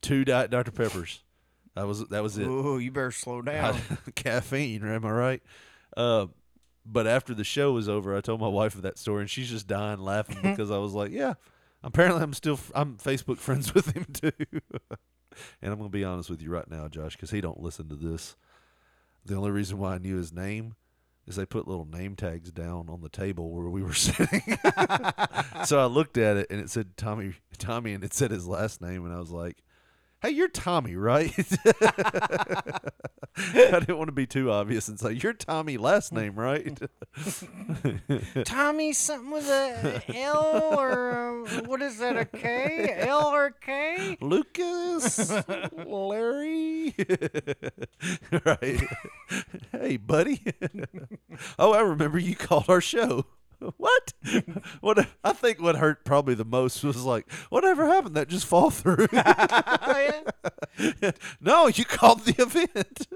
Two 0.00 0.24
Diet 0.24 0.50
Dr 0.50 0.70
Peppers. 0.70 1.22
That 1.74 1.88
was 1.88 2.06
that 2.08 2.22
was 2.22 2.38
it. 2.38 2.46
Ooh, 2.46 2.78
you 2.78 2.92
better 2.92 3.10
slow 3.10 3.42
down. 3.42 3.76
Caffeine, 4.14 4.86
am 4.86 5.04
I 5.04 5.10
right? 5.10 5.42
Uh, 5.96 6.26
but 6.86 7.06
after 7.06 7.34
the 7.34 7.42
show 7.42 7.72
was 7.72 7.88
over, 7.88 8.16
I 8.16 8.20
told 8.20 8.40
my 8.40 8.48
wife 8.48 8.76
of 8.76 8.82
that 8.82 8.98
story, 8.98 9.22
and 9.22 9.30
she's 9.30 9.50
just 9.50 9.66
dying 9.66 9.98
laughing 9.98 10.38
because 10.42 10.70
I 10.70 10.78
was 10.78 10.92
like, 10.92 11.10
"Yeah, 11.10 11.34
apparently 11.82 12.22
I'm 12.22 12.34
still 12.34 12.60
I'm 12.74 12.96
Facebook 12.98 13.38
friends 13.38 13.74
with 13.74 13.92
him 13.96 14.06
too." 14.12 14.30
and 15.60 15.72
I'm 15.72 15.78
gonna 15.78 15.88
be 15.88 16.04
honest 16.04 16.30
with 16.30 16.40
you 16.40 16.50
right 16.50 16.70
now, 16.70 16.86
Josh, 16.86 17.16
because 17.16 17.32
he 17.32 17.40
don't 17.40 17.60
listen 17.60 17.88
to 17.88 17.96
this. 17.96 18.36
The 19.24 19.34
only 19.34 19.50
reason 19.50 19.78
why 19.78 19.94
I 19.94 19.98
knew 19.98 20.16
his 20.16 20.32
name 20.32 20.76
is 21.26 21.36
they 21.36 21.46
put 21.46 21.66
little 21.66 21.86
name 21.86 22.16
tags 22.16 22.50
down 22.50 22.88
on 22.88 23.00
the 23.00 23.08
table 23.08 23.50
where 23.50 23.68
we 23.68 23.82
were 23.82 23.92
sitting. 23.94 24.42
so 25.64 25.78
I 25.78 25.86
looked 25.86 26.18
at 26.18 26.36
it 26.36 26.46
and 26.50 26.60
it 26.60 26.70
said 26.70 26.96
Tommy 26.96 27.34
Tommy 27.58 27.94
and 27.94 28.04
it 28.04 28.14
said 28.14 28.30
his 28.30 28.46
last 28.46 28.80
name 28.80 29.04
and 29.04 29.14
I 29.14 29.18
was 29.18 29.30
like, 29.30 29.63
Hey, 30.24 30.30
you're 30.30 30.48
Tommy, 30.48 30.96
right? 30.96 31.34
I 33.36 33.78
didn't 33.78 33.98
want 33.98 34.08
to 34.08 34.12
be 34.12 34.26
too 34.26 34.50
obvious 34.50 34.88
and 34.88 34.98
say, 34.98 35.12
You're 35.12 35.34
Tommy 35.34 35.76
last 35.76 36.14
name, 36.14 36.34
right? 36.34 36.80
Tommy, 38.46 38.94
something 38.94 39.30
with 39.30 39.46
a 39.50 40.02
L 40.16 40.78
or 40.78 41.10
a, 41.10 41.44
what 41.66 41.82
is 41.82 41.98
that? 41.98 42.16
A 42.16 42.24
K? 42.24 43.04
L 43.06 43.26
or 43.26 43.50
K? 43.50 44.16
Lucas, 44.22 45.30
Larry, 45.84 46.94
right? 48.46 48.80
hey, 49.72 49.98
buddy. 49.98 50.42
oh, 51.58 51.74
I 51.74 51.80
remember 51.80 52.18
you 52.18 52.34
called 52.34 52.70
our 52.70 52.80
show. 52.80 53.26
What? 53.76 54.12
What? 54.80 55.06
I 55.22 55.32
think 55.32 55.60
what 55.60 55.76
hurt 55.76 56.04
probably 56.04 56.34
the 56.34 56.44
most 56.44 56.82
was 56.84 57.04
like, 57.04 57.30
whatever 57.48 57.86
happened? 57.86 58.14
That 58.14 58.28
just 58.28 58.46
fall 58.46 58.70
through. 58.70 59.08
no, 61.40 61.68
you 61.68 61.84
called 61.84 62.24
the 62.24 62.42
event. 62.42 63.06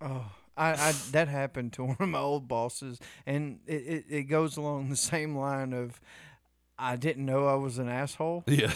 Oh, 0.00 0.32
I, 0.56 0.72
I 0.72 0.92
that 1.12 1.28
happened 1.28 1.72
to 1.74 1.84
one 1.84 1.96
of 1.98 2.08
my 2.08 2.18
old 2.18 2.48
bosses, 2.48 2.98
and 3.26 3.60
it, 3.66 3.74
it, 3.74 4.04
it 4.08 4.22
goes 4.24 4.56
along 4.56 4.90
the 4.90 4.96
same 4.96 5.36
line 5.36 5.72
of 5.72 6.00
I 6.78 6.96
didn't 6.96 7.24
know 7.24 7.46
I 7.46 7.54
was 7.54 7.78
an 7.78 7.88
asshole. 7.88 8.44
Yeah. 8.46 8.72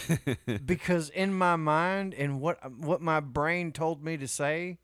because 0.65 1.09
in 1.09 1.33
my 1.33 1.55
mind 1.55 2.13
and 2.13 2.41
what 2.41 2.71
what 2.71 3.01
my 3.01 3.19
brain 3.19 3.71
told 3.71 4.03
me 4.03 4.17
to 4.17 4.27
say, 4.27 4.79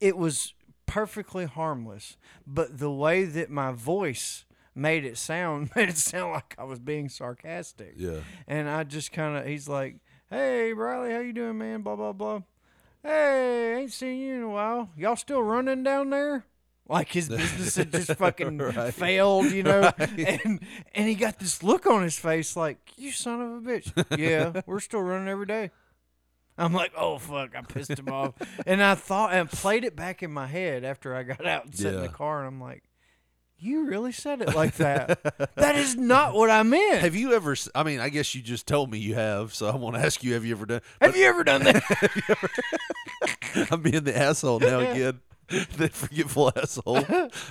it 0.00 0.16
was 0.16 0.54
perfectly 0.86 1.46
harmless. 1.46 2.16
But 2.46 2.78
the 2.78 2.90
way 2.90 3.24
that 3.24 3.50
my 3.50 3.72
voice 3.72 4.44
made 4.74 5.04
it 5.04 5.18
sound 5.18 5.70
made 5.76 5.88
it 5.90 5.96
sound 5.98 6.32
like 6.32 6.54
I 6.58 6.64
was 6.64 6.78
being 6.78 7.08
sarcastic. 7.08 7.94
Yeah. 7.96 8.20
And 8.46 8.68
I 8.68 8.84
just 8.84 9.12
kind 9.12 9.36
of 9.36 9.46
he's 9.46 9.68
like, 9.68 9.96
"Hey, 10.30 10.72
Riley, 10.72 11.12
how 11.12 11.20
you 11.20 11.32
doing, 11.32 11.58
man? 11.58 11.82
Blah 11.82 11.96
blah 11.96 12.12
blah. 12.12 12.40
Hey, 13.02 13.74
ain't 13.80 13.92
seen 13.92 14.20
you 14.20 14.34
in 14.36 14.42
a 14.42 14.48
while. 14.50 14.90
Y'all 14.96 15.16
still 15.16 15.42
running 15.42 15.82
down 15.82 16.10
there?" 16.10 16.44
Like 16.88 17.08
his 17.12 17.28
business 17.28 17.76
had 17.76 17.92
just 17.92 18.12
fucking 18.18 18.58
Right. 18.58 18.92
failed, 18.92 19.50
you 19.52 19.62
know, 19.62 19.80
Right. 19.98 20.18
and 20.44 20.60
and 20.94 21.08
he 21.08 21.14
got 21.14 21.38
this 21.38 21.62
look 21.62 21.86
on 21.86 22.02
his 22.02 22.18
face 22.18 22.56
like, 22.56 22.78
"You 22.96 23.12
son 23.12 23.40
of 23.40 23.50
a 23.52 23.60
bitch." 23.60 24.18
Yeah, 24.18 24.60
we're 24.66 24.80
still 24.80 25.00
running 25.00 25.28
every 25.28 25.46
day. 25.46 25.70
I'm 26.58 26.74
like, 26.74 26.92
"Oh 26.96 27.18
fuck!" 27.18 27.56
I 27.56 27.62
pissed 27.62 27.98
him 27.98 28.08
off, 28.08 28.34
and 28.66 28.82
I 28.82 28.94
thought 28.94 29.32
and 29.32 29.48
played 29.50 29.84
it 29.84 29.96
back 29.96 30.22
in 30.22 30.30
my 30.32 30.46
head 30.46 30.84
after 30.84 31.14
I 31.14 31.22
got 31.22 31.46
out 31.46 31.64
and 31.64 31.74
sat 31.74 31.94
in 31.94 32.02
the 32.02 32.08
car, 32.08 32.40
and 32.40 32.48
I'm 32.48 32.60
like, 32.60 32.82
"You 33.62 33.86
really 33.86 34.12
said 34.12 34.42
it 34.42 34.54
like 34.54 34.74
that? 34.76 35.22
that 35.54 35.76
is 35.76 35.96
not 35.96 36.34
what 36.34 36.50
I 36.50 36.62
meant." 36.62 37.00
Have 37.00 37.14
you 37.14 37.32
ever? 37.32 37.54
I 37.74 37.82
mean, 37.82 38.00
I 38.00 38.08
guess 38.08 38.34
you 38.34 38.42
just 38.42 38.66
told 38.66 38.90
me 38.90 38.98
you 38.98 39.14
have, 39.14 39.54
so 39.54 39.68
I 39.68 39.76
want 39.76 39.96
to 39.96 40.02
ask 40.02 40.22
you: 40.24 40.34
Have 40.34 40.44
you 40.44 40.52
ever 40.54 40.66
done? 40.66 40.80
Have 41.00 41.16
you 41.16 41.24
ever 41.26 41.44
done 41.44 41.62
that? 41.64 41.82
ever, 42.28 43.66
I'm 43.70 43.82
being 43.82 44.04
the 44.04 44.16
asshole 44.16 44.60
now 44.60 44.80
again. 44.90 45.20
The 45.76 45.88
forgetful 45.88 46.52
asshole. 46.56 47.04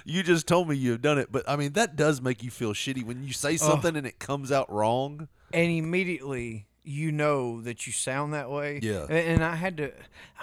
You 0.05 0.23
just 0.23 0.47
told 0.47 0.67
me 0.67 0.75
you 0.75 0.91
have 0.91 1.01
done 1.01 1.19
it, 1.19 1.31
but 1.31 1.47
I 1.47 1.55
mean 1.55 1.73
that 1.73 1.95
does 1.95 2.19
make 2.21 2.41
you 2.41 2.49
feel 2.49 2.73
shitty 2.73 3.03
when 3.03 3.23
you 3.23 3.31
say 3.31 3.57
something 3.57 3.95
and 3.95 4.07
it 4.07 4.17
comes 4.17 4.51
out 4.51 4.71
wrong. 4.71 5.27
and 5.53 5.71
immediately 5.71 6.65
you 6.83 7.11
know 7.11 7.61
that 7.61 7.85
you 7.87 7.93
sound 7.93 8.33
that 8.33 8.49
way. 8.49 8.79
Yeah. 8.81 9.05
A- 9.09 9.27
And 9.29 9.43
I 9.43 9.55
had 9.55 9.77
to, 9.77 9.91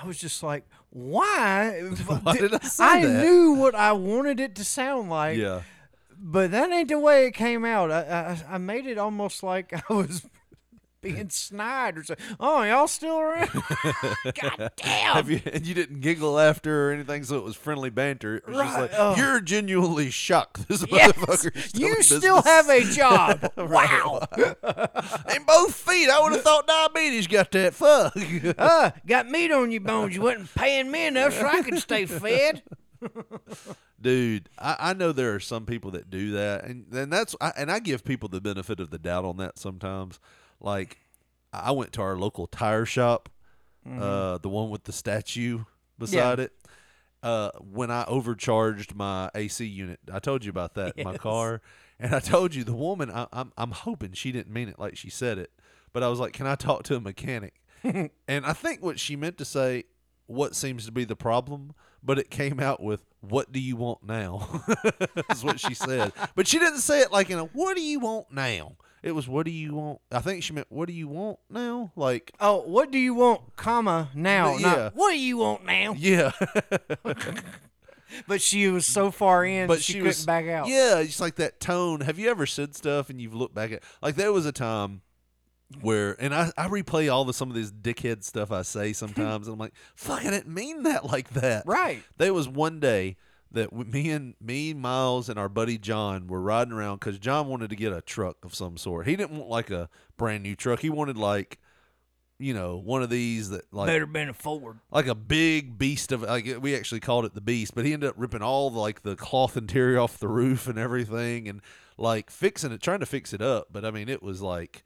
I 0.00 0.06
was 0.06 0.18
just 0.18 0.42
like, 0.42 0.64
why? 0.90 1.80
Why 2.22 2.36
did 2.38 2.54
I 2.54 2.58
say 2.60 3.02
that? 3.04 3.22
knew 3.24 3.52
what 3.52 3.74
I 3.74 3.92
wanted 3.92 4.40
it 4.40 4.54
to 4.56 4.64
sound 4.64 5.10
like. 5.10 5.36
Yeah. 5.36 5.62
But 6.20 6.50
that 6.52 6.70
ain't 6.70 6.88
the 6.88 6.98
way 6.98 7.26
it 7.26 7.34
came 7.34 7.64
out. 7.64 7.90
I, 7.92 8.00
I, 8.48 8.54
I 8.54 8.58
made 8.58 8.86
it 8.86 8.98
almost 8.98 9.42
like 9.42 9.72
I 9.90 9.92
was 9.92 10.26
being 11.00 11.30
snide 11.30 11.96
or 11.98 12.04
something. 12.04 12.24
Oh, 12.40 12.62
y'all 12.62 12.88
still 12.88 13.18
around? 13.20 13.50
God 14.24 14.70
damn. 14.76 15.14
Have 15.14 15.30
you? 15.30 15.40
And 15.52 15.66
you 15.66 15.74
didn't 15.74 16.00
giggle 16.00 16.38
after 16.38 16.88
or 16.88 16.92
anything, 16.92 17.24
so 17.24 17.36
it 17.36 17.44
was 17.44 17.56
friendly 17.56 17.90
banter. 17.90 18.36
It 18.36 18.48
was 18.48 18.56
just 18.56 18.74
Right, 18.74 18.80
like 18.82 18.90
oh. 18.96 19.14
you're 19.16 19.40
genuinely 19.40 20.10
shocked. 20.10 20.68
This 20.68 20.84
Yes, 20.90 21.12
motherfucker. 21.12 21.78
you 21.78 22.02
still 22.02 22.42
business." 22.42 22.44
have 22.46 22.68
a 22.68 22.84
job. 22.84 23.52
Wow. 23.68 24.26
and 25.28 25.46
both 25.46 25.74
feet. 25.74 26.08
I 26.10 26.20
would 26.22 26.32
have 26.32 26.42
thought 26.42 26.66
diabetes 26.66 27.26
got 27.26 27.50
that. 27.52 27.74
Fuck. 27.74 28.16
uh, 28.58 28.90
got 29.06 29.28
meat 29.28 29.50
on 29.52 29.70
your 29.70 29.80
bones. 29.82 30.14
You 30.16 30.22
wasn't 30.22 30.52
paying 30.54 30.90
me 30.90 31.06
enough 31.06 31.34
so 31.34 31.46
I 31.46 31.62
could 31.62 31.78
stay 31.78 32.06
fed. 32.06 32.62
Dude, 34.00 34.48
I, 34.58 34.76
I 34.78 34.94
know 34.94 35.12
there 35.12 35.34
are 35.34 35.40
some 35.40 35.66
people 35.66 35.90
that 35.92 36.08
do 36.10 36.32
that, 36.32 36.64
and 36.64 36.86
and 36.92 37.12
that's 37.12 37.34
I, 37.40 37.52
and 37.56 37.70
I 37.70 37.78
give 37.80 38.04
people 38.04 38.28
the 38.28 38.40
benefit 38.40 38.80
of 38.80 38.90
the 38.90 38.98
doubt 38.98 39.24
on 39.24 39.36
that 39.38 39.58
sometimes. 39.58 40.18
Like, 40.60 40.98
I 41.52 41.70
went 41.72 41.92
to 41.94 42.02
our 42.02 42.16
local 42.16 42.46
tire 42.46 42.84
shop, 42.84 43.28
uh, 43.88 44.38
the 44.38 44.48
one 44.48 44.68
with 44.70 44.84
the 44.84 44.92
statue 44.92 45.64
beside 45.98 46.40
it. 46.40 46.52
Uh, 47.22 47.50
when 47.58 47.90
I 47.90 48.04
overcharged 48.04 48.94
my 48.94 49.30
AC 49.34 49.64
unit, 49.64 49.98
I 50.12 50.18
told 50.18 50.44
you 50.44 50.50
about 50.50 50.74
that 50.74 50.96
in 50.96 51.04
my 51.04 51.16
car, 51.18 51.62
and 51.98 52.14
I 52.14 52.20
told 52.20 52.54
you 52.54 52.64
the 52.64 52.74
woman. 52.74 53.10
I, 53.10 53.26
I'm 53.32 53.52
I'm 53.56 53.72
hoping 53.72 54.12
she 54.12 54.30
didn't 54.30 54.52
mean 54.52 54.68
it 54.68 54.78
like 54.78 54.96
she 54.96 55.10
said 55.10 55.38
it, 55.38 55.50
but 55.92 56.02
I 56.02 56.08
was 56.08 56.20
like, 56.20 56.32
"Can 56.32 56.46
I 56.46 56.54
talk 56.54 56.84
to 56.84 56.96
a 56.96 57.00
mechanic?" 57.00 57.54
and 57.82 58.10
I 58.28 58.52
think 58.52 58.82
what 58.82 59.00
she 59.00 59.16
meant 59.16 59.38
to 59.38 59.44
say, 59.44 59.84
what 60.26 60.54
seems 60.54 60.84
to 60.86 60.92
be 60.92 61.04
the 61.04 61.16
problem, 61.16 61.72
but 62.02 62.18
it 62.18 62.30
came 62.30 62.60
out 62.60 62.80
with, 62.82 63.04
"What 63.20 63.50
do 63.50 63.58
you 63.58 63.74
want 63.74 64.04
now?" 64.04 64.62
is 65.30 65.42
what 65.42 65.58
she 65.58 65.74
said. 65.74 66.12
But 66.36 66.46
she 66.46 66.58
didn't 66.58 66.80
say 66.80 67.00
it 67.00 67.10
like 67.10 67.30
in 67.30 67.38
a 67.38 67.46
"What 67.46 67.74
do 67.76 67.82
you 67.82 67.98
want 67.98 68.30
now?" 68.30 68.76
It 69.02 69.12
was, 69.12 69.28
"What 69.28 69.46
do 69.46 69.52
you 69.52 69.74
want?" 69.74 70.00
I 70.10 70.20
think 70.20 70.42
she 70.42 70.52
meant, 70.52 70.66
"What 70.70 70.86
do 70.86 70.92
you 70.92 71.08
want 71.08 71.38
now?" 71.50 71.92
Like, 71.96 72.32
Oh, 72.40 72.62
what 72.62 72.90
do 72.90 72.98
you 72.98 73.14
want, 73.14 73.56
comma, 73.56 74.10
now? 74.14 74.56
Yeah. 74.56 74.74
Not, 74.74 74.96
what 74.96 75.12
do 75.12 75.18
you 75.18 75.36
want 75.38 75.64
now? 75.64 75.94
yeah. 75.98 76.32
But 78.26 78.40
she 78.40 78.68
was 78.68 78.86
so 78.86 79.10
far 79.10 79.44
in, 79.44 79.66
but 79.66 79.82
she, 79.82 79.94
she, 79.94 80.00
couldn't 80.00 80.26
back 80.26 80.46
out. 80.46 80.66
Yeah, 80.66 80.98
it's 81.00 81.20
like 81.20 81.36
that 81.36 81.60
tone. 81.60 82.00
Have 82.00 82.18
you 82.18 82.30
ever 82.30 82.46
said 82.46 82.74
stuff 82.74 83.10
and 83.10 83.20
you've 83.20 83.34
looked 83.34 83.54
back 83.54 83.70
at 83.72 83.82
like 84.00 84.14
there 84.14 84.32
was 84.32 84.46
a 84.46 84.52
time 84.52 85.02
where 85.80 86.16
and 86.20 86.34
I, 86.34 86.50
I 86.56 86.68
replay 86.68 87.12
all 87.12 87.24
the 87.24 87.34
some 87.34 87.50
of 87.50 87.54
this 87.54 87.70
dickhead 87.70 88.24
stuff 88.24 88.50
I 88.50 88.62
say 88.62 88.92
sometimes 88.92 89.46
and 89.46 89.54
I'm 89.54 89.58
like, 89.58 89.74
fuck, 89.94 90.24
I 90.24 90.30
didn't 90.30 90.52
mean 90.52 90.84
that 90.84 91.04
like 91.04 91.30
that. 91.30 91.64
Right. 91.66 92.02
There 92.16 92.32
was 92.32 92.48
one 92.48 92.80
day 92.80 93.16
that 93.52 93.72
me 93.72 94.10
and 94.10 94.34
me, 94.40 94.74
Miles, 94.74 95.28
and 95.28 95.38
our 95.38 95.48
buddy 95.48 95.78
John 95.78 96.26
were 96.26 96.40
riding 96.40 96.72
around 96.72 96.96
because 97.00 97.18
John 97.18 97.48
wanted 97.48 97.70
to 97.70 97.76
get 97.76 97.92
a 97.92 98.00
truck 98.02 98.44
of 98.44 98.54
some 98.54 98.76
sort. 98.76 99.06
He 99.06 99.16
didn't 99.16 99.36
want 99.38 99.48
like 99.50 99.70
a 99.70 99.88
brand 100.16 100.42
new 100.42 100.54
truck. 100.54 100.80
He 100.80 100.90
wanted 100.90 101.16
like, 101.16 101.58
you 102.38 102.52
know, 102.54 102.76
one 102.76 103.02
of 103.02 103.10
these 103.10 103.50
that 103.50 103.72
like 103.72 103.86
Better 103.88 104.06
been 104.06 104.28
a 104.28 104.34
Ford. 104.34 104.78
like 104.90 105.06
a 105.06 105.14
big 105.14 105.78
beast 105.78 106.12
of 106.12 106.22
like 106.22 106.58
we 106.60 106.76
actually 106.76 107.00
called 107.00 107.24
it 107.24 107.34
the 107.34 107.40
beast, 107.40 107.74
but 107.74 107.84
he 107.84 107.92
ended 107.92 108.10
up 108.10 108.14
ripping 108.18 108.42
all 108.42 108.70
the, 108.70 108.78
like 108.78 109.02
the 109.02 109.16
cloth 109.16 109.56
interior 109.56 109.98
off 109.98 110.18
the 110.18 110.28
roof 110.28 110.68
and 110.68 110.78
everything, 110.78 111.48
and 111.48 111.60
like 111.96 112.30
fixing 112.30 112.70
it, 112.70 112.80
trying 112.82 113.00
to 113.00 113.06
fix 113.06 113.32
it 113.32 113.40
up. 113.42 113.68
But 113.72 113.84
I 113.84 113.90
mean, 113.90 114.08
it 114.08 114.22
was 114.22 114.40
like 114.42 114.84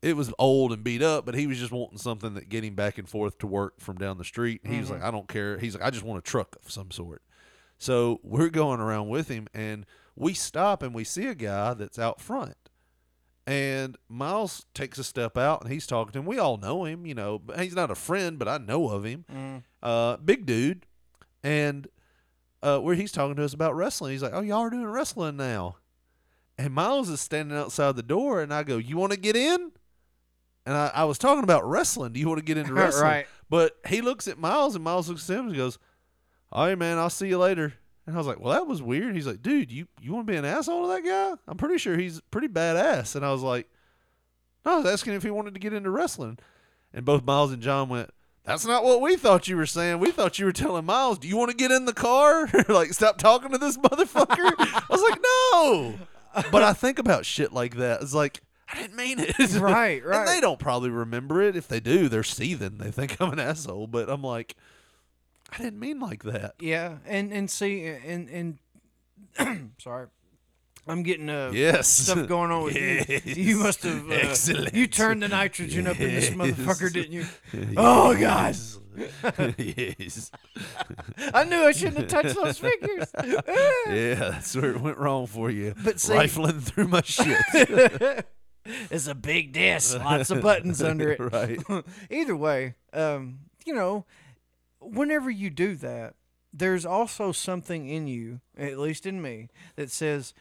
it 0.00 0.16
was 0.16 0.32
old 0.38 0.72
and 0.72 0.82
beat 0.82 1.02
up, 1.02 1.24
but 1.24 1.36
he 1.36 1.46
was 1.46 1.58
just 1.58 1.70
wanting 1.70 1.98
something 1.98 2.34
that 2.34 2.48
get 2.48 2.64
him 2.64 2.74
back 2.74 2.98
and 2.98 3.08
forth 3.08 3.38
to 3.38 3.46
work 3.46 3.78
from 3.78 3.98
down 3.98 4.18
the 4.18 4.24
street. 4.24 4.62
He 4.64 4.80
was 4.80 4.88
Mhm. 4.88 4.92
like, 4.94 5.02
I 5.04 5.12
don't 5.12 5.28
care. 5.28 5.58
He's 5.58 5.76
like, 5.76 5.84
I 5.84 5.90
just 5.90 6.02
want 6.04 6.18
a 6.18 6.22
truck 6.28 6.56
of 6.64 6.72
some 6.72 6.90
sort. 6.90 7.22
So 7.82 8.20
we're 8.22 8.48
going 8.48 8.78
around 8.78 9.08
with 9.08 9.26
him, 9.26 9.48
and 9.52 9.84
we 10.14 10.34
stop 10.34 10.84
and 10.84 10.94
we 10.94 11.02
see 11.02 11.26
a 11.26 11.34
guy 11.34 11.74
that's 11.74 11.98
out 11.98 12.20
front. 12.20 12.54
And 13.44 13.98
Miles 14.08 14.66
takes 14.72 14.98
a 14.98 15.04
step 15.04 15.36
out 15.36 15.62
and 15.62 15.72
he's 15.72 15.84
talking 15.84 16.12
to 16.12 16.20
him. 16.20 16.26
We 16.26 16.38
all 16.38 16.58
know 16.58 16.84
him, 16.84 17.06
you 17.06 17.14
know. 17.16 17.42
He's 17.58 17.74
not 17.74 17.90
a 17.90 17.96
friend, 17.96 18.38
but 18.38 18.46
I 18.46 18.58
know 18.58 18.88
of 18.88 19.04
him. 19.04 19.24
Mm. 19.28 19.64
Uh, 19.82 20.16
big 20.18 20.46
dude. 20.46 20.86
And 21.42 21.88
uh, 22.62 22.78
where 22.78 22.94
he's 22.94 23.10
talking 23.10 23.34
to 23.34 23.44
us 23.44 23.52
about 23.52 23.74
wrestling. 23.74 24.12
He's 24.12 24.22
like, 24.22 24.32
"Oh, 24.32 24.42
y'all 24.42 24.60
are 24.60 24.70
doing 24.70 24.86
wrestling 24.86 25.36
now." 25.36 25.78
And 26.56 26.72
Miles 26.72 27.08
is 27.08 27.20
standing 27.20 27.58
outside 27.58 27.96
the 27.96 28.02
door, 28.04 28.42
and 28.42 28.54
I 28.54 28.62
go, 28.62 28.76
"You 28.76 28.96
want 28.96 29.10
to 29.10 29.18
get 29.18 29.34
in?" 29.34 29.72
And 30.64 30.76
I, 30.76 30.92
I 30.94 31.04
was 31.04 31.18
talking 31.18 31.42
about 31.42 31.68
wrestling. 31.68 32.12
Do 32.12 32.20
you 32.20 32.28
want 32.28 32.38
to 32.38 32.44
get 32.44 32.58
into 32.58 32.74
wrestling? 32.74 33.02
Right. 33.02 33.26
But 33.50 33.76
he 33.88 34.02
looks 34.02 34.28
at 34.28 34.38
Miles, 34.38 34.76
and 34.76 34.84
Miles 34.84 35.08
looks 35.08 35.28
at 35.28 35.36
him 35.36 35.48
and 35.48 35.56
goes, 35.56 35.80
Oh, 36.52 36.60
"All 36.60 36.66
right, 36.66 36.78
man, 36.78 36.98
I'll 36.98 37.10
see 37.10 37.28
you 37.28 37.38
later." 37.38 37.74
And 38.06 38.14
I 38.14 38.18
was 38.18 38.26
like, 38.26 38.40
"Well, 38.40 38.52
that 38.52 38.66
was 38.66 38.82
weird." 38.82 39.14
He's 39.14 39.26
like, 39.26 39.42
"Dude, 39.42 39.70
you 39.70 39.86
you 40.00 40.12
want 40.12 40.26
to 40.26 40.32
be 40.32 40.36
an 40.36 40.44
asshole 40.44 40.82
to 40.82 40.88
that 40.88 41.04
guy? 41.04 41.34
I'm 41.48 41.56
pretty 41.56 41.78
sure 41.78 41.96
he's 41.96 42.20
pretty 42.30 42.48
badass." 42.48 43.14
And 43.16 43.24
I 43.24 43.32
was 43.32 43.42
like, 43.42 43.68
"No, 44.64 44.72
I 44.72 44.76
was 44.78 44.86
asking 44.86 45.14
if 45.14 45.22
he 45.22 45.30
wanted 45.30 45.54
to 45.54 45.60
get 45.60 45.72
into 45.72 45.90
wrestling." 45.90 46.38
And 46.92 47.04
both 47.04 47.24
Miles 47.24 47.52
and 47.52 47.62
John 47.62 47.88
went, 47.88 48.10
"That's 48.44 48.66
not 48.66 48.84
what 48.84 49.00
we 49.00 49.16
thought 49.16 49.48
you 49.48 49.56
were 49.56 49.66
saying. 49.66 49.98
We 49.98 50.10
thought 50.10 50.38
you 50.38 50.44
were 50.46 50.52
telling 50.52 50.84
Miles, 50.84 51.18
do 51.18 51.28
you 51.28 51.36
want 51.36 51.50
to 51.50 51.56
get 51.56 51.70
in 51.70 51.84
the 51.84 51.94
car? 51.94 52.48
like, 52.68 52.92
stop 52.92 53.18
talking 53.18 53.50
to 53.52 53.58
this 53.58 53.76
motherfucker." 53.78 54.54
I 54.58 54.82
was 54.90 55.02
like, 55.02 55.20
"No." 55.22 55.94
But 56.50 56.62
I 56.62 56.72
think 56.72 56.98
about 56.98 57.26
shit 57.26 57.52
like 57.52 57.76
that. 57.76 58.02
It's 58.02 58.14
like. 58.14 58.40
I 58.74 58.80
didn't 58.80 58.96
mean 58.96 59.18
it. 59.18 59.38
Right, 59.60 60.02
right. 60.04 60.20
And 60.20 60.28
they 60.28 60.40
don't 60.40 60.58
probably 60.58 60.88
remember 60.88 61.42
it. 61.42 61.56
If 61.56 61.68
they 61.68 61.78
do, 61.78 62.08
they're 62.08 62.22
seething. 62.22 62.78
They 62.78 62.90
think 62.90 63.20
I'm 63.20 63.30
an 63.30 63.38
asshole. 63.38 63.86
But 63.86 64.08
I'm 64.08 64.22
like, 64.22 64.56
I 65.52 65.58
didn't 65.58 65.78
mean 65.80 66.00
like 66.00 66.22
that. 66.24 66.54
Yeah, 66.60 66.96
and 67.06 67.32
and 67.32 67.50
see, 67.50 67.84
and 67.86 68.58
and 69.38 69.70
sorry, 69.78 70.06
I'm 70.86 71.02
getting 71.02 71.28
uh 71.28 71.50
Yes. 71.54 71.88
stuff 71.88 72.26
going 72.26 72.50
on 72.50 72.64
with 72.64 72.76
you. 72.76 73.04
Yes. 73.08 73.36
You 73.36 73.58
must 73.58 73.82
have 73.82 74.10
uh, 74.10 74.14
Excellent. 74.14 74.74
You 74.74 74.86
turned 74.86 75.22
the 75.22 75.28
nitrogen 75.28 75.86
up 75.86 76.00
in 76.00 76.14
this 76.14 76.30
motherfucker, 76.40 76.92
didn't 76.92 77.12
you? 77.12 77.26
Oh 77.76 78.18
God! 78.18 78.56
yes. 79.58 80.30
I 81.32 81.44
knew 81.44 81.62
I 81.62 81.72
shouldn't 81.72 81.98
have 81.98 82.08
touched 82.08 82.34
those 82.34 82.58
figures. 82.58 83.10
Yeah, 83.24 84.14
that's 84.14 84.54
where 84.54 84.72
it 84.72 84.80
went 84.80 84.98
wrong 84.98 85.26
for 85.26 85.50
you. 85.50 85.74
But 85.82 85.98
see- 86.00 86.12
rifling 86.14 86.60
through 86.60 86.88
my 86.88 87.00
shit. 87.02 87.40
it's 88.64 89.06
a 89.06 89.14
big 89.14 89.52
disc, 89.52 89.98
lots 89.98 90.30
of 90.30 90.42
buttons 90.42 90.82
under 90.82 91.12
it. 91.12 91.20
Right. 91.20 91.58
Either 92.10 92.36
way, 92.36 92.74
um, 92.92 93.38
you 93.64 93.74
know, 93.74 94.04
whenever 94.82 95.30
you 95.30 95.50
do 95.50 95.74
that, 95.76 96.14
there's 96.52 96.84
also 96.84 97.32
something 97.32 97.88
in 97.88 98.06
you, 98.06 98.40
at 98.58 98.78
least 98.78 99.06
in 99.06 99.22
me, 99.22 99.48
that 99.76 99.90
says 99.90 100.34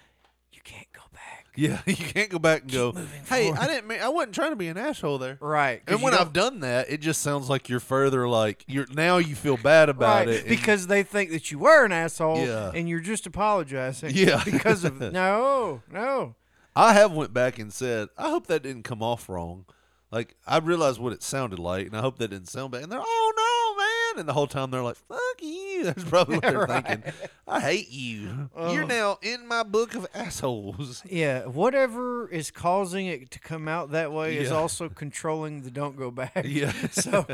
you 0.51 0.61
can't 0.63 0.91
go 0.93 1.01
back. 1.13 1.37
Yeah, 1.53 1.81
you 1.85 1.97
can't 1.97 2.29
go 2.29 2.39
back 2.39 2.61
and 2.61 2.71
go. 2.71 2.93
Hey, 3.27 3.47
forward." 3.47 3.59
I 3.59 3.67
didn't 3.67 3.85
mean. 3.85 3.99
I 4.01 4.07
wasn't 4.07 4.35
trying 4.35 4.51
to 4.51 4.55
be 4.55 4.69
an 4.69 4.77
asshole 4.77 5.17
there. 5.17 5.37
Right. 5.41 5.81
And 5.85 6.01
when 6.01 6.13
I've 6.13 6.31
done 6.31 6.61
that, 6.61 6.89
it 6.89 7.01
just 7.01 7.21
sounds 7.21 7.49
like 7.49 7.67
you're 7.67 7.81
further 7.81 8.25
like 8.25 8.63
you're 8.69 8.87
now. 8.93 9.17
You 9.17 9.35
feel 9.35 9.57
bad 9.57 9.89
about 9.89 10.27
right, 10.27 10.29
it 10.29 10.47
because 10.47 10.87
they 10.87 11.03
think 11.03 11.31
that 11.31 11.51
you 11.51 11.59
were 11.59 11.83
an 11.83 11.91
asshole 11.91 12.45
Yeah. 12.45 12.71
and 12.73 12.87
you're 12.87 13.01
just 13.01 13.27
apologizing. 13.27 14.11
Yeah. 14.15 14.41
Because 14.45 14.85
of 14.85 15.01
no, 15.11 15.81
no. 15.91 16.35
I 16.73 16.93
have 16.93 17.11
went 17.11 17.33
back 17.33 17.59
and 17.59 17.73
said, 17.73 18.07
I 18.17 18.29
hope 18.29 18.47
that 18.47 18.63
didn't 18.63 18.83
come 18.83 19.03
off 19.03 19.27
wrong. 19.27 19.65
Like 20.09 20.35
I 20.47 20.57
realized 20.59 21.01
what 21.01 21.11
it 21.11 21.21
sounded 21.21 21.59
like, 21.59 21.87
and 21.87 21.97
I 21.97 21.99
hope 21.99 22.17
that 22.19 22.29
didn't 22.29 22.47
sound 22.47 22.71
bad. 22.71 22.83
And 22.83 22.91
they're, 22.93 23.01
oh 23.03 23.33
no, 23.35 23.83
man! 23.83 23.90
And 24.17 24.27
the 24.27 24.33
whole 24.33 24.47
time 24.47 24.71
they're 24.71 24.83
like, 24.83 24.97
fuck 24.97 25.19
you. 25.41 25.83
That's 25.85 26.03
probably 26.03 26.35
what 26.35 26.41
they're 26.43 26.59
Right. 26.67 26.85
thinking. 26.85 27.13
I 27.47 27.59
hate 27.59 27.89
you. 27.89 28.49
You're 28.55 28.83
Oh. 28.83 28.87
now 28.87 29.17
in 29.21 29.47
my 29.47 29.63
book 29.63 29.95
of 29.95 30.05
assholes. 30.13 31.01
Yeah, 31.11 31.45
whatever 31.45 32.29
is 32.29 32.51
causing 32.51 33.07
it 33.07 33.31
to 33.31 33.39
come 33.39 33.67
out 33.67 33.91
that 33.91 34.11
way 34.11 34.37
is 34.37 34.51
also 34.51 34.87
controlling 34.89 35.61
the 35.63 35.71
don't 35.71 35.97
go 35.97 36.11
back. 36.11 36.43
Yeah. 36.45 36.71
so, 36.91 37.25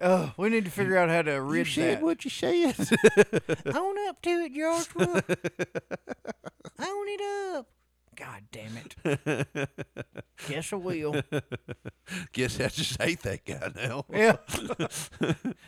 uh, 0.00 0.30
we 0.36 0.48
need 0.50 0.64
to 0.64 0.70
figure 0.70 0.96
out 0.98 1.08
how 1.08 1.22
to 1.22 1.40
rid 1.40 1.66
said 1.68 1.98
that. 1.98 2.02
what 2.02 2.24
you 2.24 2.30
said. 2.30 2.74
Own 3.74 3.96
up 4.08 4.20
to 4.22 4.30
it, 4.30 4.54
Joshua. 4.54 5.22
Own 6.78 7.08
it 7.08 7.56
up. 7.56 7.66
God 8.22 8.42
damn 8.52 8.76
it. 8.76 9.68
Guess 10.48 10.72
I 10.72 10.76
will. 10.76 11.20
Guess 12.32 12.60
I 12.60 12.68
just 12.68 13.02
hate 13.02 13.20
that 13.22 13.44
guy 13.44 13.72
now. 13.74 14.04
Yeah. 14.12 14.36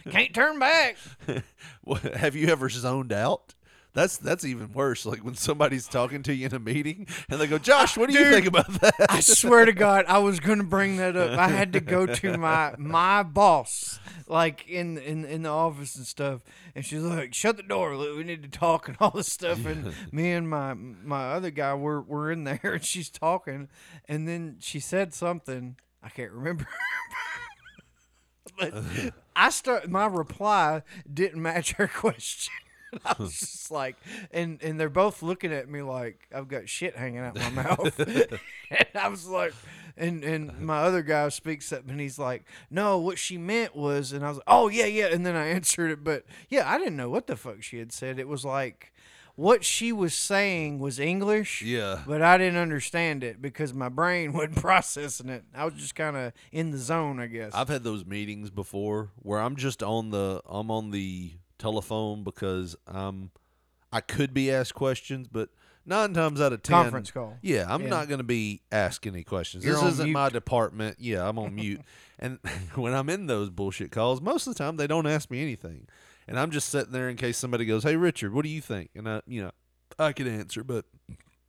Can't 0.12 0.32
turn 0.32 0.60
back. 0.60 0.96
Have 2.14 2.36
you 2.36 2.46
ever 2.48 2.68
zoned 2.68 3.12
out? 3.12 3.54
That's 3.94 4.16
that's 4.16 4.44
even 4.44 4.72
worse. 4.72 5.06
Like 5.06 5.24
when 5.24 5.36
somebody's 5.36 5.86
talking 5.86 6.24
to 6.24 6.34
you 6.34 6.46
in 6.46 6.54
a 6.54 6.58
meeting 6.58 7.06
and 7.30 7.40
they 7.40 7.46
go, 7.46 7.58
"Josh, 7.58 7.96
ah, 7.96 8.00
what 8.00 8.10
do 8.10 8.18
you 8.18 8.24
Dude, 8.24 8.34
think 8.34 8.46
about 8.46 8.68
that?" 8.80 9.06
I 9.08 9.20
swear 9.20 9.64
to 9.64 9.72
God, 9.72 10.04
I 10.08 10.18
was 10.18 10.40
going 10.40 10.58
to 10.58 10.64
bring 10.64 10.96
that 10.96 11.16
up. 11.16 11.38
I 11.38 11.48
had 11.48 11.72
to 11.74 11.80
go 11.80 12.04
to 12.04 12.36
my 12.38 12.74
my 12.76 13.22
boss, 13.22 14.00
like 14.26 14.68
in 14.68 14.98
in 14.98 15.24
in 15.24 15.42
the 15.42 15.48
office 15.48 15.94
and 15.94 16.06
stuff, 16.06 16.40
and 16.74 16.84
she's 16.84 17.02
like, 17.02 17.34
"Shut 17.34 17.56
the 17.56 17.62
door, 17.62 17.96
We 17.96 18.24
need 18.24 18.42
to 18.42 18.48
talk 18.48 18.88
and 18.88 18.96
all 19.00 19.10
this 19.10 19.32
stuff." 19.32 19.64
And 19.64 19.94
me 20.10 20.32
and 20.32 20.50
my 20.50 20.74
my 20.74 21.32
other 21.32 21.50
guy 21.50 21.74
were 21.74 22.02
were 22.02 22.32
in 22.32 22.42
there, 22.42 22.60
and 22.64 22.84
she's 22.84 23.10
talking, 23.10 23.68
and 24.08 24.26
then 24.26 24.56
she 24.58 24.80
said 24.80 25.14
something 25.14 25.76
I 26.02 26.08
can't 26.08 26.32
remember. 26.32 26.66
but 28.58 28.74
I 29.36 29.50
start 29.50 29.88
my 29.88 30.06
reply 30.06 30.82
didn't 31.12 31.40
match 31.42 31.72
her 31.72 31.88
question. 31.88 32.52
I 33.04 33.14
was 33.18 33.32
just 33.38 33.70
like, 33.70 33.96
and 34.30 34.62
and 34.62 34.78
they're 34.78 34.88
both 34.88 35.22
looking 35.22 35.52
at 35.52 35.68
me 35.68 35.82
like 35.82 36.18
I've 36.34 36.48
got 36.48 36.68
shit 36.68 36.96
hanging 36.96 37.20
out 37.20 37.34
my 37.36 37.48
mouth. 37.50 37.98
and 37.98 38.88
I 38.94 39.08
was 39.08 39.26
like, 39.26 39.54
and 39.96 40.24
and 40.24 40.60
my 40.60 40.78
other 40.78 41.02
guy 41.02 41.28
speaks 41.28 41.72
up 41.72 41.88
and 41.88 42.00
he's 42.00 42.18
like, 42.18 42.44
no, 42.70 42.98
what 42.98 43.18
she 43.18 43.38
meant 43.38 43.74
was, 43.76 44.12
and 44.12 44.24
I 44.24 44.28
was 44.28 44.38
like, 44.38 44.44
oh 44.46 44.68
yeah, 44.68 44.86
yeah, 44.86 45.06
and 45.06 45.24
then 45.24 45.36
I 45.36 45.46
answered 45.46 45.90
it, 45.90 46.04
but 46.04 46.24
yeah, 46.48 46.70
I 46.70 46.78
didn't 46.78 46.96
know 46.96 47.10
what 47.10 47.26
the 47.26 47.36
fuck 47.36 47.62
she 47.62 47.78
had 47.78 47.92
said. 47.92 48.18
It 48.18 48.28
was 48.28 48.44
like. 48.44 48.90
What 49.36 49.64
she 49.64 49.90
was 49.92 50.14
saying 50.14 50.78
was 50.78 51.00
English, 51.00 51.60
Yeah. 51.60 52.02
but 52.06 52.22
I 52.22 52.38
didn't 52.38 52.60
understand 52.60 53.24
it 53.24 53.42
because 53.42 53.74
my 53.74 53.88
brain 53.88 54.32
wasn't 54.32 54.54
processing 54.54 55.28
it. 55.28 55.42
I 55.52 55.64
was 55.64 55.74
just 55.74 55.96
kind 55.96 56.16
of 56.16 56.32
in 56.52 56.70
the 56.70 56.78
zone, 56.78 57.18
I 57.18 57.26
guess. 57.26 57.50
I've 57.52 57.66
had 57.68 57.82
those 57.82 58.04
meetings 58.06 58.50
before 58.50 59.10
where 59.16 59.40
I'm 59.40 59.56
just 59.56 59.82
on 59.82 60.10
the 60.10 60.40
I'm 60.46 60.70
on 60.70 60.92
the 60.92 61.32
telephone 61.58 62.24
because 62.24 62.76
I'm 62.86 63.30
I 63.92 64.00
could 64.00 64.34
be 64.34 64.50
asked 64.50 64.74
questions, 64.74 65.28
but 65.30 65.50
nine 65.86 66.12
times 66.14 66.40
out 66.40 66.52
of 66.52 66.62
ten 66.62 66.74
Conference 66.82 67.10
call. 67.10 67.36
Yeah, 67.42 67.66
I'm 67.68 67.82
Yeah. 67.82 67.88
not 67.90 68.08
going 68.08 68.18
to 68.18 68.24
be 68.24 68.62
asked 68.72 69.06
any 69.06 69.22
questions. 69.22 69.64
You're 69.64 69.74
this 69.74 69.84
isn't 69.94 70.10
my 70.12 70.28
department. 70.30 70.96
Yeah, 70.98 71.28
I'm 71.28 71.38
on 71.38 71.54
mute. 71.54 71.80
And 72.18 72.38
when 72.76 72.94
I'm 72.94 73.08
in 73.10 73.26
those 73.26 73.50
bullshit 73.50 73.90
calls, 73.90 74.20
most 74.20 74.46
of 74.46 74.54
the 74.54 74.58
time 74.62 74.76
they 74.76 74.86
don't 74.86 75.06
ask 75.06 75.30
me 75.32 75.42
anything, 75.42 75.88
and 76.28 76.38
I'm 76.38 76.52
just 76.52 76.68
sitting 76.68 76.92
there 76.92 77.08
in 77.08 77.16
case 77.16 77.36
somebody 77.36 77.64
goes, 77.66 77.82
"Hey, 77.82 77.96
Richard, 77.96 78.32
what 78.32 78.44
do 78.44 78.48
you 78.50 78.60
think?" 78.60 78.90
And 78.94 79.08
I, 79.08 79.20
you 79.26 79.42
know, 79.42 79.50
I 79.98 80.12
could 80.12 80.28
answer, 80.28 80.62
but 80.62 80.84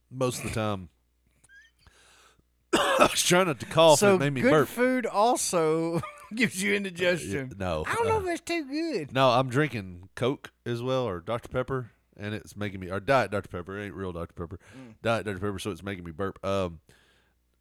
most 0.09 0.39
of 0.43 0.49
the 0.49 0.55
time. 0.55 0.89
I 2.73 3.07
was 3.11 3.21
trying 3.23 3.47
not 3.47 3.59
to 3.59 3.65
cough 3.65 3.99
so 3.99 4.15
and 4.15 4.21
it 4.21 4.25
made 4.25 4.33
me 4.33 4.41
good 4.41 4.51
burp. 4.51 4.67
food 4.67 5.05
also 5.05 6.01
gives 6.35 6.61
you 6.61 6.73
indigestion. 6.73 7.53
No, 7.57 7.83
I 7.87 7.95
don't 7.95 8.07
know 8.07 8.17
uh, 8.17 8.21
if 8.21 8.27
it's 8.27 8.41
too 8.41 8.65
good. 8.65 9.13
No, 9.13 9.29
I'm 9.29 9.49
drinking 9.49 10.09
Coke 10.15 10.51
as 10.65 10.81
well, 10.81 11.03
or 11.03 11.19
Dr 11.19 11.49
Pepper, 11.49 11.91
and 12.17 12.33
it's 12.33 12.55
making 12.55 12.79
me 12.79 12.89
or 12.89 12.99
Diet 12.99 13.31
Dr 13.31 13.49
Pepper. 13.49 13.77
It 13.77 13.85
ain't 13.85 13.93
real 13.93 14.11
Dr 14.11 14.33
Pepper, 14.33 14.59
Diet 15.01 15.25
Dr 15.25 15.39
Pepper, 15.39 15.59
so 15.59 15.71
it's 15.71 15.83
making 15.83 16.03
me 16.03 16.11
burp. 16.11 16.43
Um, 16.45 16.79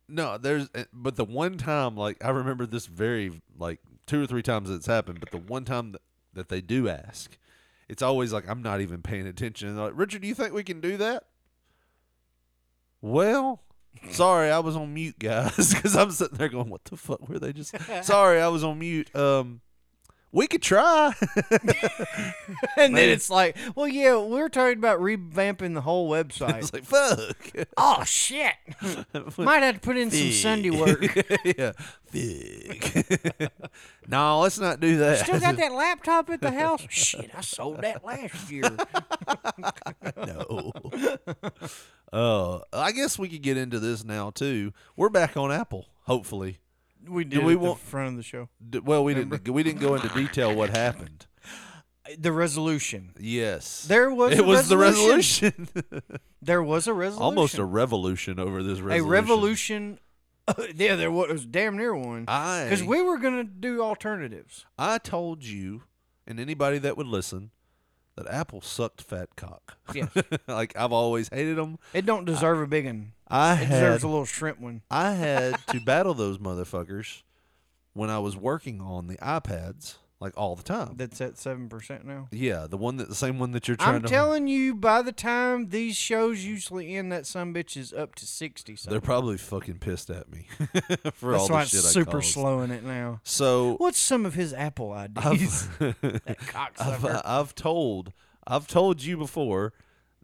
no, 0.09 0.39
there's 0.39 0.69
eh, 0.75 0.85
but 0.93 1.17
the 1.17 1.25
one 1.25 1.57
time 1.59 1.97
like 1.97 2.23
I 2.25 2.31
remember 2.31 2.67
this 2.67 2.87
very 2.87 3.43
like 3.59 3.81
two 4.07 4.23
or 4.23 4.27
three 4.27 4.43
times 4.43 4.71
it's 4.71 4.87
happened, 4.87 5.21
but 5.21 5.31
the 5.31 5.39
one 5.39 5.65
time 5.65 5.93
that, 5.93 6.03
that 6.35 6.49
they 6.49 6.61
do 6.61 6.89
ask, 6.89 7.37
it's 7.89 8.03
always 8.03 8.33
like 8.33 8.49
I'm 8.49 8.63
not 8.63 8.81
even 8.81 9.03
paying 9.03 9.27
attention. 9.27 9.69
And 9.69 9.79
they're 9.79 9.87
like, 9.87 9.95
Richard, 9.97 10.23
do 10.23 10.29
you 10.29 10.35
think 10.35 10.53
we 10.53 10.65
can 10.65 10.81
do 10.81 10.97
that? 10.99 11.25
Well, 13.01 13.61
sorry, 14.11 14.51
I 14.51 14.59
was 14.59 14.77
on 14.77 14.93
mute, 14.95 15.19
guys, 15.19 15.57
because 15.75 15.97
I'm 15.97 16.11
sitting 16.11 16.39
there 16.39 16.49
going, 16.49 16.71
"What 16.71 16.85
the 16.85 16.97
fuck 16.97 17.29
were 17.29 17.39
they 17.39 17.53
just?" 17.53 17.75
sorry, 18.03 18.41
I 18.41 18.49
was 18.49 18.65
on 18.65 18.79
mute. 18.79 19.15
Um, 19.15 19.61
we 20.33 20.49
could 20.49 20.63
try. 20.63 21.15
and 22.77 22.97
then 22.97 23.09
it's 23.09 23.31
like, 23.31 23.57
well, 23.77 23.87
yeah, 23.87 24.17
we're 24.17 24.49
talking 24.49 24.79
about 24.79 24.99
revamping 24.99 25.75
the 25.75 25.81
whole 25.81 26.11
website. 26.11 26.59
it's 26.59 26.73
like 26.73 26.85
fuck. 26.85 27.69
oh 27.77 28.03
shit! 28.05 28.55
Might 29.39 29.63
have 29.63 29.77
to 29.77 29.81
put 29.81 29.97
in 29.97 30.11
some 30.11 30.33
Sunday 30.33 30.71
work. 30.71 31.01
yeah, 31.45 31.73
Fig. 32.07 33.51
no, 34.09 34.41
let's 34.41 34.59
not 34.59 34.81
do 34.81 34.99
that. 34.99 35.19
Still 35.21 35.39
got 35.39 35.57
that 35.57 35.73
laptop 35.73 36.29
at 36.31 36.41
the 36.41 36.51
house? 36.51 36.85
Shit, 36.89 37.31
I 37.33 37.41
sold 37.41 37.83
that 37.83 38.05
last 38.05 38.51
year. 38.51 38.77
no. 40.17 40.73
Uh, 42.15 42.61
I 42.73 42.93
guess 42.93 43.19
we 43.19 43.29
could 43.29 43.43
get 43.43 43.57
into 43.57 43.81
this 43.81 44.05
now 44.05 44.31
too. 44.31 44.73
We're 44.97 45.09
back 45.09 45.37
on 45.37 45.51
Apple, 45.51 45.89
hopefully. 46.03 46.61
We 47.09 47.25
Do 47.25 47.39
did 47.39 47.45
we 47.45 47.57
want- 47.57 47.81
front 47.81 48.11
of 48.11 48.17
the 48.17 48.23
show. 48.23 48.49
D- 48.71 48.79
well, 48.79 49.03
we 49.03 49.15
didn't. 49.15 49.49
We 49.49 49.63
didn't 49.65 49.81
go 49.81 49.95
into 49.97 50.09
detail 50.11 50.55
what 50.55 50.71
happened. 50.71 51.27
The 52.19 52.33
resolution. 52.33 53.13
Yes, 53.19 53.87
There 53.89 54.11
was 54.13 54.35
It 54.39 54.45
was 54.45 54.69
the 54.69 54.77
resolution. 54.77 55.55
resolution. 55.71 56.03
There 56.43 56.63
was 56.63 56.87
a 56.87 56.93
resolution. 56.93 57.25
Almost 57.25 57.57
a 57.57 57.65
revolution 57.65 58.39
over 58.39 58.63
this 58.63 58.79
resolution. 58.81 59.07
a 59.07 59.09
revolution. 59.09 59.99
yeah, 60.77 60.97
there 60.97 61.11
was, 61.11 61.31
was 61.33 61.47
damn 61.47 61.79
near 61.79 61.95
one. 61.97 62.27
I 62.29 62.65
Because 62.65 62.85
we 62.85 63.01
were 63.01 63.17
gonna 63.17 63.45
do 63.45 63.81
alternatives. 63.83 64.67
I 64.79 64.99
told 64.99 65.45
you, 65.45 65.85
and 66.27 66.39
anybody 66.39 66.77
that 66.77 66.99
would 66.99 67.07
listen, 67.07 67.53
that 68.17 68.29
Apple 68.29 68.61
sucked 68.61 69.03
fat 69.03 69.37
cock. 69.37 69.77
Yes. 69.95 70.09
like 70.49 70.77
I've 70.77 70.93
always 70.93 71.29
hated 71.29 71.57
them. 71.57 71.79
It 71.93 72.07
don't 72.07 72.25
deserve 72.25 72.61
a 72.61 72.67
big 72.67 72.87
one. 72.87 73.13
I 73.29 73.53
It 73.55 73.57
had 73.57 73.69
deserves 73.71 74.03
a 74.05 74.09
little 74.09 74.25
shrimp 74.25 74.61
one. 74.61 74.83
I 74.91 75.13
had 75.13 75.57
to 75.69 75.81
battle 75.85 76.15
those 76.15 76.39
motherfuckers 76.39 77.23
when 77.93 78.11
I 78.11 78.19
was 78.19 78.37
working 78.37 78.81
on 78.81 79.07
the 79.07 79.17
iPads, 79.17 79.97
like 80.25 80.33
all 80.37 80.57
the 80.57 80.63
time. 80.63 80.95
That's 80.97 81.21
at 81.21 81.39
seven 81.39 81.69
percent 81.69 82.05
now. 82.05 82.29
Yeah, 82.33 82.67
the 82.69 82.77
one 82.77 82.97
that 82.97 83.09
the 83.09 83.15
same 83.15 83.39
one 83.39 83.53
that 83.53 83.69
you're 83.69 83.77
trying 83.77 83.97
I'm 83.97 84.03
to. 84.03 84.09
telling 84.09 84.49
you, 84.49 84.75
by 84.75 85.03
the 85.03 85.13
time 85.13 85.69
these 85.69 85.97
shows 85.97 86.45
usually 86.45 86.97
end, 86.97 87.13
that 87.13 87.27
some 87.27 87.55
bitch 87.55 87.77
is 87.77 87.93
up 87.93 88.15
to 88.17 88.27
sixty. 88.27 88.77
They're 88.89 89.01
probably 89.01 89.37
fucking 89.37 89.79
pissed 89.79 90.11
at 90.11 90.31
me 90.33 90.49
for 91.15 91.33
That's 91.33 91.49
all 91.51 91.59
the 91.59 91.65
shit 91.67 91.81
I 91.85 91.89
super 91.89 92.11
caused. 92.13 92.33
slowing 92.33 92.71
it 92.71 92.83
now. 92.85 93.21
So 93.23 93.77
What's 93.77 93.99
some 93.99 94.27
of 94.27 94.35
his 94.35 94.53
Apple 94.53 94.93
ideas? 94.93 95.69
I've, 95.81 96.01
that 96.01 96.73
I've. 96.81 97.05
I've 97.25 97.55
told 97.55 98.13
I've 98.47 98.67
told 98.67 99.03
you 99.03 99.17
before 99.17 99.73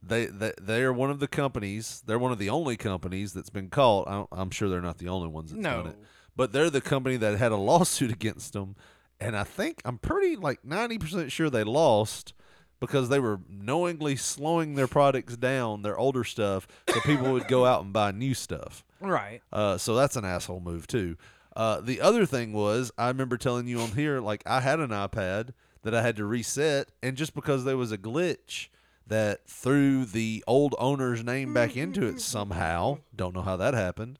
they 0.02 0.27
they 0.27 0.52
they 0.60 0.82
are 0.82 0.93
one 0.93 1.10
of 1.10 1.20
the 1.20 1.28
companies. 1.28 2.02
They're 2.06 2.18
one 2.18 2.32
of 2.32 2.39
the 2.39 2.48
only 2.51 2.77
companies 2.77 3.32
that's 3.35 3.51
been 3.51 3.68
caught. 3.68 4.09
I 4.09 4.24
I'm 4.32 4.51
sure 4.51 4.68
they're 4.68 4.81
not 4.81 4.98
the 4.98 5.09
only 5.09 5.28
ones 5.28 5.51
that's 5.52 5.62
done 5.62 5.85
No. 5.85 5.90
it, 5.90 5.97
but 6.35 6.52
they're 6.52 6.70
the 6.70 6.81
company 6.81 7.16
that 7.18 7.36
had 7.39 7.52
a 7.52 7.56
lawsuit 7.56 8.10
against 8.18 8.55
them. 8.55 8.77
And 9.20 9.36
I 9.36 9.44
think 9.44 9.82
I'm 9.84 9.98
pretty 9.98 10.36
like 10.36 10.64
90 10.64 10.98
percent 10.98 11.32
sure 11.32 11.51
they 11.51 11.64
lost 11.64 12.32
because 12.80 13.10
they 13.10 13.20
were 13.20 13.40
knowingly 13.48 14.16
slowing 14.16 14.74
their 14.74 14.88
products 14.88 15.36
down, 15.36 15.82
their 15.82 15.98
older 15.98 16.24
stuff, 16.24 16.66
so 16.88 17.01
people 17.01 17.30
would 17.32 17.47
go 17.47 17.66
out 17.66 17.84
and 17.84 17.92
buy 17.92 18.10
new 18.10 18.32
stuff. 18.32 18.82
Right. 19.01 19.42
Uh, 19.52 19.76
so 19.76 19.94
that's 19.94 20.16
an 20.16 20.24
asshole 20.24 20.60
move 20.60 20.86
too. 20.86 21.16
Uh, 21.55 21.80
the 21.80 22.01
other 22.01 22.24
thing 22.24 22.52
was 22.52 22.90
I 22.97 23.09
remember 23.09 23.36
telling 23.36 23.66
you 23.66 23.80
on 23.80 23.90
here 23.92 24.20
like 24.20 24.42
I 24.47 24.60
had 24.60 24.80
an 24.80 24.90
iPad 24.90 25.51
that 25.82 25.94
I 25.94 26.02
had 26.02 26.16
to 26.16 26.24
reset, 26.24 26.90
and 27.02 27.16
just 27.16 27.34
because 27.34 27.64
there 27.64 27.76
was 27.76 27.92
a 27.92 27.98
glitch 27.98 28.68
that 29.06 29.47
threw 29.47 30.05
the 30.05 30.44
old 30.47 30.74
owner's 30.78 31.24
name 31.24 31.52
back 31.52 31.76
into 31.76 32.06
it 32.06 32.20
somehow, 32.20 32.98
don't 33.14 33.34
know 33.34 33.42
how 33.42 33.56
that 33.56 33.74
happened. 33.74 34.18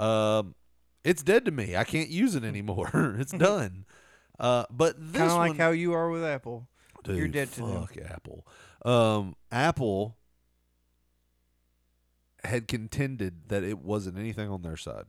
Um, 0.00 0.54
it's 1.04 1.22
dead 1.22 1.44
to 1.44 1.50
me. 1.50 1.76
I 1.76 1.84
can't 1.84 2.08
use 2.08 2.34
it 2.34 2.42
anymore. 2.44 3.14
it's 3.18 3.32
done. 3.38 3.84
Uh, 4.38 4.64
but 4.70 4.96
this 4.98 5.18
Kind 5.20 5.30
of 5.30 5.36
like 5.38 5.50
one- 5.50 5.58
how 5.58 5.70
you 5.70 5.92
are 5.92 6.10
with 6.10 6.24
Apple. 6.24 6.66
Dude, 7.04 7.16
You're 7.18 7.28
dead 7.28 7.52
to 7.52 7.60
them. 7.60 7.80
fuck 7.86 7.96
Apple. 8.10 8.46
Um, 8.84 9.36
Apple 9.52 10.16
had 12.44 12.68
contended 12.68 13.48
that 13.48 13.62
it 13.62 13.78
wasn't 13.78 14.18
anything 14.18 14.48
on 14.50 14.62
their 14.62 14.76
side. 14.76 15.04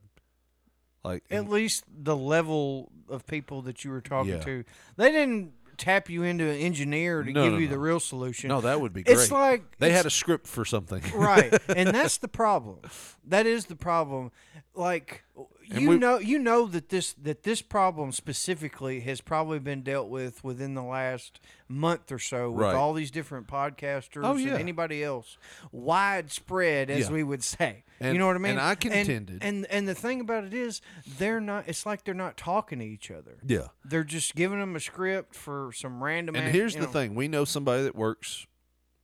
Like 1.03 1.23
At 1.30 1.49
least 1.49 1.84
the 1.88 2.15
level 2.15 2.91
of 3.10 3.27
people 3.27 3.61
that 3.64 3.84
you 3.84 3.91
were 3.91 4.02
talking 4.02 4.31
Yeah. 4.34 4.39
to, 4.39 4.64
they 4.97 5.11
didn't 5.11 5.53
tap 5.77 6.10
you 6.10 6.23
into 6.23 6.45
an 6.49 6.57
engineer 6.57 7.22
to 7.22 7.31
No, 7.31 7.43
give 7.43 7.53
no, 7.53 7.60
you 7.60 7.65
no. 7.65 7.72
the 7.73 7.80
real 7.80 7.99
solution. 7.99 8.47
No, 8.47 8.61
that 8.61 8.80
would 8.81 8.93
be 8.93 9.03
great. 9.03 9.18
It's 9.18 9.30
like 9.31 9.77
they 9.77 9.91
had 9.91 10.06
a 10.06 10.10
script 10.10 10.47
for 10.47 10.65
something. 10.65 11.03
right, 11.14 11.53
and 11.69 11.89
that's 11.93 12.18
the 12.18 12.27
problem. 12.30 12.80
That 13.26 13.45
is 13.45 13.65
the 13.65 13.76
problem. 13.76 14.31
Like 14.73 15.23
And 15.71 15.81
you 15.81 15.89
we- 15.89 15.97
know, 15.97 16.19
you 16.19 16.37
know 16.39 16.67
that 16.67 16.89
this 16.89 17.13
that 17.13 17.43
this 17.43 17.61
problem 17.61 18.11
specifically 18.11 18.99
has 19.01 19.21
probably 19.21 19.59
been 19.59 19.81
dealt 19.83 20.09
with 20.09 20.43
within 20.43 20.73
the 20.73 20.83
last 20.83 21.39
month 21.67 22.11
or 22.11 22.19
so 22.19 22.51
with 22.51 22.61
Right. 22.61 22.75
all 22.75 22.93
these 22.93 23.11
different 23.11 23.47
podcasters 23.47 24.23
Oh, 24.23 24.35
yeah. 24.35 24.51
and 24.51 24.59
anybody 24.59 25.03
else, 25.03 25.37
widespread 25.71 26.89
as 26.89 27.07
Yeah. 27.07 27.11
we 27.11 27.23
would 27.23 27.43
say. 27.57 27.83
And- 27.99 28.13
you 28.13 28.19
know 28.19 28.27
what 28.27 28.35
I 28.35 28.39
mean? 28.39 28.51
and 28.51 28.61
I 28.61 28.75
contended- 28.75 29.39
And, 29.41 29.65
and 29.67 29.87
the 29.87 29.95
thing 29.95 30.19
about 30.21 30.43
it 30.43 30.53
is, 30.53 30.81
they're 31.17 31.39
not. 31.41 31.67
It's 31.67 31.85
like 31.85 32.03
they're 32.03 32.13
not 32.13 32.35
talking 32.37 32.79
to 32.79 32.85
each 32.85 33.09
other. 33.09 33.37
Yeah. 33.45 33.67
They're 33.85 34.03
just 34.03 34.35
giving 34.35 34.59
them 34.59 34.75
a 34.75 34.79
script 34.79 35.33
for 35.35 35.71
some 35.73 36.03
random. 36.03 36.35
And 36.35 36.45
act- 36.45 36.55
here's 36.55 36.73
the 36.75 36.81
know. 36.81 36.87
thing: 36.87 37.15
we 37.15 37.27
know 37.27 37.45
somebody 37.45 37.83
that 37.83 37.95
works 37.95 38.45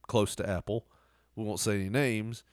close 0.08 0.36
to 0.36 0.50
Apple. 0.50 0.86
We 1.36 1.46
won't 1.46 1.60
say 1.62 1.76
any 1.76 1.90
names. 1.90 2.44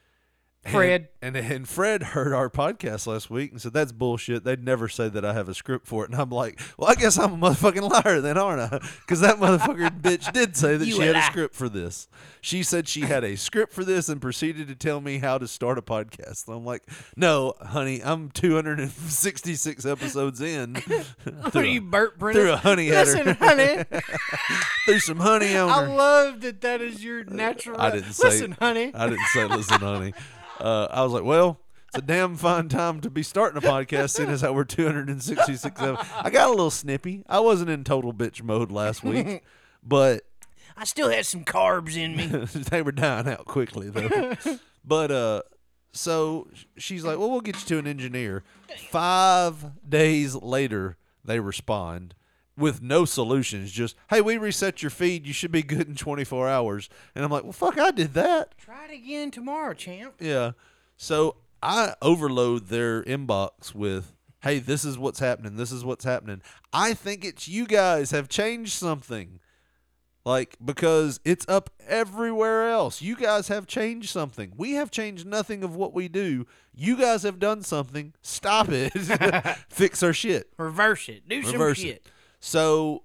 And- 0.69 0.77
Fred. 0.77 1.09
And, 1.21 1.37
and 1.37 1.69
Fred 1.69 2.03
heard 2.05 2.33
our 2.33 2.49
podcast 2.49 3.09
last 3.09 3.29
week 3.29 3.51
and 3.51 3.61
said 3.61 3.73
that's 3.73 3.91
bullshit. 3.91 4.45
They'd 4.45 4.63
never 4.63 4.89
say 4.89 5.09
that 5.09 5.25
I 5.25 5.33
have 5.33 5.49
a 5.49 5.55
script 5.55 5.89
for 5.89 6.05
it. 6.05 6.11
And 6.11 6.21
I'm 6.21 6.31
like, 6.31 6.61
well, 6.79 6.89
I 6.89 6.95
guess 6.95 7.19
I'm 7.19 7.43
a 7.43 7.51
motherfucking 7.51 8.05
liar 8.05 8.21
then, 8.21 8.39
aren't 8.39 8.73
I? 8.73 8.79
Because 9.01 9.21
that 9.21 9.39
motherfucker 9.39 9.91
bitch 10.01 10.33
did 10.33 10.57
say 10.57 10.77
that 10.77 10.87
You 10.87 10.95
she 10.95 11.03
had 11.03 11.17
a 11.17 11.23
script 11.23 11.57
for 11.57 11.69
this. 11.69 12.07
She 12.41 12.63
said 12.63 12.87
she 12.87 13.01
had 13.01 13.25
a 13.25 13.37
script 13.37 13.73
for 13.73 13.83
this 13.85 14.09
and 14.09 14.21
proceeded 14.21 14.69
to 14.69 14.77
tell 14.77 15.01
me 15.01 15.19
how 15.19 15.39
to 15.39 15.49
start 15.49 15.77
a 15.77 15.83
podcast. 15.83 16.47
And 16.47 16.57
I'm 16.57 16.65
like, 16.65 16.85
no, 17.17 17.55
honey, 17.61 18.01
I'm 18.05 18.31
266 18.31 19.85
episodes 19.85 20.41
in. 20.41 20.77
What 21.41 21.57
are 21.57 21.65
you, 21.65 21.81
Burt 21.81 22.19
Brennan? 22.19 22.41
Through 22.43 22.53
a 22.53 22.57
honey. 22.57 22.91
Listen, 22.91 23.35
honey. 23.35 23.85
through 24.87 25.01
some 25.01 25.19
honey 25.19 25.57
on 25.57 25.71
I 25.71 25.83
her. 25.85 25.89
love 25.95 26.41
that 26.43 26.61
that 26.61 26.81
is 26.81 27.03
your 27.03 27.25
natural. 27.25 27.81
I 27.81 27.91
didn't 27.91 28.13
say. 28.13 28.29
Listen, 28.29 28.53
honey. 28.53 28.93
I 28.95 29.09
didn't 29.09 29.27
say 29.33 29.45
listen, 29.47 29.81
honey. 29.81 30.15
Uh, 30.61 30.89
I 30.91 31.03
was 31.03 31.13
like, 31.13 31.25
well, 31.25 31.61
it's 31.89 31.99
a 31.99 32.03
damn 32.03 32.37
fine 32.37 32.69
time 32.69 33.01
to 33.01 33.11
be 33.11 33.23
starting 33.23 33.63
a 33.63 33.67
podcast, 33.67 34.11
seeing 34.11 34.29
as 34.29 34.43
how 34.43 34.53
we're 34.53 34.65
266. 34.65 35.81
ep- 35.81 36.07
I 36.25 36.31
got 36.31 36.49
a 36.49 36.51
little 36.51 36.71
snippy. 36.71 37.25
I 37.29 37.41
wasn't 37.41 37.71
in 37.71 37.85
total 37.85 38.13
bitch 38.13 38.43
mode 38.43 38.71
last 38.71 39.03
week, 39.03 39.43
but 39.83 40.23
I 40.77 40.85
still 40.85 41.09
had 41.09 41.27
some 41.27 41.45
carbs 41.45 41.97
in 41.97 42.17
me. 42.17 42.27
they 42.71 42.83
were 42.83 42.93
dying 42.93 43.29
out 43.29 43.47
quickly 43.47 43.89
though. 43.89 44.35
but 44.85 45.11
uh, 45.11 45.43
so 45.93 46.49
she's 46.77 47.05
like, 47.05 47.19
well, 47.19 47.31
we'll 47.31 47.41
get 47.41 47.57
you 47.57 47.67
to 47.69 47.79
an 47.79 47.87
engineer. 47.87 48.45
Five 48.91 49.89
days 49.89 50.35
later, 50.35 50.99
they 51.25 51.41
respond. 51.41 52.15
With 52.59 52.83
no 52.83 53.05
solutions, 53.05 53.71
just 53.71 53.95
hey, 54.11 54.21
we 54.21 54.37
reset 54.37 54.83
your 54.83 54.91
feed. 54.91 55.27
You 55.27 55.33
should 55.33 55.53
be 55.53 55.63
good 55.63 55.87
in 55.87 55.95
24 55.95 56.49
hours. 56.49 56.89
And 57.15 57.25
I'm 57.25 57.31
like, 57.31 57.45
well, 57.45 57.53
fuck, 57.53 57.79
I 57.79 57.93
did 57.93 58.15
that. 58.15 58.59
Try 58.59 58.87
it 58.87 58.95
again 58.95 59.31
tomorrow, 59.31 59.75
champ. 59.75 60.15
Yeah. 60.19 60.53
So 60.97 61.37
I 61.63 61.95
overload 62.03 62.67
their 62.67 63.03
inbox 63.05 63.75
with, 63.75 64.13
hey, 64.43 64.59
this 64.59 64.85
is 64.85 64.99
what's 64.99 65.21
happening. 65.21 65.57
This 65.57 65.73
is 65.73 65.85
what's 65.85 66.05
happening. 66.05 66.43
I 66.73 66.95
think 66.95 67.25
it's 67.25 67.49
you 67.49 67.67
guys 67.67 68.11
have 68.11 68.29
changed 68.29 68.73
something. 68.73 69.41
Like, 70.25 70.57
because 70.63 71.21
it's 71.25 71.47
up 71.49 71.71
everywhere 71.87 72.69
else. 72.69 73.01
You 73.01 73.17
guys 73.17 73.49
have 73.49 73.67
changed 73.67 74.11
something. 74.11 74.53
We 74.57 74.73
have 74.73 74.91
changed 74.91 75.27
nothing 75.27 75.65
of 75.65 75.75
what 75.75 75.95
we 75.95 76.09
do. 76.09 76.47
You 76.75 76.99
guys 76.99 77.23
have 77.23 77.39
done 77.39 77.63
something. 77.63 78.13
Stop 78.21 78.69
it. 78.69 78.91
Fix 79.71 80.03
our 80.03 80.13
shit. 80.13 80.53
Reverse 80.59 81.09
it. 81.09 81.27
Do 81.27 81.43
some 81.43 81.75
shit. 81.75 81.87
it. 81.87 82.07
So 82.41 83.03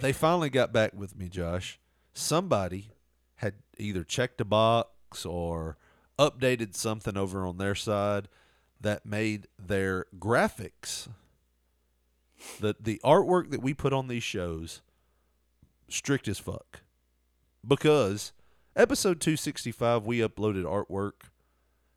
they 0.00 0.12
finally 0.12 0.50
got 0.50 0.72
back 0.72 0.92
with 0.94 1.16
me, 1.16 1.28
Josh. 1.28 1.78
Somebody 2.12 2.90
had 3.36 3.54
either 3.78 4.04
checked 4.04 4.40
a 4.40 4.44
box 4.44 5.24
or 5.24 5.76
updated 6.18 6.74
something 6.74 7.16
over 7.16 7.46
on 7.46 7.58
their 7.58 7.74
side 7.74 8.28
that 8.80 9.06
made 9.06 9.46
their 9.58 10.06
graphics, 10.18 11.08
the 12.60 12.76
the 12.78 13.00
artwork 13.04 13.50
that 13.50 13.62
we 13.62 13.74
put 13.74 13.92
on 13.92 14.08
these 14.08 14.22
shows, 14.22 14.82
strict 15.88 16.28
as 16.28 16.38
fuck. 16.38 16.80
Because 17.66 18.32
episode 18.76 19.20
265 19.20 20.06
we 20.06 20.18
uploaded 20.18 20.64
artwork 20.64 21.30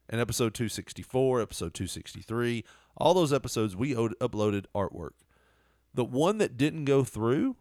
and 0.10 0.20
episode 0.20 0.54
264, 0.54 1.42
episode 1.42 1.74
263, 1.74 2.64
all 2.98 3.14
those 3.14 3.32
episodes 3.32 3.76
we 3.76 3.94
uploaded 3.94 4.66
artwork. 4.76 5.12
The 5.94 6.06
one 6.06 6.38
that 6.38 6.58
didn't 6.58 6.86
go 6.86 7.04
through, 7.04 7.56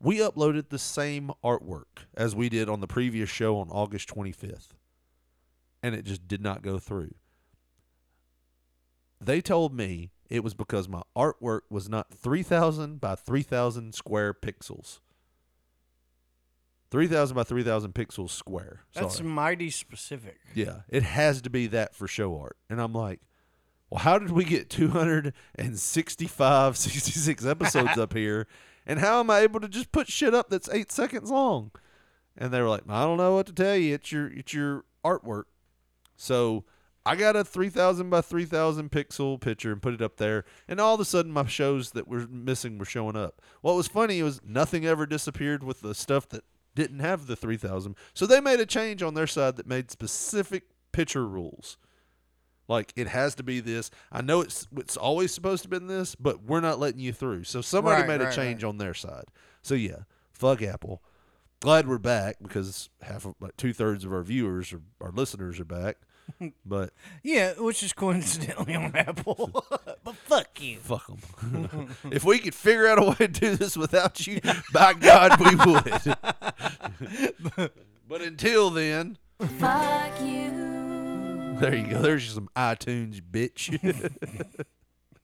we 0.00 0.18
uploaded 0.18 0.68
the 0.68 0.78
same 0.78 1.30
artwork 1.44 2.06
as 2.14 2.34
we 2.34 2.48
did 2.48 2.68
on 2.68 2.80
the 2.80 2.86
previous 2.86 3.28
show 3.28 3.58
on 3.58 3.70
August 3.70 4.08
25th. 4.08 4.68
And 5.82 5.94
it 5.94 6.04
just 6.04 6.28
did 6.28 6.40
not 6.40 6.62
go 6.62 6.78
through. 6.78 7.14
They 9.20 9.40
told 9.40 9.74
me 9.74 10.10
it 10.28 10.42
was 10.42 10.54
because 10.54 10.88
my 10.88 11.02
artwork 11.16 11.62
was 11.70 11.88
not 11.88 12.12
3,000 12.12 13.00
by 13.00 13.14
3,000 13.14 13.94
square 13.94 14.32
pixels. 14.32 15.00
3,000 16.90 17.34
by 17.34 17.42
3,000 17.42 17.94
pixels 17.94 18.30
square. 18.30 18.82
That's 18.94 19.20
mighty 19.22 19.70
specific. 19.70 20.38
Yeah, 20.54 20.80
it 20.88 21.02
has 21.02 21.40
to 21.42 21.50
be 21.50 21.66
that 21.68 21.94
for 21.94 22.06
show 22.06 22.38
art. 22.38 22.56
And 22.68 22.80
I'm 22.80 22.92
like, 22.92 23.20
well, 23.92 24.00
how 24.00 24.18
did 24.18 24.30
we 24.30 24.44
get 24.44 24.70
265, 24.70 26.76
66 26.78 27.44
episodes 27.44 27.98
up 27.98 28.14
here? 28.14 28.46
And 28.86 28.98
how 28.98 29.20
am 29.20 29.28
I 29.28 29.40
able 29.40 29.60
to 29.60 29.68
just 29.68 29.92
put 29.92 30.08
shit 30.08 30.32
up 30.32 30.48
that's 30.48 30.70
eight 30.70 30.90
seconds 30.90 31.30
long? 31.30 31.72
And 32.34 32.54
they 32.54 32.62
were 32.62 32.70
like, 32.70 32.84
I 32.88 33.02
don't 33.02 33.18
know 33.18 33.34
what 33.34 33.44
to 33.48 33.52
tell 33.52 33.76
you. 33.76 33.92
It's 33.92 34.10
your 34.10 34.32
it's 34.32 34.54
your 34.54 34.86
artwork. 35.04 35.42
So 36.16 36.64
I 37.04 37.16
got 37.16 37.36
a 37.36 37.44
3,000 37.44 38.08
by 38.08 38.22
3,000 38.22 38.90
pixel 38.90 39.38
picture 39.38 39.72
and 39.72 39.82
put 39.82 39.92
it 39.92 40.00
up 40.00 40.16
there. 40.16 40.46
And 40.66 40.80
all 40.80 40.94
of 40.94 41.00
a 41.00 41.04
sudden, 41.04 41.30
my 41.30 41.44
shows 41.44 41.90
that 41.90 42.08
were 42.08 42.26
missing 42.26 42.78
were 42.78 42.86
showing 42.86 43.16
up. 43.16 43.42
What 43.60 43.76
was 43.76 43.88
funny 43.88 44.22
was 44.22 44.40
nothing 44.42 44.86
ever 44.86 45.04
disappeared 45.04 45.62
with 45.62 45.82
the 45.82 45.94
stuff 45.94 46.26
that 46.30 46.44
didn't 46.74 47.00
have 47.00 47.26
the 47.26 47.36
3,000. 47.36 47.94
So 48.14 48.24
they 48.24 48.40
made 48.40 48.58
a 48.58 48.64
change 48.64 49.02
on 49.02 49.12
their 49.12 49.26
side 49.26 49.56
that 49.56 49.66
made 49.66 49.90
specific 49.90 50.62
picture 50.92 51.28
rules. 51.28 51.76
Like 52.72 52.92
it 52.96 53.06
has 53.08 53.34
to 53.36 53.42
be 53.42 53.60
this. 53.60 53.90
I 54.10 54.22
know 54.22 54.40
it's 54.40 54.66
it's 54.76 54.96
always 54.96 55.32
supposed 55.32 55.62
to 55.64 55.68
be 55.68 55.78
this, 55.78 56.14
but 56.14 56.42
we're 56.42 56.60
not 56.60 56.78
letting 56.78 57.00
you 57.00 57.12
through. 57.12 57.44
So 57.44 57.60
somebody 57.60 58.00
Right, 58.02 58.08
made 58.08 58.20
a 58.20 58.24
right, 58.24 58.34
change 58.34 58.64
on 58.64 58.78
their 58.78 58.94
side. 58.94 59.24
So 59.62 59.74
yeah, 59.74 60.04
fuck 60.32 60.62
Apple. 60.62 61.02
Glad 61.60 61.86
we're 61.86 61.98
back 61.98 62.36
because 62.42 62.88
half 63.02 63.24
of 63.24 63.34
like 63.40 63.56
two 63.56 63.72
thirds 63.72 64.04
of 64.04 64.12
our 64.12 64.22
viewers 64.22 64.72
or 64.72 64.80
our 65.00 65.12
listeners 65.12 65.60
are 65.60 65.64
back. 65.64 65.98
But 66.64 66.92
Yeah, 67.22 67.52
which 67.58 67.82
is 67.82 67.92
coincidentally 67.92 68.74
on 68.74 68.94
Apple. 68.96 69.64
But 70.04 70.16
fuck 70.16 70.60
you. 70.60 70.78
fuck 70.78 71.06
them. 71.06 71.94
if 72.10 72.24
we 72.24 72.38
could 72.40 72.54
figure 72.54 72.88
out 72.88 72.98
a 72.98 73.04
way 73.10 73.14
to 73.14 73.28
do 73.28 73.54
this 73.56 73.76
without 73.76 74.26
you, 74.26 74.40
by 74.72 74.94
God, 74.94 75.38
we 75.38 75.54
would. 75.54 76.16
but 78.08 78.22
until 78.22 78.70
then, 78.70 79.18
Fuck 79.58 80.20
you. 80.22 80.91
there 81.60 81.74
you 81.74 81.86
go. 81.86 81.98
There's 82.02 82.32
some 82.32 82.48
iTunes, 82.56 83.20
bitch. 83.20 83.78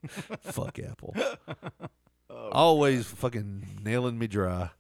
Fuck 0.41 0.79
Apple. 0.79 1.15
Oh, 2.31 2.49
Always 2.51 3.07
fucking 3.07 3.81
nailing 3.83 4.19
me 4.19 4.27
dry. 4.27 4.71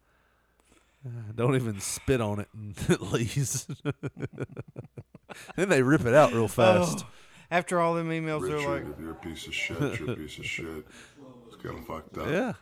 Don't 1.34 1.54
even 1.54 1.80
spit 1.80 2.20
on 2.20 2.40
it 2.40 2.48
and 2.52 2.74
it 2.88 3.00
leaves. 3.00 3.66
then 5.56 5.68
they 5.68 5.82
rip 5.82 6.04
it 6.04 6.14
out 6.14 6.32
real 6.32 6.44
oh, 6.44 6.48
fast. 6.48 7.04
Oh, 7.06 7.10
after 7.50 7.80
all 7.80 7.94
them 7.94 8.10
emails, 8.10 8.46
they're 8.46 8.58
like, 8.58 8.82
Richard, 8.82 8.96
you're 9.00 9.12
a 9.12 9.14
piece 9.14 9.46
of 9.46 9.54
shit. 9.54 10.00
You're 10.00 10.10
a 10.10 10.16
piece 10.16 10.38
of 10.38 10.44
shit. 10.44 10.86
It's 11.48 11.56
getting 11.62 11.82
fucked 11.82 12.16
up. 12.18 12.28
Yeah, 12.28 12.52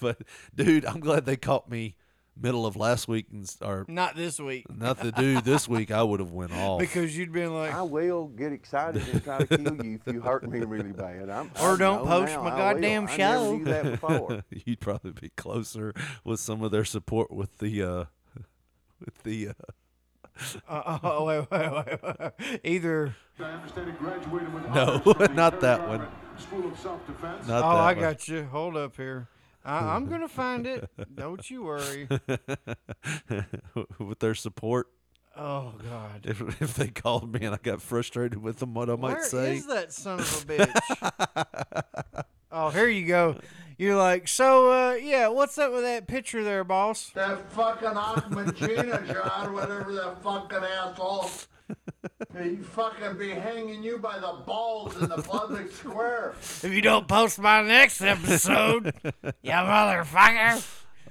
but 0.00 0.18
dude, 0.54 0.84
I'm 0.84 1.00
glad 1.00 1.24
they 1.24 1.36
caught 1.36 1.70
me 1.70 1.96
middle 2.40 2.66
of 2.66 2.76
last 2.76 3.08
week 3.08 3.26
and 3.32 3.48
or 3.62 3.84
not 3.88 4.16
this 4.16 4.38
week. 4.38 4.66
not 4.74 4.98
the 4.98 5.12
dude 5.16 5.44
this 5.44 5.68
week. 5.68 5.90
I 5.90 6.02
would 6.02 6.20
have 6.20 6.32
went 6.32 6.52
off. 6.52 6.80
Because 6.80 7.16
you'd 7.16 7.32
been 7.32 7.54
like, 7.54 7.72
I 7.74 7.82
will 7.82 8.28
get 8.28 8.52
excited 8.52 9.06
and 9.08 9.22
try 9.22 9.38
to 9.38 9.46
kill 9.58 9.84
you 9.84 10.00
if 10.04 10.12
you 10.12 10.20
hurt 10.20 10.48
me 10.48 10.60
really 10.60 10.92
bad. 10.92 11.28
I'm, 11.30 11.50
Or 11.60 11.74
I 11.74 11.78
don't 11.78 12.06
post 12.06 12.32
now, 12.32 12.42
my 12.42 12.54
I 12.54 12.58
goddamn 12.58 13.04
will. 13.04 13.10
I 13.10 13.16
show. 13.16 13.42
never 13.42 13.56
knew 13.56 13.64
that 13.64 13.90
before. 13.92 14.44
You'd 14.64 14.80
probably 14.80 15.12
be 15.12 15.30
closer 15.36 15.94
with 16.24 16.40
some 16.40 16.62
of 16.62 16.70
their 16.70 16.84
support 16.84 17.30
with 17.30 17.58
the 17.58 17.82
uh 17.82 18.04
with 19.04 19.22
the 19.22 19.48
uh, 19.48 19.52
uh, 20.68 20.98
oh, 21.02 21.24
wait, 21.26 21.50
wait, 21.50 21.72
wait, 21.72 22.02
wait. 22.02 22.60
Either. 22.64 23.14
I 23.38 23.42
understand 23.44 23.90
he 23.90 23.96
graduated 23.98 24.52
with 24.54 24.64
No, 24.64 24.70
honors 24.70 25.02
from 25.02 25.12
the 25.18 25.28
not 25.28 25.60
that 25.60 25.86
one. 25.88 26.06
School 26.38 26.66
of 26.70 26.78
Self-Defense. 26.78 27.46
Not 27.46 27.58
oh, 27.58 27.68
that 27.68 27.76
I 27.76 27.92
one. 27.92 28.00
got 28.00 28.28
you. 28.28 28.44
Hold 28.44 28.76
up 28.76 28.96
here. 28.96 29.28
I, 29.64 29.94
I'm 29.94 30.06
gonna 30.06 30.28
find 30.42 30.66
it. 30.66 30.88
Don't 31.14 31.48
you 31.50 31.64
worry. 31.64 32.08
with 33.98 34.18
their 34.20 34.34
support. 34.34 34.88
Oh 35.36 35.72
God. 35.82 36.24
If, 36.24 36.40
if 36.62 36.74
they 36.74 36.88
called 36.88 37.32
me 37.32 37.46
and 37.46 37.54
I 37.54 37.58
got 37.62 37.80
frustrated 37.80 38.42
with 38.42 38.58
them, 38.58 38.74
what 38.74 38.90
I 38.90 38.96
might 38.96 39.14
Where 39.14 39.24
say. 39.24 39.56
is 39.56 39.66
that 39.66 39.92
son 39.92 40.18
of 40.20 40.46
a 40.50 40.66
bitch? 40.66 42.24
oh, 42.52 42.70
here 42.70 42.88
you 42.88 43.06
go. 43.06 43.36
You're 43.78 43.96
like, 43.96 44.28
so 44.28 44.70
uh, 44.70 44.94
yeah, 44.94 45.28
what's 45.28 45.56
up 45.56 45.72
with 45.72 45.82
that 45.82 46.06
picture 46.06 46.44
there, 46.44 46.64
boss? 46.64 47.10
That 47.14 47.50
fucking 47.52 47.88
Achmachina, 47.88 49.06
John, 49.10 49.54
whatever 49.54 49.92
that 49.94 50.22
fucking 50.22 50.58
asshole. 50.58 51.30
He 52.40 52.56
fucking 52.56 53.18
be 53.18 53.30
hanging 53.30 53.82
you 53.82 53.98
by 53.98 54.18
the 54.18 54.42
balls 54.46 54.96
in 55.00 55.08
the 55.08 55.22
public 55.22 55.70
square. 55.72 56.34
If 56.40 56.72
you 56.72 56.80
don't 56.80 57.08
post 57.08 57.38
my 57.38 57.62
next 57.62 58.00
episode, 58.00 58.94
you 59.42 59.50
motherfucker. 59.50 60.64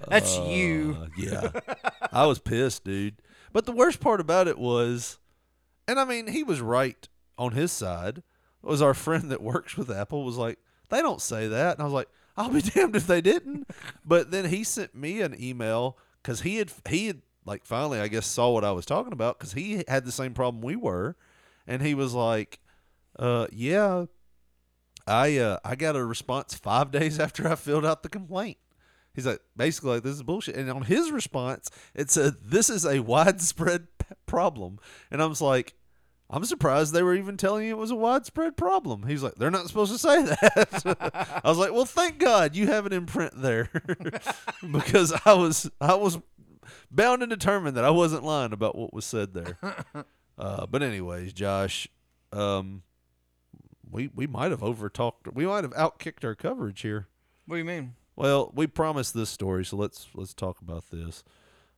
That's 0.07 0.38
you. 0.38 0.98
Uh, 1.02 1.07
yeah. 1.18 1.49
I 2.14 2.26
was 2.26 2.40
pissed, 2.40 2.86
dude. 2.86 3.22
But 3.52 3.65
the 3.65 3.72
worst 3.72 3.99
part 3.99 4.22
about 4.22 4.48
it 4.48 4.57
was, 4.57 5.19
and 5.88 5.99
I 5.99 6.06
mean, 6.06 6.27
he 6.27 6.44
was 6.44 6.61
right 6.61 7.07
on 7.38 7.52
his 7.52 7.72
side. 7.72 8.23
Was 8.61 8.81
our 8.81 8.94
friend 8.94 9.30
that 9.31 9.41
works 9.41 9.77
with 9.77 9.90
Apple 9.91 10.23
was 10.23 10.38
like, 10.38 10.60
they 10.90 11.02
don't 11.02 11.22
say 11.22 11.48
that, 11.48 11.73
and 11.73 11.81
I 11.81 11.86
was 11.86 11.94
like, 11.94 12.10
I'll 12.38 12.49
be 12.49 12.61
damned 12.61 12.95
if 12.95 13.07
they 13.07 13.22
didn't. 13.22 13.69
but 14.06 14.31
then 14.31 14.45
he 14.45 14.64
sent 14.64 14.95
me 14.95 15.22
an 15.22 15.36
email 15.41 15.98
because 16.22 16.41
he 16.41 16.57
had 16.57 16.72
he 16.88 17.07
had 17.07 17.22
like 17.50 17.66
finally 17.66 18.00
I 18.00 18.08
guess 18.08 18.28
saw 18.28 18.52
what 18.52 18.64
I 18.64 18.72
was 18.72 18.86
talking 18.86 19.12
about 19.12 19.38
because 19.38 19.54
he 19.54 19.84
had 19.88 20.06
the 20.06 20.12
same 20.12 20.34
problem 20.34 20.62
we 20.62 20.76
were, 20.76 21.18
and 21.68 21.82
he 21.82 21.94
was 21.94 22.14
like, 22.14 22.60
uh, 23.18 23.48
yeah. 23.52 24.06
I 25.08 25.38
uh, 25.38 25.58
I 25.66 25.76
got 25.76 25.96
a 25.96 26.06
response 26.06 26.54
five 26.54 26.92
days 27.00 27.20
after 27.20 27.48
I 27.48 27.56
filled 27.56 27.86
out 27.86 28.04
the 28.04 28.10
complaint. 28.10 28.58
He's 29.14 29.26
like, 29.26 29.42
basically, 29.58 29.96
like, 29.96 30.04
this 30.04 30.14
is 30.14 30.24
bullshit. 30.24 30.56
And 30.56 30.70
on 30.70 30.84
his 30.84 31.12
response, 31.12 31.72
it 31.96 32.12
said, 32.12 32.36
this 32.44 32.70
is 32.70 32.86
a 32.86 33.00
widespread 33.00 33.88
p- 33.98 34.06
problem. 34.28 34.78
And 35.10 35.20
I 35.22 35.26
was 35.26 35.42
like, 35.42 35.74
I'm 36.30 36.46
surprised 36.46 36.94
they 36.94 37.02
were 37.02 37.16
even 37.16 37.36
telling 37.36 37.66
you 37.66 37.72
it 37.72 37.80
was 37.80 37.90
a 37.90 37.96
widespread 37.96 38.56
problem. 38.56 39.08
He's 39.08 39.24
like, 39.24 39.36
they're 39.36 39.50
not 39.50 39.68
supposed 39.68 39.92
to 39.92 39.98
say 39.98 40.22
that. 40.24 41.42
I 41.44 41.50
was 41.50 41.58
like, 41.58 41.74
well, 41.74 41.86
thank 41.86 42.20
God 42.20 42.56
you 42.56 42.68
have 42.68 42.86
it 42.86 42.94
in 42.94 43.08
print 43.08 43.34
there, 43.36 43.70
because 44.72 45.12
I 45.26 45.34
was 45.34 45.70
I 45.82 45.96
was 45.96 46.20
bound 46.91 47.22
and 47.22 47.30
determined 47.30 47.76
that 47.78 47.86
I 47.86 47.90
wasn't 47.90 48.24
lying 48.24 48.54
about 48.54 48.76
what 48.76 48.94
was 48.94 49.06
said 49.06 49.34
there. 49.34 49.58
Uh, 50.40 50.66
but 50.66 50.82
anyways, 50.82 51.34
Josh, 51.34 51.90
um, 52.32 52.82
we 53.91 54.10
we 54.16 54.26
might 54.26 54.52
have 54.52 54.64
over 54.64 54.88
talked. 54.88 55.34
We 55.34 55.46
might 55.46 55.66
have 55.66 55.74
outkicked 55.74 56.24
our 56.24 56.34
coverage 56.34 56.80
here. 56.80 57.08
What 57.46 57.56
do 57.56 57.60
you 57.60 57.66
mean? 57.66 57.96
Well, 58.16 58.52
we 58.56 58.66
promised 58.66 59.14
this 59.14 59.30
story, 59.30 59.66
so 59.66 59.76
let's 59.76 60.08
let's 60.14 60.34
talk 60.34 60.62
about 60.62 60.86
this. 60.91 61.26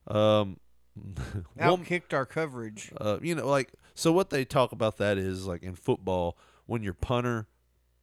Um, 0.06 0.58
Outkicked 1.58 2.12
our 2.12 2.26
coverage. 2.26 2.92
uh, 3.00 3.18
you 3.22 3.34
know, 3.34 3.48
like 3.48 3.72
so. 3.94 4.12
What 4.12 4.30
they 4.30 4.44
talk 4.44 4.72
about 4.72 4.98
that 4.98 5.18
is 5.18 5.46
like 5.46 5.62
in 5.62 5.74
football 5.74 6.36
when 6.66 6.82
your 6.82 6.94
punter 6.94 7.46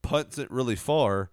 punts 0.02 0.38
it 0.38 0.50
really 0.52 0.76
far, 0.76 1.30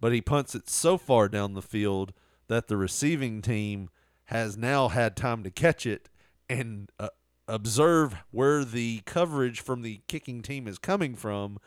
but 0.00 0.12
he 0.12 0.20
punts 0.20 0.54
it 0.54 0.68
so 0.68 0.98
far 0.98 1.28
down 1.28 1.54
the 1.54 1.62
field 1.62 2.12
that 2.48 2.68
the 2.68 2.76
receiving 2.76 3.40
team 3.40 3.88
has 4.30 4.56
now 4.56 4.88
had 4.88 5.16
time 5.16 5.42
to 5.44 5.50
catch 5.50 5.84
it 5.86 6.08
and 6.48 6.90
uh, 6.98 7.08
observe 7.46 8.14
where 8.30 8.64
the 8.64 9.02
coverage 9.06 9.60
from 9.60 9.82
the 9.82 10.00
kicking 10.08 10.40
team 10.42 10.66
is 10.66 10.78
coming 10.78 11.14
from, 11.14 11.58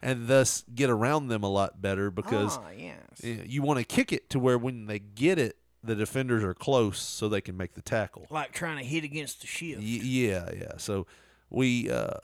and 0.00 0.26
thus 0.28 0.64
get 0.74 0.88
around 0.90 1.28
them 1.28 1.42
a 1.42 1.48
lot 1.50 1.80
better 1.82 2.10
because 2.10 2.58
Ah, 2.58 2.70
yes. 2.76 2.98
you 3.22 3.62
want 3.62 3.78
to 3.78 3.84
kick 3.84 4.12
it 4.12 4.28
to 4.30 4.38
where 4.38 4.56
when 4.58 4.86
they 4.86 4.98
get 4.98 5.38
it, 5.38 5.56
the 5.84 5.94
defenders 5.96 6.44
are 6.44 6.54
close 6.54 6.98
so 7.00 7.28
they 7.28 7.40
can 7.40 7.56
make 7.56 7.74
the 7.74 7.82
tackle. 7.82 8.26
Like 8.30 8.52
trying 8.52 8.78
to 8.78 8.84
hit 8.84 9.02
against 9.04 9.40
the 9.40 9.46
ship. 9.48 9.78
Y- 9.78 9.82
yeah, 9.84 10.48
yeah. 10.56 10.72
So 10.76 11.06
we 11.50 11.90
uh, 11.90 12.18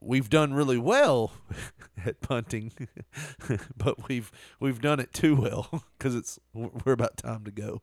we've 0.00 0.30
done 0.30 0.54
really 0.54 0.78
well 0.78 1.32
at 2.06 2.20
punting, 2.20 2.72
but 3.76 4.08
we've 4.08 4.30
we've 4.60 4.80
done 4.80 5.00
it 5.00 5.12
too 5.12 5.34
well 5.34 5.82
because 5.98 6.14
it's 6.14 6.38
we're 6.54 6.92
about 6.92 7.16
time 7.16 7.44
to 7.44 7.50
go. 7.50 7.82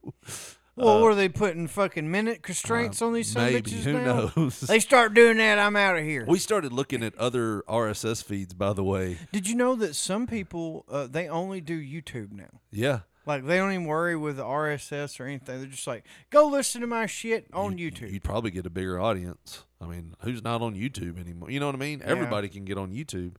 Well, 0.76 0.98
Uh, 0.98 1.02
were 1.02 1.16
they 1.16 1.30
putting 1.30 1.68
fucking 1.68 2.10
minute 2.12 2.42
constraints 2.44 3.02
on 3.02 3.14
these 3.14 3.34
maybe. 3.36 3.62
bitches 3.62 3.84
Who 3.84 3.94
now? 3.94 4.32
knows? 4.36 4.60
They 4.60 4.80
start 4.80 5.14
doing 5.14 5.38
that, 5.38 5.58
I'm 5.58 5.76
out 5.76 5.98
of 5.98 6.04
here. 6.04 6.26
We 6.28 6.38
started 6.40 6.74
looking 6.74 7.02
at 7.04 7.16
other 7.18 7.64
RSS 7.68 8.22
feeds, 8.24 8.54
by 8.54 8.74
the 8.74 8.84
way. 8.84 9.18
Did 9.32 9.48
you 9.48 9.56
know 9.56 9.76
that 9.76 9.96
some 9.96 10.28
people 10.28 10.86
uh, 10.90 11.08
they 11.08 11.28
only 11.30 11.62
do 11.62 11.80
YouTube 11.80 12.32
now? 12.34 12.60
Yeah, 12.72 13.00
Like 13.26 13.46
they 13.46 13.56
don't 13.58 13.72
even 13.72 13.86
worry 13.86 14.18
with 14.18 14.36
the 14.38 14.44
RSS 14.44 15.20
or 15.20 15.26
anything. 15.26 15.60
They're 15.60 15.70
just 15.70 15.88
like, 15.88 16.04
go 16.30 16.48
listen 16.48 16.82
to 16.82 16.88
my 16.88 17.06
shit 17.06 17.48
on 17.54 17.78
YouTube. 17.78 18.12
you'd 18.12 18.24
probably 18.24 18.52
get 18.52 18.66
a 18.66 18.70
bigger 18.70 19.00
audience. 19.00 19.64
I 19.82 19.86
mean, 19.88 20.16
who's 20.22 20.44
not 20.44 20.62
on 20.62 20.76
YouTube 20.76 21.20
anymore? 21.20 21.50
You 21.52 21.60
know 21.62 21.68
what 21.68 21.76
I 21.76 21.80
mean? 21.80 22.00
Yeah. 22.00 22.08
Everybody 22.08 22.50
can 22.50 22.66
get 22.66 22.78
on 22.78 22.92
YouTube. 22.92 23.36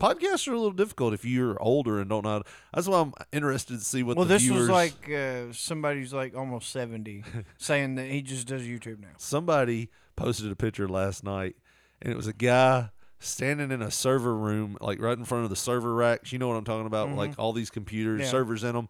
Podcasts 0.00 0.48
are 0.48 0.52
a 0.52 0.56
little 0.56 0.70
difficult 0.72 1.12
if 1.12 1.24
you're 1.24 1.60
older 1.62 2.00
and 2.00 2.08
don't 2.08 2.24
know. 2.24 2.30
How 2.30 2.38
to, 2.38 2.44
that's 2.72 2.88
why 2.88 3.00
I'm 3.00 3.12
interested 3.32 3.78
to 3.78 3.84
see 3.84 4.02
what 4.02 4.16
well, 4.16 4.24
this 4.26 4.42
viewers. 4.42 4.60
was 4.60 4.68
like 4.70 5.10
uh, 5.10 5.52
somebody 5.52 6.00
who's 6.00 6.12
like 6.14 6.34
almost 6.34 6.70
seventy 6.70 7.22
saying 7.58 7.96
that 7.96 8.06
he 8.06 8.22
just 8.22 8.46
does 8.46 8.62
YouTube 8.62 9.00
now. 9.00 9.08
somebody 9.18 9.90
posted 10.16 10.50
a 10.50 10.56
picture 10.56 10.88
last 10.88 11.22
night 11.22 11.56
and 12.02 12.12
it 12.12 12.16
was 12.16 12.26
a 12.26 12.32
guy 12.32 12.88
standing 13.18 13.70
in 13.70 13.82
a 13.82 13.90
server 13.90 14.34
room 14.34 14.76
like 14.80 15.00
right 15.00 15.16
in 15.18 15.24
front 15.26 15.44
of 15.44 15.50
the 15.50 15.56
server 15.56 15.94
racks 15.94 16.32
you 16.32 16.38
know 16.38 16.48
what 16.48 16.56
i'm 16.56 16.64
talking 16.64 16.86
about 16.86 17.08
Mhm. 17.08 17.16
like 17.16 17.38
all 17.38 17.52
these 17.52 17.68
computers 17.70 18.20
Yeah. 18.22 18.26
servers 18.28 18.64
in 18.64 18.74
them 18.74 18.88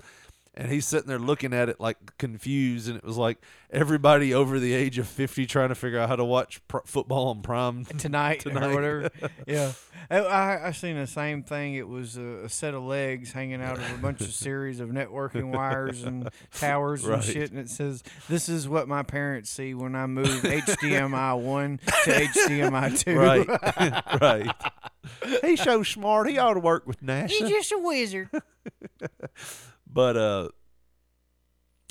and 0.55 0.71
he's 0.71 0.85
sitting 0.87 1.07
there 1.09 1.19
looking 1.19 1.53
at 1.55 1.69
it 1.69 1.79
like 1.81 2.19
confused 2.19 2.89
and 2.89 2.97
it 2.99 3.05
was 3.05 3.17
like 3.17 3.39
everybody 3.71 4.35
over 4.35 4.59
the 4.59 4.75
age 4.75 4.99
of 4.99 5.07
50 5.07 5.47
trying 5.47 5.69
to 5.69 5.77
figure 5.77 5.99
out 6.01 6.09
how 6.09 6.17
to 6.17 6.25
watch 6.25 6.61
pr- 6.67 6.79
football 6.85 7.29
on 7.29 7.41
prime 7.41 7.85
tonight, 7.85 8.41
tonight. 8.41 8.65
or 8.71 8.75
whatever. 8.75 9.11
yeah, 9.47 9.73
I, 10.11 10.19
I 10.19 10.67
I 10.69 10.73
seen 10.73 10.97
the 10.97 11.07
same 11.07 11.45
thing. 11.45 11.75
It 11.75 11.87
was 11.89 12.17
a, 12.17 12.45
a 12.45 12.49
set 12.49 12.75
of 12.75 12.83
legs 12.83 13.31
hanging 13.33 13.63
out 13.63 13.79
of 13.79 13.95
a 13.95 13.99
bunch 13.99 14.21
of 14.23 14.33
series 14.33 14.81
of 14.81 14.89
networking 14.89 15.55
wires 15.55 16.03
and 16.03 16.29
towers 16.53 17.05
Right. 17.07 17.15
and 17.17 17.25
shit, 17.25 17.51
and 17.53 17.61
it 17.61 17.71
says, 17.71 18.03
"This 18.29 18.49
is 18.49 18.69
what 18.69 18.89
my 18.89 19.05
parents 19.05 19.51
see 19.51 19.73
when 19.75 19.95
I 19.95 20.07
move 20.07 20.27
HDMI 20.43 21.41
one 21.41 21.79
to 21.79 22.11
HDMI 22.11 22.99
two. 22.99 23.17
right 23.17 24.21
right 24.21 24.51
he's 25.43 25.63
so 25.63 25.83
smart 25.83 26.29
he 26.29 26.39
ought 26.39 26.55
to 26.55 26.61
work 26.61 26.87
with 26.87 27.01
nasa 27.03 27.29
He's 27.31 27.49
just 27.49 27.73
a 27.73 27.79
wizard. 27.79 28.29
But 29.93 30.17
uh 30.17 30.49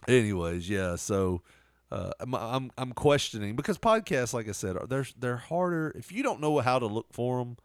anyways 0.08 0.70
yeah 0.70 0.96
so 0.96 1.42
uh 1.92 2.12
I'm, 2.20 2.34
I'm 2.36 2.72
i'm 2.78 2.92
questioning 2.94 3.56
because 3.56 3.78
podcasts 3.78 4.34
like 4.34 4.48
i 4.48 4.52
said 4.54 4.78
are 4.78 4.88
they're 4.88 5.06
they're 5.18 5.38
harder 5.38 5.92
if 5.96 6.12
you 6.12 6.24
don't 6.24 6.40
know 6.42 6.60
how 6.60 6.80
to 6.80 6.86
look 6.86 7.08
for 7.12 7.40
them 7.40 7.58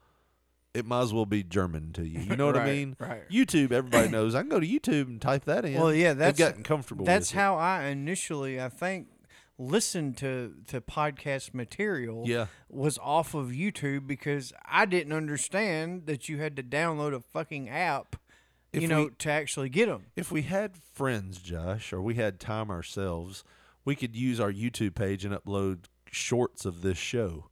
it 0.74 0.84
might 0.84 1.02
as 1.02 1.12
well 1.12 1.26
be 1.26 1.42
german 1.42 1.92
to 1.92 2.06
you 2.06 2.20
you 2.20 2.36
know 2.36 2.46
what 2.46 2.56
i 2.56 2.64
mean 2.72 2.96
right. 2.98 3.28
youtube 3.30 3.70
everybody 3.72 4.08
knows 4.16 4.34
i 4.34 4.40
can 4.40 4.48
go 4.48 4.58
to 4.60 4.66
youtube 4.66 5.06
and 5.06 5.20
type 5.22 5.44
that 5.44 5.64
in 5.64 5.74
Well, 5.74 5.92
yeah, 5.94 6.12
that's 6.14 6.38
They've 6.38 6.48
gotten 6.48 6.62
comfortable 6.64 7.04
That's 7.04 7.30
with 7.30 7.36
it. 7.38 7.40
how 7.40 7.56
I 7.56 7.84
initially, 7.84 8.60
I 8.60 8.68
think, 8.68 9.08
listened 9.56 10.16
to 10.16 10.52
to 10.66 10.80
podcast 10.80 11.54
material. 11.54 12.24
Yeah. 12.26 12.46
was 12.68 12.98
off 12.98 13.34
of 13.34 13.48
YouTube 13.50 14.06
because 14.08 14.52
I 14.66 14.84
didn't 14.84 15.12
understand 15.12 16.06
that 16.06 16.28
you 16.28 16.38
had 16.38 16.56
to 16.56 16.62
download 16.64 17.14
a 17.14 17.20
fucking 17.20 17.68
app, 17.68 18.16
If 18.74 18.82
you 18.82 18.88
know, 18.88 19.04
we- 19.04 19.10
to 19.18 19.30
actually 19.30 19.68
get 19.68 19.86
them. 19.86 20.06
if 20.16 20.30
we 20.32 20.42
had 20.42 20.76
friends 20.76 21.38
josh 21.38 21.92
or 21.92 22.00
we 22.02 22.14
had 22.14 22.38
time 22.40 22.70
ourselves 22.70 23.44
we 23.84 23.94
could 23.96 24.14
use 24.16 24.38
our 24.40 24.52
youtube 24.52 24.94
page 24.94 25.24
and 25.24 25.34
upload 25.34 25.84
shorts 26.10 26.64
of 26.64 26.82
this 26.82 26.96
show 26.98 27.48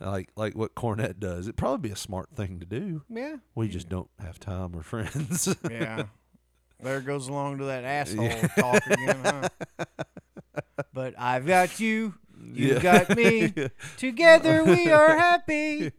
like 0.00 0.28
like 0.36 0.54
what 0.54 0.74
cornette 0.74 1.18
does 1.18 1.46
it'd 1.46 1.56
probably 1.56 1.88
be 1.88 1.92
a 1.92 1.96
smart 1.96 2.28
thing 2.34 2.58
to 2.60 2.66
do 2.66 3.02
Yeah. 3.08 3.36
we 3.54 3.68
just 3.68 3.88
don't 3.88 4.10
have 4.20 4.38
time 4.40 4.74
or 4.76 4.82
friends 4.82 5.54
Yeah. 5.70 6.04
There 6.80 7.00
goes 7.00 7.26
along 7.26 7.58
to 7.58 7.64
that 7.64 7.82
asshole 7.84 8.22
Yeah. 8.24 8.46
talk 8.48 8.86
again, 8.86 9.18
huh? 9.24 9.84
But 10.92 11.14
I've 11.18 11.44
got 11.44 11.80
you, 11.80 12.14
you've 12.52 12.82
Yeah. 12.84 13.04
got 13.04 13.16
me. 13.16 13.52
Together 13.96 14.62
we 14.64 14.88
are 14.88 15.16
happy. 15.16 15.90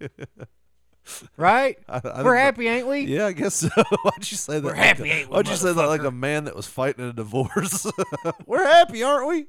Right? 1.37 1.77
I- 1.87 2.01
I 2.03 2.23
We're 2.23 2.35
happy, 2.35 2.67
ain't 2.67 2.87
we? 2.87 2.99
Yeah, 3.01 3.27
I 3.27 3.31
guess 3.31 3.55
so. 3.55 3.69
Why'd 4.03 4.31
you 4.31 4.37
say 4.37 4.55
that? 4.55 4.63
We're 4.63 4.71
like 4.71 4.79
happy, 4.79 5.09
ain't 5.11 5.29
we, 5.29 5.35
Why'd 5.35 5.47
you 5.47 5.55
say 5.55 5.73
that 5.73 5.87
like 5.87 6.03
a 6.03 6.11
man 6.11 6.45
that 6.45 6.55
was 6.55 6.67
fighting 6.67 7.05
a 7.05 7.13
divorce? 7.13 7.85
We're 8.45 8.65
happy, 8.67 9.03
aren't 9.03 9.27
we? 9.27 9.47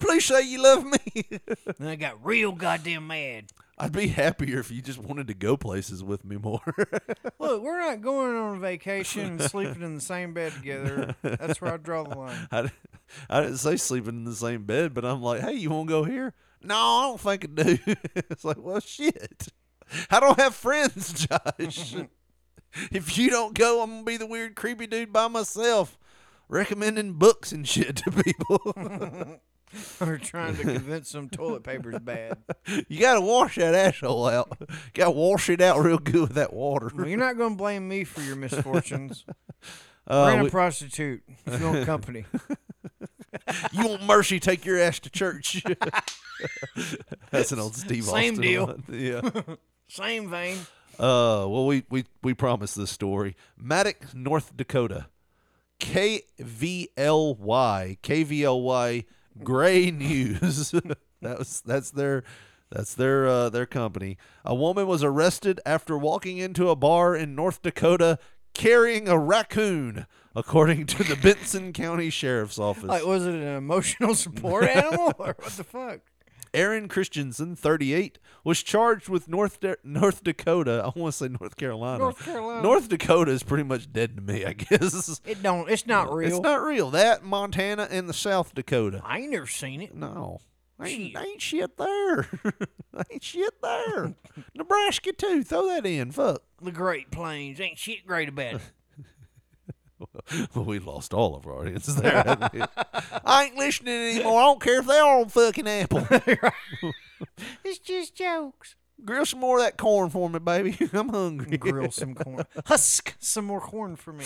Please 0.00 0.24
say 0.24 0.42
you 0.42 0.62
love 0.62 0.84
me. 0.84 0.98
And 1.78 1.88
I 1.88 1.94
got 1.94 2.24
real 2.24 2.50
goddamn 2.52 3.06
mad. 3.06 3.52
I'd 3.80 3.92
be 3.92 4.08
happier 4.08 4.58
if 4.58 4.72
you 4.72 4.82
just 4.82 4.98
wanted 4.98 5.28
to 5.28 5.34
go 5.34 5.56
places 5.56 6.02
with 6.02 6.24
me 6.24 6.36
more. 6.36 6.60
Look, 7.38 7.62
we're 7.62 7.78
not 7.78 8.00
going 8.00 8.34
on 8.34 8.56
a 8.56 8.58
vacation 8.58 9.24
and 9.26 9.42
sleeping 9.42 9.82
in 9.82 9.94
the 9.94 10.00
same 10.00 10.34
bed 10.34 10.52
together. 10.54 11.14
That's 11.22 11.60
where 11.60 11.74
I 11.74 11.76
draw 11.76 12.02
the 12.02 12.18
line. 12.18 12.48
I, 12.50 12.70
I 13.30 13.40
didn't 13.42 13.58
say 13.58 13.76
sleeping 13.76 14.14
in 14.16 14.24
the 14.24 14.34
same 14.34 14.64
bed, 14.64 14.94
but 14.94 15.04
I'm 15.04 15.22
like, 15.22 15.42
hey, 15.42 15.52
you 15.54 15.70
want 15.70 15.86
to 15.88 15.92
go 15.92 16.02
here? 16.02 16.34
No, 16.60 16.74
I 16.74 17.02
don't 17.04 17.20
think 17.20 17.44
I 17.44 17.62
do. 17.62 17.78
it's 18.16 18.44
like, 18.44 18.56
well, 18.58 18.80
shit. 18.80 19.46
I 20.10 20.20
don't 20.20 20.38
have 20.38 20.54
friends, 20.54 21.12
Josh. 21.26 21.94
if 22.92 23.16
you 23.18 23.30
don't 23.30 23.54
go, 23.54 23.82
I'm 23.82 23.90
gonna 23.90 24.02
be 24.04 24.16
the 24.16 24.26
weird, 24.26 24.54
creepy 24.56 24.86
dude 24.86 25.12
by 25.12 25.28
myself, 25.28 25.98
recommending 26.48 27.14
books 27.14 27.52
and 27.52 27.66
shit 27.66 27.96
to 27.96 28.10
people. 28.10 29.40
Or 30.00 30.16
trying 30.16 30.56
to 30.56 30.62
convince 30.62 31.12
them 31.12 31.28
toilet 31.28 31.62
paper's 31.62 31.98
bad. 31.98 32.38
you 32.88 32.98
gotta 32.98 33.20
wash 33.20 33.56
that 33.56 33.74
asshole 33.74 34.26
out. 34.26 34.56
gotta 34.94 35.10
wash 35.10 35.50
it 35.50 35.60
out 35.60 35.84
real 35.84 35.98
good 35.98 36.22
with 36.22 36.34
that 36.36 36.54
water. 36.54 36.90
Well, 36.94 37.06
you're 37.06 37.18
not 37.18 37.36
going 37.36 37.50
to 37.50 37.56
blame 37.58 37.86
me 37.86 38.04
for 38.04 38.22
your 38.22 38.34
misfortunes. 38.34 39.26
Uh, 40.06 40.24
Rent 40.28 40.40
a 40.40 40.44
we- 40.44 40.48
prostitute 40.50 41.22
if 41.44 41.60
you 41.60 41.66
want 41.66 41.84
company. 41.84 42.24
you 43.72 43.86
want 43.88 44.04
mercy? 44.04 44.40
Take 44.40 44.64
your 44.64 44.78
ass 44.78 45.00
to 45.00 45.10
church. 45.10 45.62
That's 47.30 47.52
an 47.52 47.58
old 47.58 47.76
Steve 47.76 48.04
Same 48.04 48.30
Austin 48.34 48.40
deal. 48.42 48.66
one. 48.68 48.84
Yeah. 48.88 49.20
Same 49.88 50.28
vein. 50.28 50.58
Uh, 50.98 51.46
well, 51.48 51.66
we 51.66 51.84
we 51.88 52.04
we 52.22 52.34
promised 52.34 52.76
this 52.76 52.90
story. 52.90 53.36
Maddock, 53.56 54.14
North 54.14 54.56
Dakota. 54.56 55.06
KVLY 55.80 56.96
KVLY 58.02 59.04
Gray 59.42 59.90
News. 59.92 60.70
that 61.22 61.38
was 61.38 61.62
that's 61.64 61.90
their 61.92 62.24
that's 62.70 62.94
their 62.94 63.26
uh, 63.26 63.48
their 63.48 63.66
company. 63.66 64.18
A 64.44 64.54
woman 64.54 64.86
was 64.86 65.02
arrested 65.04 65.60
after 65.64 65.96
walking 65.96 66.38
into 66.38 66.68
a 66.68 66.76
bar 66.76 67.14
in 67.16 67.34
North 67.34 67.62
Dakota 67.62 68.18
carrying 68.54 69.08
a 69.08 69.16
raccoon, 69.18 70.06
according 70.34 70.86
to 70.86 71.04
the 71.04 71.16
Benson 71.22 71.72
County 71.72 72.10
Sheriff's 72.10 72.58
Office. 72.58 72.84
Like, 72.84 73.06
was 73.06 73.24
it 73.24 73.34
an 73.34 73.56
emotional 73.56 74.14
support 74.14 74.64
animal 74.64 75.14
or 75.18 75.36
what 75.38 75.52
the 75.52 75.64
fuck? 75.64 76.00
Aaron 76.58 76.88
Christensen, 76.88 77.54
38, 77.54 78.18
was 78.42 78.62
charged 78.62 79.08
with 79.08 79.28
North 79.28 79.60
Da- 79.60 79.76
North 79.84 80.24
Dakota. 80.24 80.82
I 80.84 80.98
want 80.98 81.12
to 81.14 81.18
say 81.18 81.28
North 81.28 81.56
Carolina. 81.56 81.98
North 81.98 82.24
Carolina. 82.24 82.62
North 82.62 82.88
Dakota 82.88 83.30
is 83.30 83.42
pretty 83.44 83.62
much 83.62 83.92
dead 83.92 84.16
to 84.16 84.22
me, 84.22 84.44
I 84.44 84.54
guess. 84.54 85.20
It 85.24 85.42
don't. 85.42 85.70
It's 85.70 85.86
not 85.86 86.12
real. 86.12 86.28
It's 86.28 86.40
not 86.40 86.62
real. 86.62 86.90
That 86.90 87.22
Montana 87.22 87.86
and 87.90 88.08
the 88.08 88.14
South 88.14 88.54
Dakota. 88.54 89.00
I 89.04 89.18
ain't 89.20 89.30
never 89.30 89.46
seen 89.46 89.80
it. 89.80 89.94
No. 89.94 90.40
Ain't, 90.82 91.16
ain't 91.16 91.42
shit 91.42 91.76
there. 91.76 92.28
ain't 93.10 93.22
shit 93.22 93.60
there. 93.62 94.14
Nebraska 94.54 95.12
too. 95.12 95.42
Throw 95.42 95.66
that 95.66 95.86
in. 95.86 96.12
Fuck. 96.12 96.42
The 96.62 96.70
Great 96.72 97.10
Plains 97.10 97.60
ain't 97.60 97.78
shit 97.78 98.06
great 98.06 98.28
about 98.28 98.54
it. 98.54 98.60
well, 100.54 100.64
we 100.64 100.78
lost 100.78 101.12
all 101.14 101.34
of 101.36 101.46
our 101.46 101.60
audiences 101.60 101.96
there. 101.96 102.22
I 103.24 103.44
ain't 103.44 103.56
listening 103.56 103.94
anymore. 104.16 104.40
I 104.40 104.44
don't 104.44 104.60
care 104.62 104.80
if 104.80 104.86
they 104.86 104.98
are 104.98 105.20
on 105.20 105.28
fucking 105.28 105.68
Apple. 105.68 106.06
it's 107.64 107.78
just 107.78 108.14
jokes. 108.14 108.76
Grill 109.04 109.24
some 109.26 109.40
more 109.40 109.58
of 109.58 109.64
that 109.64 109.76
corn 109.76 110.10
for 110.10 110.28
me, 110.28 110.38
baby. 110.38 110.76
I'm 110.92 111.08
hungry. 111.08 111.56
Grill 111.56 111.90
some 111.90 112.14
corn. 112.14 112.44
Husk 112.66 113.14
some 113.18 113.44
more 113.46 113.60
corn 113.60 113.96
for 113.96 114.12
me. 114.12 114.24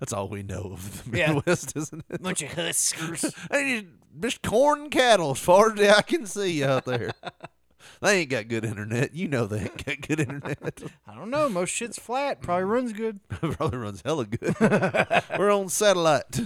That's 0.00 0.12
all 0.12 0.28
we 0.28 0.42
know 0.42 0.70
of 0.72 1.10
the 1.10 1.18
Yeah. 1.18 1.32
Midwest, 1.34 1.76
isn't 1.76 2.04
it? 2.10 2.22
Bunch 2.22 2.42
of 2.42 2.52
huskers. 2.54 3.22
They 3.50 3.80
just, 3.80 3.86
just 4.20 4.42
corn 4.42 4.88
cattle 4.90 5.32
as 5.32 5.38
far 5.38 5.72
as 5.72 5.80
I 5.80 6.02
can 6.02 6.26
see 6.26 6.64
out 6.64 6.84
there. 6.86 7.12
They 8.00 8.20
ain't 8.20 8.30
got 8.30 8.48
good 8.48 8.64
internet. 8.64 9.14
You 9.14 9.28
know 9.28 9.46
they 9.46 9.60
ain't 9.60 9.84
got 9.84 10.00
good 10.00 10.20
internet. 10.20 10.82
I 11.06 11.14
don't 11.14 11.30
know. 11.30 11.48
Most 11.48 11.70
shit's 11.70 11.98
flat. 11.98 12.40
Probably 12.40 12.64
runs 12.64 12.92
good. 12.92 13.20
Probably 13.28 13.78
runs 13.78 14.02
hella 14.04 14.26
good. 14.26 14.54
We're 15.38 15.50
on 15.50 15.68
satellite. 15.68 16.40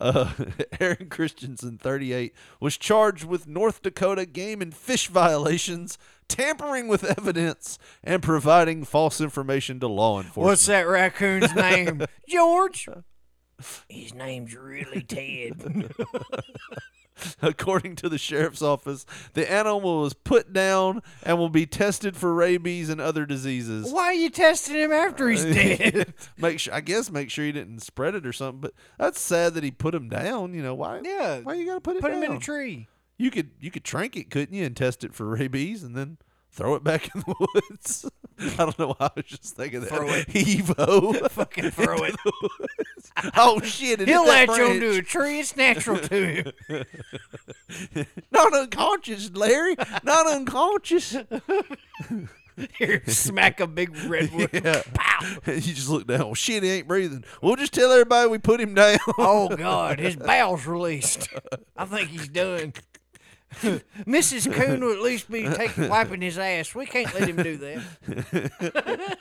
Uh, 0.00 0.32
Aaron 0.80 1.08
Christensen, 1.08 1.78
38, 1.78 2.34
was 2.58 2.76
charged 2.76 3.24
with 3.24 3.46
North 3.46 3.82
Dakota 3.82 4.26
game 4.26 4.60
and 4.60 4.74
fish 4.74 5.06
violations, 5.06 5.96
tampering 6.26 6.88
with 6.88 7.04
evidence, 7.04 7.78
and 8.02 8.20
providing 8.22 8.84
false 8.84 9.20
information 9.20 9.78
to 9.78 9.86
law 9.86 10.18
enforcement. 10.18 10.46
What's 10.46 10.66
that 10.66 10.88
raccoon's 10.88 11.54
name? 11.54 12.04
George. 12.28 12.88
His 13.88 14.12
name's 14.12 14.56
really 14.56 15.02
Ted. 15.02 15.92
According 17.42 17.96
to 17.96 18.08
the 18.08 18.18
sheriff's 18.18 18.62
office, 18.62 19.04
the 19.34 19.50
animal 19.50 20.02
was 20.02 20.14
put 20.14 20.52
down 20.52 21.02
and 21.22 21.38
will 21.38 21.48
be 21.48 21.66
tested 21.66 22.16
for 22.16 22.32
rabies 22.34 22.88
and 22.88 23.00
other 23.00 23.26
diseases. 23.26 23.92
Why 23.92 24.04
are 24.04 24.14
you 24.14 24.30
testing 24.30 24.76
him 24.76 24.92
after 24.92 25.28
he's 25.28 25.44
dead? 25.54 26.14
make 26.38 26.58
sure, 26.60 26.74
I 26.74 26.80
guess, 26.80 27.10
make 27.10 27.30
sure 27.30 27.44
he 27.44 27.52
didn't 27.52 27.80
spread 27.80 28.14
it 28.14 28.26
or 28.26 28.32
something. 28.32 28.60
But 28.60 28.72
that's 28.98 29.20
sad 29.20 29.54
that 29.54 29.64
he 29.64 29.70
put 29.70 29.94
him 29.94 30.08
down. 30.08 30.54
You 30.54 30.62
know 30.62 30.74
why? 30.74 31.00
Yeah. 31.04 31.40
Why 31.40 31.54
you 31.54 31.66
gotta 31.66 31.80
put 31.80 31.96
it 31.96 32.02
Put 32.02 32.12
down? 32.12 32.22
him 32.22 32.30
in 32.32 32.36
a 32.38 32.40
tree. 32.40 32.88
You 33.18 33.30
could 33.30 33.50
you 33.60 33.70
could 33.70 33.84
trank 33.84 34.16
it, 34.16 34.30
couldn't 34.30 34.54
you, 34.54 34.64
and 34.64 34.76
test 34.76 35.04
it 35.04 35.14
for 35.14 35.26
rabies, 35.26 35.82
and 35.84 35.94
then 35.94 36.18
throw 36.52 36.74
it 36.74 36.84
back 36.84 37.14
in 37.14 37.22
the 37.26 37.34
woods. 37.70 38.08
I 38.38 38.56
don't 38.56 38.78
know 38.78 38.88
why 38.98 39.06
I 39.06 39.10
was 39.16 39.24
just 39.26 39.56
thinking 39.56 39.80
that. 39.80 39.88
Throw 39.88 40.08
it. 40.08 40.26
Evo. 40.28 41.30
Fucking 41.30 41.70
throw 41.70 41.96
it. 42.04 42.14
oh 43.36 43.60
shit! 43.60 44.00
It 44.00 44.08
He'll 44.08 44.26
latch 44.26 44.48
onto 44.48 44.80
branch. 44.80 44.96
a 44.98 45.02
tree. 45.02 45.40
It's 45.40 45.56
natural 45.56 45.98
to 45.98 46.26
him. 46.26 48.06
Not 48.30 48.54
unconscious, 48.54 49.30
Larry. 49.34 49.76
Not 50.02 50.26
unconscious. 50.26 51.16
Here, 52.78 53.02
smack 53.06 53.60
a 53.60 53.66
big 53.66 53.96
redwood. 54.04 54.50
Yeah. 54.52 54.82
You 55.46 55.60
just 55.60 55.88
look 55.88 56.06
down. 56.06 56.20
Well, 56.20 56.34
shit, 56.34 56.62
he 56.62 56.70
ain't 56.70 56.88
breathing. 56.88 57.24
We'll 57.40 57.56
just 57.56 57.72
tell 57.72 57.90
everybody 57.90 58.28
we 58.28 58.38
put 58.38 58.60
him 58.60 58.74
down. 58.74 58.98
Oh 59.18 59.54
God, 59.56 59.98
his 60.00 60.16
bowels 60.16 60.66
released. 60.66 61.28
I 61.76 61.84
think 61.86 62.10
he's 62.10 62.28
done. 62.28 62.72
Mrs. 64.06 64.52
Coon 64.52 64.80
will 64.80 64.92
at 64.92 65.00
least 65.02 65.30
be 65.30 65.48
taking 65.48 65.88
wiping 65.88 66.20
his 66.20 66.38
ass. 66.38 66.74
We 66.74 66.86
can't 66.86 67.12
let 67.14 67.28
him 67.28 67.36
do 67.36 67.56
that. 67.58 69.18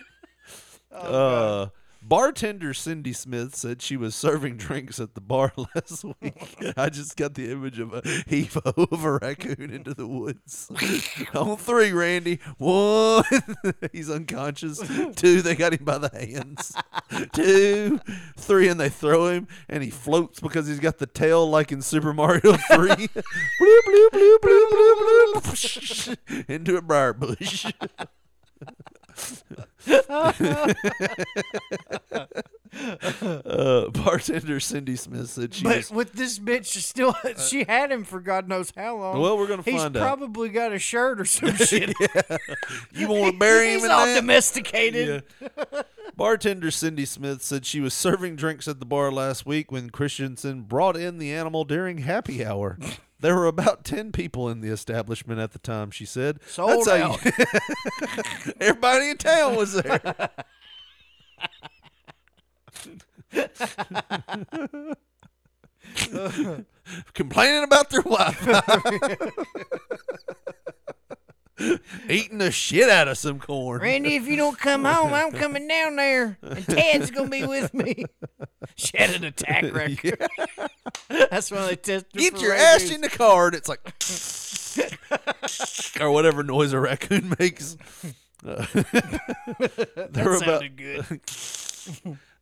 uh, 0.92 1.68
bartender 2.02 2.74
Cindy 2.74 3.14
Smith 3.14 3.56
said 3.56 3.82
she 3.82 3.96
was 3.96 4.16
serving 4.16 4.58
drinks 4.58 5.00
at 5.00 5.16
the 5.16 5.22
bar 5.22 5.54
last 5.76 6.04
week. 6.22 6.74
I 6.78 6.90
just 6.90 7.16
got 7.16 7.36
the 7.36 7.52
image 7.52 7.80
of 7.80 7.94
a 7.94 8.02
heave 8.28 8.58
of 8.58 9.04
a 9.06 9.20
raccoon 9.20 9.70
into 9.72 9.94
the 9.94 10.08
woods. 10.08 10.72
On 11.34 11.58
three, 11.58 11.92
Randy. 11.92 12.40
One, 12.58 13.24
he's 13.92 14.10
unconscious. 14.10 14.80
Two, 15.16 15.42
they 15.42 15.56
got 15.56 15.74
him 15.74 15.86
by 15.86 15.98
the 15.98 16.10
hands. 16.10 16.76
Two, 17.34 18.00
three, 18.38 18.68
and 18.68 18.80
they 18.80 18.90
throw 18.90 19.28
him, 19.28 19.48
and 19.70 19.84
he 19.84 19.90
floats 19.90 20.40
because 20.40 20.68
he's 20.68 20.80
got 20.80 20.98
the 20.98 21.08
tail 21.08 21.50
like 21.50 21.72
in 21.72 21.82
Super 21.82 22.14
Mario 22.14 22.42
3. 22.42 22.58
bloop, 22.58 23.08
bloop, 23.10 24.10
bloop, 24.12 24.40
bloop, 24.40 24.70
bloop, 24.72 25.34
bloop. 25.36 26.50
into 26.50 26.78
a 26.78 26.82
briar 26.82 27.14
bush. 27.14 27.72
Uh, 32.74 33.90
bartender 33.90 34.60
Cindy 34.60 34.96
Smith 34.96 35.30
said 35.30 35.54
she 35.54 35.64
But 35.64 35.78
was. 35.78 35.92
with 35.92 36.14
this 36.14 36.40
bitch, 36.40 36.66
she 36.72 36.80
still 36.80 37.16
she 37.38 37.64
had 37.64 37.92
him 37.92 38.04
for 38.04 38.20
God 38.20 38.48
knows 38.48 38.72
how 38.76 38.98
long. 38.98 39.20
Well, 39.22 39.38
we're 39.38 39.48
gonna 39.48 39.64
He's 39.64 39.82
find 39.82 39.96
out. 39.98 40.02
probably 40.02 40.50
got 40.50 40.72
a 40.72 40.80
shirt 40.80 41.20
or 41.20 41.26
some 41.26 41.56
shit. 41.56 41.94
You 42.94 43.08
want 43.08 43.34
to 43.34 43.38
bury 43.40 43.68
him 43.70 43.80
He's 43.80 43.86
in 43.86 43.92
all 43.92 44.06
that? 44.06 44.16
domesticated. 44.16 45.24
Bartender 46.16 46.72
Cindy 46.72 47.06
Smith 47.06 47.42
said 47.42 47.66
she 47.66 47.80
was 47.80 47.94
serving 47.94 48.36
drinks 48.36 48.68
at 48.68 48.80
the 48.80 48.86
bar 48.86 49.12
last 49.12 49.46
week 49.46 49.72
when 49.72 49.90
Christensen 49.90 50.62
brought 50.62 50.96
in 50.98 51.18
the 51.18 51.32
animal 51.34 51.64
during 51.66 52.00
happy 52.00 52.46
hour. 52.46 52.78
There 53.22 53.36
were 53.36 53.46
about 53.46 53.86
10 53.86 54.12
people 54.12 54.50
in 54.50 54.62
the 54.62 54.70
establishment 54.70 55.40
at 55.40 55.52
the 55.54 55.60
time, 55.60 55.92
she 55.92 56.06
said. 56.06 56.40
Sold 56.48 56.88
how 56.88 57.18
you- 57.24 57.32
Everybody 58.60 59.10
in 59.12 59.18
town 59.18 59.56
was 59.56 59.74
there. 59.74 60.30
Complaining 67.14 67.64
about 67.64 67.90
their 67.90 68.02
wife. 68.02 68.48
Eating 72.10 72.38
the 72.38 72.52
shit 72.52 72.90
out 72.90 73.08
of 73.08 73.18
some 73.18 73.40
corn. 73.40 73.82
Randy, 73.82 74.16
if 74.16 74.28
you 74.28 74.36
don't 74.36 74.58
come 74.58 74.86
home, 74.86 75.14
I'm 75.14 75.32
coming 75.34 75.68
down 75.68 75.96
there, 75.96 76.38
and 76.42 76.66
Ted's 76.66 77.12
gonna 77.12 77.30
be 77.30 77.46
with 77.46 77.74
me. 77.74 78.06
She 78.76 78.98
had 78.98 79.12
an 79.12 79.24
attack 79.24 79.64
record. 79.74 80.22
That's 81.10 81.52
why 81.52 81.68
they 81.68 81.76
tested. 81.76 82.14
Get 82.14 82.42
your 82.42 82.54
ass 82.54 82.90
in 82.90 83.02
the 83.02 83.10
car, 83.10 83.48
and 83.48 83.56
it's 83.56 83.70
like, 83.70 83.80
or 86.02 86.12
whatever 86.12 86.44
noise 86.44 86.74
a 86.74 86.80
raccoon 86.80 87.36
makes. 87.40 87.78
Uh, 88.46 88.66
there 90.10 90.26
were 90.26 90.38
about 90.38 90.64
good. 90.76 91.22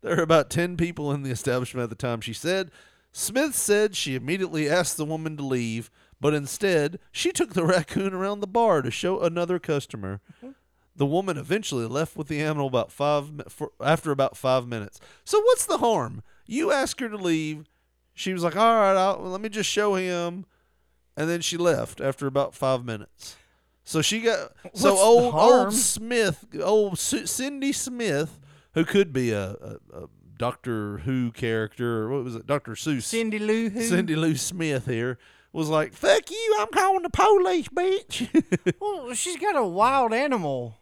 there 0.01 0.15
were 0.15 0.23
about 0.23 0.49
ten 0.49 0.77
people 0.77 1.11
in 1.11 1.23
the 1.23 1.31
establishment 1.31 1.83
at 1.83 1.89
the 1.89 1.95
time. 1.95 2.21
She 2.21 2.33
said. 2.33 2.71
Smith 3.11 3.55
said 3.55 3.95
she 3.95 4.13
immediately 4.13 4.69
asked 4.69 4.95
the 4.95 5.03
woman 5.03 5.35
to 5.35 5.43
leave, 5.43 5.89
but 6.19 6.33
instead 6.33 6.99
she 7.11 7.31
took 7.31 7.53
the 7.53 7.65
raccoon 7.65 8.13
around 8.13 8.39
the 8.39 8.47
bar 8.47 8.81
to 8.81 8.91
show 8.91 9.19
another 9.19 9.59
customer. 9.59 10.21
The 10.95 11.05
woman 11.05 11.37
eventually 11.37 11.85
left 11.85 12.17
with 12.17 12.27
the 12.27 12.41
animal 12.41 12.67
about 12.67 12.91
five 12.91 13.29
for, 13.47 13.71
after 13.79 14.11
about 14.11 14.35
five 14.35 14.67
minutes. 14.67 14.99
So 15.23 15.39
what's 15.39 15.65
the 15.65 15.77
harm? 15.77 16.23
You 16.45 16.71
ask 16.71 16.99
her 16.99 17.07
to 17.07 17.15
leave. 17.15 17.69
She 18.13 18.33
was 18.33 18.43
like, 18.43 18.57
"All 18.57 18.75
right, 18.75 18.97
I'll, 18.97 19.21
let 19.21 19.39
me 19.39 19.47
just 19.47 19.69
show 19.69 19.95
him," 19.95 20.45
and 21.15 21.29
then 21.29 21.39
she 21.39 21.55
left 21.55 22.01
after 22.01 22.27
about 22.27 22.53
five 22.53 22.83
minutes. 22.83 23.37
So 23.85 24.01
she 24.01 24.19
got 24.19 24.37
so 24.37 24.49
What's 24.63 24.81
the 24.81 24.91
old 24.91 25.33
old 25.33 25.73
Smith, 25.73 26.45
old 26.61 26.99
Cindy 26.99 27.71
Smith, 27.71 28.37
who 28.73 28.83
could 28.83 29.13
be 29.13 29.31
a, 29.31 29.51
a, 29.51 29.77
a 29.93 30.09
Doctor 30.37 30.97
Who 30.99 31.31
character 31.31 32.03
or 32.03 32.09
what 32.09 32.23
was 32.25 32.35
it, 32.35 32.45
Doctor 32.45 32.73
Seuss, 32.73 33.03
Cindy 33.03 33.39
Lou 33.39 33.69
Who? 33.69 33.81
Cindy 33.83 34.15
Lou 34.15 34.35
Smith 34.35 34.85
here 34.85 35.17
was 35.51 35.69
like, 35.69 35.93
"Fuck 35.93 36.29
you! 36.29 36.57
I'm 36.59 36.67
calling 36.67 37.03
the 37.03 37.09
police, 37.09 37.67
bitch." 37.69 38.75
Well, 38.79 39.13
she's 39.13 39.37
got 39.37 39.55
a 39.55 39.65
wild 39.65 40.13
animal, 40.13 40.77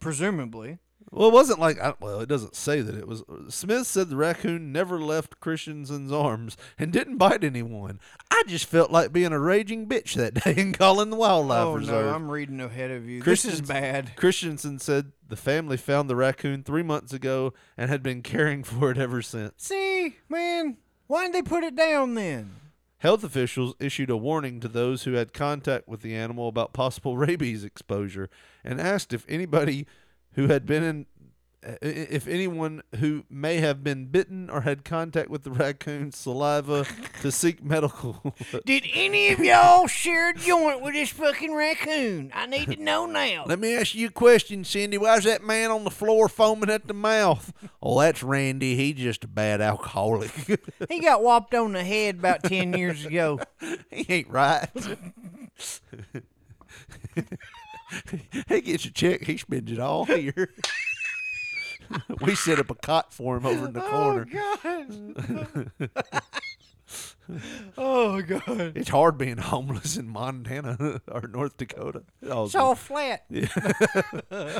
presumably. 0.00 0.78
Well, 1.12 1.28
it 1.28 1.32
wasn't 1.32 1.58
like 1.58 1.80
I, 1.80 1.94
well, 2.00 2.20
it 2.20 2.28
doesn't 2.28 2.54
say 2.54 2.82
that 2.82 2.94
it 2.96 3.08
was. 3.08 3.22
Uh, 3.22 3.50
Smith 3.50 3.86
said 3.86 4.08
the 4.10 4.16
raccoon 4.16 4.70
never 4.70 5.00
left 5.00 5.40
Christensen's 5.40 6.12
arms 6.12 6.56
and 6.78 6.92
didn't 6.92 7.16
bite 7.16 7.42
anyone. 7.42 7.98
I 8.30 8.44
just 8.46 8.66
felt 8.66 8.92
like 8.92 9.12
being 9.12 9.32
a 9.32 9.40
raging 9.40 9.88
bitch 9.88 10.14
that 10.14 10.34
day 10.44 10.54
and 10.56 10.76
calling 10.76 11.10
the 11.10 11.16
wildlife 11.16 11.66
oh 11.66 11.72
reserve. 11.74 12.06
no, 12.06 12.14
I'm 12.14 12.30
reading 12.30 12.60
ahead 12.60 12.92
of 12.92 13.08
you. 13.08 13.22
This 13.22 13.44
is 13.44 13.60
bad. 13.60 14.14
Christensen 14.14 14.78
said 14.78 15.10
the 15.28 15.36
family 15.36 15.76
found 15.76 16.08
the 16.08 16.16
raccoon 16.16 16.62
three 16.62 16.84
months 16.84 17.12
ago 17.12 17.54
and 17.76 17.90
had 17.90 18.02
been 18.04 18.22
caring 18.22 18.62
for 18.64 18.92
it 18.92 18.98
ever 18.98 19.20
since. 19.20 19.54
See, 19.56 20.16
man, 20.28 20.76
why 21.08 21.22
didn't 21.22 21.32
they 21.32 21.42
put 21.42 21.64
it 21.64 21.74
down 21.74 22.14
then? 22.14 22.52
Health 23.00 23.24
officials 23.24 23.74
issued 23.80 24.10
a 24.10 24.16
warning 24.16 24.60
to 24.60 24.68
those 24.68 25.04
who 25.04 25.14
had 25.14 25.32
contact 25.32 25.88
with 25.88 26.02
the 26.02 26.14
animal 26.14 26.48
about 26.48 26.74
possible 26.74 27.16
rabies 27.18 27.64
exposure 27.64 28.28
and 28.62 28.80
asked 28.80 29.14
if 29.14 29.24
anybody 29.26 29.86
who 30.32 30.48
had 30.48 30.66
been 30.66 30.82
in 30.82 31.06
Uh, 31.66 31.72
if 31.82 32.26
anyone 32.26 32.82
who 33.00 33.22
may 33.28 33.58
have 33.58 33.84
been 33.84 34.06
bitten 34.06 34.48
or 34.48 34.62
had 34.62 34.82
contact 34.82 35.28
with 35.28 35.42
the 35.42 35.50
raccoon's 35.50 36.16
saliva 36.16 36.86
to 37.20 37.30
seek 37.32 37.62
medical 37.62 38.34
Did 38.64 38.84
any 38.94 39.30
of 39.30 39.40
y'all 39.40 39.86
share 39.86 40.30
a 40.30 40.34
joint 40.34 40.80
with 40.80 40.94
this 40.94 41.10
fucking 41.10 41.52
raccoon? 41.52 42.32
I 42.34 42.46
need 42.46 42.70
to 42.70 42.82
know 42.82 43.04
now. 43.04 43.44
Let 43.46 43.58
me 43.58 43.76
ask 43.76 43.94
you 43.94 44.06
a 44.06 44.10
question, 44.10 44.64
Cindy. 44.64 44.96
Why's 44.96 45.24
that 45.24 45.44
man 45.44 45.70
on 45.70 45.84
the 45.84 45.90
floor 45.90 46.30
foaming 46.30 46.70
at 46.70 46.88
the 46.88 46.94
mouth? 46.94 47.52
Oh, 47.82 48.00
that's 48.00 48.22
Randy. 48.22 48.74
He's 48.74 48.94
just 48.96 49.24
a 49.24 49.28
bad 49.28 49.60
alcoholic. 49.60 50.30
He 50.88 51.00
got 51.00 51.22
whopped 51.22 51.54
on 51.54 51.72
the 51.72 51.84
head 51.84 52.16
about 52.16 52.42
ten 52.42 52.72
years 52.72 53.04
ago. 53.04 53.38
he 53.90 54.06
ain't 54.08 54.28
right. 54.28 54.68
he 58.48 58.60
gets 58.60 58.84
a 58.86 58.90
check. 58.90 59.24
He 59.24 59.36
spends 59.36 59.70
it 59.70 59.78
all 59.78 60.06
here. 60.06 60.50
we 62.20 62.34
set 62.34 62.58
up 62.58 62.70
a 62.70 62.74
cot 62.74 63.12
for 63.12 63.36
him 63.36 63.46
over 63.46 63.66
in 63.66 63.72
the 63.72 63.84
oh, 63.84 63.90
corner. 63.90 65.72
Oh 67.78 68.20
god. 68.22 68.72
It's 68.76 68.88
hard 68.88 69.16
being 69.16 69.36
homeless 69.36 69.96
in 69.96 70.08
Montana 70.08 71.00
or 71.08 71.28
North 71.28 71.56
Dakota. 71.56 72.02
Oh, 72.28 72.46
It's 72.46 72.56
all 72.56 72.74
flat. 72.74 73.24
Yeah. 73.30 73.46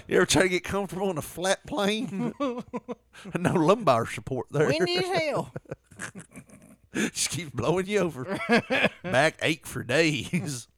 you 0.06 0.16
ever 0.16 0.26
try 0.26 0.42
to 0.42 0.48
get 0.48 0.62
comfortable 0.62 1.08
on 1.08 1.18
a 1.18 1.22
flat 1.22 1.66
plane? 1.66 2.32
no 2.38 3.52
lumbar 3.54 4.06
support 4.06 4.46
there. 4.52 4.68
Windy 4.68 4.98
as 4.98 5.06
hell. 5.06 5.52
Just 6.94 7.30
keeps 7.30 7.50
blowing 7.50 7.86
you 7.86 7.98
over. 7.98 8.38
Back 9.02 9.38
ache 9.42 9.66
for 9.66 9.82
days. 9.82 10.68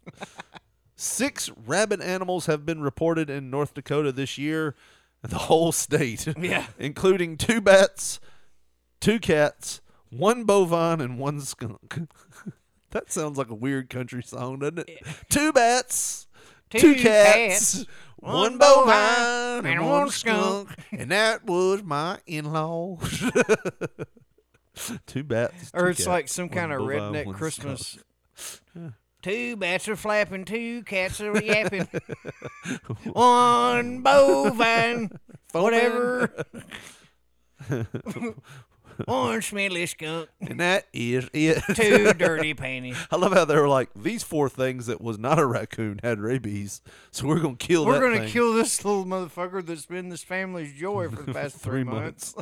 Six 0.97 1.51
rabid 1.66 2.01
animals 2.01 2.47
have 2.47 2.65
been 2.65 2.81
reported 2.81 3.29
in 3.29 3.51
North 3.51 3.74
Dakota 3.74 4.12
this 4.12 4.39
year, 4.39 4.74
the 5.23 5.39
whole 5.39 5.73
state. 5.73 6.27
Yeah. 6.43 6.66
Including 6.78 7.36
two 7.36 7.61
bats, 7.61 8.19
two 9.01 9.19
cats, 9.20 9.81
one 10.11 10.44
bovine, 10.44 11.01
and 11.01 11.19
one 11.19 11.40
skunk. 11.40 12.09
that 12.90 13.12
sounds 13.12 13.39
like 13.39 13.49
a 13.49 13.55
weird 13.55 13.89
country 13.89 14.23
song, 14.23 14.59
doesn't 14.59 14.81
it? 14.81 15.03
Two 15.31 15.53
bats, 15.53 16.27
two, 16.70 16.94
cats, 16.97 17.85
one 18.16 18.59
bovine, 18.59 19.66
and 19.66 19.86
one 19.86 20.11
skunk. 20.11 20.70
skunk. 20.70 20.86
And 20.93 21.11
that 21.11 21.44
was 21.44 21.82
my 21.82 22.19
in 22.27 22.53
laws. 22.53 23.23
two 25.07 25.23
bats. 25.23 25.70
Or 25.74 25.85
two 25.85 25.89
it's 25.90 26.07
like 26.07 26.24
cats, 26.24 26.32
some 26.35 26.49
one 26.49 26.57
kind 26.57 26.73
of 26.73 26.81
bovine, 26.81 26.99
redneck 26.99 27.27
one 27.27 27.35
Christmas. 27.36 27.99
Two 29.23 29.57
bats 29.57 29.89
are 29.89 29.97
flapping, 29.97 30.44
two 30.44 30.82
cats 30.82 31.20
are 31.20 31.40
yapping. 31.43 31.89
One 33.12 34.03
bovine, 34.03 35.11
whatever. 35.53 36.44
One 39.07 39.40
smelly 39.40 39.86
skunk. 39.86 40.28
And 40.40 40.61
that 40.61 40.86
is 40.93 41.28
it. 41.32 41.62
Two 41.74 42.12
dirty 42.12 42.55
panties. 42.55 42.97
I 43.11 43.16
love 43.16 43.32
how 43.32 43.44
they 43.44 43.57
were 43.57 43.69
like, 43.69 43.89
these 43.97 44.23
four 44.23 44.49
things 44.49 44.86
that 44.86 45.01
was 45.01 45.19
not 45.19 45.39
a 45.39 45.47
raccoon 45.47 46.01
had 46.03 46.20
rabies, 46.20 46.82
so 47.11 47.27
we're 47.27 47.40
gonna 47.40 47.57
kill 47.57 47.86
We're 47.86 48.01
that 48.11 48.19
gonna 48.19 48.28
kill 48.28 48.53
this 48.53 48.85
little 48.85 49.05
motherfucker 49.07 49.65
that's 49.65 49.86
been 49.86 50.11
this 50.11 50.23
family's 50.23 50.73
joy 50.74 51.09
for 51.09 51.23
the 51.23 51.32
past 51.32 51.57
three, 51.57 51.82
Three 51.82 51.85
months. 51.85 52.35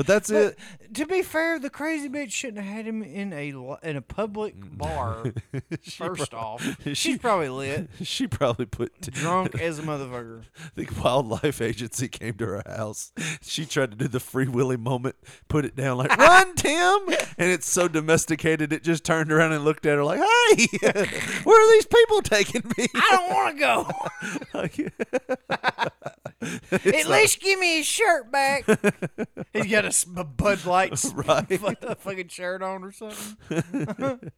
But 0.00 0.06
that's 0.06 0.30
it. 0.30 0.58
To 0.94 1.04
be 1.04 1.20
fair, 1.20 1.58
the 1.58 1.68
crazy 1.68 2.08
bitch 2.08 2.30
shouldn't 2.30 2.64
have 2.64 2.74
had 2.74 2.86
him 2.86 3.02
in 3.02 3.34
a 3.34 3.50
in 3.86 3.96
a 3.96 4.00
public 4.00 4.58
mm. 4.58 4.78
bar. 4.78 5.30
First 5.90 6.32
off, 6.32 6.64
she's 6.94 7.18
probably 7.18 7.50
lit, 7.50 7.90
She 8.02 8.26
probably 8.26 8.64
put 8.64 8.98
drunk 9.02 9.60
as 9.60 9.78
a 9.78 9.82
motherfucker. 9.82 10.44
The 10.74 10.88
wildlife 11.04 11.60
agency 11.60 12.08
came 12.08 12.32
to 12.38 12.46
her 12.46 12.62
house. 12.64 13.12
She 13.42 13.66
tried 13.66 13.90
to 13.90 13.96
do 13.98 14.08
the 14.08 14.20
free 14.20 14.48
willy 14.48 14.78
moment, 14.78 15.16
put 15.48 15.66
it 15.66 15.76
down 15.76 15.98
like 15.98 16.16
"Run, 16.16 16.54
Tim!" 16.54 17.00
and 17.36 17.50
it's 17.50 17.68
so 17.68 17.86
domesticated. 17.86 18.72
It 18.72 18.82
just 18.82 19.04
turned 19.04 19.30
around 19.30 19.52
and 19.52 19.64
looked 19.64 19.84
at 19.84 19.98
her 19.98 20.04
like, 20.04 20.20
"Hey, 20.20 20.66
where 21.44 21.62
are 21.62 21.72
these 21.72 21.84
people 21.84 22.22
taking 22.22 22.62
me?" 22.78 22.86
I 22.94 23.08
don't 23.10 23.30
want 23.34 23.54
to 23.54 23.60
go. 23.60 23.86
At 26.42 26.72
like- 26.82 27.08
least 27.08 27.40
give 27.40 27.58
me 27.58 27.78
his 27.78 27.86
shirt 27.86 28.32
back. 28.32 28.64
He's 29.52 29.66
got 29.66 29.84
a, 29.84 29.89
a 30.16 30.24
Bud 30.24 30.64
Light 30.64 30.90
Right. 31.14 31.60
fucking 32.00 32.28
shirt 32.28 32.62
on 32.62 32.84
or 32.84 32.92
something. 32.92 33.36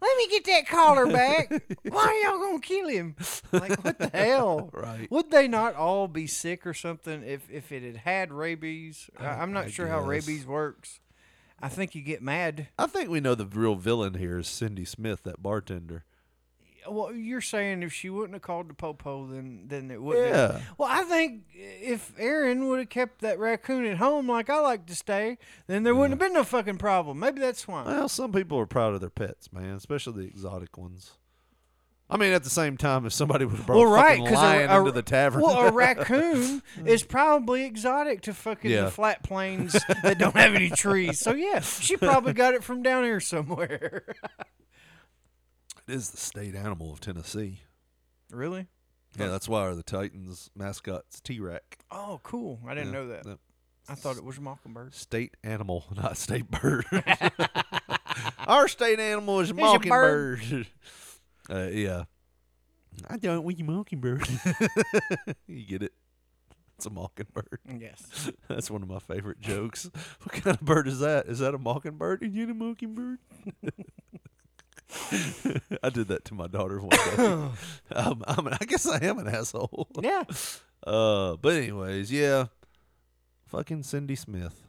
Let 0.00 0.16
me 0.18 0.28
get 0.28 0.44
that 0.46 0.66
collar 0.66 1.06
back. 1.06 1.50
Why 1.88 2.00
are 2.02 2.14
y'all 2.14 2.40
gonna 2.40 2.60
kill 2.60 2.88
him? 2.88 3.14
Like 3.52 3.82
what 3.84 3.98
the 3.98 4.10
hell? 4.12 4.70
Right. 4.72 5.08
Would 5.10 5.30
they 5.30 5.46
not 5.46 5.76
all 5.76 6.08
be 6.08 6.26
sick 6.26 6.66
or 6.66 6.74
something 6.74 7.22
if 7.22 7.48
if 7.50 7.70
it 7.70 7.82
had 7.84 7.96
had 7.98 8.32
rabies? 8.32 9.08
I, 9.18 9.26
oh, 9.26 9.28
I'm 9.28 9.52
not 9.52 9.66
I 9.66 9.70
sure 9.70 9.86
how 9.86 10.00
rabies 10.00 10.46
works. 10.46 10.98
I 11.60 11.68
think 11.68 11.94
you 11.94 12.02
get 12.02 12.22
mad. 12.22 12.68
I 12.78 12.86
think 12.86 13.08
we 13.08 13.20
know 13.20 13.34
the 13.34 13.46
real 13.46 13.76
villain 13.76 14.14
here 14.14 14.38
is 14.38 14.48
Cindy 14.48 14.84
Smith, 14.84 15.22
that 15.22 15.42
bartender. 15.42 16.04
Well, 16.88 17.12
you're 17.12 17.40
saying 17.40 17.82
if 17.82 17.92
she 17.92 18.10
wouldn't 18.10 18.34
have 18.34 18.42
called 18.42 18.68
the 18.68 18.74
popo, 18.74 19.26
then 19.26 19.64
then 19.66 19.90
it 19.90 20.00
wouldn't. 20.02 20.28
Yeah. 20.28 20.52
Have. 20.52 20.62
Well, 20.78 20.88
I 20.90 21.02
think 21.04 21.42
if 21.54 22.12
Aaron 22.18 22.68
would 22.68 22.78
have 22.78 22.88
kept 22.88 23.20
that 23.20 23.38
raccoon 23.38 23.86
at 23.86 23.98
home 23.98 24.28
like 24.28 24.50
I 24.50 24.60
like 24.60 24.86
to 24.86 24.94
stay, 24.94 25.38
then 25.66 25.82
there 25.82 25.94
wouldn't 25.94 26.12
have 26.12 26.18
been 26.18 26.34
no 26.34 26.44
fucking 26.44 26.78
problem. 26.78 27.18
Maybe 27.18 27.40
that's 27.40 27.66
why. 27.66 27.84
Well, 27.84 28.08
some 28.08 28.32
people 28.32 28.58
are 28.58 28.66
proud 28.66 28.94
of 28.94 29.00
their 29.00 29.10
pets, 29.10 29.52
man, 29.52 29.74
especially 29.76 30.22
the 30.24 30.28
exotic 30.28 30.76
ones. 30.76 31.12
I 32.10 32.18
mean, 32.18 32.32
at 32.32 32.44
the 32.44 32.50
same 32.50 32.76
time, 32.76 33.06
if 33.06 33.14
somebody 33.14 33.46
would 33.46 33.56
have 33.56 33.66
brought 33.66 33.78
well, 33.78 33.88
a 33.88 33.90
right, 33.90 34.18
fucking 34.18 34.34
lion 34.34 34.70
a, 34.70 34.78
into 34.78 34.92
the 34.92 35.02
tavern, 35.02 35.40
Well, 35.40 35.68
a 35.68 35.72
raccoon 35.72 36.62
is 36.84 37.02
probably 37.02 37.64
exotic 37.64 38.20
to 38.22 38.34
fucking 38.34 38.70
Yeah. 38.70 38.82
the 38.82 38.90
flat 38.90 39.22
plains 39.22 39.72
that 40.02 40.18
don't 40.18 40.36
have 40.36 40.54
any 40.54 40.68
trees. 40.68 41.18
So 41.18 41.32
yeah, 41.32 41.60
she 41.60 41.96
probably 41.96 42.34
got 42.34 42.52
it 42.54 42.62
from 42.62 42.82
down 42.82 43.04
here 43.04 43.20
somewhere. 43.20 44.04
it 45.88 45.94
is 45.94 46.10
the 46.10 46.16
state 46.16 46.54
animal 46.54 46.92
of 46.92 47.00
Tennessee. 47.00 47.60
really? 48.30 48.66
Yeah, 49.18 49.28
that's 49.28 49.48
why 49.48 49.72
the 49.74 49.82
Titans 49.84 50.50
mascot's 50.56 51.20
T-Rac. 51.20 51.78
Oh, 51.90 52.18
cool. 52.24 52.58
I 52.66 52.74
didn't 52.74 52.92
Yeah, 52.92 52.98
know 52.98 53.08
that. 53.08 53.26
yep. 53.26 53.38
I 53.88 53.94
thought 53.94 54.16
it 54.16 54.24
was 54.24 54.40
mockingbird. 54.40 54.92
State 54.94 55.36
animal, 55.44 55.84
not 55.96 56.16
state 56.16 56.50
bird. 56.50 56.84
Our 58.46 58.66
state 58.68 58.98
animal 58.98 59.40
is 59.40 59.52
mockingbird. 59.54 60.66
Uh, 61.50 61.68
yeah. 61.70 62.04
I 63.10 63.18
don't 63.18 63.44
want 63.44 63.58
you 63.58 63.66
mockingbird. 63.66 64.26
you 65.46 65.66
get 65.66 65.82
it? 65.82 65.92
It's 66.76 66.86
a 66.86 66.90
mockingbird. 66.90 67.58
Yes. 67.78 68.30
That's 68.48 68.70
one 68.70 68.82
of 68.82 68.88
my 68.88 68.98
favorite 68.98 69.40
jokes. 69.42 69.90
What 70.22 70.32
kind 70.42 70.56
of 70.56 70.62
bird 70.62 70.88
is 70.88 71.00
that? 71.00 71.26
Is 71.26 71.40
that 71.40 71.54
a 71.54 71.58
mockingbird? 71.58 72.22
Is 72.22 72.34
it 72.34 72.48
a 72.48 72.54
mockingbird? 72.54 73.18
I 75.82 75.90
did 75.90 76.08
that 76.08 76.24
to 76.26 76.34
my 76.34 76.46
daughter 76.46 76.80
one 76.80 76.90
day. 76.90 77.16
um, 77.96 78.22
I'm, 78.26 78.48
I 78.48 78.64
guess 78.66 78.86
I 78.86 78.98
am 79.04 79.18
an 79.18 79.28
asshole. 79.28 79.88
Yeah. 80.00 80.24
Uh, 80.86 81.36
but 81.36 81.54
anyways, 81.54 82.12
yeah. 82.12 82.48
Fucking 83.46 83.84
Cindy 83.84 84.14
Smith 84.16 84.64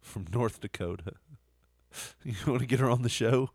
from 0.00 0.24
North 0.32 0.60
Dakota. 0.60 1.14
You 2.24 2.34
want 2.46 2.60
to 2.60 2.66
get 2.66 2.78
her 2.78 2.88
on 2.88 3.02
the 3.02 3.08
show? 3.08 3.50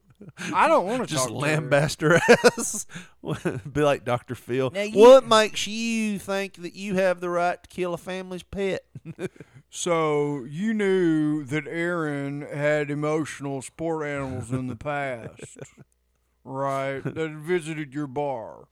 I 0.53 0.67
don't 0.67 0.85
want 0.85 1.01
to 1.01 1.07
Just 1.07 1.27
talk 1.29 1.39
to 1.41 1.47
her. 1.47 1.55
lambaste 1.61 2.01
her 2.01 2.19
ass. 2.29 2.85
Be 3.71 3.81
like 3.81 4.05
Dr. 4.05 4.35
Phil. 4.35 4.71
You- 4.75 4.99
what 4.99 5.27
makes 5.27 5.67
you 5.67 6.19
think 6.19 6.55
that 6.55 6.75
you 6.75 6.95
have 6.95 7.19
the 7.19 7.29
right 7.29 7.61
to 7.61 7.69
kill 7.69 7.93
a 7.93 7.97
family's 7.97 8.43
pet? 8.43 8.85
So 9.69 10.45
you 10.45 10.73
knew 10.73 11.43
that 11.43 11.67
Aaron 11.67 12.41
had 12.43 12.89
emotional 12.89 13.61
sport 13.61 14.07
animals 14.07 14.49
in 14.53 14.67
the 14.67 14.75
past, 14.77 15.57
right? 16.45 17.01
That 17.03 17.31
visited 17.31 17.93
your 17.93 18.07
bar. 18.07 18.69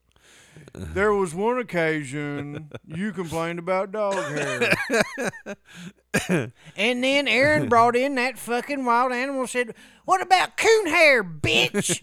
There 0.73 1.13
was 1.13 1.35
one 1.35 1.59
occasion 1.59 2.71
you 2.85 3.11
complained 3.11 3.59
about 3.59 3.91
dog 3.91 4.15
hair. 4.15 4.73
and 6.75 7.03
then 7.03 7.27
Aaron 7.27 7.69
brought 7.69 7.95
in 7.95 8.15
that 8.15 8.37
fucking 8.37 8.83
wild 8.85 9.11
animal 9.11 9.41
and 9.41 9.49
said, 9.49 9.75
What 10.05 10.21
about 10.21 10.57
coon 10.57 10.87
hair, 10.87 11.23
bitch? 11.23 12.01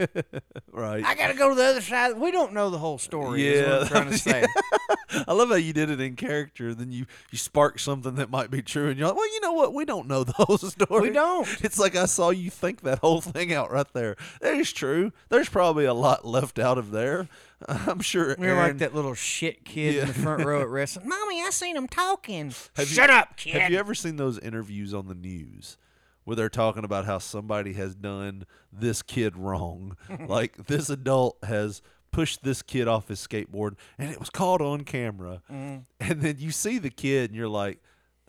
right. 0.73 1.05
I 1.05 1.15
gotta 1.15 1.35
go 1.35 1.51
to 1.51 1.55
the 1.55 1.65
other 1.65 1.81
side. 1.81 2.19
We 2.19 2.31
don't 2.31 2.53
know 2.53 2.71
the 2.71 2.79
whole 2.79 2.99
story. 2.99 3.47
is 3.47 3.67
what 3.67 3.83
I'm 3.83 3.89
trying 3.89 4.11
to 4.11 4.19
say. 4.19 4.45
I 5.29 5.33
love 5.33 5.49
how 5.49 5.57
you 5.57 5.73
did 5.73 5.91
it 5.91 6.01
in 6.01 6.17
character. 6.17 6.75
Then 6.75 6.91
you 6.91 7.07
you 7.31 7.39
spark 7.39 7.79
something 7.79 8.17
that 8.17 8.31
might 8.31 8.51
be 8.51 8.63
true, 8.63 8.89
and 8.89 8.99
you're 8.99 9.09
like, 9.09 9.17
well, 9.17 9.33
you 9.33 9.41
know 9.41 9.53
what? 9.53 9.75
We 9.75 9.85
don't 9.85 10.09
know 10.09 10.25
the 10.25 10.33
whole 10.33 10.59
story. 10.59 11.09
We 11.09 11.11
don't. 11.11 11.49
It's 11.63 11.79
like 11.79 11.97
I 11.97 12.07
saw 12.07 12.31
you 12.31 12.51
think 12.51 12.83
that 12.83 12.99
whole 12.99 13.21
thing 13.21 13.53
out 13.53 13.71
right 13.71 13.93
there. 13.93 14.17
That 14.41 14.55
is 14.55 14.73
true. 14.73 15.13
There's 15.29 15.49
probably 15.49 15.85
a 15.85 15.95
lot 15.95 16.25
left 16.27 16.59
out 16.59 16.79
of 16.79 16.91
there. 16.91 17.29
I'm 17.69 18.01
sure. 18.01 18.35
We 18.39 18.47
were 18.47 18.55
Aaron- 18.55 18.69
like 18.71 18.79
that 18.79 18.95
little 18.95 19.15
shit 19.15 19.65
kid 19.65 19.97
in 19.97 20.09
the 20.09 20.15
front 20.15 20.45
row 20.45 20.61
at 20.63 20.69
wrestling. 20.71 21.09
Mommy, 21.09 21.43
I 21.43 21.51
seen 21.51 21.77
him 21.77 21.89
talking. 21.89 22.47
Have 22.77 22.89
you- 22.89 22.95
Shut 22.95 23.11
up, 23.11 23.37
kid. 23.37 23.55
Have 23.61 23.71
you 23.71 23.79
ever 23.79 23.95
seen 23.95 24.17
those 24.17 24.39
interviews 24.39 24.95
on 24.95 25.09
the 25.09 25.15
news 25.15 25.77
where 26.25 26.37
they're 26.37 26.49
talking 26.49 26.85
about 26.85 27.05
how 27.07 27.19
somebody 27.19 27.73
has 27.75 27.95
done 27.95 28.47
this 28.73 29.03
kid 29.03 29.37
wrong? 29.37 29.97
like 30.27 30.67
this 30.67 30.89
adult 30.91 31.37
has 31.45 31.83
pushed 32.13 32.43
this 32.43 32.61
kid 32.63 32.89
off 32.89 33.07
his 33.09 33.25
skateboard 33.25 33.77
and 33.97 34.11
it 34.11 34.19
was 34.19 34.31
caught 34.31 34.61
on 34.61 34.83
camera. 34.83 35.43
Mhm. 35.53 35.85
And 36.01 36.23
then 36.23 36.37
you 36.39 36.51
see 36.51 36.79
the 36.79 36.91
kid 36.91 37.31
and 37.31 37.37
you're 37.39 37.47
like, 37.49 37.79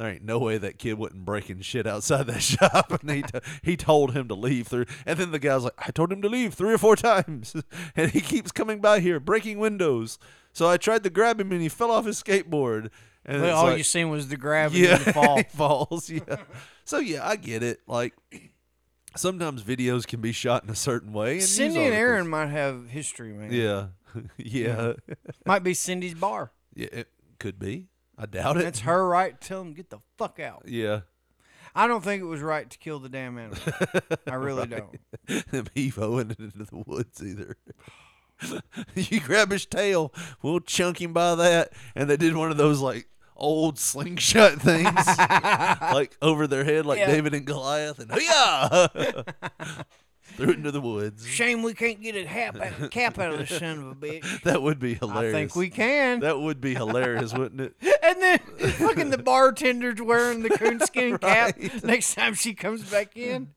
there 0.01 0.09
ain't 0.11 0.23
no 0.23 0.39
way 0.39 0.57
that 0.57 0.79
kid 0.79 0.93
wasn't 0.97 1.25
breaking 1.25 1.61
shit 1.61 1.85
outside 1.85 2.27
that 2.27 2.41
shop. 2.41 2.91
And 3.01 3.09
he, 3.11 3.21
t- 3.21 3.39
he 3.61 3.77
told 3.77 4.13
him 4.13 4.27
to 4.29 4.33
leave 4.35 4.67
through. 4.67 4.85
And 5.05 5.19
then 5.19 5.31
the 5.31 5.39
guy's 5.39 5.63
like, 5.63 5.73
I 5.77 5.91
told 5.91 6.11
him 6.11 6.21
to 6.23 6.29
leave 6.29 6.53
three 6.55 6.73
or 6.73 6.77
four 6.77 6.95
times. 6.97 7.55
and 7.95 8.11
he 8.11 8.21
keeps 8.21 8.51
coming 8.51 8.79
by 8.81 8.99
here, 8.99 9.19
breaking 9.19 9.59
windows. 9.59 10.17
So 10.53 10.67
I 10.67 10.77
tried 10.77 11.03
to 11.03 11.09
grab 11.09 11.39
him 11.39 11.51
and 11.51 11.61
he 11.61 11.69
fell 11.69 11.91
off 11.91 12.05
his 12.05 12.21
skateboard. 12.21 12.89
And 13.25 13.43
Well, 13.43 13.55
all 13.57 13.63
like- 13.65 13.77
you 13.77 13.83
seen 13.83 14.09
was 14.09 14.27
the 14.29 14.37
gravity 14.37 14.81
yeah, 14.81 14.95
and 14.95 15.05
the 15.05 15.13
fall. 15.13 15.37
he 15.37 15.43
falls. 15.43 16.09
Yeah. 16.09 16.37
So 16.83 16.97
yeah, 16.99 17.27
I 17.27 17.35
get 17.35 17.61
it. 17.61 17.81
Like 17.85 18.15
sometimes 19.15 19.63
videos 19.63 20.07
can 20.07 20.21
be 20.21 20.31
shot 20.31 20.63
in 20.63 20.69
a 20.69 20.75
certain 20.75 21.13
way. 21.13 21.33
And 21.33 21.43
Cindy 21.43 21.81
and 21.85 21.93
Aaron 21.93 22.27
might 22.27 22.47
have 22.49 22.89
history, 22.89 23.33
man. 23.33 23.51
Yeah, 23.53 23.87
yeah, 24.37 24.93
Might 25.45 25.63
be 25.63 25.73
Cindy's 25.73 26.15
bar. 26.15 26.51
yeah. 26.75 26.87
It 26.91 27.07
could 27.39 27.59
be. 27.59 27.87
I 28.22 28.26
doubt 28.27 28.57
it. 28.57 28.65
It's 28.65 28.81
her 28.81 29.07
right 29.07 29.39
to 29.39 29.48
tell 29.48 29.60
them 29.64 29.73
get 29.73 29.89
the 29.89 29.99
fuck 30.18 30.39
out. 30.39 30.64
Yeah. 30.68 31.02
I 31.73 31.88
don't 31.88 32.03
think 32.03 32.22
it 32.22 32.26
was 32.26 32.41
right 32.41 32.69
to 32.69 32.77
kill 32.77 32.99
the 32.99 33.07
damn 33.10 33.38
animal. 33.38 33.57
I 34.27 34.35
really 34.35 34.68
don't. 34.68 34.98
Them 35.52 35.68
evoing 35.76 36.31
it 36.31 36.39
into 36.39 36.65
the 36.65 36.84
woods 36.85 37.23
either. 37.23 37.56
you 38.95 39.19
grab 39.22 39.52
his 39.52 39.65
tail, 39.65 40.14
we'll 40.41 40.60
chunk 40.60 41.02
him 41.02 41.14
by 41.14 41.35
that. 41.35 41.72
And 41.95 42.10
they 42.10 42.18
did 42.18 42.35
one 42.35 42.52
of 42.52 42.57
those 42.57 42.80
like 42.81 43.07
old 43.35 43.80
slingshot 43.80 44.53
things, 44.61 45.07
like 45.93 46.18
over 46.22 46.45
their 46.48 46.64
head, 46.64 46.85
like 46.85 46.99
Yeah. 46.99 47.07
David 47.07 47.34
and 47.34 47.45
Goliath, 47.45 47.99
and 47.99 48.11
oh 48.11 48.18
yeah, 48.19 49.23
threw 50.37 50.49
it 50.49 50.57
into 50.57 50.71
the 50.71 50.81
woods. 50.81 51.25
Shame 51.27 51.63
we 51.63 51.73
can't 51.73 52.01
get 52.01 52.15
a 52.15 52.25
cap 52.25 52.59
out, 52.59 52.91
cap 52.91 53.19
out 53.19 53.33
of 53.33 53.39
this 53.39 53.49
son 53.59 53.79
of 53.79 53.87
a 53.87 53.95
bitch. 53.95 54.41
That 54.43 54.61
would 54.61 54.79
be 54.79 54.95
hilarious. 54.95 55.33
I 55.35 55.37
think 55.37 55.55
we 55.55 55.69
can. 55.69 56.19
That 56.21 56.39
would 56.39 56.59
be 56.61 56.73
hilarious, 56.73 57.33
wouldn't 57.33 57.61
it? 57.61 57.75
And 58.03 58.21
then 58.21 58.39
fucking 58.39 59.09
the 59.11 59.17
bartender's 59.17 60.01
wearing 60.01 60.41
the 60.43 60.49
coonskin 60.49 61.17
cap 61.21 61.55
next 61.83 62.15
time 62.15 62.33
she 62.33 62.53
comes 62.53 62.89
back 62.89 63.15
in. 63.15 63.49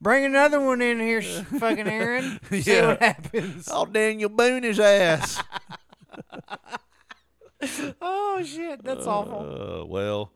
Bring 0.00 0.24
another 0.24 0.60
one 0.60 0.82
in 0.82 1.00
here, 1.00 1.22
fucking 1.22 1.88
Aaron. 1.88 2.38
See 2.50 2.72
Yeah. 2.76 2.88
what 2.88 3.02
happens. 3.02 3.68
Oh, 3.72 3.86
Daniel 3.86 4.28
Boone 4.28 4.62
his 4.64 4.78
ass. 4.78 5.42
Oh 8.00 8.42
shit, 8.44 8.82
that's 8.84 9.06
awful. 9.06 9.80
Uh, 9.82 9.84
well, 9.86 10.32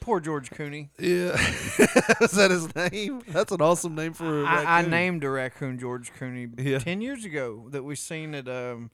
Poor 0.00 0.18
George 0.20 0.50
Cooney. 0.50 0.90
yeah. 0.98 1.32
Is 2.20 2.32
that 2.32 2.50
his 2.50 2.74
name? 2.74 3.22
That's 3.28 3.52
an 3.52 3.60
awesome 3.60 3.94
name 3.94 4.12
for 4.14 4.42
a 4.42 4.46
I, 4.46 4.54
raccoon. 4.64 4.66
I 4.66 4.82
named 4.82 5.24
a 5.24 5.30
raccoon 5.30 5.78
George 5.78 6.12
Cooney 6.14 6.48
Yeah. 6.58 6.78
ten 6.78 7.00
years 7.00 7.24
ago 7.24 7.66
that 7.70 7.82
we 7.82 7.94
seen 7.96 8.34
at 8.34 8.48
um, 8.48 8.90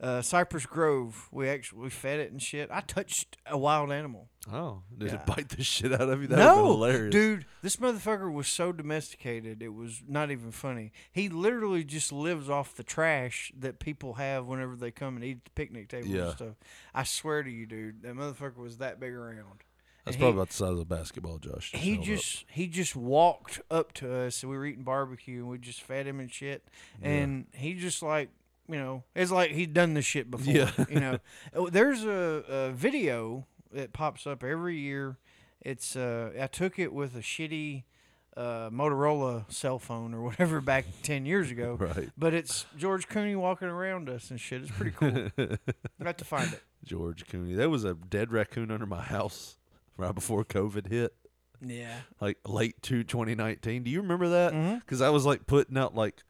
uh, 0.00 0.22
Cypress 0.22 0.64
Grove. 0.66 1.28
We 1.30 1.48
actually 1.48 1.82
we 1.82 1.90
fed 1.90 2.20
it 2.20 2.30
and 2.32 2.40
shit. 2.42 2.70
I 2.72 2.80
touched 2.80 3.36
a 3.46 3.58
wild 3.58 3.92
animal. 3.92 4.28
Oh, 4.50 4.82
did 4.96 5.08
Yeah. 5.08 5.14
it 5.16 5.26
bite 5.26 5.50
the 5.50 5.62
shit 5.62 5.92
out 5.92 6.08
of 6.08 6.22
you? 6.22 6.28
That 6.28 6.38
no, 6.38 6.68
hilarious. 6.68 7.12
dude, 7.12 7.44
this 7.60 7.76
motherfucker 7.76 8.32
was 8.32 8.46
so 8.48 8.72
domesticated. 8.72 9.62
It 9.62 9.74
was 9.74 10.02
not 10.08 10.30
even 10.30 10.50
funny. 10.52 10.92
He 11.12 11.28
literally 11.28 11.84
just 11.84 12.10
lives 12.12 12.48
off 12.48 12.74
the 12.74 12.82
trash 12.84 13.52
that 13.58 13.78
people 13.80 14.14
have 14.14 14.46
whenever 14.46 14.76
they 14.76 14.90
come 14.90 15.16
and 15.16 15.24
eat 15.24 15.38
at 15.38 15.44
the 15.44 15.50
picnic 15.50 15.88
table 15.90 16.08
Yeah. 16.08 16.22
and 16.28 16.32
stuff. 16.32 16.54
I 16.94 17.02
swear 17.02 17.42
to 17.42 17.50
you, 17.50 17.66
dude, 17.66 18.00
that 18.02 18.14
motherfucker 18.14 18.56
was 18.56 18.78
that 18.78 18.98
big 18.98 19.12
around. 19.12 19.64
That's 20.08 20.16
And 20.16 20.22
probably 20.22 20.38
about 20.38 20.48
the 20.48 20.54
size 20.54 20.70
of 20.72 20.78
a 20.78 20.84
basketball, 20.84 21.38
Josh. 21.38 21.72
he 21.74 21.90
held 21.94 21.98
up. 22.00 22.04
just 22.06 22.44
he 22.50 22.66
just 22.66 22.96
walked 22.96 23.60
up 23.70 23.92
to 23.94 24.14
us 24.26 24.42
and 24.42 24.50
we 24.50 24.56
were 24.58 24.66
eating 24.66 24.84
barbecue 24.84 25.40
and 25.40 25.48
we 25.48 25.58
just 25.58 25.82
fed 25.82 26.06
him 26.06 26.18
and 26.20 26.30
shit 26.30 26.66
Yeah. 27.02 27.08
and 27.08 27.46
he 27.54 27.74
just 27.74 28.02
like 28.02 28.30
you 28.68 28.76
know 28.76 29.04
it's 29.14 29.30
like 29.30 29.50
he'd 29.52 29.72
done 29.72 29.94
this 29.94 30.04
shit 30.04 30.30
before 30.30 30.52
Yeah. 30.52 30.70
you 30.90 31.00
know 31.00 31.18
Oh, 31.54 31.68
there's 31.68 32.04
a, 32.04 32.42
a 32.48 32.70
video 32.72 33.46
that 33.72 33.92
pops 33.92 34.26
up 34.26 34.42
every 34.44 34.78
year 34.78 35.18
it's 35.62 35.96
uh 35.96 36.30
i 36.40 36.46
took 36.46 36.78
it 36.78 36.92
with 36.92 37.14
a 37.16 37.20
shitty 37.20 37.84
uh, 38.36 38.70
Motorola 38.70 39.50
cell 39.52 39.80
phone 39.80 40.14
or 40.14 40.22
whatever 40.22 40.60
back 40.60 40.84
10 41.02 41.26
years 41.26 41.50
ago. 41.50 41.76
Right. 41.80 42.08
But 42.16 42.34
it's 42.34 42.66
George 42.76 43.08
Cooney 43.08 43.34
walking 43.34 43.66
around 43.66 44.08
us 44.08 44.30
and 44.30 44.38
shit. 44.38 44.62
It's 44.62 44.70
pretty 44.70 44.92
cool. 44.92 45.28
I 46.00 46.04
got 46.04 46.18
to 46.18 46.24
find 46.24 46.52
it. 46.52 46.62
George 46.84 47.26
Cooney. 47.26 47.54
There 47.54 47.68
was 47.68 47.82
a 47.82 47.94
dead 47.94 48.30
raccoon 48.30 48.70
under 48.70 48.86
my 48.86 49.02
house 49.02 49.56
right 49.98 50.14
before 50.14 50.44
COVID 50.44 50.86
hit. 50.88 51.14
Yeah. 51.60 51.94
Like 52.20 52.38
late 52.46 52.80
to 52.84 53.04
2019. 53.04 53.82
Do 53.82 53.90
you 53.90 54.00
remember 54.00 54.28
that? 54.30 54.80
Because 54.80 55.02
I 55.02 55.10
was 55.10 55.26
like 55.26 55.46
putting 55.46 55.76
out 55.76 55.94
like 55.94 56.22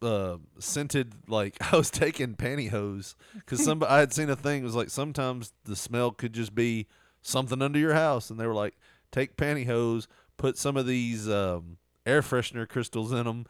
uh, 0.00 0.36
scented, 0.58 1.12
like 1.28 1.56
I 1.72 1.76
was 1.76 1.90
taking 1.90 2.34
pantyhose. 2.36 3.14
Because 3.34 3.62
some 3.64 3.82
I 3.86 3.98
had 3.98 4.12
seen 4.12 4.30
a 4.30 4.36
thing. 4.36 4.62
It 4.62 4.64
was 4.64 4.76
like 4.76 4.90
sometimes 4.90 5.52
the 5.64 5.76
smell 5.76 6.12
could 6.12 6.32
just 6.32 6.54
be 6.54 6.86
something 7.22 7.60
under 7.60 7.78
your 7.78 7.94
house. 7.94 8.30
And 8.30 8.38
they 8.40 8.46
were 8.46 8.54
like, 8.54 8.74
take 9.12 9.36
pantyhose, 9.36 10.06
put 10.36 10.56
some 10.56 10.76
of 10.76 10.86
these 10.86 11.28
um, 11.28 11.78
air 12.06 12.22
freshener 12.22 12.68
crystals 12.68 13.10
in 13.12 13.24
them, 13.24 13.46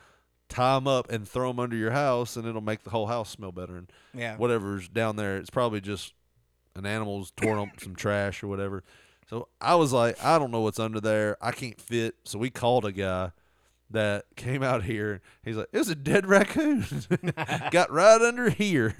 tie 0.48 0.76
them 0.76 0.88
up, 0.88 1.10
and 1.12 1.28
throw 1.28 1.48
them 1.50 1.60
under 1.60 1.76
your 1.76 1.90
house, 1.90 2.36
and 2.36 2.46
it'll 2.48 2.60
make 2.62 2.84
the 2.84 2.90
whole 2.90 3.06
house 3.06 3.28
smell 3.30 3.52
better. 3.52 3.76
And 3.76 3.92
Yeah. 4.14 4.36
whatever's 4.38 4.88
down 4.88 5.16
there, 5.16 5.36
it's 5.36 5.50
probably 5.50 5.82
just 5.82 6.14
an 6.74 6.86
animal's 6.86 7.32
torn 7.32 7.58
up 7.58 7.68
some 7.82 7.94
trash 7.96 8.42
or 8.42 8.48
whatever. 8.48 8.82
So 9.28 9.48
I 9.60 9.74
was 9.74 9.92
like, 9.92 10.22
I 10.24 10.38
don't 10.38 10.50
know 10.50 10.60
what's 10.60 10.78
under 10.78 11.00
there. 11.00 11.36
I 11.40 11.50
can't 11.52 11.80
fit. 11.80 12.14
So 12.24 12.38
we 12.38 12.48
called 12.50 12.84
a 12.84 12.92
guy 12.92 13.32
that 13.90 14.24
came 14.36 14.62
out 14.62 14.82
here. 14.84 15.20
He's 15.44 15.56
like, 15.56 15.68
it 15.72 15.78
was 15.78 15.88
a 15.88 15.94
dead 15.94 16.26
raccoon. 16.26 16.84
Got 17.70 17.90
right 17.90 18.20
under 18.20 18.50
here. 18.50 18.94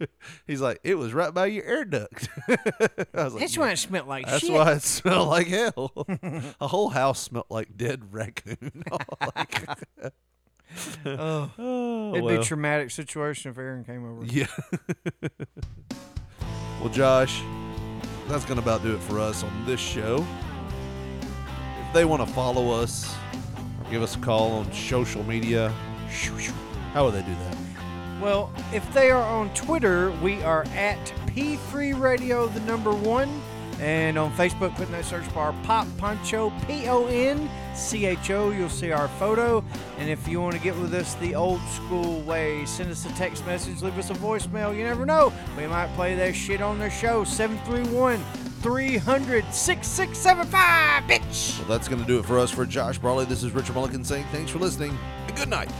He's 0.46 0.60
like, 0.60 0.80
it 0.84 0.96
was 0.96 1.12
right 1.14 1.32
by 1.32 1.46
your 1.46 1.64
air 1.64 1.84
duct. 1.84 2.28
I 2.48 3.24
was 3.24 3.34
like, 3.34 3.40
That's 3.40 3.56
why 3.58 3.70
it 3.72 3.76
smelled 3.78 4.06
like 4.08 4.26
That's 4.26 4.40
shit. 4.40 4.52
why 4.52 4.72
it 4.72 4.82
smelled 4.82 5.28
like 5.28 5.46
hell. 5.46 5.92
a 6.60 6.68
whole 6.68 6.90
house 6.90 7.20
smelled 7.20 7.46
like 7.50 7.76
dead 7.76 8.12
raccoon. 8.12 8.82
Like- 9.36 9.66
Oh, 11.04 11.50
Oh, 11.58 12.14
it'd 12.14 12.28
be 12.28 12.34
a 12.36 12.42
traumatic 12.44 12.92
situation 12.92 13.50
if 13.50 13.58
Aaron 13.58 13.82
came 13.82 14.08
over. 14.08 14.24
Yeah. 14.24 14.46
well, 16.80 16.88
Josh, 16.90 17.42
that's 18.30 18.44
going 18.44 18.60
to 18.60 18.62
about 18.62 18.82
do 18.82 18.94
it 18.94 19.02
for 19.02 19.18
us 19.18 19.42
on 19.42 19.66
this 19.66 19.80
show. 19.80 20.24
If 21.86 21.92
they 21.92 22.04
want 22.04 22.26
to 22.26 22.32
follow 22.32 22.70
us 22.70 23.14
give 23.90 24.02
us 24.02 24.14
a 24.14 24.20
call 24.20 24.52
on 24.52 24.72
social 24.72 25.24
media, 25.24 25.70
how 26.92 27.06
would 27.06 27.14
they 27.14 27.22
do 27.22 27.34
that? 27.34 27.56
Well, 28.20 28.52
if 28.72 28.92
they 28.94 29.10
are 29.10 29.22
on 29.22 29.52
Twitter, 29.54 30.12
we 30.22 30.42
are 30.42 30.64
at 30.76 31.12
P3 31.26 32.00
Radio, 32.00 32.46
the 32.46 32.60
number 32.60 32.92
one. 32.92 33.42
And 33.80 34.18
on 34.18 34.30
Facebook, 34.32 34.74
put 34.76 34.86
in 34.86 34.92
that 34.92 35.06
search 35.06 35.32
bar 35.32 35.54
Pop 35.64 35.86
Poncho, 35.96 36.52
P 36.66 36.86
O 36.86 37.06
N 37.06 37.48
C 37.74 38.04
H 38.04 38.30
O. 38.30 38.50
You'll 38.50 38.68
see 38.68 38.92
our 38.92 39.08
photo. 39.08 39.64
And 39.98 40.10
if 40.10 40.28
you 40.28 40.40
want 40.40 40.54
to 40.54 40.60
get 40.60 40.76
with 40.76 40.92
us 40.92 41.14
the 41.14 41.34
old 41.34 41.62
school 41.62 42.20
way, 42.22 42.64
send 42.66 42.90
us 42.90 43.06
a 43.06 43.08
text 43.14 43.46
message, 43.46 43.80
leave 43.80 43.98
us 43.98 44.10
a 44.10 44.14
voicemail. 44.14 44.76
You 44.76 44.84
never 44.84 45.06
know. 45.06 45.32
We 45.56 45.66
might 45.66 45.92
play 45.94 46.14
that 46.16 46.34
shit 46.34 46.60
on 46.60 46.78
the 46.78 46.90
show. 46.90 47.24
731 47.24 48.22
300 48.60 49.44
6675, 49.54 51.04
bitch. 51.04 51.58
Well, 51.58 51.68
that's 51.68 51.88
going 51.88 52.02
to 52.02 52.06
do 52.06 52.18
it 52.18 52.26
for 52.26 52.38
us. 52.38 52.50
For 52.50 52.66
Josh 52.66 52.98
Brawley, 52.98 53.24
this 53.24 53.42
is 53.42 53.52
Richard 53.52 53.74
Mulligan 53.74 54.04
saying 54.04 54.26
thanks 54.30 54.50
for 54.50 54.58
listening 54.58 54.96
and 55.26 55.36
good 55.36 55.48
night. 55.48 55.70